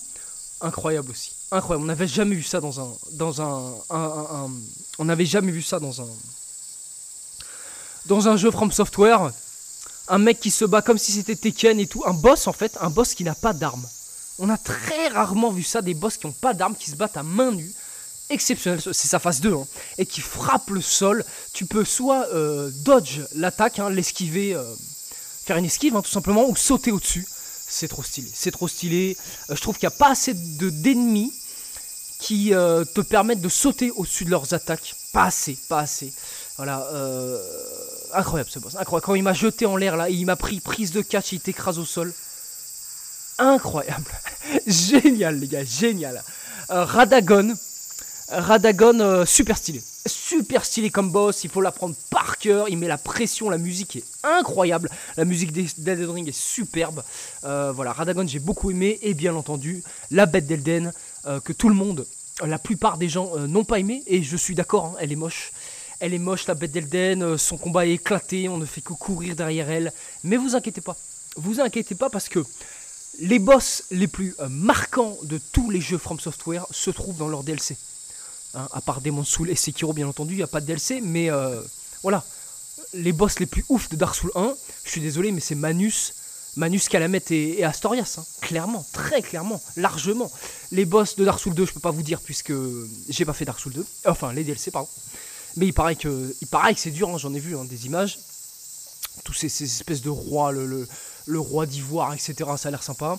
incroyable 0.62 1.12
aussi. 1.12 1.32
Incroyable, 1.52 1.84
on 1.84 1.88
n'avait 1.88 2.08
jamais 2.08 2.36
vu 2.36 2.42
ça 2.42 2.60
dans 2.60 2.80
un 2.80 2.92
dans 3.12 3.42
un, 3.42 3.76
un 3.92 4.52
on 4.98 5.06
n'avait 5.06 5.26
jamais 5.26 5.52
vu 5.52 5.62
ça 5.62 5.80
dans 5.80 6.02
un 6.02 6.08
dans 8.06 8.28
un 8.28 8.38
jeu 8.38 8.52
From 8.52 8.72
Software, 8.72 9.32
un 10.08 10.18
mec 10.18 10.40
qui 10.40 10.52
se 10.52 10.66
bat 10.66 10.82
comme 10.82 10.98
si 10.98 11.12
c'était 11.12 11.36
Tekken 11.36 11.80
et 11.80 11.88
tout, 11.88 12.04
un 12.06 12.14
boss 12.14 12.48
en 12.48 12.54
fait, 12.54 12.78
un 12.82 12.90
boss 12.90 13.14
qui 13.14 13.24
n'a 13.24 13.36
pas 13.36 13.54
d'armes. 13.54 13.86
On 14.40 14.50
a 14.50 14.58
très 14.58 15.08
rarement 15.10 15.52
vu 15.52 15.64
ça, 15.64 15.82
des 15.82 15.94
boss 15.94 16.18
qui 16.18 16.28
n'ont 16.28 16.34
pas 16.34 16.54
d'armes, 16.54 16.76
qui 16.76 16.90
se 16.90 16.96
battent 16.96 17.18
à 17.18 17.24
main 17.24 17.52
nue. 17.52 17.72
Exceptionnel, 18.30 18.82
c'est 18.82 19.08
sa 19.08 19.20
phase 19.20 19.42
2, 19.42 19.54
hein, 19.54 19.68
et 19.98 20.06
qui 20.06 20.22
frappe 20.22 20.70
le 20.70 20.82
sol. 20.82 21.24
Tu 21.54 21.66
peux 21.66 21.86
soit 21.86 22.28
euh, 22.34 22.72
dodge 22.84 23.20
l'attaque, 23.36 23.80
hein, 23.80 23.90
l'esquiver, 23.90 24.56
euh, 24.56 24.64
faire 25.46 25.58
une 25.58 25.66
esquive 25.66 25.96
hein, 25.96 26.02
tout 26.02 26.10
simplement, 26.10 26.50
ou 26.50 26.56
sauter 26.56 26.92
au-dessus. 26.92 27.28
C'est 27.68 27.88
trop 27.88 28.04
stylé, 28.04 28.30
c'est 28.34 28.52
trop 28.52 28.68
stylé. 28.68 29.18
Euh, 29.50 29.56
je 29.56 29.62
trouve 29.62 29.78
qu'il 29.78 29.88
n'y 29.88 29.94
a 29.94 29.98
pas 29.98 30.12
assez 30.12 30.34
d'ennemis 30.34 31.34
qui 32.20 32.52
te 32.52 33.02
permettent 33.02 33.42
de 33.42 33.50
sauter 33.50 33.92
au-dessus 33.92 34.24
de 34.24 34.30
leurs 34.30 34.54
attaques. 34.54 34.96
Pas 35.12 35.26
assez, 35.26 35.58
pas 35.68 35.80
assez. 35.80 36.14
Voilà, 36.56 36.88
incroyable 38.14 38.50
ce 38.50 38.60
boss. 38.60 38.76
Incroyable. 38.76 39.06
Quand 39.06 39.16
il 39.16 39.24
m'a 39.24 39.34
jeté 39.34 39.66
en 39.66 39.76
l'air 39.76 39.98
là, 39.98 40.10
il 40.10 40.26
m'a 40.26 40.36
pris 40.36 40.60
prise 40.60 40.92
de 40.92 41.02
catch, 41.02 41.32
il 41.32 41.40
t'écrase 41.40 41.80
au 41.80 41.86
sol. 41.86 42.14
Incroyable. 43.40 44.12
génial 44.68 45.40
les 45.40 45.48
gars, 45.48 45.64
génial. 45.64 46.24
Euh, 46.70 46.86
Radagon. 46.86 47.54
Radagon 48.30 49.00
euh, 49.00 49.26
super 49.26 49.58
stylé. 49.58 49.82
Super 50.06 50.66
stylé 50.66 50.90
comme 50.90 51.12
boss, 51.12 51.44
il 51.44 51.50
faut 51.50 51.62
l'apprendre 51.62 51.96
par 52.10 52.38
cœur, 52.38 52.68
il 52.68 52.78
met 52.78 52.88
la 52.88 52.98
pression, 52.98 53.50
la 53.50 53.58
musique 53.58 53.96
est 53.96 54.04
incroyable, 54.24 54.90
la 55.16 55.24
musique 55.24 55.54
d'Elden 55.54 56.10
Ring 56.10 56.28
est 56.28 56.38
superbe. 56.38 57.04
Euh, 57.46 57.72
voilà, 57.74 57.94
Radagon 57.94 58.28
j'ai 58.28 58.40
beaucoup 58.40 58.70
aimé, 58.70 59.00
et 59.02 59.14
bien 59.14 59.34
entendu, 59.34 59.82
la 60.12 60.26
bête 60.26 60.46
d'Elden, 60.46 60.92
que 61.46 61.54
tout 61.54 61.70
le 61.70 61.76
monde, 61.76 62.06
la 62.46 62.60
plupart 62.60 62.98
des 62.98 63.08
gens 63.08 63.38
n'ont 63.48 63.64
pas 63.64 63.80
aimé, 63.80 64.04
et 64.08 64.24
je 64.24 64.36
suis 64.36 64.56
d'accord, 64.56 64.88
hein, 64.88 64.96
elle 65.00 65.14
est 65.14 65.18
moche. 65.18 65.54
Elle 66.00 66.14
est 66.14 66.20
moche, 66.20 66.48
la 66.48 66.56
bête 66.56 66.72
d'Elden, 66.72 67.24
euh, 67.24 67.38
son 67.38 67.58
combat 67.58 67.86
est 67.86 67.94
éclaté, 67.94 68.50
on 68.50 68.58
ne 68.58 68.66
fait 68.66 68.82
que 68.82 68.94
courir 68.94 69.36
derrière 69.36 69.70
elle. 69.70 69.94
Mais 70.24 70.38
vous 70.38 70.56
inquiétez 70.56 70.82
pas, 70.82 70.98
vous 71.36 71.60
inquiétez 71.60 71.96
pas 71.96 72.10
parce 72.10 72.30
que 72.30 72.44
les 73.20 73.40
boss 73.40 73.84
les 73.92 74.08
plus 74.08 74.36
euh, 74.40 74.50
marquants 74.50 75.18
de 75.24 75.40
tous 75.52 75.70
les 75.70 75.82
jeux 75.82 75.98
From 75.98 76.20
Software 76.20 76.66
se 76.72 76.90
trouvent 76.90 77.18
dans 77.18 77.28
leur 77.28 77.44
DLC. 77.44 77.78
Hein, 78.56 78.68
à 78.72 78.82
part 78.82 79.02
Demon 79.02 79.24
Soul 79.24 79.50
et 79.50 79.56
Sekiro, 79.56 79.94
bien 79.94 80.08
entendu, 80.08 80.34
il 80.34 80.38
n'y 80.38 80.44
a 80.44 80.48
pas 80.48 80.62
de 80.62 80.66
DLC, 80.66 81.02
mais 81.02 81.32
euh, 81.32 81.62
voilà. 82.02 82.24
Les 82.94 83.12
boss 83.12 83.40
les 83.40 83.48
plus 83.48 83.66
ouf 83.70 83.90
de 83.90 83.96
Dark 83.96 84.14
Souls 84.14 84.32
1, 84.36 84.54
je 84.84 84.90
suis 84.92 85.02
désolé, 85.02 85.32
mais 85.32 85.42
c'est 85.42 85.56
Manus, 85.56 86.14
Manus, 86.56 86.88
Calamette 86.88 87.32
et, 87.32 87.64
Astorias, 87.64 88.18
hein. 88.20 88.26
clairement, 88.42 88.86
très 88.94 89.24
clairement, 89.24 89.60
largement. 89.76 90.32
Les 90.72 90.86
boss 90.86 91.16
de 91.16 91.26
Dark 91.26 91.40
Souls 91.40 91.56
2, 91.56 91.66
je 91.66 91.74
peux 91.74 91.80
pas 91.80 91.90
vous 91.90 92.04
dire 92.04 92.22
puisque 92.22 92.54
j'ai 93.10 93.26
pas 93.26 93.34
fait 93.34 93.46
Dark 93.46 93.60
Souls 93.60 93.74
2, 93.74 93.86
enfin 94.06 94.32
les 94.34 94.44
DLC, 94.44 94.70
pardon. 94.70 94.90
Mais 95.56 95.68
il 95.68 95.74
paraît 95.74 95.96
que, 95.96 96.36
il 96.42 96.48
paraît 96.48 96.74
que 96.74 96.80
c'est 96.80 96.92
dur, 96.92 97.10
hein, 97.10 97.18
j'en 97.18 97.34
ai 97.34 97.40
vu 97.40 97.58
hein, 97.58 97.66
des 97.66 97.86
images. 97.86 98.20
Tous 99.24 99.34
ces, 99.34 99.46
espèces 99.64 100.02
de 100.02 100.10
rois, 100.10 100.52
le, 100.52 100.88
roi 101.40 101.66
d'ivoire, 101.66 102.14
etc. 102.14 102.36
Ça 102.58 102.70
a 102.70 102.72
l'air 102.72 102.84
sympa. 102.84 103.18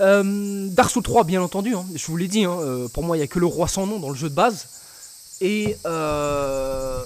Euh, 0.00 0.68
Dark 0.68 0.90
Souls 0.90 1.02
3, 1.02 1.24
bien 1.24 1.42
entendu, 1.42 1.74
hein, 1.74 1.84
je 1.94 2.06
vous 2.06 2.16
l'ai 2.16 2.28
dit, 2.28 2.46
euh, 2.46 2.88
pour 2.88 3.02
moi 3.02 3.16
il 3.16 3.20
n'y 3.20 3.24
a 3.24 3.26
que 3.26 3.38
le 3.38 3.44
roi 3.44 3.68
sans 3.68 3.86
nom 3.86 3.98
dans 3.98 4.08
le 4.08 4.16
jeu 4.16 4.30
de 4.30 4.34
base. 4.34 4.66
Et, 5.42 5.76
euh, 5.86 7.02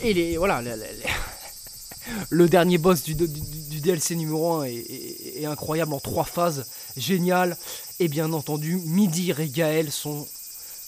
et 0.00 0.12
les, 0.12 0.36
voilà, 0.36 0.62
le 2.30 2.48
dernier 2.48 2.78
boss 2.78 3.02
du, 3.02 3.14
DLC 3.14 4.14
numéro 4.16 4.54
1 4.56 4.64
est, 4.64 5.44
incroyable 5.46 5.92
en 5.92 6.00
trois 6.00 6.24
phases, 6.24 6.66
génial. 6.96 7.56
Et 7.98 8.08
bien 8.08 8.32
entendu, 8.32 8.76
Midi 8.76 9.32
et 9.36 9.48
Gaël 9.48 9.90
sont 9.90 10.26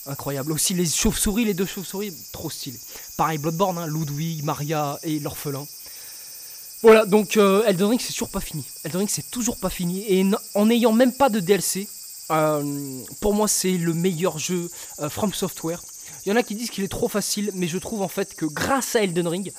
incroyable. 0.05 0.51
Aussi 0.51 0.73
les 0.73 0.85
chauves-souris, 0.85 1.45
les 1.45 1.53
deux 1.53 1.65
chauves-souris, 1.65 2.13
trop 2.31 2.49
stylé. 2.49 2.79
Pareil, 3.17 3.37
Bloodborne, 3.37 3.77
hein, 3.77 3.87
Ludwig, 3.87 4.43
Maria 4.43 4.99
et 5.03 5.19
l'orphelin. 5.19 5.65
Voilà, 6.81 7.05
donc 7.05 7.37
euh, 7.37 7.63
Elden 7.65 7.87
Ring 7.87 8.01
c'est 8.01 8.13
toujours 8.13 8.29
pas 8.29 8.41
fini. 8.41 8.63
Elden 8.83 8.99
Ring 8.99 9.09
c'est 9.09 9.31
toujours 9.31 9.57
pas 9.57 9.69
fini. 9.69 10.05
Et 10.07 10.25
en 10.53 10.67
n'ayant 10.67 10.91
même 10.91 11.13
pas 11.13 11.29
de 11.29 11.39
DLC, 11.39 11.87
euh, 12.29 13.01
pour 13.21 13.33
moi 13.33 13.47
c'est 13.47 13.77
le 13.77 13.93
meilleur 13.93 14.37
jeu 14.37 14.69
euh, 14.99 15.09
From 15.09 15.33
Software. 15.33 15.81
Il 16.25 16.29
y 16.29 16.31
en 16.31 16.35
a 16.35 16.43
qui 16.43 16.53
disent 16.53 16.69
qu'il 16.69 16.83
est 16.83 16.89
trop 16.89 17.07
facile, 17.07 17.51
mais 17.55 17.67
je 17.67 17.77
trouve 17.77 18.01
en 18.01 18.07
fait 18.07 18.35
que 18.35 18.45
grâce 18.45 18.95
à 18.95 19.01
Elden 19.01 19.27
Ring, 19.27 19.51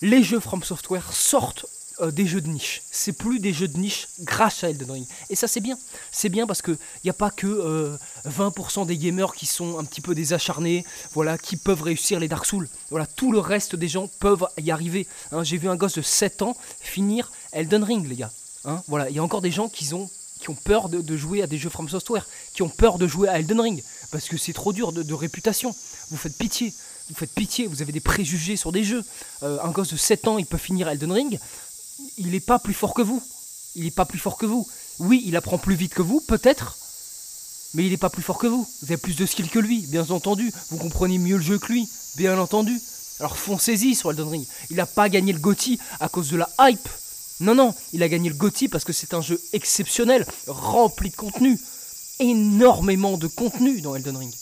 les 0.00 0.22
jeux 0.22 0.40
From 0.40 0.62
Software 0.62 1.12
sortent 1.12 1.66
euh, 2.00 2.10
des 2.10 2.26
jeux 2.26 2.40
de 2.40 2.48
niche. 2.48 2.82
C'est 2.90 3.12
plus 3.12 3.40
des 3.40 3.52
jeux 3.52 3.68
de 3.68 3.78
niche 3.78 4.08
grâce 4.20 4.64
à 4.64 4.70
Elden 4.70 4.90
Ring. 4.90 5.06
Et 5.30 5.36
ça 5.36 5.48
c'est 5.48 5.60
bien. 5.60 5.78
C'est 6.12 6.28
bien 6.28 6.46
parce 6.46 6.62
qu'il 6.62 6.78
n'y 7.04 7.10
a 7.10 7.14
pas 7.14 7.30
que 7.30 7.98
20% 8.26 8.82
euh, 8.82 8.84
des 8.84 8.96
gamers 8.96 9.34
qui 9.34 9.46
sont 9.46 9.78
un 9.78 9.84
petit 9.84 10.00
peu 10.00 10.14
des 10.14 10.32
acharnés, 10.32 10.84
voilà, 11.12 11.38
qui 11.38 11.56
peuvent 11.56 11.82
réussir 11.82 12.20
les 12.20 12.28
Dark 12.28 12.46
Souls. 12.46 12.68
Voilà, 12.90 13.06
tout 13.06 13.32
le 13.32 13.38
reste 13.38 13.76
des 13.76 13.88
gens 13.88 14.08
peuvent 14.20 14.46
y 14.58 14.70
arriver. 14.70 15.06
Hein. 15.32 15.44
J'ai 15.44 15.58
vu 15.58 15.68
un 15.68 15.76
gosse 15.76 15.94
de 15.94 16.02
7 16.02 16.42
ans 16.42 16.56
finir 16.80 17.30
Elden 17.52 17.84
Ring, 17.84 18.08
les 18.08 18.16
gars. 18.16 18.32
Hein. 18.64 18.82
voilà, 18.88 19.08
il 19.08 19.16
y 19.16 19.18
a 19.18 19.22
encore 19.22 19.40
des 19.40 19.52
gens 19.52 19.68
qui 19.68 19.94
ont 19.94 20.10
qui 20.38 20.50
ont 20.50 20.54
peur 20.54 20.88
de, 20.88 21.16
jouer 21.16 21.42
à 21.42 21.46
des 21.46 21.58
jeux 21.58 21.70
From 21.70 21.88
Software, 21.88 22.26
qui 22.54 22.62
ont 22.62 22.68
peur 22.68 22.98
de 22.98 23.06
jouer 23.06 23.28
à 23.28 23.38
Elden 23.38 23.60
Ring, 23.60 23.82
parce 24.10 24.28
que 24.28 24.36
c'est 24.36 24.52
trop 24.52 24.72
dur 24.72 24.92
de, 24.92 25.14
réputation. 25.14 25.74
Vous 26.10 26.16
faites 26.16 26.36
pitié, 26.36 26.72
vous 27.08 27.14
faites 27.14 27.32
pitié, 27.32 27.66
vous 27.66 27.82
avez 27.82 27.92
des 27.92 28.00
préjugés 28.00 28.56
sur 28.56 28.72
des 28.72 28.84
jeux. 28.84 29.04
Euh, 29.42 29.58
un 29.62 29.70
gosse 29.70 29.92
de 29.92 29.96
7 29.96 30.28
ans, 30.28 30.38
il 30.38 30.46
peut 30.46 30.58
finir 30.58 30.88
Elden 30.88 31.12
Ring, 31.12 31.38
il 32.16 32.30
n'est 32.30 32.40
pas 32.40 32.58
plus 32.58 32.74
fort 32.74 32.94
que 32.94 33.02
vous. 33.02 33.22
Il 33.74 33.84
n'est 33.84 33.90
pas 33.90 34.04
plus 34.04 34.18
fort 34.18 34.36
que 34.36 34.46
vous. 34.46 34.66
Oui, 34.98 35.22
il 35.26 35.36
apprend 35.36 35.58
plus 35.58 35.76
vite 35.76 35.94
que 35.94 36.02
vous, 36.02 36.20
peut-être, 36.20 36.76
mais 37.74 37.84
il 37.84 37.90
n'est 37.90 37.96
pas 37.96 38.10
plus 38.10 38.22
fort 38.22 38.38
que 38.38 38.46
vous. 38.46 38.66
Vous 38.82 38.86
avez 38.86 38.96
plus 38.96 39.16
de 39.16 39.26
skill 39.26 39.48
que 39.48 39.58
lui, 39.58 39.86
bien 39.86 40.08
entendu. 40.10 40.52
Vous 40.70 40.78
comprenez 40.78 41.18
mieux 41.18 41.36
le 41.36 41.42
jeu 41.42 41.58
que 41.58 41.72
lui, 41.72 41.88
bien 42.16 42.38
entendu. 42.38 42.80
Alors 43.20 43.36
foncez-y 43.36 43.94
sur 43.94 44.10
Elden 44.10 44.28
Ring. 44.28 44.46
Il 44.70 44.76
n'a 44.76 44.86
pas 44.86 45.08
gagné 45.08 45.32
le 45.32 45.38
GOTY 45.38 45.78
à 46.00 46.08
cause 46.08 46.30
de 46.30 46.36
la 46.36 46.48
hype. 46.60 46.88
Non, 47.40 47.54
non, 47.54 47.74
il 47.92 48.02
a 48.02 48.08
gagné 48.08 48.28
le 48.28 48.34
GOTY 48.34 48.68
parce 48.68 48.84
que 48.84 48.92
c'est 48.92 49.14
un 49.14 49.20
jeu 49.20 49.40
exceptionnel, 49.52 50.26
rempli 50.46 51.10
de 51.10 51.16
contenu. 51.16 51.58
Énormément 52.20 53.16
de 53.16 53.28
contenu 53.28 53.80
dans 53.80 53.94
Elden 53.94 54.16
Ring. 54.16 54.34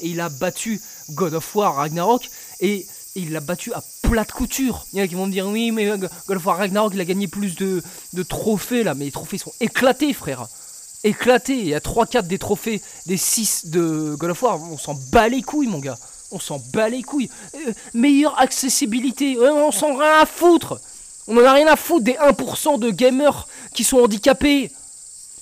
Et 0.00 0.10
il 0.10 0.20
a 0.20 0.28
battu 0.28 0.80
God 1.10 1.34
of 1.34 1.56
War 1.56 1.74
Ragnarok 1.76 2.30
et 2.60 2.86
il 3.16 3.32
l'a 3.32 3.40
battu 3.40 3.72
à 3.72 3.82
plate 4.02 4.32
couture. 4.32 4.86
Il 4.92 4.98
y 4.98 5.02
en 5.02 5.04
a 5.04 5.08
qui 5.08 5.14
vont 5.14 5.26
me 5.26 5.32
dire 5.32 5.46
oui, 5.46 5.72
mais 5.72 5.86
God 5.86 6.10
of 6.28 6.46
War 6.46 6.58
Ragnarok, 6.58 6.92
il 6.94 7.00
a 7.00 7.04
gagné 7.04 7.26
plus 7.26 7.56
de, 7.56 7.82
trophées 8.22 8.84
là, 8.84 8.94
mais 8.94 9.06
les 9.06 9.10
trophées 9.10 9.38
sont 9.38 9.52
éclatés, 9.60 10.12
frère. 10.12 10.46
Éclatés. 11.02 11.58
Il 11.58 11.68
y 11.68 11.74
a 11.74 11.80
3-4 11.80 12.26
des 12.26 12.38
trophées 12.38 12.82
des 13.06 13.16
6 13.16 13.66
de 13.66 14.14
God 14.18 14.36
War. 14.40 14.60
On 14.70 14.78
s'en 14.78 14.94
bat 15.12 15.28
les 15.28 15.42
couilles, 15.42 15.68
mon 15.68 15.78
gars. 15.78 15.98
On 16.30 16.40
s'en 16.40 16.60
bat 16.72 16.88
les 16.88 17.02
couilles. 17.02 17.30
Euh, 17.54 17.72
meilleure 17.94 18.38
accessibilité. 18.40 19.38
on 19.38 19.72
s'en 19.72 19.96
rien 19.96 20.20
à 20.20 20.26
foutre. 20.26 20.80
On 21.28 21.36
en 21.36 21.44
a 21.44 21.52
rien 21.52 21.66
à 21.66 21.76
foutre 21.76 22.04
des 22.04 22.14
1% 22.14 22.78
de 22.78 22.90
gamers 22.90 23.48
qui 23.74 23.84
sont 23.84 23.98
handicapés. 23.98 24.70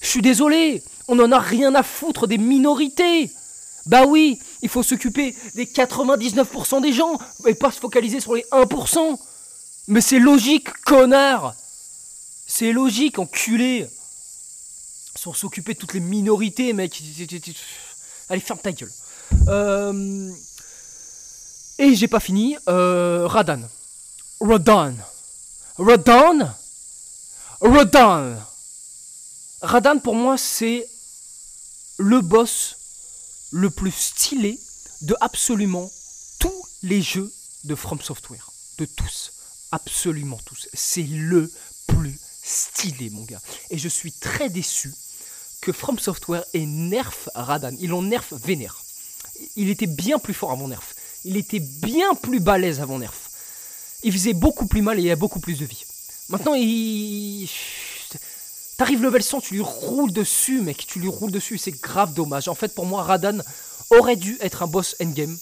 Je 0.01 0.07
suis 0.09 0.23
désolé. 0.23 0.83
On 1.09 1.19
en 1.19 1.33
a 1.33 1.39
rien 1.39 1.75
à 1.75 1.83
foutre 1.83 2.27
des 2.27 2.39
minorités. 2.39 3.31
Bah 3.87 4.07
oui, 4.07 4.39
il 4.65 4.71
faut 4.71 4.83
s'occuper 4.83 5.37
des 5.55 5.67
99% 5.67 6.81
des 6.81 6.95
gens 6.95 7.19
et 7.47 7.55
pas 7.55 7.71
se 7.71 7.79
focaliser 7.79 8.19
sur 8.19 8.35
les 8.35 8.45
1%. 8.51 9.19
Mais 9.89 10.01
c'est 10.01 10.19
logique, 10.19 10.71
connard. 10.87 11.55
C'est 12.47 12.73
logique, 12.73 13.19
enculé. 13.19 13.87
Sans 15.17 15.35
s'occuper 15.35 15.75
de 15.75 15.79
toutes 15.79 15.93
les 15.93 16.01
minorités, 16.01 16.73
mec. 16.73 17.01
Allez, 18.31 18.41
ferme 18.41 18.59
ta 18.59 18.73
gueule. 18.73 18.91
Euh... 19.49 20.31
Et 21.79 21.95
j'ai 21.95 22.09
pas 22.09 22.21
fini. 22.21 22.57
Euh, 22.67 23.27
Radan. 23.27 23.61
Radan. 24.41 24.95
Radan. 25.77 26.55
Radan. 27.61 28.37
Radan 29.61 29.99
pour 29.99 30.15
moi 30.15 30.37
c'est 30.39 30.87
le 31.99 32.21
boss 32.21 32.77
le 33.55 33.71
plus 33.71 33.93
stylé 33.93 34.59
de 35.03 35.15
absolument 35.21 35.91
tous 36.39 36.69
les 36.83 37.01
jeux 37.01 37.33
de 37.65 37.75
From 37.75 38.01
Software. 38.01 38.51
De 38.79 38.85
tous. 38.85 39.33
Absolument 39.73 40.41
tous. 40.45 40.69
C'est 40.75 41.03
le 41.03 41.51
plus 41.87 42.19
stylé 42.43 43.11
mon 43.11 43.23
gars. 43.23 43.41
Et 43.71 43.79
je 43.79 43.89
suis 43.89 44.13
très 44.13 44.51
déçu 44.51 44.93
que 45.63 45.73
From 45.73 45.99
Software 45.99 46.45
ait 46.53 46.67
nerf 46.67 47.31
Radan. 47.35 47.75
Ils 47.79 47.91
l'ont 47.91 48.03
nerf 48.03 48.27
vénère. 48.33 48.83
Il 49.57 49.71
était 49.71 49.87
bien 49.87 50.19
plus 50.19 50.35
fort 50.35 50.51
avant 50.51 50.69
nerf 50.69 50.95
il 51.25 51.37
était 51.37 51.61
bien 51.61 52.15
plus 52.15 52.41
balèze 52.41 52.81
avant 52.81 52.99
Nerf. 52.99 53.31
Il 54.03 54.13
faisait 54.13 54.35
beaucoup 54.35 54.67
plus 54.67 54.83
mal 54.83 54.99
et 54.99 55.03
il 55.03 55.11
a 55.11 55.17
beaucoup 55.17 55.41
plus 55.41 55.59
de 55.59 55.65
vie. 55.65 55.85
Maintenant, 56.29 56.55
il. 56.55 57.49
T'arrives 58.77 59.03
level 59.03 59.23
100, 59.23 59.41
tu 59.41 59.55
lui 59.55 59.61
roules 59.63 60.13
dessus, 60.13 60.61
mec. 60.61 60.87
Tu 60.87 60.99
lui 60.99 61.09
roules 61.09 61.31
dessus, 61.31 61.59
c'est 61.59 61.71
grave 61.73 62.13
dommage. 62.15 62.49
En 62.49 62.55
fait, 62.55 62.75
pour 62.75 62.87
moi, 62.87 63.03
Radan 63.05 63.39
aurait 63.91 64.17
dû 64.17 64.37
être 64.41 64.63
un 64.63 64.67
boss 64.67 64.97
endgame. 65.01 65.37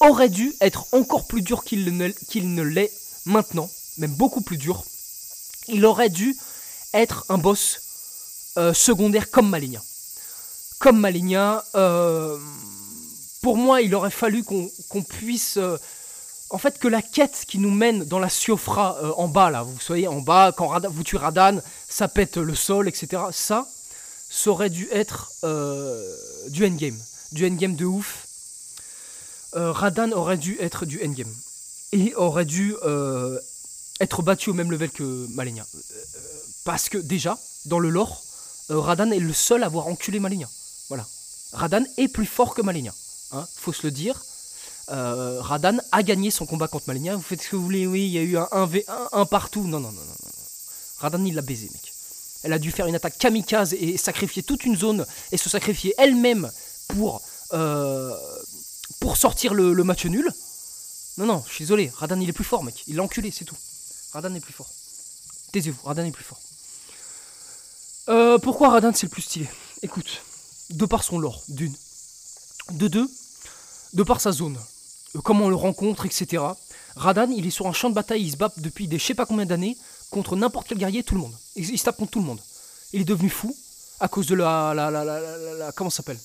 Aurait 0.00 0.30
dû 0.30 0.54
être 0.62 0.86
encore 0.92 1.26
plus 1.26 1.42
dur 1.42 1.62
qu'il 1.62 1.84
ne, 1.96 2.62
l'est 2.62 2.92
maintenant. 3.26 3.68
Même 3.98 4.12
beaucoup 4.12 4.40
plus 4.40 4.56
dur. 4.56 4.82
Il 5.68 5.84
aurait 5.84 6.08
dû 6.08 6.36
être 6.94 7.26
un 7.28 7.36
boss 7.36 8.52
euh, 8.56 8.72
secondaire 8.72 9.30
comme 9.30 9.50
Maligna. 9.50 9.82
Comme 10.78 10.98
Maligna. 10.98 11.62
Euh, 11.74 12.38
pour 13.42 13.58
moi, 13.58 13.82
il 13.82 13.94
aurait 13.94 14.10
fallu 14.10 14.42
qu'on 14.42 15.02
puisse... 15.02 15.58
Euh, 15.58 15.76
en 16.50 16.58
fait, 16.58 16.78
que 16.78 16.88
la 16.88 17.00
quête 17.00 17.44
qui 17.46 17.58
nous 17.58 17.70
mène 17.70 18.04
dans 18.04 18.18
la 18.18 18.28
Siofra 18.28 18.98
euh, 19.02 19.12
en 19.16 19.28
bas, 19.28 19.50
là, 19.50 19.62
vous 19.62 19.78
soyez 19.80 20.08
en 20.08 20.20
bas, 20.20 20.52
quand 20.56 20.86
vous 20.88 21.04
tuez 21.04 21.18
Radan, 21.18 21.58
ça 21.88 22.08
pète 22.08 22.36
le 22.36 22.54
sol, 22.54 22.88
etc. 22.88 23.22
Ça, 23.30 23.66
ça 24.28 24.50
aurait 24.50 24.70
dû 24.70 24.88
être 24.90 25.30
euh, 25.44 26.16
du 26.48 26.66
endgame. 26.66 26.98
Du 27.32 27.46
endgame 27.46 27.76
de 27.76 27.84
ouf. 27.84 28.26
Radan 29.52 30.12
aurait 30.12 30.36
dû 30.36 30.56
être 30.60 30.86
du 30.86 31.04
endgame. 31.04 31.32
Et 31.92 32.14
aurait 32.14 32.44
dû 32.44 32.74
être 34.00 34.22
battu 34.22 34.50
au 34.50 34.54
même 34.54 34.70
level 34.70 34.90
que 34.90 35.26
Malenia. 35.34 35.66
parce 36.64 36.88
que 36.88 36.98
déjà, 36.98 37.36
dans 37.66 37.80
le 37.80 37.90
lore, 37.90 38.22
Radan 38.68 39.10
est 39.10 39.18
le 39.18 39.32
seul 39.32 39.64
à 39.64 39.66
avoir 39.66 39.88
enculé 39.88 40.20
Malenia. 40.20 40.48
Voilà. 40.88 41.04
Radan 41.52 41.84
est 41.96 42.08
plus 42.08 42.26
fort 42.26 42.54
que 42.54 42.62
Malenia. 42.62 42.94
Hein, 43.32 43.46
faut 43.56 43.72
se 43.72 43.86
le 43.86 43.90
dire. 43.90 44.20
Euh, 44.88 45.40
Radan 45.40 45.78
a 45.92 46.02
gagné 46.02 46.30
son 46.30 46.46
combat 46.46 46.68
contre 46.68 46.86
Malenia. 46.88 47.16
Vous 47.16 47.22
faites 47.22 47.42
ce 47.42 47.50
que 47.50 47.56
vous 47.56 47.62
voulez, 47.62 47.86
oui, 47.86 48.06
il 48.06 48.10
y 48.10 48.18
a 48.18 48.22
eu 48.22 48.36
un 48.36 48.48
1v1 48.52 49.08
un 49.12 49.26
partout. 49.26 49.62
Non, 49.62 49.80
non, 49.80 49.92
non, 49.92 50.00
non, 50.00 50.06
non. 50.06 50.30
Radan, 50.98 51.24
il 51.24 51.34
l'a 51.34 51.42
baisé, 51.42 51.68
mec. 51.72 51.92
Elle 52.42 52.52
a 52.52 52.58
dû 52.58 52.70
faire 52.70 52.86
une 52.86 52.94
attaque 52.94 53.18
kamikaze 53.18 53.74
et 53.74 53.96
sacrifier 53.96 54.42
toute 54.42 54.64
une 54.64 54.76
zone 54.76 55.06
et 55.30 55.36
se 55.36 55.50
sacrifier 55.50 55.94
elle-même 55.98 56.50
pour, 56.88 57.22
euh, 57.52 58.14
sortir 59.14 59.54
le, 59.54 59.74
match 59.84 60.06
nul. 60.06 60.30
Non, 61.18 61.26
non, 61.26 61.44
je 61.46 61.54
suis 61.54 61.64
désolé. 61.64 61.92
Radan, 61.94 62.20
il 62.20 62.28
est 62.28 62.32
plus 62.32 62.44
fort, 62.44 62.64
mec. 62.64 62.82
Il 62.86 62.96
l'a 62.96 63.02
enculé, 63.02 63.30
c'est 63.30 63.44
tout. 63.44 63.56
Radan 64.12 64.34
est 64.34 64.40
plus 64.40 64.52
fort. 64.52 64.70
Taisez-vous, 65.52 65.80
Radan 65.84 66.04
est 66.04 66.12
plus 66.12 66.24
fort. 66.24 66.40
Euh, 68.08 68.38
pourquoi 68.38 68.70
Radan, 68.70 68.92
c'est 68.94 69.06
le 69.06 69.10
plus 69.10 69.22
stylé? 69.22 69.48
Écoute, 69.82 70.22
de 70.70 70.86
par 70.86 71.02
son 71.02 71.18
lore, 71.18 71.42
d'une. 71.48 71.74
De 72.72 72.88
deux, 72.88 73.10
de 73.92 74.02
par 74.02 74.20
sa 74.20 74.32
zone, 74.32 74.58
euh, 75.16 75.20
comment 75.22 75.46
on 75.46 75.48
le 75.48 75.56
rencontre, 75.56 76.06
etc. 76.06 76.42
Radan, 76.96 77.30
il 77.30 77.46
est 77.46 77.50
sur 77.50 77.66
un 77.66 77.72
champ 77.72 77.90
de 77.90 77.94
bataille, 77.94 78.22
il 78.22 78.32
se 78.32 78.36
bat 78.36 78.52
depuis 78.58 78.88
des 78.88 78.98
je 78.98 79.04
sais 79.04 79.14
pas 79.14 79.26
combien 79.26 79.46
d'années 79.46 79.76
contre 80.10 80.36
n'importe 80.36 80.68
quel 80.68 80.78
guerrier, 80.78 81.02
tout 81.02 81.14
le 81.14 81.20
monde. 81.20 81.34
Il, 81.56 81.78
se 81.78 81.84
tape 81.84 81.96
contre 81.96 82.12
tout 82.12 82.20
le 82.20 82.26
monde. 82.26 82.40
Il 82.92 83.00
est 83.00 83.04
devenu 83.04 83.30
fou 83.30 83.54
à 84.00 84.08
cause 84.08 84.26
de 84.26 84.34
la. 84.34 84.72
la, 84.74 84.90
la, 84.90 85.04
la, 85.04 85.72
comment 85.72 85.90
ça 85.90 85.98
s'appelle? 85.98 86.18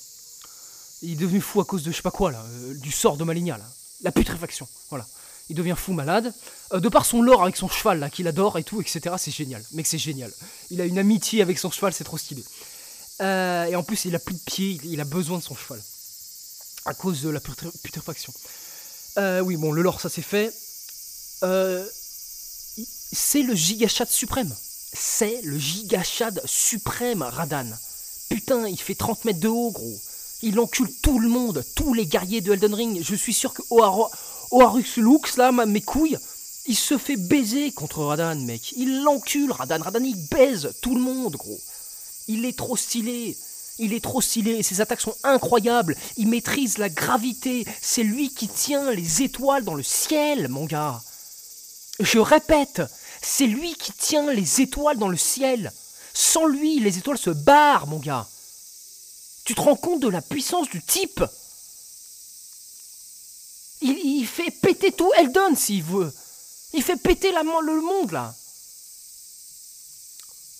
Il 1.02 1.14
est 1.14 1.16
devenu 1.16 1.42
fou 1.42 1.62
à 1.62 1.66
cause 1.66 1.84
de 1.84 1.92
je 1.92 1.98
sais 1.98 2.02
pas 2.02 2.12
quoi, 2.12 2.32
là, 2.32 2.44
euh, 2.44 2.74
du 2.76 2.92
sort 2.92 3.18
de 3.18 3.24
Maligna. 3.24 3.60
La 4.02 4.12
putréfaction, 4.12 4.68
voilà. 4.90 5.06
Il 5.50 5.56
devient 5.56 5.76
fou 5.78 5.94
malade. 5.94 6.34
Euh, 6.74 6.80
de 6.80 6.90
par 6.90 7.06
son 7.06 7.22
lore 7.22 7.44
avec 7.44 7.58
son 7.58 7.68
cheval, 7.68 8.00
là, 8.00 8.10
qu'il 8.10 8.28
adore 8.28 8.58
et 8.58 8.64
tout, 8.64 8.82
etc. 8.82 9.16
C'est 9.18 9.32
génial. 9.32 9.64
Mec, 9.74 9.86
c'est 9.88 10.00
génial. 10.00 10.32
Il 10.72 10.82
a 10.82 10.86
une 10.86 10.98
amitié 10.98 11.42
avec 11.42 11.60
son 11.60 11.70
cheval, 11.70 11.94
c'est 11.94 12.04
trop 12.04 12.18
stylé. 12.18 12.44
et 13.20 13.76
en 13.76 13.84
plus, 13.84 14.06
il 14.06 14.16
a 14.16 14.20
plus 14.20 14.36
de 14.36 14.42
pied, 14.46 14.80
il 14.84 15.00
a 15.00 15.06
besoin 15.06 15.38
de 15.38 15.44
son 15.44 15.56
cheval 15.56 15.82
à 16.86 16.94
cause 16.94 17.22
de 17.22 17.30
la 17.30 17.40
putréfaction. 17.40 18.34
Euh, 19.18 19.40
oui, 19.42 19.58
bon, 19.58 19.72
le 19.72 19.82
lore, 19.82 20.02
ça 20.02 20.10
c'est 20.10 20.22
fait. 20.22 20.54
Euh, 21.44 21.86
c'est 23.12 23.42
le 23.42 23.56
gigachad 23.56 24.10
suprême. 24.10 24.54
C'est 24.94 25.42
le 25.44 25.58
gigachad 25.58 26.42
suprême, 26.46 27.22
Radan. 27.22 27.68
Putain, 28.30 28.68
il 28.68 28.80
fait 28.80 28.96
30 28.96 29.26
mètres 29.26 29.40
de 29.40 29.48
haut, 29.48 29.72
gros. 29.72 30.00
Il 30.42 30.60
encule 30.60 30.90
tout 31.02 31.20
le 31.20 31.30
monde, 31.30 31.64
tous 31.76 31.94
les 31.94 32.06
guerriers 32.06 32.42
de 32.42 32.54
Elden 32.54 32.74
Ring. 32.74 33.02
Je 33.02 33.16
suis 33.16 33.34
sûr 33.34 33.54
que 33.54 33.62
Oarux 33.70 34.84
Lux, 34.98 35.38
là, 35.38 35.52
mes 35.52 35.82
couilles, 35.82 36.18
il 36.68 36.76
se 36.76 36.98
fait 36.98 37.16
baiser 37.16 37.72
contre 37.72 38.04
Radan, 38.04 38.36
mec. 38.36 38.74
Il 38.76 39.04
l'encule, 39.04 39.52
Radan. 39.52 39.82
Radan, 39.82 40.04
il 40.04 40.18
baise 40.28 40.74
tout 40.82 40.96
le 40.96 41.02
monde, 41.02 41.36
gros. 41.36 41.60
Il 42.28 42.46
est 42.46 42.58
trop 42.58 42.76
stylé. 42.76 43.38
Il 43.78 43.94
est 43.94 44.04
trop 44.04 44.22
stylé, 44.22 44.64
ses 44.64 44.80
attaques 44.80 45.02
sont 45.02 45.16
incroyables, 45.24 45.98
il 46.16 46.30
maîtrise 46.30 46.78
la 46.78 46.88
gravité, 46.88 47.66
c'est 47.82 48.04
lui 48.04 48.34
qui 48.34 48.48
tient 48.48 48.92
les 48.92 49.22
étoiles 49.22 49.66
dans 49.66 49.74
le 49.76 49.84
ciel, 49.84 50.48
mon 50.48 50.66
gars. 50.66 51.02
Je 52.00 52.20
répète, 52.20 52.82
c'est 53.22 53.48
lui 53.48 53.76
qui 53.76 53.92
tient 53.92 54.32
les 54.32 54.62
étoiles 54.62 54.98
dans 54.98 55.10
le 55.10 55.18
ciel. 55.18 55.74
Sans 56.14 56.46
lui, 56.46 56.80
les 56.80 56.98
étoiles 56.98 57.18
se 57.18 57.30
barrent, 57.30 57.88
mon 57.88 58.00
gars. 58.00 58.26
Tu 59.44 59.56
te 59.56 59.62
rends 59.62 59.76
compte 59.76 60.00
de 60.00 60.08
la 60.08 60.22
puissance 60.22 60.70
du 60.70 60.82
type? 60.82 61.24
Il, 63.82 64.26
fait 64.26 64.52
péter 64.52 64.92
tout 64.92 65.12
Eldon 65.18 65.56
s'il 65.56 65.84
veut. 65.84 66.12
Il 66.74 66.82
fait 66.82 66.96
péter 66.96 67.32
la, 67.32 67.44
le 67.44 67.82
monde 67.82 68.12
là. 68.12 68.34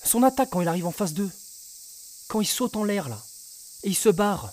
Son 0.04 0.22
attaque 0.22 0.50
quand 0.50 0.60
il 0.60 0.68
arrive 0.68 0.86
en 0.86 0.92
phase 0.92 1.14
2 1.14 1.28
quand 2.28 2.40
il 2.40 2.46
saute 2.46 2.76
en 2.76 2.84
l'air 2.84 3.08
là, 3.08 3.18
et 3.82 3.90
il 3.90 3.96
se 3.96 4.08
barre, 4.08 4.52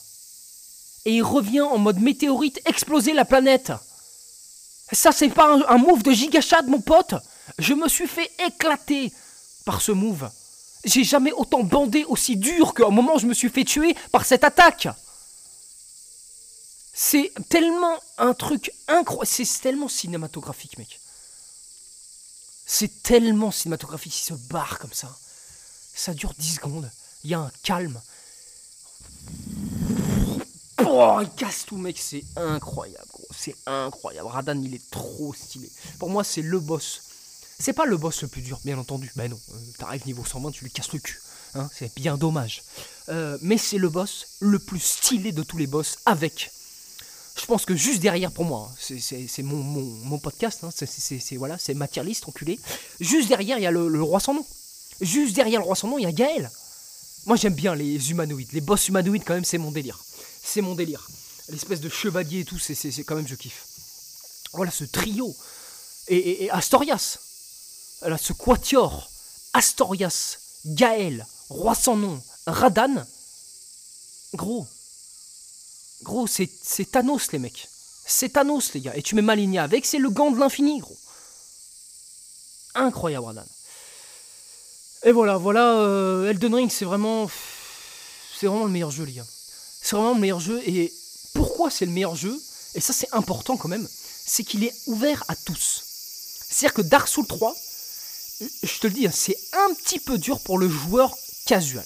et 1.06 1.16
il 1.16 1.24
revient 1.24 1.62
en 1.62 1.78
mode 1.78 2.00
météorite 2.00 2.62
exploser 2.66 3.14
la 3.14 3.26
planète. 3.26 3.72
Ça, 4.92 5.12
c'est 5.12 5.30
pas 5.30 5.60
un, 5.68 5.78
move 5.78 6.04
de 6.04 6.12
gigachad, 6.12 6.68
mon 6.68 6.82
pote. 6.82 7.16
Je 7.58 7.74
me 7.74 7.88
suis 7.88 8.08
fait 8.08 8.32
éclater 8.46 9.12
par 9.66 9.82
ce 9.82 9.92
move. 9.92 10.30
J'ai 10.86 11.04
jamais 11.04 11.32
autant 11.32 11.64
bandé 11.64 12.04
aussi 12.06 12.36
dur 12.36 12.74
qu'à 12.74 12.88
un 12.88 12.92
moment 12.92 13.16
où 13.16 13.20
je 13.20 13.26
me 13.26 13.34
suis 13.34 13.50
fait 13.50 13.64
tuer 13.64 13.96
par 14.12 14.26
cette 14.26 14.44
attaque. 14.44 14.88
C'est 16.94 17.32
tellement 17.50 17.98
un 18.18 18.34
truc 18.34 18.72
incroyable. 18.88 19.28
C'est 19.28 19.62
tellement 19.62 19.88
cinématographique, 19.88 20.78
mec. 20.78 21.00
C'est 22.66 23.02
tellement 23.02 23.52
cinématographique. 23.52 24.16
Il 24.20 24.26
se 24.26 24.34
barre 24.34 24.78
comme 24.80 24.94
ça. 24.94 25.10
Ça 25.96 26.14
dure 26.14 26.34
10 26.38 26.56
secondes. 26.56 26.92
Il 27.24 27.32
y 27.32 27.34
a 27.34 27.40
un 27.40 27.52
calme. 27.64 28.00
Oh, 30.86 31.20
il 31.22 31.30
casse 31.36 31.66
tout, 31.66 31.78
mec. 31.78 31.98
C'est 31.98 32.24
incroyable, 32.36 33.06
gros. 33.14 33.28
C'est 33.36 33.56
incroyable. 33.66 34.28
Radan, 34.28 34.62
il 34.62 34.76
est 34.76 34.92
trop 34.92 35.34
stylé. 35.34 35.70
Pour 36.00 36.10
moi, 36.10 36.24
c'est 36.24 36.42
le 36.42 36.60
boss. 36.60 37.02
C'est 37.60 37.74
pas 37.74 37.86
le 37.86 37.98
boss 37.98 38.22
le 38.24 38.28
plus 38.28 38.42
dur, 38.42 38.60
bien 38.66 38.78
entendu. 38.78 39.12
Ben 39.16 39.30
non. 39.30 39.40
euh, 39.54 39.58
T'arrives 39.80 40.06
niveau 40.06 40.26
120, 40.26 40.52
tu 40.52 40.64
lui 40.66 40.72
casses 40.72 40.92
le 40.92 41.00
cul. 41.00 41.20
Hein, 41.56 41.70
c'est 41.74 41.94
bien 41.96 42.18
dommage. 42.18 42.64
Euh, 43.10 43.38
mais 43.42 43.58
c'est 43.58 43.78
le 43.78 43.90
boss 43.90 44.26
le 44.40 44.60
plus 44.60 44.80
stylé 44.80 45.32
de 45.32 45.44
tous 45.44 45.58
les 45.58 45.68
boss 45.68 45.98
avec. 46.06 46.52
Je 47.40 47.46
pense 47.46 47.66
que 47.66 47.76
juste 47.76 48.00
derrière, 48.02 48.32
pour 48.32 48.46
moi, 48.46 48.70
hein, 48.72 48.76
c'est- 48.80 49.44
mon, 49.44 50.20
podcast, 50.20 50.64
hein, 50.64 50.70
c'est- 50.74 51.36
voilà, 51.38 51.58
c'est 51.58 51.74
enculé. 52.28 52.60
Juste 53.00 53.28
derrière, 53.30 53.58
il 53.58 53.64
y 53.64 53.68
a 53.68 53.72
le, 53.72 53.88
le 53.88 54.04
roi 54.04 54.20
sans 54.20 54.34
nom. 54.34 54.46
Juste 55.02 55.36
derrière 55.36 55.60
le 55.62 55.66
roi 55.66 55.76
sans 55.76 55.88
nom, 55.88 55.98
il 55.98 56.04
y 56.04 56.08
a 56.08 56.12
Gaël. 56.12 56.52
Moi, 57.26 57.38
j'aime 57.38 57.54
bien 57.54 57.76
les 57.76 58.12
humanoïdes. 58.12 58.52
Les 58.52 58.62
boss 58.62 58.88
humanoïdes, 58.88 59.24
quand 59.26 59.34
même, 59.34 59.46
c'est 59.46 59.58
mon 59.58 59.72
délire. 59.72 60.00
C'est 60.44 60.62
mon 60.62 60.76
délire. 60.76 61.08
L'espèce 61.50 61.80
de 61.82 61.90
chevalier 61.90 62.42
et 62.42 62.46
tout, 62.46 62.60
c'est 62.60 63.04
quand 63.04 63.16
même, 63.16 63.28
je 63.28 63.36
kiffe. 63.36 63.66
Voilà 64.54 64.72
ce 64.72 64.84
trio. 64.84 65.36
Et 66.08 66.50
Astorias. 66.52 67.18
Voilà, 68.02 68.18
ce 68.18 68.34
quatuor. 68.34 69.10
Astorias, 69.54 70.38
Gaël, 70.66 71.26
Roi 71.50 71.76
sans 71.76 71.96
nom, 71.96 72.22
Radan. 72.48 73.06
Gros. 74.34 74.68
Gros, 76.02 76.28
c'est 76.28 76.50
c'est 76.62 76.92
Thanos, 76.92 77.32
les 77.32 77.40
mecs. 77.40 77.70
C'est 78.06 78.30
Thanos, 78.34 78.74
les 78.74 78.82
gars. 78.82 78.96
Et 78.96 79.04
tu 79.04 79.16
mets 79.16 79.22
Maligna 79.22 79.64
avec, 79.64 79.86
c'est 79.86 80.00
le 80.00 80.10
gant 80.10 80.32
de 80.32 80.40
l'infini, 80.40 80.80
gros. 80.80 80.98
Incroyable, 82.74 83.28
Radan. 83.28 83.46
Et 85.06 85.12
voilà, 85.12 85.38
voilà, 85.38 85.80
euh, 85.80 86.30
Elden 86.30 86.56
Ring, 86.56 86.72
c'est 86.72 86.86
vraiment. 86.86 87.30
C'est 88.40 88.48
vraiment 88.48 88.66
le 88.66 88.72
meilleur 88.72 88.92
jeu, 88.92 89.04
les 89.04 89.14
gars. 89.14 89.26
C'est 89.82 89.96
vraiment 89.96 90.14
le 90.14 90.20
meilleur 90.20 90.40
jeu. 90.40 90.62
Et 90.66 90.94
pourquoi 91.34 91.70
c'est 91.70 91.86
le 91.86 91.92
meilleur 91.92 92.16
jeu? 92.16 92.40
Et 92.76 92.80
ça, 92.80 92.94
c'est 92.94 93.14
important 93.14 93.58
quand 93.58 93.68
même. 93.68 93.88
C'est 94.26 94.44
qu'il 94.44 94.64
est 94.64 94.74
ouvert 94.88 95.24
à 95.28 95.36
tous. 95.36 95.84
C'est-à-dire 96.50 96.74
que 96.74 96.82
Dark 96.82 97.08
Souls 97.08 97.28
3, 97.28 97.54
je 98.64 98.80
te 98.80 98.88
le 98.88 98.94
dis, 98.94 99.08
hein, 99.08 99.12
c'est 99.14 99.38
un 99.54 99.74
petit 99.74 100.00
peu 100.00 100.18
dur 100.18 100.40
pour 100.40 100.58
le 100.58 100.70
joueur 100.70 101.14
casual. 101.46 101.86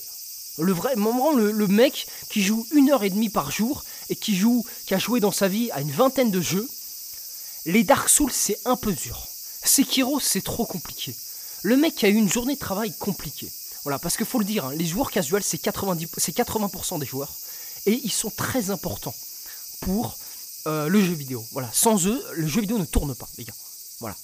Le 0.59 0.71
vrai, 0.71 0.95
moment, 0.95 1.33
le, 1.33 1.51
le 1.51 1.67
mec 1.67 2.07
qui 2.29 2.43
joue 2.43 2.65
une 2.71 2.91
heure 2.91 3.03
et 3.03 3.09
demie 3.09 3.29
par 3.29 3.51
jour 3.51 3.83
et 4.09 4.15
qui 4.15 4.35
joue, 4.35 4.63
qui 4.85 4.93
a 4.93 4.99
joué 4.99 5.19
dans 5.19 5.31
sa 5.31 5.47
vie 5.47 5.71
à 5.71 5.81
une 5.81 5.91
vingtaine 5.91 6.31
de 6.31 6.41
jeux, 6.41 6.67
les 7.65 7.83
Dark 7.83 8.09
Souls 8.09 8.31
c'est 8.31 8.59
un 8.65 8.75
peu 8.75 8.93
dur. 8.93 9.27
Sekiro 9.63 10.19
c'est 10.19 10.43
trop 10.43 10.65
compliqué. 10.65 11.15
Le 11.63 11.77
mec 11.77 12.03
a 12.03 12.09
eu 12.09 12.15
une 12.15 12.29
journée 12.29 12.55
de 12.55 12.59
travail 12.59 12.93
compliquée. 12.97 13.51
Voilà, 13.83 13.99
parce 13.99 14.17
qu'il 14.17 14.25
faut 14.25 14.39
le 14.39 14.45
dire, 14.45 14.65
hein, 14.65 14.73
les 14.73 14.85
joueurs 14.85 15.11
casuals 15.11 15.43
c'est 15.43 15.57
90, 15.57 16.07
c'est 16.17 16.35
80% 16.35 16.99
des 16.99 17.05
joueurs 17.05 17.31
et 17.85 18.01
ils 18.03 18.11
sont 18.11 18.29
très 18.29 18.69
importants 18.69 19.15
pour 19.81 20.17
euh, 20.67 20.89
le 20.89 21.01
jeu 21.01 21.13
vidéo. 21.13 21.43
Voilà, 21.53 21.69
sans 21.71 22.05
eux, 22.05 22.21
le 22.33 22.47
jeu 22.47 22.61
vidéo 22.61 22.77
ne 22.77 22.85
tourne 22.85 23.15
pas, 23.15 23.27
les 23.37 23.45
gars. 23.45 23.53
Voilà. 23.99 24.15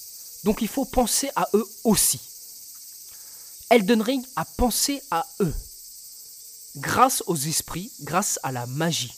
Donc 0.44 0.60
il 0.60 0.68
faut 0.68 0.84
penser 0.84 1.30
à 1.34 1.48
eux 1.54 1.66
aussi. 1.84 2.20
Elden 3.70 4.02
Ring 4.02 4.24
a 4.36 4.44
pensé 4.44 5.02
à 5.10 5.26
eux. 5.40 5.54
Grâce 6.76 7.22
aux 7.26 7.36
esprits, 7.36 7.90
grâce 8.02 8.38
à 8.42 8.52
la 8.52 8.66
magie. 8.66 9.14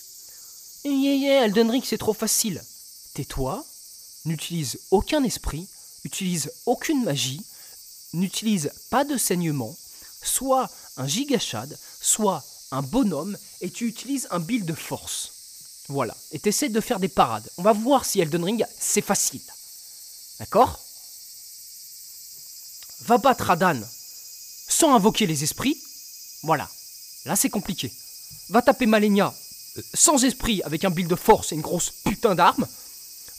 Yeah, 0.84 1.14
yeah, 1.14 1.44
Elden 1.44 1.70
Ring 1.70 1.82
c'est 1.84 1.98
trop 1.98 2.14
facile. 2.14 2.62
Tais-toi, 3.14 3.64
n'utilise 4.26 4.78
aucun 4.92 5.24
esprit, 5.24 5.66
utilise 6.04 6.52
aucune 6.66 7.02
magie, 7.02 7.42
n'utilise 8.16 8.70
pas 8.90 9.04
de 9.04 9.16
saignement, 9.16 9.76
soit 10.22 10.70
un 10.96 11.06
gigachad, 11.06 11.78
soit 12.00 12.42
un 12.72 12.82
bonhomme, 12.82 13.36
et 13.60 13.70
tu 13.70 13.86
utilises 13.86 14.28
un 14.30 14.40
build 14.40 14.64
de 14.64 14.74
force. 14.74 15.32
Voilà, 15.88 16.16
et 16.32 16.38
t'essaies 16.38 16.68
de 16.68 16.80
faire 16.80 16.98
des 16.98 17.08
parades. 17.08 17.48
On 17.58 17.62
va 17.62 17.72
voir 17.72 18.04
si 18.04 18.20
Elden 18.20 18.42
Ring 18.44 18.64
c'est 18.78 19.02
facile. 19.02 19.42
D'accord? 20.40 20.80
Va 23.02 23.18
battre 23.18 23.44
Radan 23.44 23.80
sans 24.68 24.94
invoquer 24.94 25.26
les 25.26 25.44
esprits. 25.44 25.76
Voilà, 26.42 26.68
là 27.24 27.36
c'est 27.36 27.50
compliqué. 27.50 27.92
Va 28.48 28.62
taper 28.62 28.86
Malenia 28.86 29.32
euh, 29.78 29.82
sans 29.94 30.24
esprit 30.24 30.60
avec 30.62 30.84
un 30.84 30.90
build 30.90 31.08
de 31.08 31.16
force 31.16 31.52
et 31.52 31.54
une 31.54 31.60
grosse 31.60 31.92
putain 32.04 32.34
d'arme. 32.34 32.66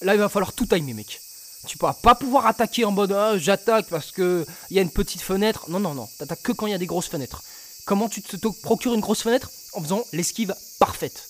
Là 0.02 0.14
il 0.14 0.20
va 0.20 0.30
falloir 0.30 0.54
tout 0.54 0.66
timer 0.66 0.94
mec. 0.94 1.20
Tu 1.66 1.78
vas 1.78 1.94
pas 1.94 2.16
pouvoir 2.16 2.46
attaquer 2.46 2.86
en 2.86 2.92
mode 2.92 3.12
ah, 3.12 3.38
j'attaque 3.38 3.88
parce 3.90 4.12
que 4.12 4.46
il 4.70 4.76
y 4.76 4.80
a 4.80 4.82
une 4.82 4.92
petite 4.92 5.22
fenêtre. 5.22 5.70
Non 5.70 5.80
non 5.80 5.94
non, 5.94 6.08
t'attaques 6.20 6.44
que 6.44 6.52
quand 6.52 6.68
il 6.68 6.72
y 6.72 6.76
a 6.76 6.78
des 6.78 6.86
grosses 6.86 7.08
fenêtres. 7.08 7.42
Comment 7.86 8.10
tu 8.10 8.22
te, 8.22 8.48
procures 8.64 8.94
une 8.94 9.00
grosse 9.00 9.22
fenêtre 9.22 9.50
En 9.74 9.82
faisant 9.82 10.04
l'esquive 10.12 10.54
parfaite? 10.78 11.24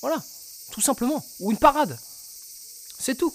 Voilà, 0.00 0.22
tout 0.70 0.80
simplement. 0.80 1.24
Ou 1.40 1.50
une 1.50 1.56
parade. 1.56 1.98
C'est 3.00 3.16
tout. 3.16 3.34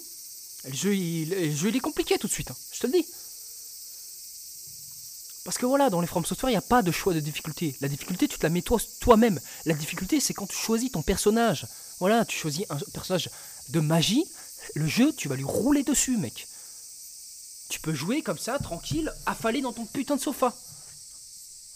Le 0.66 0.74
jeu, 0.74 0.96
il, 0.96 1.34
est 1.34 1.80
compliqué 1.80 2.18
tout 2.18 2.28
de 2.28 2.32
suite, 2.32 2.52
hein, 2.52 2.56
je 2.72 2.80
te 2.80 2.88
le 2.88 2.94
dis. 2.94 3.06
Parce 5.44 5.58
que 5.58 5.66
voilà, 5.66 5.90
dans 5.90 6.00
les 6.00 6.08
From 6.08 6.24
Software, 6.26 6.52
il 6.52 6.54
n'y 6.54 6.58
a 6.58 6.62
pas 6.62 6.82
de 6.82 6.92
choix 6.92 7.14
de 7.14 7.20
difficulté. 7.20 7.76
La 7.82 7.90
difficulté, 7.90 8.30
tu 8.30 8.38
te 8.38 8.44
la 8.44 8.50
mets 8.50 8.62
toi- 8.62 8.80
toi-même. 9.02 9.42
la 9.66 9.74
difficulté, 9.74 10.22
c'est 10.22 10.34
quand 10.34 10.48
tu 10.48 10.56
choisis 10.56 10.90
ton 10.90 11.02
personnage. 11.02 11.68
Voilà, 12.00 12.24
tu 12.24 12.38
choisis 12.38 12.66
un 12.70 12.78
personnage 12.94 13.30
de 13.70 13.80
magie, 13.82 14.26
le 14.76 14.88
jeu, 14.88 15.14
tu 15.14 15.28
vas 15.28 15.36
lui 15.36 15.44
rouler 15.44 15.84
dessus, 15.84 16.18
mec. 16.18 16.48
Tu 17.70 17.80
peux 17.80 17.94
jouer 17.94 18.22
comme 18.22 18.38
ça, 18.38 18.60
tranquille, 18.60 19.14
affalé 19.26 19.62
dans 19.62 19.74
ton 19.74 19.86
putain 19.86 20.16
de 20.16 20.22
sofa. 20.22 20.54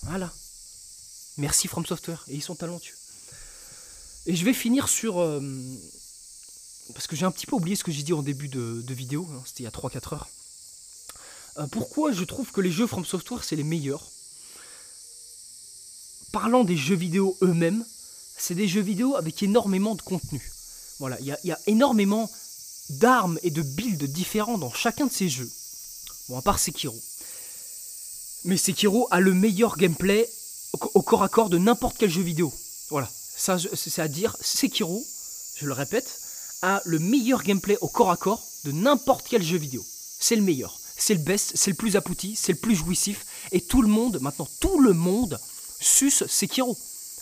Voilà. 0.04 0.32
Merci 1.38 1.68
From 1.68 1.86
Software, 1.86 2.24
et 2.28 2.36
ils 2.36 2.42
sont 2.42 2.56
talentueux. 2.56 2.96
Et 4.26 4.36
je 4.36 4.44
vais 4.44 4.54
finir 4.54 4.90
sur... 4.90 5.20
euh, 5.20 5.42
parce 6.94 7.08
que 7.08 7.16
j'ai 7.16 7.26
un 7.26 7.32
petit 7.32 7.46
peu 7.46 7.56
oublié 7.56 7.76
ce 7.76 7.84
que 7.84 7.92
j'ai 7.92 8.04
dit 8.04 8.14
en 8.14 8.22
début 8.22 8.48
de, 8.48 8.94
vidéo, 8.94 9.28
hein, 9.34 9.42
c'était 9.46 9.64
il 9.64 9.66
y 9.66 9.68
a 9.68 9.72
3-4 9.72 10.14
heures. 10.14 10.28
Euh, 11.58 11.68
pourquoi 11.68 12.12
je 12.12 12.24
trouve 12.24 12.52
que 12.52 12.62
les 12.62 12.72
jeux 12.72 12.88
From 12.88 13.06
Software 13.06 13.44
c'est 13.44 13.56
les 13.56 13.64
meilleurs? 13.64 14.04
Parlant 16.32 16.64
des 16.64 16.78
jeux 16.78 16.96
vidéo 16.96 17.38
eux-mêmes, 17.42 17.84
c'est 18.38 18.56
des 18.56 18.68
jeux 18.68 18.82
vidéo 18.82 19.16
avec 19.16 19.42
énormément 19.42 19.96
de 19.96 20.02
contenu. 20.02 20.42
Voilà, 21.00 21.20
il 21.20 21.26
y 21.26 21.52
a 21.52 21.60
énormément 21.68 22.30
d'armes 22.90 23.40
et 23.44 23.52
de 23.52 23.62
builds 23.62 24.06
différents 24.06 24.58
dans 24.58 24.72
chacun 24.72 25.08
de 25.08 25.12
ces 25.12 25.30
jeux. 25.30 25.50
Bon, 26.30 26.38
à 26.38 26.42
part 26.42 26.60
Sekiro. 26.60 26.98
Mais 28.46 28.58
Sekiro 28.58 29.08
a 29.12 29.20
le 29.20 29.34
meilleur 29.34 29.78
gameplay 29.78 30.30
au, 30.74 31.02
corps 31.02 31.24
à 31.24 31.30
corps 31.30 31.50
de 31.50 31.58
n'importe 31.58 31.98
quel 31.98 32.10
jeu 32.10 32.22
vidéo. 32.22 32.54
Voilà, 32.90 33.10
ça 33.36 33.58
c'est 33.74 34.02
à 34.02 34.08
dire, 34.08 34.36
Sekiro, 34.42 35.04
je 35.56 35.66
le 35.66 35.74
répète, 35.74 36.22
a 36.62 36.82
le 36.86 37.00
meilleur 37.00 37.44
gameplay 37.44 37.78
au 37.82 37.88
corps 37.88 38.12
à 38.12 38.18
corps 38.18 38.44
de 38.64 38.72
n'importe 38.72 39.26
quel 39.30 39.44
jeu 39.44 39.58
vidéo. 39.58 39.86
C'est 40.20 40.36
le 40.36 40.42
meilleur, 40.42 40.80
c'est 40.98 41.14
le 41.14 41.20
best, 41.20 41.54
c'est 41.56 41.72
le 41.72 41.76
plus 41.76 41.96
abouti, 41.96 42.36
c'est 42.36 42.54
le 42.54 42.58
plus 42.58 42.76
jouissif, 42.76 43.26
et 43.52 43.62
tout 43.62 43.82
le 43.82 43.88
monde, 43.88 44.20
maintenant 44.22 44.48
tout 44.60 44.80
le 44.80 44.94
monde, 44.94 45.40
suce 45.80 46.26
Sekiro. 46.28 46.78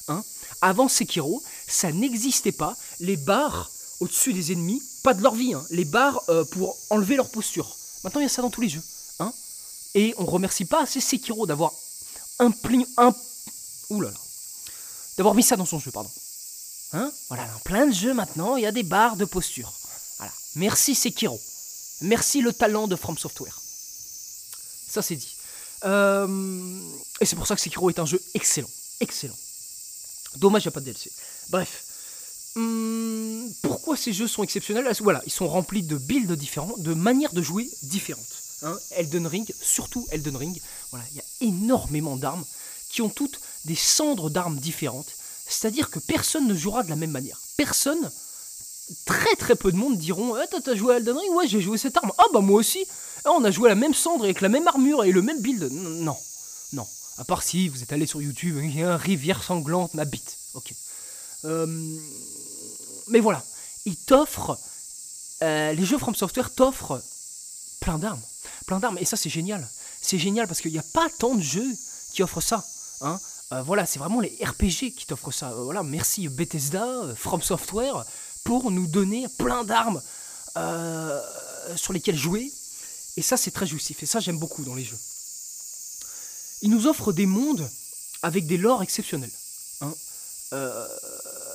Hein? 0.07 0.23
Avant 0.61 0.87
Sekiro, 0.87 1.43
ça 1.67 1.91
n'existait 1.91 2.51
pas, 2.51 2.75
les 2.99 3.17
barres 3.17 3.71
au-dessus 3.99 4.33
des 4.33 4.51
ennemis, 4.51 4.81
pas 5.05 5.13
de 5.13 5.21
leur 5.21 5.35
vie, 5.35 5.53
hein, 5.53 5.63
les 5.69 5.85
barres 5.85 6.19
euh, 6.29 6.43
pour 6.45 6.75
enlever 6.89 7.15
leur 7.15 7.29
posture. 7.29 7.77
Maintenant 8.03 8.21
il 8.21 8.23
y 8.23 8.25
a 8.25 8.29
ça 8.29 8.41
dans 8.41 8.49
tous 8.49 8.61
les 8.61 8.69
jeux. 8.69 8.81
Hein 9.19 9.31
et 9.93 10.15
on 10.17 10.25
remercie 10.25 10.65
pas 10.65 10.81
assez 10.81 10.99
Sekiro 10.99 11.45
d'avoir. 11.45 11.71
Un... 12.39 12.51
Ouh 13.91 14.01
là 14.01 14.09
là. 14.09 14.17
D'avoir 15.17 15.35
mis 15.35 15.43
ça 15.43 15.57
dans 15.57 15.65
son 15.65 15.77
jeu, 15.77 15.91
pardon. 15.91 16.09
Hein? 16.93 17.11
Voilà, 17.27 17.47
plein 17.63 17.85
de 17.85 17.93
jeux 17.93 18.15
maintenant, 18.15 18.55
il 18.55 18.63
y 18.63 18.65
a 18.65 18.71
des 18.71 18.81
barres 18.81 19.15
de 19.15 19.25
posture. 19.25 19.71
Voilà. 20.17 20.33
Merci 20.55 20.95
Sekiro. 20.95 21.39
Merci 22.01 22.41
le 22.41 22.51
talent 22.51 22.87
de 22.87 22.95
From 22.95 23.15
Software. 23.15 23.61
Ça 24.89 25.03
c'est 25.03 25.15
dit. 25.15 25.35
Euh, 25.83 26.81
Et 27.21 27.25
c'est 27.27 27.35
pour 27.35 27.45
ça 27.45 27.55
que 27.55 27.61
Sekiro 27.61 27.91
est 27.91 27.99
un 27.99 28.07
jeu 28.07 28.19
excellent. 28.33 28.69
Excellent. 28.99 29.37
Dommage, 30.37 30.63
il 30.63 30.67
n'y 30.67 30.69
a 30.69 30.71
pas 30.71 30.79
de 30.79 30.85
DLC. 30.85 31.11
Bref. 31.49 31.84
Hum, 32.55 33.51
pourquoi 33.61 33.97
ces 33.97 34.13
jeux 34.13 34.27
sont 34.27 34.43
exceptionnels? 34.43 34.89
Voilà, 35.01 35.21
ils 35.25 35.31
sont 35.31 35.47
remplis 35.47 35.83
de 35.83 35.97
builds 35.97 36.35
différents, 36.37 36.75
de 36.77 36.93
manières 36.93 37.33
de 37.33 37.41
jouer 37.41 37.69
différentes. 37.83 38.23
Hein, 38.61 38.77
Elden 38.91 39.27
Ring, 39.27 39.53
surtout 39.61 40.07
Elden 40.11 40.37
Ring, 40.37 40.59
voilà, 40.91 41.05
il 41.11 41.17
y 41.17 41.19
a 41.19 41.23
énormément 41.41 42.15
d'armes 42.15 42.45
qui 42.89 43.01
ont 43.01 43.09
toutes 43.09 43.39
des 43.65 43.75
cendres 43.75 44.29
d'armes 44.29 44.57
différentes. 44.57 45.11
C'est-à-dire 45.47 45.89
que 45.89 45.99
personne 45.99 46.47
ne 46.47 46.55
jouera 46.55 46.83
de 46.83 46.89
la 46.89 46.95
même 46.95 47.11
manière. 47.11 47.39
Personne, 47.57 48.09
très 49.05 49.35
très 49.35 49.55
peu 49.55 49.71
de 49.71 49.77
monde 49.77 49.97
diront 49.97 50.35
Eh, 50.37 50.61
T'as 50.63 50.75
joué 50.75 50.95
à 50.95 50.97
Elden 50.97 51.17
Ring? 51.17 51.33
Ouais, 51.33 51.47
j'ai 51.47 51.61
joué 51.61 51.77
cette 51.77 51.97
arme. 51.97 52.11
Ah 52.17 52.25
bah 52.33 52.39
moi 52.39 52.59
aussi. 52.59 52.85
Ah, 53.25 53.31
on 53.31 53.43
a 53.43 53.51
joué 53.51 53.69
la 53.69 53.75
même 53.75 53.93
cendre 53.93 54.23
avec 54.23 54.41
la 54.41 54.49
même 54.49 54.67
armure 54.67 55.03
et 55.03 55.11
le 55.11 55.21
même 55.21 55.41
build. 55.41 55.69
Non, 55.71 56.17
non. 56.73 56.87
À 57.17 57.23
part 57.23 57.43
si 57.43 57.67
vous 57.67 57.83
êtes 57.83 57.91
allé 57.93 58.05
sur 58.05 58.21
YouTube, 58.21 58.59
il 58.63 58.77
y 58.77 58.83
a 58.83 58.93
un 58.93 58.97
rivière 58.97 59.43
sanglante 59.43 59.93
m'habite. 59.93 60.37
Ok. 60.53 60.73
Euh, 61.45 61.97
mais 63.07 63.19
voilà, 63.19 63.43
ils 63.85 63.95
t'offrent. 63.97 64.57
euh, 65.41 65.73
les 65.73 65.85
jeux 65.85 65.97
From 65.97 66.15
Software 66.15 66.53
t'offrent 66.53 67.01
plein 67.81 67.97
d'armes. 67.97 68.21
Plein 68.65 68.79
d'armes. 68.79 68.97
Et 68.99 69.05
ça, 69.05 69.17
c'est 69.17 69.29
génial. 69.29 69.67
C'est 70.01 70.17
génial 70.19 70.47
parce 70.47 70.61
qu'il 70.61 70.71
n'y 70.71 70.79
a 70.79 70.85
pas 70.93 71.07
tant 71.19 71.35
de 71.35 71.41
jeux 71.41 71.71
qui 72.13 72.23
offrent 72.23 72.41
ça. 72.41 72.63
Hein. 73.01 73.19
Euh, 73.51 73.61
voilà, 73.61 73.85
c'est 73.85 73.99
vraiment 73.99 74.21
les 74.21 74.35
RPG 74.43 74.93
qui 74.97 75.05
t'offrent 75.07 75.31
ça. 75.33 75.51
Euh, 75.51 75.63
voilà, 75.63 75.83
merci 75.83 76.27
Bethesda, 76.29 76.85
From 77.15 77.41
Software, 77.41 78.03
pour 78.43 78.71
nous 78.71 78.87
donner 78.87 79.27
plein 79.37 79.63
d'armes 79.63 80.01
sur 81.75 81.91
lesquelles 81.93 82.17
jouer. 82.17 82.51
Et 83.17 83.21
ça, 83.21 83.37
c'est 83.37 83.51
très 83.51 83.67
justif. 83.67 84.01
Et 84.03 84.05
ça, 84.05 84.19
j'aime 84.19 84.37
beaucoup 84.39 84.63
dans 84.63 84.75
les 84.75 84.83
jeux. 84.83 84.99
Ils 86.61 86.69
nous 86.69 86.87
offrent 86.87 87.11
des 87.13 87.25
mondes 87.25 87.69
avec 88.21 88.47
des 88.47 88.57
lores 88.57 88.81
exceptionnels. 88.83 89.31
hein. 89.81 89.93
Euh, 90.53 90.87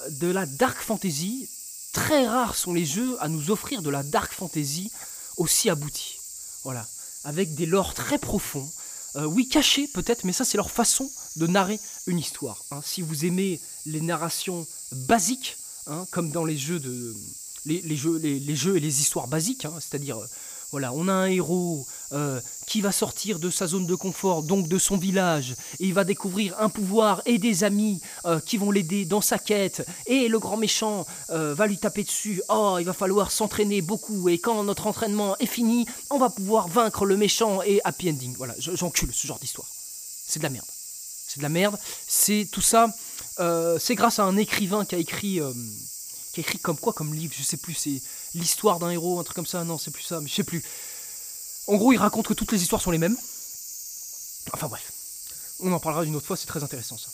de 0.09 0.29
la 0.29 0.47
dark 0.47 0.81
fantasy. 0.81 1.49
Très 1.93 2.27
rares 2.27 2.57
sont 2.57 2.73
les 2.73 2.87
jeux 2.87 3.17
à 3.21 3.29
nous 3.29 3.51
offrir 3.51 3.83
de 3.83 3.91
la 3.91 4.03
dark 4.03 4.33
fantasy 4.33 4.91
aussi 5.37 5.69
aboutie. 5.71 6.19
Voilà. 6.65 6.87
Avec 7.25 7.55
des 7.55 7.67
lores 7.67 7.95
très 7.95 8.19
profonds. 8.19 8.69
Euh, 9.17 9.25
oui, 9.25 9.49
cachés 9.49 9.89
peut-être, 9.89 10.25
mais 10.25 10.33
ça, 10.33 10.45
c'est 10.45 10.57
leur 10.57 10.71
façon 10.71 11.11
de 11.37 11.47
narrer 11.47 11.81
une 12.07 12.19
histoire. 12.19 12.65
hein. 12.71 12.81
Si 12.85 13.03
vous 13.03 13.25
aimez 13.25 13.61
les 13.87 14.01
narrations 14.01 14.67
basiques, 14.93 15.57
hein, 15.87 16.07
comme 16.13 16.31
dans 16.31 16.45
les 16.45 16.57
jeux 16.57 16.79
de. 16.81 17.15
Les, 17.67 17.97
jeux, 17.97 18.17
les 18.17 18.57
jeux 18.57 18.79
et 18.79 18.81
les 18.81 19.01
histoires 19.03 19.29
basiques, 19.29 19.67
hein, 19.67 19.75
c'est-à-dire, 19.81 20.17
euh, 20.17 20.27
voilà, 20.71 20.93
on 20.93 21.09
a 21.09 21.13
un 21.13 21.27
héros 21.27 21.87
euh, 22.13 22.41
qui 22.67 22.81
va 22.81 22.93
sortir 22.93 23.39
de 23.41 23.51
sa 23.51 23.67
zone 23.67 23.87
de 23.87 23.95
confort, 23.95 24.43
donc 24.45 24.69
de 24.69 24.79
son 24.79 24.97
village, 24.97 25.53
et 25.81 25.87
il 25.87 25.95
va 25.95 26.05
découvrir 26.05 26.55
un 26.61 26.69
pouvoir 26.69 27.23
et 27.27 27.39
des 27.39 27.65
amis 27.65 28.01
euh, 28.25 28.39
qui 28.41 28.57
vont 28.57 28.71
l'aider 28.71 29.05
dans 29.05 29.21
sa 29.21 29.39
quête, 29.39 29.85
et 30.07 30.29
le 30.29 30.39
grand 30.39 30.57
méchant 30.57 31.07
euh, 31.31 31.55
va 31.55 31.67
lui 31.67 31.79
taper 31.79 32.05
dessus. 32.05 32.41
Oh, 32.49 32.77
il 32.79 32.85
va 32.85 32.93
falloir 32.93 33.33
s'entraîner 33.33 33.83
beaucoup, 33.83 34.29
et 34.29 34.39
quand 34.39 34.63
notre 34.63 34.87
entraînement 34.87 35.37
est 35.39 35.47
fini, 35.47 35.87
on 36.11 36.19
va 36.19 36.31
pouvoir 36.31 36.69
vaincre 36.69 37.05
le 37.05 37.17
méchant 37.17 37.63
et 37.63 37.81
happy 37.85 38.11
ending. 38.11 38.35
Voilà, 38.37 38.55
je- 38.59 38.77
j'encule 38.77 39.11
ce 39.13 39.27
genre 39.27 39.39
d'histoire. 39.41 39.67
C'est 40.27 40.39
de 40.39 40.45
la 40.45 40.51
merde. 40.51 40.67
C'est 40.69 41.39
de 41.39 41.43
la 41.43 41.49
merde. 41.49 41.79
C'est 42.07 42.49
tout 42.53 42.61
ça. 42.61 42.89
c'est 43.79 43.95
grâce 43.95 44.19
à 44.19 44.25
un 44.25 44.37
écrivain 44.37 44.85
qui 44.85 44.95
a 44.95 44.99
écrit, 44.99 45.41
qui 46.33 46.41
a 46.41 46.43
écrit 46.43 46.59
comme 46.59 46.77
quoi, 46.77 46.93
comme 46.93 47.15
livre, 47.15 47.35
je 47.37 47.43
sais 47.43 47.57
plus. 47.57 47.75
C'est 47.75 48.01
l'histoire 48.35 48.79
d'un 48.79 48.91
héros, 48.91 49.19
un 49.19 49.25
truc 49.25 49.37
comme 49.37 49.47
ça. 49.47 49.65
Non, 49.65 49.79
c'est 49.79 49.91
plus 49.91 50.03
ça, 50.03 50.21
mais 50.21 50.29
je 50.29 50.35
sais 50.35 50.45
plus. 50.45 50.63
En 51.67 51.77
gros, 51.77 51.93
il 51.93 51.99
raconte 51.99 52.27
que 52.27 52.35
toutes 52.35 52.53
les 52.53 52.63
histoires 52.63 52.81
sont 52.83 52.91
les 52.91 52.99
mêmes. 52.99 53.17
Enfin 54.53 54.69
bref, 54.69 54.93
on 55.61 55.73
en 55.73 55.81
parlera 55.81 56.05
une 56.05 56.17
autre 56.17 56.27
fois. 56.27 56.37
C'est 56.37 56.47
très 56.47 56.65
intéressant 56.65 56.97
ça. 56.99 57.11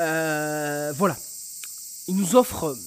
Euh, 0.00 0.92
voilà. 0.96 1.16
Il 2.08 2.16
nous 2.16 2.34
offre 2.34 2.64
euh, 2.68 2.78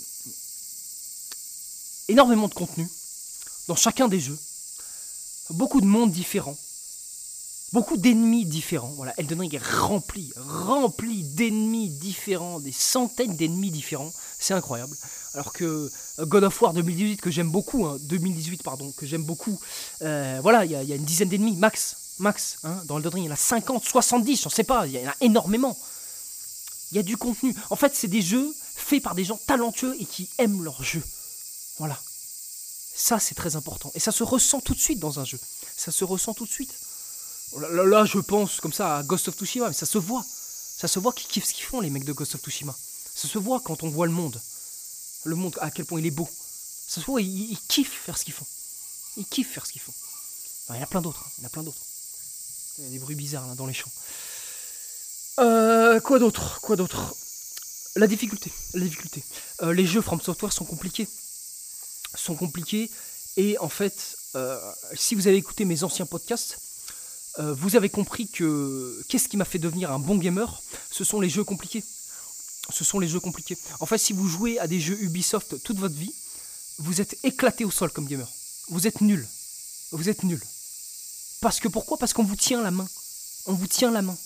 énormément 2.10 2.48
de 2.48 2.54
contenu 2.54 2.90
dans 3.68 3.76
chacun 3.76 4.08
des 4.08 4.20
jeux, 4.20 4.38
beaucoup 5.52 5.80
de 5.80 5.86
mondes 5.86 6.12
différents 6.12 6.58
beaucoup 7.74 7.98
d'ennemis 7.98 8.46
différents. 8.46 8.94
Voilà, 8.96 9.14
Elden 9.18 9.42
Ring 9.42 9.54
est 9.56 9.64
rempli, 9.64 10.32
rempli 10.38 11.24
d'ennemis 11.24 11.90
différents, 11.90 12.60
des 12.60 12.72
centaines 12.72 13.36
d'ennemis 13.36 13.72
différents. 13.72 14.14
C'est 14.40 14.54
incroyable. 14.54 14.96
Alors 15.34 15.52
que 15.52 15.92
euh, 16.20 16.26
God 16.26 16.44
of 16.44 16.62
War 16.62 16.74
2018 16.74 17.20
que 17.20 17.32
j'aime 17.32 17.50
beaucoup, 17.50 17.86
hein, 17.86 17.98
2018 18.04 18.62
pardon, 18.64 18.92
que 18.96 19.06
j'aime 19.08 19.24
beaucoup. 19.24 19.60
euh, 20.04 20.40
voilà, 20.42 20.64
il 20.66 20.72
y, 20.72 20.76
y 20.76 20.94
a 20.94 20.96
une 20.96 21.04
dizaine 21.04 21.30
d'ennemis 21.30 21.56
max, 21.58 21.96
max. 22.20 22.58
hein, 22.64 22.80
dans 22.86 22.98
Elden 22.98 23.12
Ring, 23.14 23.26
il 23.26 23.28
y 23.28 23.32
en 23.32 23.34
a 23.34 23.38
50, 23.38 23.84
70, 23.84 24.46
on 24.46 24.50
sait 24.50 24.64
pas, 24.64 24.86
il 24.86 24.94
y 24.94 25.08
en 25.08 25.10
a 25.10 25.16
énormément. 25.22 25.76
Il 26.92 26.98
y 26.98 27.00
a 27.00 27.04
du 27.04 27.18
contenu. 27.18 27.56
En 27.72 27.76
fait, 27.76 27.96
c'est 27.96 28.08
des 28.08 28.22
jeux 28.22 28.54
faits 28.76 29.02
par 29.02 29.16
des 29.16 29.24
gens 29.24 29.40
talentueux 29.48 29.96
et 30.00 30.06
qui 30.06 30.30
aiment 30.38 30.64
leur 30.64 30.84
jeu. 30.84 31.02
Voilà. 31.80 32.00
Ça, 32.96 33.18
c'est 33.18 33.34
très 33.34 33.56
important. 33.56 33.92
Et 33.96 34.00
ça 34.00 34.12
se 34.12 34.24
ressent 34.24 34.62
tout 34.62 34.76
de 34.76 34.80
suite 34.80 35.00
dans 35.00 35.20
un 35.20 35.26
jeu. 35.26 35.40
Ça 35.76 35.92
se 35.92 36.04
ressent 36.04 36.36
tout 36.36 36.46
de 36.46 36.52
suite. 36.52 36.72
Là, 37.60 38.06
je 38.06 38.20
pense 38.20 38.60
comme 38.60 38.74
ça 38.74 38.98
à 38.98 39.04
Ghost 39.04 39.28
of 39.28 39.36
Tsushima, 39.36 39.68
mais 39.68 39.74
ça 39.74 39.86
se 39.86 39.98
voit. 39.98 40.26
Ça 40.28 40.88
se 40.88 41.00
voit 41.00 41.14
qu'ils 41.14 41.28
kiffent 41.28 41.46
ce 41.46 41.54
qu'ils 41.54 41.66
font, 41.66 41.82
les 41.82 41.90
mecs 41.90 42.06
de 42.06 42.14
Ghost 42.14 42.36
of 42.36 42.42
Tsushima. 42.42 42.76
Ça 43.16 43.28
se 43.28 43.38
voit 43.38 43.60
quand 43.64 43.84
on 43.84 43.90
voit 43.90 44.08
le 44.08 44.12
monde. 44.12 44.40
Le 45.26 45.36
monde, 45.36 45.58
à 45.62 45.72
quel 45.72 45.86
point 45.86 46.00
il 46.00 46.06
est 46.06 46.12
beau. 46.12 46.28
Ça 46.88 47.00
se 47.00 47.06
voit, 47.06 47.22
ils, 47.22 47.58
kiffent 47.68 48.02
faire 48.06 48.18
ce 48.18 48.26
qu'ils 48.26 48.34
font. 48.34 48.46
Ils 49.18 49.26
kiffent 49.26 49.52
faire 49.52 49.66
ce 49.66 49.72
qu'ils 49.72 49.82
font. 49.82 49.94
Il 50.70 50.76
y 50.76 50.80
en 50.80 50.84
a 50.84 50.88
plein 50.88 51.02
d'autres. 51.02 51.24
hein, 51.26 51.32
Il 51.38 51.42
y 51.42 51.46
en 51.46 51.48
a 51.48 51.50
plein 51.50 51.64
d'autres. 51.64 51.82
Il 52.80 52.84
y 52.86 52.88
a 52.88 52.90
des 52.90 53.00
bruits 53.00 53.16
bizarres 53.16 53.48
là 53.48 53.56
dans 53.56 53.68
les 53.68 53.74
champs. 53.74 53.92
Euh, 55.40 56.00
quoi 56.00 56.20
d'autre 56.20 56.60
Quoi 56.62 56.76
d'autre? 56.76 57.16
La 57.96 58.08
difficulté. 58.08 58.52
La 58.74 58.82
difficulté. 58.84 59.24
Euh, 59.62 59.74
les 59.74 59.86
jeux 59.86 60.02
From 60.02 60.20
Software 60.20 60.52
sont 60.52 60.66
compliqués. 60.66 61.08
Sont 62.16 62.36
compliqués. 62.36 62.90
Et 63.38 63.58
en 63.60 63.70
fait, 63.70 64.18
euh, 64.36 64.60
si 64.96 65.16
vous 65.16 65.28
avez 65.28 65.38
écouté 65.38 65.66
mes 65.66 65.84
anciens 65.84 66.06
podcasts, 66.06 66.58
euh, 67.40 67.54
vous 67.54 67.76
avez 67.76 67.90
compris 67.90 68.28
que 68.28 69.04
qu'est-ce 69.10 69.28
qui 69.28 69.38
m'a 69.38 69.46
fait 69.46 69.60
devenir 69.60 69.92
un 69.92 70.00
bon 70.00 70.18
gamer? 70.18 70.62
Ce 70.92 71.04
sont 71.04 71.20
les 71.20 71.30
jeux 71.30 71.44
compliqués. 71.44 71.84
Ce 72.72 72.84
sont 72.84 73.00
les 73.00 73.08
jeux 73.08 73.20
compliqués. 73.20 73.58
En 73.80 73.86
fait, 73.86 73.98
si 73.98 74.14
vous 74.14 74.28
jouez 74.28 74.60
à 74.60 74.68
des 74.68 74.80
jeux 74.80 75.02
Ubisoft 75.02 75.62
toute 75.64 75.78
votre 75.78 75.96
vie, 75.96 76.14
vous 76.80 77.02
êtes 77.02 77.18
éclaté 77.24 77.66
au 77.66 77.72
sol 77.72 77.92
comme 77.92 78.08
gamer. 78.08 78.30
Vous 78.70 78.88
êtes 78.88 79.02
nul. 79.02 79.28
Vous 79.92 80.10
êtes 80.10 80.24
nul. 80.24 80.42
Parce 81.42 81.60
que 81.60 81.68
pourquoi? 81.68 81.98
Parce 81.98 82.14
qu'on 82.14 82.24
vous 82.24 82.36
tient 82.36 82.62
la 82.62 82.72
main. 82.72 82.88
On 83.48 83.54
vous 83.54 83.68
tient 83.68 83.92
la 83.92 84.02
main. 84.02 84.18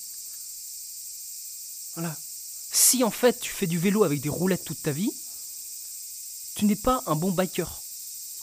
Voilà. 1.95 2.15
Si 2.71 3.03
en 3.03 3.11
fait 3.11 3.39
tu 3.39 3.51
fais 3.51 3.67
du 3.67 3.79
vélo 3.79 4.03
avec 4.03 4.21
des 4.21 4.29
roulettes 4.29 4.65
toute 4.65 4.84
ta 4.84 4.91
vie, 4.91 5.11
tu 6.55 6.65
n'es 6.65 6.75
pas 6.75 7.01
un 7.07 7.15
bon 7.15 7.31
biker. 7.31 7.81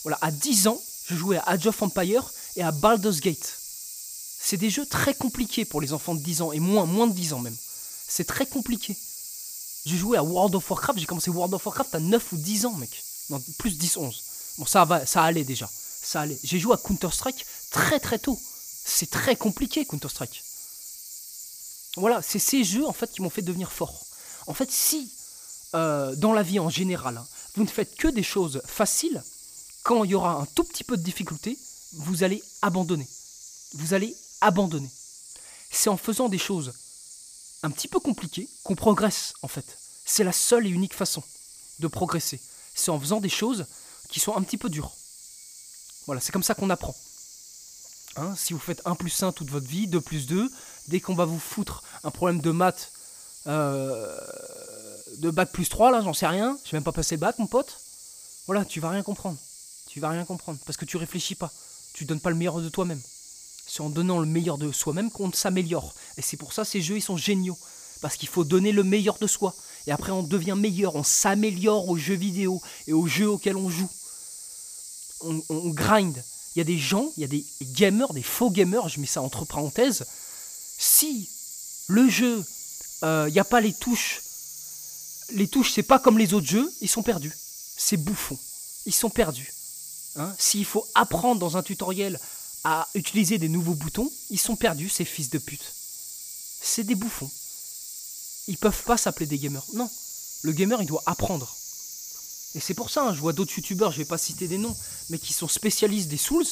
Voilà, 0.03 0.17
à 0.21 0.31
10 0.31 0.67
ans, 0.67 0.81
je 1.07 1.15
jouais 1.15 1.37
à 1.37 1.43
Age 1.43 1.67
of 1.67 1.81
Empire 1.81 2.29
et 2.55 2.63
à 2.63 2.71
Baldur's 2.71 3.21
Gate. 3.21 3.64
C'est 4.47 4.57
des 4.57 4.69
jeux 4.69 4.85
très 4.85 5.15
compliqués 5.15 5.65
pour 5.65 5.81
les 5.81 5.91
enfants 5.91 6.13
de 6.13 6.19
10 6.19 6.43
ans, 6.43 6.51
et 6.51 6.59
moins, 6.59 6.85
moins 6.85 7.07
de 7.07 7.13
10 7.13 7.33
ans 7.33 7.39
même. 7.39 7.57
C'est 8.07 8.27
très 8.27 8.45
compliqué. 8.45 8.95
J'ai 9.87 9.97
joué 9.97 10.19
à 10.19 10.23
World 10.23 10.53
of 10.53 10.69
Warcraft, 10.69 10.99
j'ai 10.99 11.07
commencé 11.07 11.31
World 11.31 11.55
of 11.55 11.65
Warcraft 11.65 11.95
à 11.95 11.99
9 11.99 12.31
ou 12.31 12.37
10 12.37 12.67
ans, 12.67 12.73
mec. 12.73 13.03
Plus 13.57 13.75
10, 13.75 13.97
11. 13.97 14.23
Bon, 14.59 14.67
ça 14.67 14.85
va, 14.85 15.03
ça 15.07 15.23
allait 15.23 15.45
déjà. 15.45 15.67
Ça 15.67 16.21
allait. 16.21 16.37
J'ai 16.43 16.59
joué 16.59 16.75
à 16.75 16.77
Counter-Strike 16.77 17.43
très 17.71 17.99
très 17.99 18.19
tôt. 18.19 18.39
C'est 18.39 19.09
très 19.09 19.35
compliqué, 19.35 19.83
Counter-Strike. 19.83 20.43
Voilà, 21.97 22.21
c'est 22.21 22.37
ces 22.37 22.63
jeux 22.63 22.85
en 22.85 22.93
fait 22.93 23.11
qui 23.11 23.23
m'ont 23.23 23.31
fait 23.31 23.41
devenir 23.41 23.71
fort. 23.71 24.05
En 24.45 24.53
fait, 24.53 24.71
si 24.71 25.11
euh, 25.73 26.15
dans 26.17 26.33
la 26.33 26.43
vie 26.43 26.59
en 26.59 26.69
général, 26.69 27.17
hein, 27.17 27.25
vous 27.55 27.63
ne 27.63 27.67
faites 27.67 27.95
que 27.95 28.09
des 28.09 28.21
choses 28.21 28.61
faciles, 28.67 29.23
quand 29.81 30.03
il 30.03 30.11
y 30.11 30.15
aura 30.15 30.33
un 30.33 30.45
tout 30.53 30.65
petit 30.65 30.83
peu 30.83 30.97
de 30.97 31.01
difficulté, 31.01 31.57
vous 31.93 32.23
allez 32.23 32.43
abandonner. 32.61 33.07
Vous 33.73 33.95
allez 33.95 34.15
abandonner. 34.41 34.89
C'est 35.71 35.89
en 35.89 35.97
faisant 35.97 36.29
des 36.29 36.37
choses 36.37 36.73
un 37.63 37.71
petit 37.71 37.87
peu 37.87 37.99
compliquées 37.99 38.47
qu'on 38.63 38.75
progresse 38.75 39.33
en 39.41 39.47
fait. 39.47 39.77
C'est 40.05 40.23
la 40.23 40.31
seule 40.31 40.67
et 40.67 40.69
unique 40.69 40.93
façon 40.93 41.23
de 41.79 41.87
progresser. 41.87 42.39
C'est 42.73 42.91
en 42.91 42.99
faisant 42.99 43.19
des 43.19 43.29
choses 43.29 43.65
qui 44.09 44.19
sont 44.19 44.35
un 44.35 44.41
petit 44.43 44.57
peu 44.57 44.69
dures. 44.69 44.91
Voilà, 46.05 46.21
c'est 46.21 46.31
comme 46.31 46.43
ça 46.43 46.53
qu'on 46.53 46.69
apprend. 46.69 46.95
Hein, 48.17 48.33
si 48.37 48.53
vous 48.53 48.59
faites 48.59 48.81
1 48.85 48.95
plus 48.95 49.23
1 49.23 49.31
toute 49.31 49.49
votre 49.49 49.67
vie, 49.67 49.87
2 49.87 49.99
plus 49.99 50.27
2, 50.27 50.49
dès 50.87 51.01
qu'on 51.01 51.15
va 51.15 51.25
vous 51.25 51.39
foutre 51.39 51.83
un 52.03 52.11
problème 52.11 52.39
de 52.39 52.51
maths, 52.51 52.91
euh, 53.47 54.17
de 55.17 55.29
bac 55.31 55.51
plus 55.51 55.67
3, 55.67 55.91
là, 55.91 56.01
j'en 56.01 56.13
sais 56.13 56.27
rien, 56.27 56.57
je 56.63 56.71
vais 56.71 56.77
même 56.77 56.83
pas 56.83 56.91
passer 56.91 57.15
le 57.15 57.21
bac, 57.21 57.37
mon 57.39 57.47
pote, 57.47 57.77
voilà, 58.45 58.63
tu 58.63 58.79
vas 58.79 58.89
rien 58.89 59.03
comprendre. 59.03 59.37
Tu 59.87 59.99
vas 59.99 60.09
rien 60.09 60.25
comprendre, 60.25 60.59
parce 60.65 60.77
que 60.77 60.85
tu 60.85 60.97
réfléchis 60.97 61.35
pas. 61.35 61.51
Tu 61.93 62.05
donnes 62.05 62.19
pas 62.19 62.29
le 62.29 62.35
meilleur 62.35 62.59
de 62.59 62.69
toi-même. 62.69 63.01
C'est 63.75 63.83
en 63.83 63.89
donnant 63.89 64.19
le 64.19 64.25
meilleur 64.25 64.57
de 64.57 64.71
soi-même 64.71 65.11
qu'on 65.11 65.33
s'améliore. 65.33 65.93
Et 66.15 66.21
c'est 66.21 66.37
pour 66.37 66.53
ça 66.53 66.63
ces 66.63 66.81
jeux, 66.81 66.95
ils 66.95 67.01
sont 67.01 67.17
géniaux. 67.17 67.57
Parce 67.99 68.15
qu'il 68.15 68.29
faut 68.29 68.45
donner 68.45 68.71
le 68.71 68.85
meilleur 68.85 69.17
de 69.17 69.27
soi. 69.27 69.53
Et 69.85 69.91
après, 69.91 70.13
on 70.13 70.23
devient 70.23 70.55
meilleur, 70.57 70.95
on 70.95 71.03
s'améliore 71.03 71.89
aux 71.89 71.97
jeux 71.97 72.15
vidéo 72.15 72.61
et 72.87 72.93
aux 72.93 73.05
jeux 73.05 73.29
auxquels 73.29 73.57
on 73.57 73.69
joue. 73.69 73.89
On, 75.19 75.69
grind. 75.71 76.23
Il 76.55 76.59
y 76.59 76.61
a 76.61 76.63
des 76.63 76.77
gens, 76.77 77.11
il 77.17 77.21
y 77.21 77.23
a 77.25 77.27
des 77.27 77.45
gamers, 77.73 78.13
des 78.13 78.23
faux 78.23 78.49
gamers, 78.49 78.87
je 78.87 79.01
mets 79.01 79.07
ça 79.07 79.21
entre 79.21 79.43
parenthèses. 79.43 80.05
Si 80.77 81.27
le 81.87 82.07
jeu, 82.07 82.45
il 83.03 83.33
n'y 83.33 83.39
a 83.39 83.43
pas 83.43 83.59
les 83.59 83.73
touches, 83.73 84.21
les 85.33 85.49
touches, 85.49 85.73
c'est 85.73 85.83
pas 85.83 85.99
comme 85.99 86.17
les 86.17 86.33
autres 86.33 86.47
jeux, 86.47 86.71
ils 86.79 86.87
sont 86.87 87.03
perdus. 87.03 87.35
C'est 87.77 87.97
bouffon. 87.97 88.37
Ils 88.85 88.95
sont 88.95 89.09
perdus. 89.09 89.51
Hein 90.15 90.33
S'il 90.39 90.63
faut 90.63 90.87
apprendre 90.95 91.41
dans 91.41 91.57
un 91.57 91.63
tutoriel 91.63 92.17
à 92.65 92.89
utiliser 92.95 93.37
des 93.37 93.47
nouveaux 93.47 93.75
boutons, 93.75 94.11
ils 94.31 94.39
sont 94.39 94.55
perdus, 94.55 94.89
ces 94.89 95.05
fils 95.05 95.29
de 95.29 95.37
pute. 95.37 95.71
C'est 96.61 96.83
des 96.83 96.95
bouffons. 96.95 97.29
Ils 98.47 98.57
peuvent 98.57 98.83
pas 98.83 98.97
s'appeler 98.97 99.27
des 99.27 99.37
gamers. 99.37 99.63
Non. 99.75 99.87
Le 100.41 100.51
gamer, 100.51 100.81
il 100.81 100.87
doit 100.87 101.03
apprendre. 101.05 101.55
Et 102.55 102.59
c'est 102.59 102.73
pour 102.73 102.89
ça, 102.89 103.03
hein, 103.03 103.13
je 103.13 103.19
vois 103.19 103.33
d'autres 103.33 103.55
youtubeurs, 103.55 103.91
je 103.91 103.99
vais 103.99 104.05
pas 104.05 104.17
citer 104.17 104.47
des 104.47 104.57
noms, 104.57 104.75
mais 105.09 105.19
qui 105.19 105.31
sont 105.31 105.47
spécialistes 105.47 106.07
des 106.07 106.17
Souls, 106.17 106.45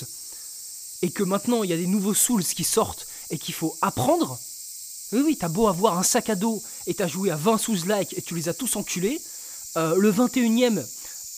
et 1.02 1.10
que 1.10 1.23
maintenant 1.23 1.64
il 1.64 1.72
y 1.72 1.73
a 1.73 1.77
des 1.77 1.88
nouveaux 1.88 2.14
Souls 2.14 2.44
qui 2.44 2.64
sortent 2.64 3.07
et 3.31 3.40
qu'il 3.40 3.56
faut 3.56 3.76
apprendre. 3.81 4.38
Oui, 5.14 5.22
oui, 5.26 5.38
t'as 5.40 5.48
beau 5.49 5.68
avoir 5.68 5.98
un 5.98 6.03
sac 6.03 6.30
à 6.30 6.35
dos 6.35 6.61
et 6.85 6.94
t'as 6.94 7.07
joué 7.07 7.31
à 7.31 7.35
20 7.38 7.57
sous 7.57 7.85
like 7.85 8.15
et 8.18 8.22
tu 8.22 8.35
les 8.35 8.49
as 8.49 8.53
tous 8.53 8.76
enculés. 8.76 9.19
Euh, 9.77 9.95
le 9.95 10.11
21ème, 10.11 10.85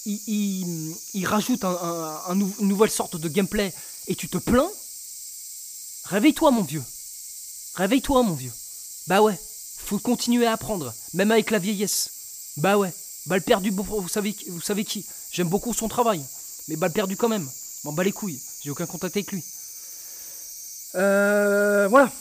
il, 0.06 0.96
il, 1.14 1.26
rajoute 1.26 1.64
un, 1.64 2.22
une 2.30 2.68
nouvelle 2.68 2.92
sorte 2.92 3.16
de 3.16 3.30
gameplay 3.30 3.74
et 4.08 4.16
tu 4.16 4.30
te 4.30 4.38
plains? 4.38 4.70
Réveille-toi, 6.06 6.52
mon 6.52 6.62
vieux. 6.62 6.84
Réveille-toi, 7.76 8.24
mon 8.24 8.34
vieux. 8.34 8.54
Bah 9.08 9.22
ouais, 9.22 9.40
faut 9.86 10.00
continuer 10.00 10.46
à 10.46 10.54
apprendre, 10.54 10.94
même 11.14 11.32
avec 11.32 11.52
la 11.52 11.60
vieillesse. 11.60 12.10
Bah 12.58 12.78
ouais, 12.78 12.94
balle 13.26 13.42
perdue, 13.42 13.72
vous 13.72 14.08
savez, 14.08 14.34
qui 14.84 15.06
J'aime 15.32 15.50
beaucoup 15.50 15.74
son 15.74 15.88
travail, 15.88 16.24
mais 16.68 16.76
balle 16.76 16.94
perdue 16.94 17.18
quand 17.18 17.30
même. 17.30 17.50
M'en 17.84 17.92
bats 17.92 18.04
les 18.04 18.12
couilles, 18.12 18.40
j'ai 18.64 18.70
aucun 18.70 18.86
contact 18.86 19.16
avec 19.18 19.32
lui. 19.32 19.44
Euh, 20.96 21.88
voilà. 21.90 22.12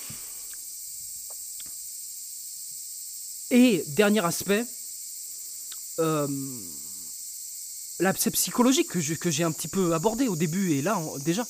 Et 3.50 3.84
dernier 3.88 4.24
aspect, 4.24 4.66
euh, 6.00 6.26
l'aspect 8.00 8.30
psychologique 8.30 8.88
que 8.88 9.30
j'ai 9.30 9.44
un 9.44 9.52
petit 9.52 9.68
peu 9.68 9.94
abordé 9.94 10.28
au 10.28 10.36
début 10.36 10.72
et 10.72 10.82
là 10.82 11.00
déjà. 11.24 11.46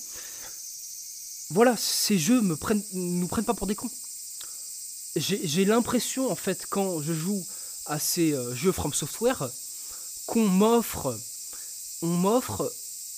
Voilà, 1.50 1.76
ces 1.76 2.18
jeux 2.18 2.40
me 2.40 2.56
prennent, 2.56 2.82
nous 2.94 3.28
prennent 3.28 3.44
pas 3.44 3.54
pour 3.54 3.66
des 3.66 3.74
cons. 3.74 3.90
J'ai 5.16 5.64
l'impression 5.64 6.30
en 6.30 6.34
fait 6.36 6.66
quand 6.68 7.00
je 7.02 7.12
joue 7.12 7.44
à 7.86 7.98
ces 7.98 8.32
euh, 8.32 8.54
jeux 8.54 8.72
From 8.72 8.92
Software 8.92 9.48
qu'on 10.26 10.48
m'offre, 10.48 11.16
on 12.02 12.08
m'offre 12.08 12.72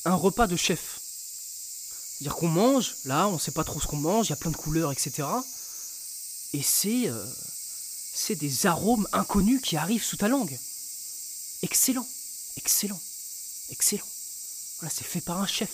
un 0.05 0.15
repas 0.15 0.47
de 0.47 0.57
chef. 0.57 1.01
C'est-à-dire 1.01 2.37
qu'on 2.37 2.49
mange, 2.49 2.97
là, 3.05 3.29
on 3.29 3.39
sait 3.39 3.53
pas 3.53 3.65
trop 3.65 3.81
ce 3.81 3.87
qu'on 3.87 3.97
mange, 3.97 4.27
il 4.27 4.31
y 4.31 4.33
a 4.33 4.37
plein 4.37 4.51
de 4.51 4.57
couleurs, 4.57 4.93
etc. 4.93 5.25
Et 6.53 6.63
euh, 7.09 7.27
c'est 8.15 8.35
des 8.35 8.67
arômes 8.67 9.07
inconnus 9.13 9.61
qui 9.63 9.77
arrivent 9.77 10.05
sous 10.05 10.17
ta 10.17 10.29
langue. 10.29 10.59
Excellent, 11.63 12.07
excellent, 12.57 13.01
excellent. 13.71 14.07
Voilà, 14.81 14.95
c'est 14.95 15.05
fait 15.05 15.21
par 15.21 15.41
un 15.41 15.47
chef. 15.47 15.71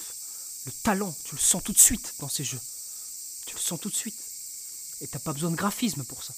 Le 0.67 0.73
talent, 0.73 1.15
tu 1.25 1.35
le 1.35 1.41
sens 1.41 1.63
tout 1.63 1.73
de 1.73 1.79
suite 1.79 2.15
dans 2.21 2.29
ces 2.29 2.45
jeux. 2.45 2.61
Tu 3.47 3.55
le 3.55 3.61
sens 3.61 3.81
tout 3.81 3.91
de 3.91 3.95
suite. 3.95 4.15
Et 5.01 5.09
t'as 5.09 5.19
pas 5.19 5.33
besoin 5.33 5.51
de 5.51 5.57
graphisme 5.57 6.05
pour 6.05 6.23
ça. 6.23 6.33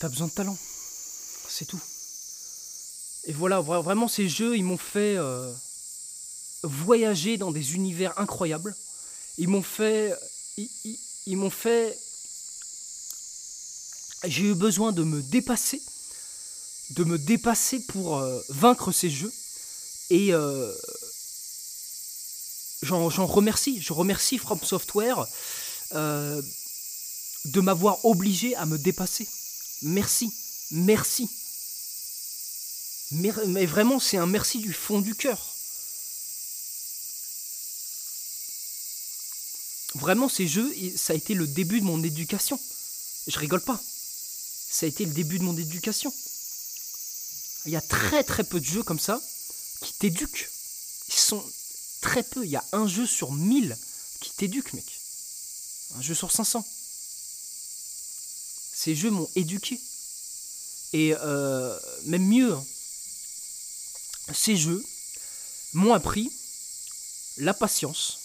T'as 0.00 0.08
besoin 0.08 0.26
de 0.26 0.32
talent. 0.32 0.58
C'est 1.48 1.64
tout. 1.64 1.80
Et 3.24 3.32
voilà, 3.32 3.60
vraiment 3.60 4.08
ces 4.08 4.28
jeux, 4.28 4.56
ils 4.56 4.64
m'ont 4.64 4.78
fait 4.78 5.16
euh, 5.16 5.52
voyager 6.62 7.36
dans 7.36 7.52
des 7.52 7.74
univers 7.74 8.18
incroyables. 8.18 8.74
Ils 9.38 9.48
m'ont 9.48 9.62
fait... 9.62 10.14
Ils, 11.26 11.36
m'ont 11.36 11.50
fait... 11.50 11.96
J'ai 14.24 14.44
eu 14.44 14.54
besoin 14.54 14.92
de 14.92 15.04
me 15.04 15.22
dépasser. 15.22 15.80
De 16.90 17.04
me 17.04 17.18
dépasser 17.18 17.80
pour 17.80 18.18
euh, 18.18 18.40
vaincre 18.48 18.92
ces 18.92 19.10
jeux. 19.10 19.32
Et 20.10 20.32
euh, 20.32 20.72
j'en 22.82 23.08
remercie. 23.26 23.80
Je 23.80 23.92
remercie 23.92 24.38
From 24.38 24.58
Software 24.62 25.26
euh, 25.92 26.40
de 27.46 27.60
m'avoir 27.60 28.04
obligé 28.04 28.54
à 28.56 28.66
me 28.66 28.78
dépasser. 28.78 29.28
Merci. 29.82 30.32
Merci. 30.70 31.28
Mais, 33.12 33.32
mais 33.46 33.66
vraiment, 33.66 34.00
c'est 34.00 34.18
un 34.18 34.26
merci 34.26 34.58
du 34.58 34.72
fond 34.72 35.00
du 35.00 35.14
cœur. 35.14 35.54
Vraiment, 39.94 40.28
ces 40.28 40.46
jeux, 40.46 40.72
ça 40.96 41.12
a 41.12 41.16
été 41.16 41.34
le 41.34 41.46
début 41.46 41.80
de 41.80 41.86
mon 41.86 42.02
éducation. 42.02 42.58
Je 43.26 43.38
rigole 43.38 43.62
pas. 43.62 43.80
Ça 44.70 44.86
a 44.86 44.88
été 44.88 45.04
le 45.04 45.12
début 45.12 45.38
de 45.38 45.44
mon 45.44 45.56
éducation. 45.56 46.12
Il 47.68 47.72
y 47.72 47.76
a 47.76 47.82
très 47.82 48.24
très 48.24 48.44
peu 48.44 48.60
de 48.60 48.64
jeux 48.64 48.82
comme 48.82 48.98
ça 48.98 49.20
qui 49.82 49.92
t'éduquent. 49.92 50.48
Ils 51.08 51.14
sont 51.14 51.44
très 52.00 52.22
peu. 52.22 52.42
Il 52.46 52.50
y 52.50 52.56
a 52.56 52.64
un 52.72 52.88
jeu 52.88 53.06
sur 53.06 53.30
1000 53.30 53.76
qui 54.20 54.30
t'éduque, 54.30 54.72
mec. 54.72 54.86
Un 55.98 56.00
jeu 56.00 56.14
sur 56.14 56.32
500. 56.32 56.64
Ces 58.74 58.94
jeux 58.94 59.10
m'ont 59.10 59.28
éduqué. 59.36 59.78
Et 60.94 61.14
euh, 61.20 61.78
même 62.04 62.24
mieux, 62.24 62.54
hein. 62.54 62.64
ces 64.32 64.56
jeux 64.56 64.82
m'ont 65.74 65.92
appris 65.92 66.32
la 67.36 67.52
patience, 67.52 68.18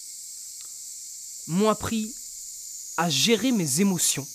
m'ont 1.48 1.68
appris 1.68 2.14
à 2.96 3.10
gérer 3.10 3.52
mes 3.52 3.82
émotions. 3.82 4.26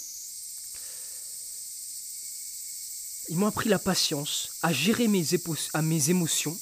Ils 3.30 3.38
m'ont 3.38 3.48
appris 3.48 3.70
la 3.70 3.80
patience, 3.80 4.50
à 4.64 4.74
gérer 4.74 5.08
mes, 5.08 5.34
émotions 6.10 6.58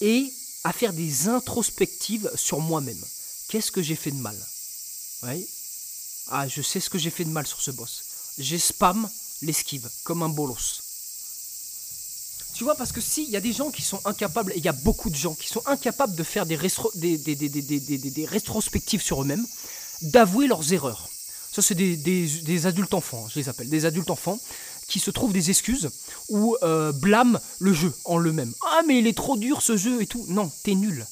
et 0.00 0.32
à 0.64 0.72
faire 0.72 0.92
des 0.92 1.28
introspectives 1.28 2.30
sur 2.34 2.60
moi-même. 2.60 3.02
Qu'est-ce 3.48 3.70
que 3.70 3.82
j'ai 3.82 3.96
fait 3.96 4.10
de 4.10 4.16
mal? 4.16 4.36
Ah, 6.28 6.48
je 6.48 6.62
sais 6.62 6.80
ce 6.80 6.88
que 6.88 6.98
j'ai 6.98 7.10
fait 7.10 7.24
de 7.24 7.30
mal 7.30 7.46
sur 7.46 7.60
ce 7.60 7.70
boss. 7.70 8.34
J'ai 8.38 8.58
spam 8.58 9.08
l'esquive 9.42 9.88
comme 10.04 10.22
un 10.22 10.28
bolos. 10.28 10.82
Tu 12.54 12.64
vois, 12.64 12.74
parce 12.74 12.92
que 12.92 13.00
si, 13.00 13.24
il 13.24 13.30
y 13.30 13.36
a 13.36 13.40
des 13.40 13.52
gens 13.52 13.70
qui 13.70 13.82
sont 13.82 14.00
incapables, 14.04 14.52
et 14.52 14.58
il 14.58 14.64
y 14.64 14.68
a 14.68 14.72
beaucoup 14.72 15.10
de 15.10 15.16
gens 15.16 15.34
qui 15.34 15.48
sont 15.48 15.62
incapables 15.66 16.16
de 16.16 16.22
faire 16.22 16.46
des, 16.46 16.56
des, 16.56 18.26
rétrospectives 18.26 19.02
sur 19.02 19.22
eux-mêmes, 19.22 19.46
d'avouer 20.02 20.46
leurs 20.46 20.72
erreurs. 20.72 21.08
Ça, 21.52 21.62
c'est 21.62 21.74
des, 21.74 22.66
adultes 22.66 22.94
enfants, 22.94 23.26
je 23.28 23.38
les 23.40 23.48
appelle, 23.48 23.68
des 23.68 23.84
adultes 23.84 24.10
enfants 24.10 24.38
qui 24.90 25.00
se 25.00 25.10
trouvent 25.10 25.32
des 25.32 25.48
excuses 25.48 25.88
ou 26.28 26.56
euh, 26.62 26.92
blâment 26.92 27.38
le 27.60 27.72
jeu 27.72 27.94
en 28.04 28.18
le 28.18 28.32
même. 28.32 28.52
Ah 28.66 28.82
mais 28.86 28.98
il 28.98 29.06
est 29.06 29.16
trop 29.16 29.36
dur 29.36 29.62
ce 29.62 29.76
jeu 29.76 30.02
et 30.02 30.06
tout. 30.06 30.24
Non, 30.28 30.50
t'es 30.64 30.74
nul. 30.74 31.06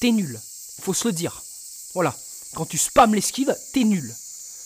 T'es 0.00 0.12
nul. 0.12 0.38
Faut 0.82 0.94
se 0.94 1.08
le 1.08 1.12
dire. 1.12 1.42
Voilà. 1.94 2.14
Quand 2.54 2.66
tu 2.66 2.78
spams 2.78 3.14
l'esquive, 3.14 3.56
t'es 3.72 3.84
nul. 3.84 4.14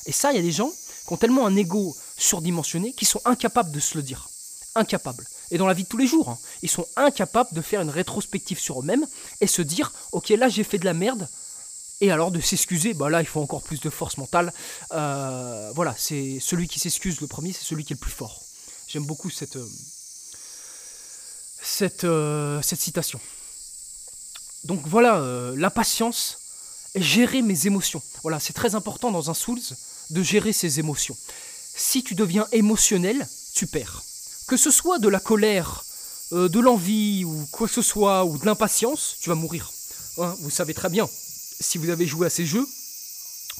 Et 0.06 0.12
ça, 0.12 0.32
il 0.32 0.36
y 0.36 0.38
a 0.38 0.42
des 0.42 0.52
gens 0.52 0.70
qui 1.06 1.12
ont 1.12 1.16
tellement 1.16 1.46
un 1.46 1.56
ego 1.56 1.96
surdimensionné 2.18 2.92
qu'ils 2.92 3.08
sont 3.08 3.22
incapables 3.24 3.70
de 3.70 3.80
se 3.80 3.96
le 3.96 4.02
dire. 4.02 4.28
Incapables. 4.74 5.26
Et 5.50 5.58
dans 5.58 5.66
la 5.66 5.74
vie 5.74 5.84
de 5.84 5.88
tous 5.88 5.96
les 5.96 6.06
jours, 6.06 6.28
hein, 6.28 6.38
ils 6.62 6.70
sont 6.70 6.86
incapables 6.96 7.52
de 7.52 7.60
faire 7.60 7.80
une 7.80 7.90
rétrospective 7.90 8.58
sur 8.58 8.80
eux-mêmes 8.80 9.06
et 9.40 9.46
se 9.46 9.62
dire, 9.62 9.92
ok, 10.12 10.28
là 10.30 10.48
j'ai 10.48 10.64
fait 10.64 10.78
de 10.78 10.84
la 10.84 10.94
merde, 10.94 11.28
et 12.00 12.10
alors 12.10 12.30
de 12.30 12.40
s'excuser, 12.40 12.94
bah 12.94 13.10
là 13.10 13.20
il 13.20 13.26
faut 13.26 13.40
encore 13.40 13.62
plus 13.62 13.80
de 13.80 13.90
force 13.90 14.16
mentale. 14.16 14.52
Euh, 14.92 15.70
voilà, 15.74 15.94
c'est 15.98 16.38
celui 16.40 16.66
qui 16.66 16.80
s'excuse 16.80 17.20
le 17.20 17.26
premier, 17.26 17.52
c'est 17.52 17.64
celui 17.64 17.84
qui 17.84 17.92
est 17.92 17.96
le 17.96 18.00
plus 18.00 18.10
fort. 18.10 18.40
J'aime 18.88 19.04
beaucoup 19.04 19.30
cette, 19.30 19.56
euh, 19.56 19.68
cette, 21.62 22.04
euh, 22.04 22.60
cette 22.62 22.80
citation. 22.80 23.20
Donc 24.64 24.86
voilà, 24.86 25.22
la 25.56 25.70
patience, 25.70 26.38
gérer 26.94 27.40
mes 27.40 27.66
émotions. 27.66 28.02
Voilà, 28.22 28.38
c'est 28.38 28.52
très 28.52 28.74
important 28.74 29.10
dans 29.10 29.30
un 29.30 29.34
Souls 29.34 29.60
de 30.10 30.22
gérer 30.22 30.52
ses 30.52 30.78
émotions. 30.78 31.16
Si 31.74 32.02
tu 32.02 32.14
deviens 32.14 32.46
émotionnel, 32.52 33.26
tu 33.54 33.66
perds. 33.66 34.02
Que 34.48 34.58
ce 34.58 34.70
soit 34.70 34.98
de 34.98 35.08
la 35.08 35.18
colère, 35.18 35.82
de 36.32 36.60
l'envie 36.60 37.24
ou 37.24 37.48
quoi 37.52 37.68
que 37.68 37.72
ce 37.72 37.80
soit, 37.80 38.26
ou 38.26 38.36
de 38.36 38.44
l'impatience, 38.44 39.16
tu 39.22 39.30
vas 39.30 39.34
mourir. 39.34 39.72
Hein, 40.18 40.36
vous 40.40 40.50
savez 40.50 40.74
très 40.74 40.90
bien 40.90 41.08
si 41.60 41.78
vous 41.78 41.90
avez 41.90 42.06
joué 42.06 42.26
à 42.26 42.30
ces 42.30 42.46
jeux, 42.46 42.66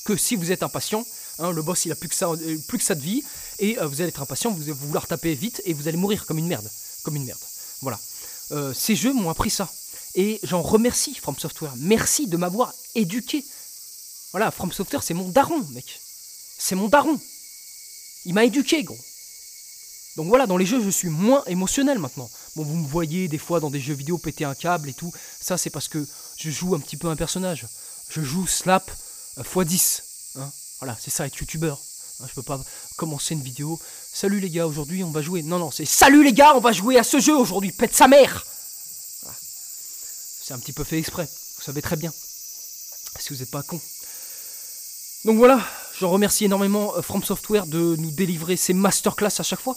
que 0.05 0.17
si 0.17 0.37
vous 0.37 0.51
êtes 0.51 0.63
impatient, 0.63 1.07
hein, 1.39 1.53
le 1.53 1.63
boss 1.63 1.85
il 1.85 1.93
a 1.93 1.95
plus 1.95 2.09
que 2.09 2.15
ça, 2.15 2.29
euh, 2.31 2.59
plus 2.67 2.79
que 2.79 2.85
ça 2.85 2.95
de 2.95 3.01
vie, 3.01 3.23
et 3.59 3.79
euh, 3.79 3.87
vous 3.87 4.01
allez 4.01 4.09
être 4.09 4.23
impatient, 4.23 4.51
vous 4.51 4.63
allez 4.63 4.73
vouloir 4.73 5.07
taper 5.07 5.35
vite, 5.35 5.63
et 5.65 5.75
vous 5.75 5.89
allez 5.89 5.97
mourir 5.97 6.27
comme 6.27 6.39
une 6.39 6.47
merde. 6.47 6.69
Comme 7.03 7.17
une 7.17 7.25
merde. 7.25 7.41
Voilà. 7.83 7.99
Euh, 8.53 8.75
ces 8.75 8.97
jeux 8.97 9.13
m'ont 9.13 9.31
appris 9.31 9.51
ça. 9.51 9.69
Et 10.15 10.41
j'en 10.43 10.63
remercie 10.63 11.15
From 11.15 11.39
Software. 11.39 11.73
Merci 11.77 12.27
de 12.27 12.37
m'avoir 12.37 12.73
éduqué. 12.95 13.45
Voilà, 14.33 14.51
From 14.51 14.73
Software, 14.73 15.03
c'est 15.03 15.15
mon 15.15 15.29
daron, 15.29 15.65
mec. 15.71 16.01
C'est 16.59 16.75
mon 16.75 16.89
daron. 16.89 17.19
Il 18.25 18.35
m'a 18.35 18.45
éduqué, 18.45 18.83
gros. 18.83 18.99
Donc 20.17 20.29
voilà, 20.29 20.47
dans 20.47 20.57
les 20.57 20.67
jeux, 20.67 20.83
je 20.83 20.91
suis 20.91 21.09
moins 21.09 21.45
émotionnel 21.47 21.99
maintenant. 21.99 22.29
Bon, 22.57 22.65
vous 22.65 22.77
me 22.77 22.87
voyez 22.87 23.29
des 23.29 23.39
fois 23.39 23.61
dans 23.61 23.71
des 23.71 23.81
jeux 23.81 23.95
vidéo 23.95 24.19
péter 24.19 24.45
un 24.45 24.55
câble 24.55 24.89
et 24.89 24.93
tout. 24.93 25.13
Ça, 25.41 25.57
c'est 25.57 25.71
parce 25.71 25.89
que 25.89 26.05
je 26.37 26.51
joue 26.51 26.75
un 26.75 26.81
petit 26.81 26.97
peu 26.97 27.09
un 27.09 27.17
personnage 27.17 27.67
je 28.11 28.23
joue 28.23 28.47
Slap 28.47 28.91
x10. 29.39 30.01
Hein. 30.39 30.51
voilà, 30.81 30.97
c'est 31.01 31.11
ça 31.11 31.27
être 31.27 31.37
youtubeur. 31.37 31.79
Hein, 32.21 32.27
je 32.29 32.35
peux 32.35 32.43
pas 32.43 32.61
commencer 32.97 33.35
une 33.35 33.43
vidéo. 33.43 33.79
Salut 34.13 34.41
les 34.41 34.51
gars, 34.51 34.67
aujourd'hui 34.67 35.05
on 35.05 35.11
va 35.11 35.23
jouer. 35.23 35.43
Non, 35.43 35.59
non, 35.59 35.71
c'est 35.71 35.85
Salut 35.85 36.25
les 36.25 36.33
gars, 36.33 36.55
on 36.57 36.61
va 36.61 36.73
jouer 36.73 36.99
à 36.99 37.05
ce 37.05 37.21
jeu 37.21 37.37
aujourd'hui. 37.37 37.73
Pète 37.73 37.95
sa 37.95 38.09
mère 38.09 38.45
C'est 40.43 40.53
un 40.53 40.59
petit 40.59 40.73
peu 40.73 40.83
fait 40.85 40.99
exprès. 40.99 41.29
Vous 41.57 41.63
savez 41.63 41.81
très 41.81 41.97
bien. 41.97 42.13
Si 43.19 43.33
vous 43.33 43.39
n'êtes 43.39 43.51
pas 43.51 43.63
con. 43.63 43.81
Donc 45.25 45.37
voilà, 45.37 45.65
je 45.99 46.05
remercie 46.05 46.47
énormément 46.47 46.97
euh, 46.97 47.03
From 47.03 47.23
Software 47.23 47.67
de 47.67 47.95
nous 47.97 48.11
délivrer 48.11 48.57
ces 48.57 48.73
masterclass 48.73 49.39
à 49.39 49.43
chaque 49.43 49.61
fois. 49.61 49.77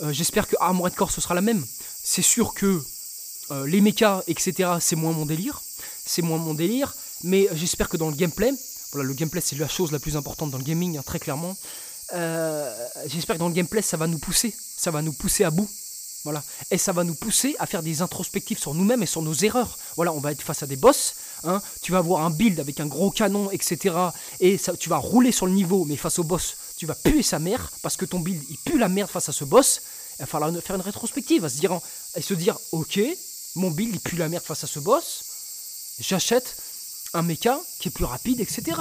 Euh, 0.00 0.12
j'espère 0.12 0.48
que 0.48 0.56
Armored 0.60 0.94
Core 0.94 1.10
ce 1.10 1.20
sera 1.20 1.34
la 1.34 1.40
même. 1.42 1.64
C'est 2.02 2.22
sûr 2.22 2.54
que 2.54 2.82
euh, 3.50 3.66
les 3.66 3.80
mechas, 3.80 4.22
etc., 4.28 4.70
c'est 4.80 4.96
moins 4.96 5.12
mon 5.12 5.26
délire. 5.26 5.60
C'est 6.06 6.22
moins 6.22 6.38
mon 6.38 6.54
délire 6.54 6.94
mais 7.22 7.48
j'espère 7.52 7.88
que 7.88 7.96
dans 7.96 8.08
le 8.08 8.16
gameplay, 8.16 8.52
Voilà, 8.92 9.06
le 9.06 9.14
gameplay 9.14 9.40
c'est 9.40 9.56
la 9.56 9.68
chose 9.68 9.92
la 9.92 9.98
plus 9.98 10.16
importante 10.16 10.50
dans 10.50 10.58
le 10.58 10.64
gaming, 10.64 10.98
hein, 10.98 11.02
très 11.04 11.18
clairement. 11.18 11.56
Euh, 12.12 12.88
j'espère 13.06 13.36
que 13.36 13.40
dans 13.40 13.48
le 13.48 13.54
gameplay 13.54 13.82
ça 13.82 13.96
va 13.96 14.06
nous 14.06 14.18
pousser, 14.18 14.54
ça 14.76 14.90
va 14.90 15.02
nous 15.02 15.12
pousser 15.12 15.44
à 15.44 15.50
bout. 15.50 15.68
Voilà. 16.24 16.42
Et 16.70 16.76
ça 16.76 16.92
va 16.92 17.02
nous 17.02 17.14
pousser 17.14 17.56
à 17.58 17.66
faire 17.66 17.82
des 17.82 18.02
introspectives 18.02 18.58
sur 18.58 18.74
nous-mêmes 18.74 19.02
et 19.02 19.06
sur 19.06 19.22
nos 19.22 19.32
erreurs. 19.32 19.78
Voilà, 19.96 20.12
on 20.12 20.20
va 20.20 20.32
être 20.32 20.42
face 20.42 20.62
à 20.62 20.66
des 20.66 20.76
boss. 20.76 21.14
Hein. 21.44 21.62
Tu 21.80 21.92
vas 21.92 21.98
avoir 21.98 22.24
un 22.24 22.30
build 22.30 22.60
avec 22.60 22.78
un 22.78 22.86
gros 22.86 23.10
canon, 23.10 23.50
etc. 23.50 23.94
Et 24.38 24.58
ça, 24.58 24.76
tu 24.76 24.90
vas 24.90 24.98
rouler 24.98 25.32
sur 25.32 25.46
le 25.46 25.52
niveau, 25.52 25.86
mais 25.86 25.96
face 25.96 26.18
au 26.18 26.24
boss, 26.24 26.56
tu 26.76 26.84
vas 26.84 26.94
puer 26.94 27.22
sa 27.22 27.38
mère 27.38 27.70
parce 27.82 27.96
que 27.96 28.04
ton 28.04 28.20
build 28.20 28.42
il 28.50 28.58
pue 28.58 28.78
la 28.78 28.88
merde 28.88 29.10
face 29.10 29.30
à 29.30 29.32
ce 29.32 29.44
boss. 29.44 29.80
Il 30.18 30.22
va 30.22 30.26
falloir 30.26 30.52
faire 30.62 30.76
une 30.76 30.82
rétrospective, 30.82 31.44
à 31.46 31.48
se 31.48 31.56
dire, 31.56 31.80
et 32.14 32.20
se 32.20 32.34
dire, 32.34 32.58
ok, 32.72 33.00
mon 33.54 33.70
build 33.70 33.94
il 33.94 34.00
pue 34.00 34.16
la 34.16 34.28
merde 34.28 34.44
face 34.44 34.64
à 34.64 34.66
ce 34.66 34.78
boss. 34.78 35.24
J'achète 36.00 36.56
un 37.14 37.22
mecha 37.22 37.60
qui 37.78 37.88
est 37.88 37.90
plus 37.90 38.04
rapide, 38.04 38.40
etc. 38.40 38.80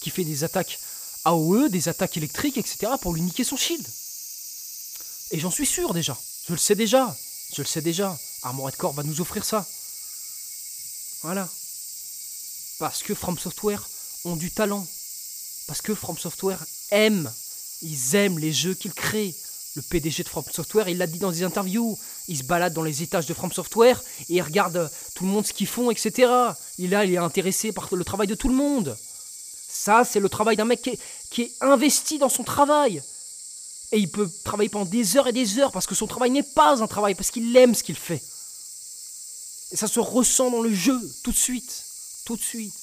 Qui 0.00 0.10
fait 0.10 0.24
des 0.24 0.44
attaques 0.44 0.78
AOE, 1.24 1.68
des 1.68 1.88
attaques 1.88 2.16
électriques, 2.16 2.58
etc. 2.58 2.92
pour 3.00 3.14
lui 3.14 3.22
niquer 3.22 3.44
son 3.44 3.56
shield. 3.56 3.86
Et 5.30 5.40
j'en 5.40 5.50
suis 5.50 5.66
sûr 5.66 5.94
déjà. 5.94 6.16
Je 6.46 6.52
le 6.52 6.58
sais 6.58 6.74
déjà. 6.74 7.16
Je 7.54 7.62
le 7.62 7.66
sais 7.66 7.80
déjà. 7.80 8.16
Armored 8.42 8.76
Core 8.76 8.92
va 8.92 9.02
nous 9.02 9.20
offrir 9.20 9.44
ça. 9.44 9.66
Voilà. 11.22 11.48
Parce 12.78 13.02
que 13.02 13.14
From 13.14 13.38
Software 13.38 13.88
ont 14.24 14.36
du 14.36 14.50
talent. 14.50 14.86
Parce 15.66 15.80
que 15.80 15.94
From 15.94 16.18
Software 16.18 16.64
aime. 16.90 17.32
Ils 17.82 18.14
aiment 18.14 18.38
les 18.38 18.52
jeux 18.52 18.74
qu'ils 18.74 18.92
créent. 18.92 19.34
Le 19.76 19.82
PDG 19.82 20.22
de 20.22 20.28
From 20.28 20.44
Software, 20.52 20.88
il 20.88 20.98
l'a 20.98 21.06
dit 21.06 21.18
dans 21.18 21.32
des 21.32 21.42
interviews. 21.42 21.98
Il 22.28 22.38
se 22.38 22.44
balade 22.44 22.72
dans 22.72 22.82
les 22.82 23.02
étages 23.02 23.26
de 23.26 23.34
From 23.34 23.52
Software 23.52 24.00
et 24.28 24.34
il 24.34 24.42
regarde 24.42 24.88
tout 25.14 25.24
le 25.24 25.30
monde 25.30 25.46
ce 25.46 25.52
qu'ils 25.52 25.66
font, 25.66 25.90
etc. 25.90 26.30
Il, 26.78 26.90
là, 26.90 27.04
il 27.04 27.12
est 27.12 27.18
intéressé 27.18 27.72
par 27.72 27.92
le 27.92 28.04
travail 28.04 28.28
de 28.28 28.36
tout 28.36 28.48
le 28.48 28.54
monde. 28.54 28.96
Ça, 29.68 30.04
c'est 30.04 30.20
le 30.20 30.28
travail 30.28 30.56
d'un 30.56 30.64
mec 30.64 30.82
qui 30.82 30.90
est, 30.90 30.98
qui 31.30 31.42
est 31.42 31.52
investi 31.60 32.18
dans 32.18 32.28
son 32.28 32.44
travail. 32.44 33.02
Et 33.90 33.98
il 33.98 34.10
peut 34.10 34.30
travailler 34.44 34.68
pendant 34.68 34.88
des 34.88 35.16
heures 35.16 35.26
et 35.26 35.32
des 35.32 35.58
heures 35.58 35.72
parce 35.72 35.86
que 35.86 35.94
son 35.94 36.06
travail 36.06 36.30
n'est 36.30 36.44
pas 36.44 36.80
un 36.80 36.86
travail, 36.86 37.14
parce 37.16 37.30
qu'il 37.30 37.56
aime 37.56 37.74
ce 37.74 37.82
qu'il 37.82 37.96
fait. 37.96 38.22
Et 39.72 39.76
ça 39.76 39.88
se 39.88 39.98
ressent 39.98 40.50
dans 40.50 40.62
le 40.62 40.72
jeu, 40.72 41.00
tout 41.24 41.32
de 41.32 41.36
suite. 41.36 41.84
Tout 42.24 42.36
de 42.36 42.42
suite. 42.42 42.74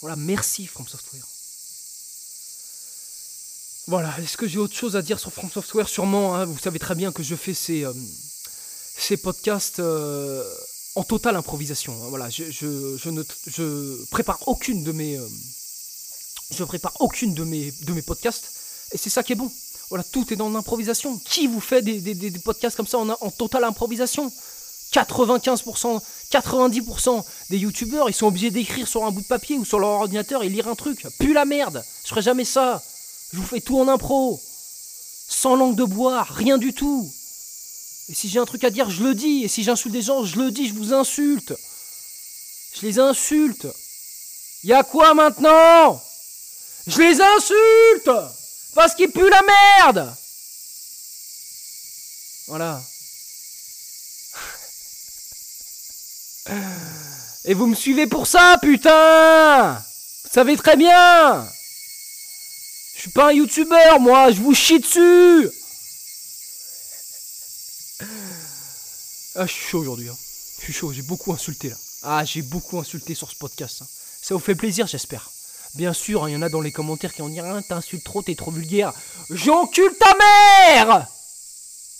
Voilà, 0.00 0.16
merci 0.16 0.66
From 0.66 0.86
Software. 0.88 1.33
Voilà, 3.86 4.14
est-ce 4.18 4.38
que 4.38 4.48
j'ai 4.48 4.58
autre 4.58 4.74
chose 4.74 4.96
à 4.96 5.02
dire 5.02 5.18
sur 5.18 5.30
From 5.30 5.50
Software? 5.50 5.88
Sûrement, 5.88 6.34
hein, 6.34 6.46
vous 6.46 6.58
savez 6.58 6.78
très 6.78 6.94
bien 6.94 7.12
que 7.12 7.22
je 7.22 7.34
fais 7.34 7.52
ces, 7.52 7.84
euh, 7.84 7.92
ces 8.96 9.18
podcasts 9.18 9.78
euh, 9.78 10.42
en 10.94 11.04
totale 11.04 11.36
improvisation. 11.36 11.92
Hein. 11.92 12.06
voilà, 12.08 12.30
je, 12.30 12.44
je, 12.50 13.10
ne 13.10 13.22
je 13.46 14.04
prépare 14.10 14.38
aucune 14.48 14.84
de 14.84 14.92
mes... 14.92 15.18
Euh, 15.18 15.28
je 16.50 16.64
prépare 16.64 16.94
aucune 17.00 17.34
de 17.34 17.44
mes, 17.44 17.72
de 17.82 17.92
mes 17.92 18.02
podcasts. 18.02 18.50
Et 18.92 18.98
c'est 18.98 19.10
ça 19.10 19.22
qui 19.22 19.32
est 19.32 19.36
bon. 19.36 19.50
Voilà, 19.90 20.04
tout 20.04 20.32
est 20.32 20.36
dans 20.36 20.48
l'improvisation. 20.48 21.18
Qui 21.18 21.46
vous 21.46 21.60
fait 21.60 21.82
des, 21.82 22.30
podcasts 22.42 22.76
comme 22.76 22.86
ça 22.86 22.98
en, 22.98 23.10
en 23.10 23.30
totale 23.30 23.64
improvisation? 23.64 24.32
95%, 24.92 26.00
90% 26.30 27.24
des 27.50 27.58
youtubeurs, 27.58 28.08
ils 28.08 28.14
sont 28.14 28.28
obligés 28.28 28.50
d'écrire 28.50 28.86
sur 28.86 29.04
un 29.04 29.10
bout 29.10 29.22
de 29.22 29.26
papier 29.26 29.58
ou 29.58 29.64
sur 29.64 29.80
leur 29.80 29.90
ordinateur 29.90 30.42
et 30.42 30.48
lire 30.48 30.68
un 30.68 30.74
truc. 30.76 31.06
Plus 31.18 31.32
la 31.32 31.44
merde 31.44 31.82
Je 32.04 32.08
ferai 32.08 32.22
jamais 32.22 32.44
ça 32.44 32.80
Je 33.34 33.40
vous 33.40 33.46
fais 33.46 33.60
tout 33.60 33.80
en 33.80 33.88
impro 33.88 34.40
Sans 35.28 35.56
langue 35.56 35.74
de 35.74 35.82
bois, 35.82 36.22
rien 36.22 36.56
du 36.56 36.72
tout 36.72 37.12
Et 38.08 38.14
si 38.14 38.28
j'ai 38.28 38.38
un 38.38 38.44
truc 38.44 38.62
à 38.62 38.70
dire, 38.70 38.90
je 38.90 39.02
le 39.02 39.12
dis. 39.12 39.42
Et 39.42 39.48
si 39.48 39.64
j'insulte 39.64 39.92
des 39.92 40.02
gens, 40.02 40.24
je 40.24 40.38
le 40.38 40.52
dis, 40.52 40.68
je 40.68 40.74
vous 40.74 40.92
insulte. 40.94 41.52
Je 42.76 42.86
les 42.86 43.00
insulte. 43.00 43.66
Y 44.62 44.72
a 44.72 44.84
quoi 44.84 45.14
maintenant? 45.14 46.00
Je 46.86 46.96
les 47.00 47.20
insulte 47.20 48.10
parce 48.76 48.94
qu'il 48.94 49.10
pue 49.10 49.28
la 49.28 49.42
merde 49.42 50.14
Voilà. 52.46 52.80
Et 57.46 57.54
vous 57.54 57.66
me 57.66 57.74
suivez 57.74 58.06
pour 58.06 58.28
ça, 58.28 58.58
putain 58.62 59.74
Vous 59.74 60.30
savez 60.30 60.56
très 60.56 60.76
bien 60.76 61.48
Je 62.94 63.00
suis 63.00 63.10
pas 63.10 63.28
un 63.28 63.32
youtubeur, 63.32 64.00
moi, 64.00 64.30
je 64.30 64.40
vous 64.40 64.54
chie 64.54 64.80
dessus 64.80 65.50
Ah, 69.36 69.46
je 69.46 69.52
suis 69.52 69.68
chaud 69.70 69.80
aujourd'hui. 69.80 70.08
Hein. 70.08 70.16
Je 70.58 70.64
suis 70.64 70.72
chaud, 70.72 70.92
j'ai 70.92 71.02
beaucoup 71.02 71.32
insulté 71.32 71.68
là. 71.68 71.76
Ah, 72.04 72.24
j'ai 72.24 72.42
beaucoup 72.42 72.78
insulté 72.78 73.14
sur 73.14 73.30
ce 73.30 73.36
podcast. 73.36 73.82
Hein. 73.82 73.86
Ça 74.22 74.34
vous 74.34 74.40
fait 74.40 74.54
plaisir, 74.54 74.86
j'espère. 74.86 75.30
Bien 75.74 75.92
sûr, 75.92 76.28
il 76.28 76.32
y 76.32 76.36
en 76.36 76.42
a 76.42 76.48
dans 76.48 76.60
les 76.60 76.70
commentaires 76.70 77.12
qui 77.12 77.20
vont 77.20 77.28
dire 77.28 77.44
ah, 77.44 77.60
T'insultes 77.68 78.04
trop, 78.04 78.22
t'es 78.22 78.36
trop 78.36 78.52
vulgaire. 78.52 78.92
J'encule 79.30 79.92
ta 79.98 80.14
mère 80.14 81.08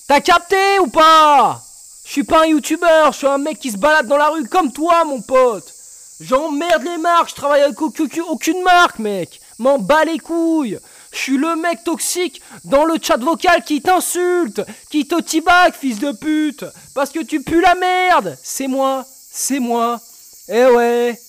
T'as 0.07 0.21
capté 0.21 0.79
ou 0.81 0.87
pas? 0.87 1.63
Je 2.05 2.11
suis 2.11 2.25
pas 2.25 2.43
un 2.43 2.47
youtubeur, 2.47 3.13
je 3.13 3.19
suis 3.19 3.27
un 3.27 3.39
mec 3.39 3.59
qui 3.59 3.73
se 3.73 3.79
balade 3.79 4.07
dans 4.07 4.19
la 4.19 4.29
rue 4.29 4.47
comme 4.47 4.71
toi, 4.73 5.05
mon 5.05 5.23
pote. 5.23 5.73
J'emmerde 6.21 6.85
les 6.85 6.99
marques, 6.99 7.31
je 7.31 7.35
travaille 7.35 7.63
avec 7.63 7.81
aucune 7.81 8.63
marque, 8.63 8.99
mec. 8.99 9.41
M'en 9.59 9.79
bats 9.79 10.05
les 10.05 10.19
couilles. 10.19 10.79
Je 11.13 11.19
suis 11.19 11.37
le 11.37 11.57
mec 11.57 11.85
toxique 11.85 12.41
dans 12.65 12.85
le 12.85 12.97
chat 13.01 13.19
vocal 13.19 13.63
qui 13.65 13.81
t'insulte, 13.81 14.63
qui 14.91 15.07
te 15.07 15.21
tibac, 15.21 15.73
fils 15.73 16.01
de 16.01 16.13
pute, 16.13 16.65
parce 16.95 17.11
que 17.11 17.21
tu 17.21 17.43
pues 17.43 17.61
la 17.61 17.75
merde. 17.77 18.37
C'est 18.43 18.67
moi, 18.67 19.07
c'est 19.31 19.61
moi. 19.61 20.01
Eh 20.49 20.67
ouais. 20.67 21.21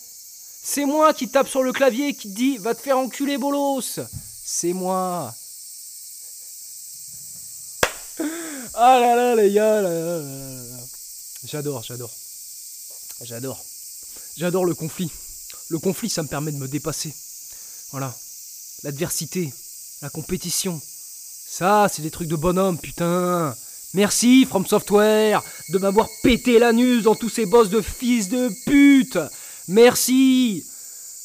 C'est 0.67 0.85
moi 0.85 1.13
qui 1.13 1.29
tape 1.29 1.47
sur 1.47 1.61
le 1.61 1.71
clavier 1.71 2.15
qui 2.15 2.29
dit 2.29 2.57
va 2.57 2.73
te 2.73 2.81
faire 2.81 2.97
enculer 2.97 3.37
bolos. 3.37 3.99
C'est 4.43 4.73
moi. 4.73 5.33
Ah 8.77 8.99
là 8.99 9.15
là 9.15 9.35
les 9.35 9.53
gars, 9.53 9.81
là, 9.81 10.21
j'adore, 11.45 11.81
j'adore, 11.81 12.11
j'adore, 13.23 13.63
j'adore 14.35 14.65
le 14.65 14.75
conflit. 14.75 15.09
Le 15.69 15.79
conflit, 15.79 16.09
ça 16.09 16.23
me 16.23 16.27
permet 16.27 16.51
de 16.51 16.57
me 16.57 16.67
dépasser. 16.67 17.13
Voilà, 17.97 18.13
l'adversité, 18.83 19.53
la 20.01 20.09
compétition, 20.09 20.81
ça, 20.83 21.87
c'est 21.89 22.01
des 22.01 22.11
trucs 22.11 22.27
de 22.27 22.35
bonhomme, 22.35 22.77
putain. 22.77 23.55
Merci 23.93 24.43
From 24.43 24.65
Software 24.65 25.41
de 25.69 25.77
m'avoir 25.77 26.09
pété 26.21 26.59
la 26.59 26.73
nuit 26.73 27.03
dans 27.03 27.15
tous 27.15 27.29
ces 27.29 27.45
boss 27.45 27.69
de 27.69 27.79
fils 27.79 28.27
de 28.27 28.51
pute. 28.65 29.17
Merci. 29.69 30.65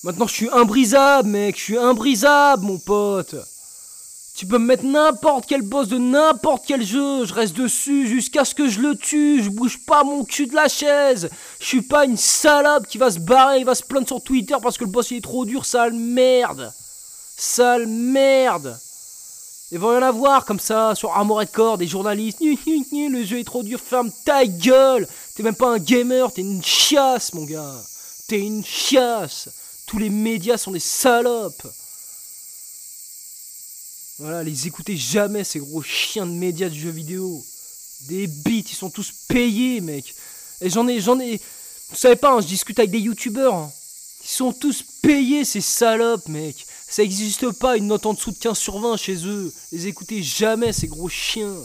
Maintenant 0.05 0.29
je 0.29 0.33
suis 0.33 0.49
imbrisable, 0.53 1.31
mec, 1.31 1.59
je 1.59 1.63
suis 1.65 1.77
imbrisable, 1.77 2.65
mon 2.65 2.79
pote 2.79 3.35
Tu 4.41 4.47
peux 4.47 4.57
me 4.57 4.65
mettre 4.65 4.87
n'importe 4.87 5.45
quel 5.47 5.61
boss 5.61 5.89
de 5.89 5.99
n'importe 5.99 6.65
quel 6.67 6.83
jeu, 6.83 7.27
je 7.27 7.35
reste 7.35 7.55
dessus 7.55 8.07
jusqu'à 8.07 8.47
ce 8.47 8.55
que 8.55 8.71
je 8.71 8.81
le 8.81 8.97
tue, 8.97 9.43
je 9.43 9.51
bouge 9.51 9.85
pas 9.85 10.03
mon 10.03 10.25
cul 10.25 10.47
de 10.47 10.55
la 10.55 10.67
chaise 10.67 11.29
Je 11.61 11.67
suis 11.67 11.83
pas 11.83 12.07
une 12.07 12.17
salope 12.17 12.87
qui 12.87 12.97
va 12.97 13.11
se 13.11 13.19
barrer, 13.19 13.59
il 13.59 13.67
va 13.67 13.75
se 13.75 13.83
plaindre 13.83 14.07
sur 14.07 14.23
Twitter 14.23 14.55
parce 14.63 14.79
que 14.79 14.85
le 14.85 14.91
boss 14.91 15.11
il 15.11 15.19
est 15.19 15.21
trop 15.21 15.45
dur, 15.45 15.67
sale 15.67 15.93
merde 15.93 16.73
Sale 17.37 17.87
merde 17.87 18.79
il 19.73 19.79
va 19.79 19.91
rien 19.91 20.09
avoir 20.09 20.47
comme 20.47 20.59
ça 20.59 20.95
sur 20.95 21.11
Armored 21.11 21.53
Core, 21.53 21.77
des 21.77 21.87
journalistes. 21.87 22.41
Le 22.41 23.25
jeu 23.25 23.41
est 23.41 23.45
trop 23.45 23.63
dur, 23.63 23.79
ferme 23.79 24.11
ta 24.25 24.47
gueule. 24.47 25.07
T'es 25.37 25.43
même 25.43 25.55
pas 25.55 25.75
un 25.75 25.79
gamer, 25.79 26.33
t'es 26.33 26.41
une 26.41 26.65
chiasse, 26.65 27.35
mon 27.35 27.45
gars. 27.45 27.77
T'es 28.27 28.41
une 28.41 28.65
chiasse. 28.65 29.51
Tous 29.87 29.99
les 29.99 30.09
médias 30.09 30.57
sont 30.57 30.73
des 30.73 30.81
salopes. 30.81 31.67
Voilà, 34.21 34.43
les 34.43 34.67
écoutez 34.67 34.99
jamais, 34.99 35.45
ces 35.45 35.61
gros 35.61 35.81
chiens 35.81 36.27
de 36.27 36.33
médias 36.33 36.69
du 36.69 36.79
jeu 36.79 36.91
vidéo. 36.91 37.43
Des 38.03 38.27
bits, 38.27 38.67
ils 38.71 38.77
sont 38.77 38.91
tous 38.91 39.15
payés, 39.29 39.81
mec. 39.81 40.15
Et 40.61 40.69
j'en 40.69 40.87
ai, 40.89 41.01
j'en 41.01 41.19
ai. 41.19 41.41
Vous 41.89 41.97
savez 41.97 42.17
pas, 42.17 42.35
hein, 42.35 42.43
je 42.43 42.47
discute 42.47 42.79
avec 42.79 42.91
des 42.91 42.99
youtubeurs. 42.99 43.55
Hein. 43.55 43.73
Ils 44.23 44.29
sont 44.29 44.53
tous 44.53 44.85
payés, 45.01 45.47
ces 45.47 45.63
salopes, 45.63 46.29
mec. 46.29 46.67
Ça 46.87 47.01
n'existe 47.01 47.51
pas 47.53 47.79
une 47.79 47.87
note 47.87 48.05
en 48.05 48.13
dessous 48.13 48.33
de 48.33 48.37
15 48.37 48.59
sur 48.59 48.79
20 48.79 48.99
chez 48.99 49.27
eux. 49.27 49.51
Les 49.73 49.87
écoutez 49.87 50.23
jamais, 50.23 50.75
ces 50.75 50.87
gros 50.87 51.09
chiens. 51.09 51.57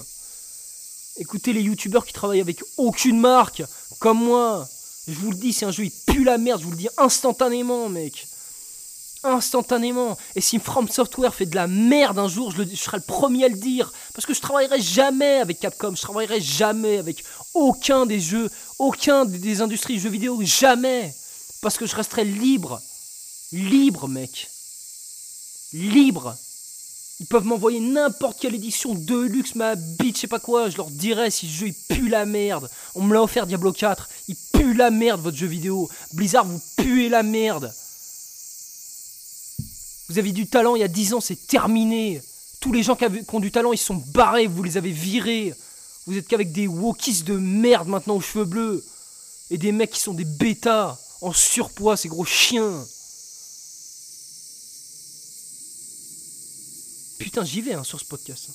Écoutez 1.17 1.51
les 1.51 1.61
youtubeurs 1.61 2.05
qui 2.05 2.13
travaillent 2.13 2.39
avec 2.39 2.63
aucune 2.77 3.19
marque, 3.19 3.63
comme 3.99 4.23
moi. 4.23 4.65
Je 5.09 5.15
vous 5.15 5.31
le 5.31 5.37
dis, 5.37 5.51
c'est 5.51 5.65
un 5.65 5.71
jeu, 5.71 5.83
il 5.83 5.91
pue 6.07 6.23
la 6.23 6.37
merde, 6.37 6.61
je 6.61 6.65
vous 6.67 6.71
le 6.71 6.77
dis 6.77 6.89
instantanément, 6.97 7.89
mec. 7.89 8.29
Instantanément. 9.25 10.17
Et 10.35 10.41
si 10.41 10.59
From 10.59 10.87
Software 10.87 11.33
fait 11.33 11.47
de 11.47 11.55
la 11.55 11.67
merde 11.67 12.19
un 12.19 12.27
jour, 12.27 12.51
je, 12.51 12.63
serai 12.75 12.97
le 12.97 13.03
premier 13.03 13.45
à 13.45 13.47
le 13.49 13.57
dire. 13.57 13.91
Parce 14.13 14.25
que 14.25 14.33
je 14.33 14.41
travaillerai 14.41 14.79
jamais 14.79 15.39
avec 15.39 15.59
Capcom, 15.59 15.95
je 15.95 16.01
travaillerai 16.01 16.39
jamais 16.39 16.97
avec 16.97 17.23
aucun 17.53 18.05
des 18.05 18.19
jeux, 18.19 18.49
aucun 18.79 19.25
des, 19.25 19.39
des 19.39 19.61
industries 19.61 19.99
jeux 19.99 20.09
vidéo, 20.09 20.39
jamais. 20.43 21.13
Parce 21.61 21.77
que 21.77 21.85
je 21.85 21.95
resterai 21.95 22.23
libre. 22.23 22.79
Libre, 23.51 24.07
mec. 24.07 24.49
Libre. 25.73 26.35
Ils 27.19 27.25
peuvent 27.25 27.45
m'envoyer 27.45 27.79
n'importe 27.79 28.39
quelle 28.39 28.55
édition 28.55 28.93
de 28.93 29.17
luxe, 29.17 29.55
ma 29.55 29.75
bite, 29.75 30.17
je 30.17 30.21
sais 30.21 30.27
pas 30.27 30.39
quoi. 30.39 30.69
Je 30.69 30.77
leur 30.77 30.89
dirai 30.89 31.31
si 31.31 31.45
le 31.45 31.51
jeu 31.51 31.67
il 31.67 31.73
pue 31.73 32.09
la 32.09 32.25
merde. 32.25 32.69
On 32.93 33.03
me 33.03 33.13
l'a 33.13 33.23
offert 33.23 33.47
Diablo 33.47 33.71
4. 33.71 34.09
Il 34.27 34.35
pue 34.53 34.73
la 34.73 34.91
merde 34.91 35.21
votre 35.21 35.37
jeu 35.37 35.47
vidéo. 35.47 35.89
Blizzard, 36.13 36.45
vous 36.45 36.61
puez 36.75 37.07
la 37.07 37.23
merde. 37.23 37.73
Vous 40.09 40.19
avez 40.19 40.31
du 40.31 40.47
talent 40.47 40.75
il 40.75 40.81
y 40.81 40.83
a 40.83 40.87
10 40.87 41.13
ans, 41.15 41.21
c'est 41.21 41.47
terminé. 41.47 42.21
Tous 42.59 42.71
les 42.71 42.83
gens 42.83 42.95
qui, 42.95 43.05
ont 43.31 43.39
du 43.39 43.51
talent, 43.51 43.73
ils 43.73 43.77
sont 43.77 44.01
barrés, 44.13 44.47
vous 44.47 44.63
les 44.63 44.77
avez 44.77 44.91
virés. 44.91 45.53
Vous 46.05 46.17
êtes 46.17 46.27
qu'avec 46.27 46.51
des 46.51 46.67
wokis 46.67 47.23
de 47.23 47.37
merde 47.37 47.87
maintenant 47.87 48.15
aux 48.15 48.21
cheveux 48.21 48.45
bleus. 48.45 48.83
Et 49.49 49.57
des 49.57 49.71
mecs 49.71 49.91
qui 49.91 49.99
sont 49.99 50.13
des 50.13 50.25
bêtas, 50.25 50.97
en 51.21 51.33
surpoids, 51.33 51.97
ces 51.97 52.07
gros 52.07 52.25
chiens. 52.25 52.85
Putain, 57.17 57.43
j'y 57.43 57.61
vais 57.61 57.73
hein, 57.73 57.83
sur 57.83 57.99
ce 57.99 58.05
podcast. 58.05 58.49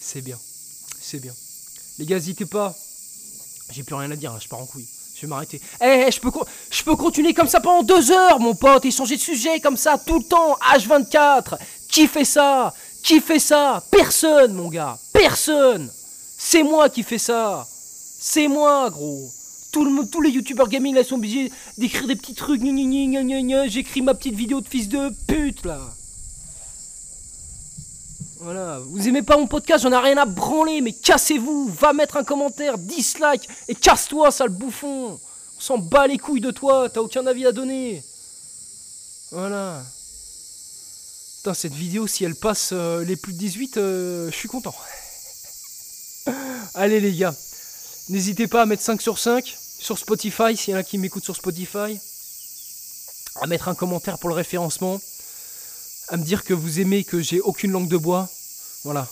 C'est 0.00 0.22
bien. 0.22 0.38
C'est 1.00 1.20
bien. 1.20 1.34
Les 1.98 2.06
gars, 2.06 2.16
n'hésitez 2.16 2.46
pas. 2.46 2.74
J'ai 3.70 3.82
plus 3.82 3.94
rien 3.94 4.10
à 4.10 4.16
dire, 4.16 4.38
je 4.40 4.48
pars 4.48 4.60
en 4.60 4.66
couille. 4.66 4.86
M'arrêter. 5.26 5.60
Eh, 5.80 6.10
je, 6.10 6.20
peux 6.20 6.30
je 6.70 6.82
peux 6.82 6.96
continuer 6.96 7.34
comme 7.34 7.48
ça 7.48 7.60
pendant 7.60 7.82
deux 7.82 8.10
heures, 8.10 8.40
mon 8.40 8.54
pote, 8.54 8.84
et 8.84 8.90
changer 8.90 9.16
de 9.16 9.20
sujet 9.20 9.60
comme 9.60 9.76
ça 9.76 9.98
tout 9.98 10.18
le 10.18 10.24
temps, 10.24 10.56
H24. 10.74 11.56
Qui 11.88 12.06
fait 12.06 12.24
ça? 12.24 12.72
Qui 13.02 13.20
fait 13.20 13.38
ça? 13.38 13.82
Personne, 13.90 14.54
mon 14.54 14.68
gars. 14.68 14.98
Personne. 15.12 15.90
C'est 16.38 16.62
moi 16.62 16.88
qui 16.88 17.02
fais 17.02 17.18
ça. 17.18 17.66
C'est 17.68 18.48
moi, 18.48 18.90
gros. 18.90 19.30
Tout 19.72 19.84
le, 19.84 20.06
tous 20.06 20.20
les 20.20 20.30
youtubeurs 20.30 20.68
gaming 20.68 20.94
là 20.94 21.04
sont 21.04 21.16
obligés 21.16 21.50
d'écrire 21.78 22.06
des 22.06 22.16
petits 22.16 22.34
trucs. 22.34 22.62
J'écris 23.66 24.02
ma 24.02 24.14
petite 24.14 24.34
vidéo 24.34 24.60
de 24.60 24.68
fils 24.68 24.88
de 24.88 25.10
pute 25.26 25.64
là. 25.64 25.80
Voilà, 28.44 28.78
vous 28.78 29.08
aimez 29.08 29.22
pas 29.22 29.38
mon 29.38 29.46
podcast, 29.46 29.84
j'en 29.84 29.92
ai 29.92 29.96
rien 29.96 30.18
à 30.18 30.26
branler, 30.26 30.82
mais 30.82 30.92
cassez-vous, 30.92 31.66
va 31.68 31.94
mettre 31.94 32.18
un 32.18 32.24
commentaire, 32.24 32.76
dislike, 32.76 33.48
et 33.68 33.74
casse-toi, 33.74 34.30
sale 34.30 34.50
bouffon 34.50 35.18
On 35.56 35.60
s'en 35.60 35.78
bat 35.78 36.06
les 36.06 36.18
couilles 36.18 36.42
de 36.42 36.50
toi, 36.50 36.90
t'as 36.90 37.00
aucun 37.00 37.26
avis 37.26 37.46
à 37.46 37.52
donner 37.52 38.04
Voilà. 39.30 39.82
Putain, 41.38 41.54
cette 41.54 41.72
vidéo, 41.72 42.06
si 42.06 42.22
elle 42.24 42.34
passe 42.34 42.72
euh, 42.74 43.02
les 43.02 43.16
plus 43.16 43.32
de 43.32 43.38
18, 43.38 43.78
euh, 43.78 44.30
je 44.30 44.36
suis 44.36 44.48
content. 44.48 44.74
Allez 46.74 47.00
les 47.00 47.14
gars, 47.16 47.34
n'hésitez 48.10 48.46
pas 48.46 48.60
à 48.60 48.66
mettre 48.66 48.82
5 48.82 49.00
sur 49.00 49.18
5 49.18 49.56
sur 49.78 49.96
Spotify, 49.96 50.54
s'il 50.54 50.74
y 50.74 50.76
en 50.76 50.80
a 50.80 50.82
qui 50.82 50.98
m'écoutent 50.98 51.24
sur 51.24 51.34
Spotify. 51.34 51.98
À 53.40 53.46
mettre 53.46 53.68
un 53.68 53.74
commentaire 53.74 54.18
pour 54.18 54.28
le 54.28 54.34
référencement 54.34 55.00
à 56.08 56.16
me 56.16 56.24
dire 56.24 56.44
que 56.44 56.54
vous 56.54 56.80
aimez 56.80 57.04
que 57.04 57.20
j'ai 57.20 57.40
aucune 57.40 57.72
langue 57.72 57.88
de 57.88 57.96
bois, 57.96 58.28
voilà. 58.84 59.08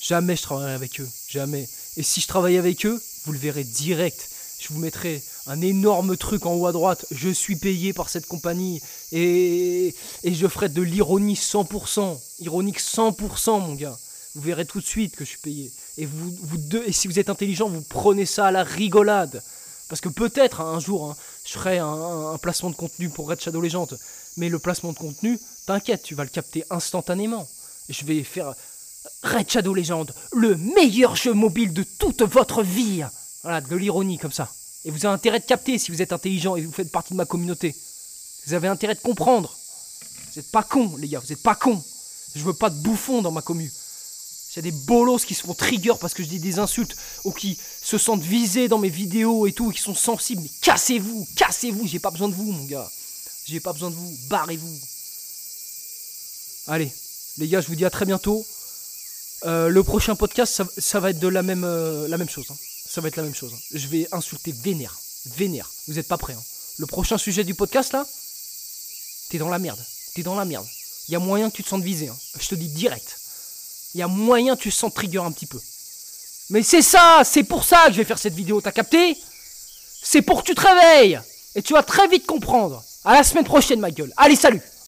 Jamais 0.00 0.36
je 0.36 0.42
travaillerai 0.42 0.74
avec 0.74 1.00
eux. 1.00 1.08
Jamais. 1.28 1.66
Et 1.96 2.02
si 2.02 2.20
je 2.20 2.28
travaille 2.28 2.58
avec 2.58 2.84
eux, 2.84 3.00
vous 3.24 3.32
le 3.32 3.38
verrez 3.38 3.64
direct. 3.64 4.28
Je 4.60 4.68
vous 4.68 4.78
mettrai 4.78 5.22
un 5.46 5.60
énorme 5.60 6.16
truc 6.16 6.44
en 6.44 6.54
haut 6.54 6.66
à 6.66 6.72
droite. 6.72 7.06
Je 7.10 7.30
suis 7.30 7.56
payé 7.56 7.92
par 7.92 8.10
cette 8.10 8.26
compagnie. 8.26 8.82
Et, 9.12 9.94
et 10.22 10.34
je 10.34 10.46
ferai 10.46 10.68
de 10.68 10.82
l'ironie 10.82 11.34
100%. 11.34 12.18
Ironique 12.40 12.80
100%, 12.80 13.60
mon 13.60 13.74
gars. 13.74 13.96
Vous 14.34 14.42
verrez 14.42 14.66
tout 14.66 14.80
de 14.80 14.86
suite 14.86 15.16
que 15.16 15.24
je 15.24 15.30
suis 15.30 15.38
payé. 15.38 15.72
Et, 15.96 16.06
vous, 16.06 16.36
vous 16.42 16.56
deux, 16.58 16.82
et 16.86 16.92
si 16.92 17.08
vous 17.08 17.18
êtes 17.18 17.30
intelligent, 17.30 17.68
vous 17.68 17.82
prenez 17.82 18.26
ça 18.26 18.46
à 18.46 18.50
la 18.50 18.64
rigolade. 18.64 19.42
Parce 19.88 20.00
que 20.00 20.08
peut-être 20.08 20.60
hein, 20.60 20.74
un 20.74 20.80
jour, 20.80 21.10
hein, 21.10 21.16
je 21.44 21.52
ferai 21.52 21.78
un, 21.78 21.86
un, 22.32 22.38
placement 22.38 22.70
de 22.70 22.74
contenu 22.74 23.08
pour 23.10 23.28
Red 23.28 23.40
Shadow 23.40 23.60
Legends. 23.60 23.88
Mais 24.36 24.48
le 24.48 24.58
placement 24.58 24.92
de 24.92 24.98
contenu, 24.98 25.38
T'inquiète, 25.66 26.02
tu 26.02 26.14
vas 26.14 26.24
le 26.24 26.30
capter 26.30 26.64
instantanément. 26.70 27.48
Je 27.88 28.04
vais 28.04 28.22
faire 28.22 28.54
Red 29.22 29.50
Shadow 29.50 29.72
Legend, 29.72 30.12
le 30.32 30.56
meilleur 30.56 31.16
jeu 31.16 31.32
mobile 31.32 31.72
de 31.72 31.82
toute 31.82 32.22
votre 32.22 32.62
vie. 32.62 33.02
Voilà, 33.42 33.60
de 33.60 33.76
l'ironie 33.76 34.18
comme 34.18 34.32
ça. 34.32 34.50
Et 34.84 34.90
vous 34.90 35.06
avez 35.06 35.14
intérêt 35.14 35.40
de 35.40 35.46
capter 35.46 35.78
si 35.78 35.90
vous 35.90 36.02
êtes 36.02 36.12
intelligent 36.12 36.56
et 36.56 36.62
vous 36.62 36.72
faites 36.72 36.92
partie 36.92 37.14
de 37.14 37.16
ma 37.16 37.24
communauté. 37.24 37.74
Vous 38.46 38.52
avez 38.52 38.68
intérêt 38.68 38.94
de 38.94 39.00
comprendre. 39.00 39.56
Vous 40.32 40.40
n'êtes 40.40 40.50
pas 40.50 40.62
cons, 40.62 40.96
les 40.98 41.08
gars, 41.08 41.20
vous 41.20 41.28
n'êtes 41.28 41.42
pas 41.42 41.54
cons. 41.54 41.82
Je 42.34 42.44
veux 42.44 42.52
pas 42.52 42.68
de 42.68 42.76
bouffons 42.76 43.22
dans 43.22 43.30
ma 43.30 43.40
commu. 43.40 43.72
Il 44.52 44.56
y 44.56 44.58
a 44.58 44.62
des 44.62 44.76
bolos 44.86 45.24
qui 45.24 45.34
se 45.34 45.42
font 45.42 45.54
trigger 45.54 45.94
parce 46.00 46.14
que 46.14 46.22
je 46.22 46.28
dis 46.28 46.38
des 46.38 46.58
insultes 46.58 46.94
ou 47.24 47.32
qui 47.32 47.58
se 47.82 47.96
sentent 47.96 48.22
visés 48.22 48.68
dans 48.68 48.78
mes 48.78 48.90
vidéos 48.90 49.46
et 49.46 49.52
tout, 49.52 49.70
et 49.70 49.74
qui 49.74 49.80
sont 49.80 49.94
sensibles. 49.94 50.42
Mais 50.42 50.50
cassez-vous, 50.60 51.26
cassez-vous, 51.36 51.86
j'ai 51.86 51.98
pas 51.98 52.10
besoin 52.10 52.28
de 52.28 52.34
vous, 52.34 52.52
mon 52.52 52.64
gars. 52.64 52.88
J'ai 53.46 53.60
pas 53.60 53.72
besoin 53.72 53.90
de 53.90 53.94
vous, 53.94 54.16
barrez-vous. 54.28 54.80
Allez, 56.66 56.90
les 57.38 57.48
gars, 57.48 57.60
je 57.60 57.66
vous 57.66 57.74
dis 57.74 57.84
à 57.84 57.90
très 57.90 58.06
bientôt. 58.06 58.44
Euh, 59.44 59.68
le 59.68 59.82
prochain 59.82 60.16
podcast, 60.16 60.62
ça, 60.78 61.00
va 61.00 61.10
être 61.10 61.18
de 61.18 61.28
la 61.28 61.42
même, 61.42 61.64
euh, 61.64 62.26
chose. 62.26 62.46
Hein. 62.50 62.56
Ça 62.88 63.02
va 63.02 63.08
être 63.08 63.16
la 63.16 63.22
même 63.22 63.34
chose. 63.34 63.52
Hein. 63.54 63.60
Je 63.74 63.86
vais 63.88 64.08
insulter 64.12 64.52
vénère. 64.52 64.98
Vénère. 65.36 65.70
Vous 65.86 65.94
n'êtes 65.94 66.08
pas 66.08 66.16
prêts. 66.16 66.32
Hein. 66.32 66.42
Le 66.78 66.86
prochain 66.86 67.18
sujet 67.18 67.44
du 67.44 67.54
podcast, 67.54 67.92
là, 67.92 68.06
t'es 69.28 69.36
dans 69.36 69.50
la 69.50 69.58
merde. 69.58 69.84
T'es 70.14 70.22
dans 70.22 70.34
la 70.34 70.46
merde. 70.46 70.66
Il 71.08 71.12
y 71.12 71.16
a 71.16 71.18
moyen 71.18 71.50
que 71.50 71.56
tu 71.56 71.64
te 71.64 71.68
sentes 71.68 71.82
visé. 71.82 72.10
Je 72.40 72.48
te 72.48 72.54
dis 72.54 72.68
direct. 72.68 73.18
Il 73.94 73.98
y 73.98 74.02
a 74.02 74.08
moyen 74.08 74.56
que 74.56 74.62
tu 74.62 74.70
te 74.70 74.74
sens 74.74 74.92
trigger 74.92 75.18
un 75.18 75.32
petit 75.32 75.46
peu. 75.46 75.60
Mais 76.50 76.62
c'est 76.62 76.82
ça, 76.82 77.22
c'est 77.24 77.44
pour 77.44 77.64
ça 77.64 77.86
que 77.86 77.92
je 77.92 77.98
vais 77.98 78.04
faire 78.04 78.18
cette 78.18 78.34
vidéo, 78.34 78.60
t'as 78.60 78.72
capté? 78.72 79.16
C'est 80.02 80.22
pour 80.22 80.42
que 80.42 80.48
tu 80.48 80.54
te 80.54 80.60
réveilles 80.60 81.20
Et 81.54 81.62
tu 81.62 81.72
vas 81.72 81.82
très 81.82 82.08
vite 82.08 82.26
comprendre. 82.26 82.82
À 83.04 83.14
la 83.14 83.22
semaine 83.22 83.44
prochaine, 83.44 83.80
ma 83.80 83.90
gueule. 83.90 84.12
Allez, 84.16 84.36
salut 84.36 84.60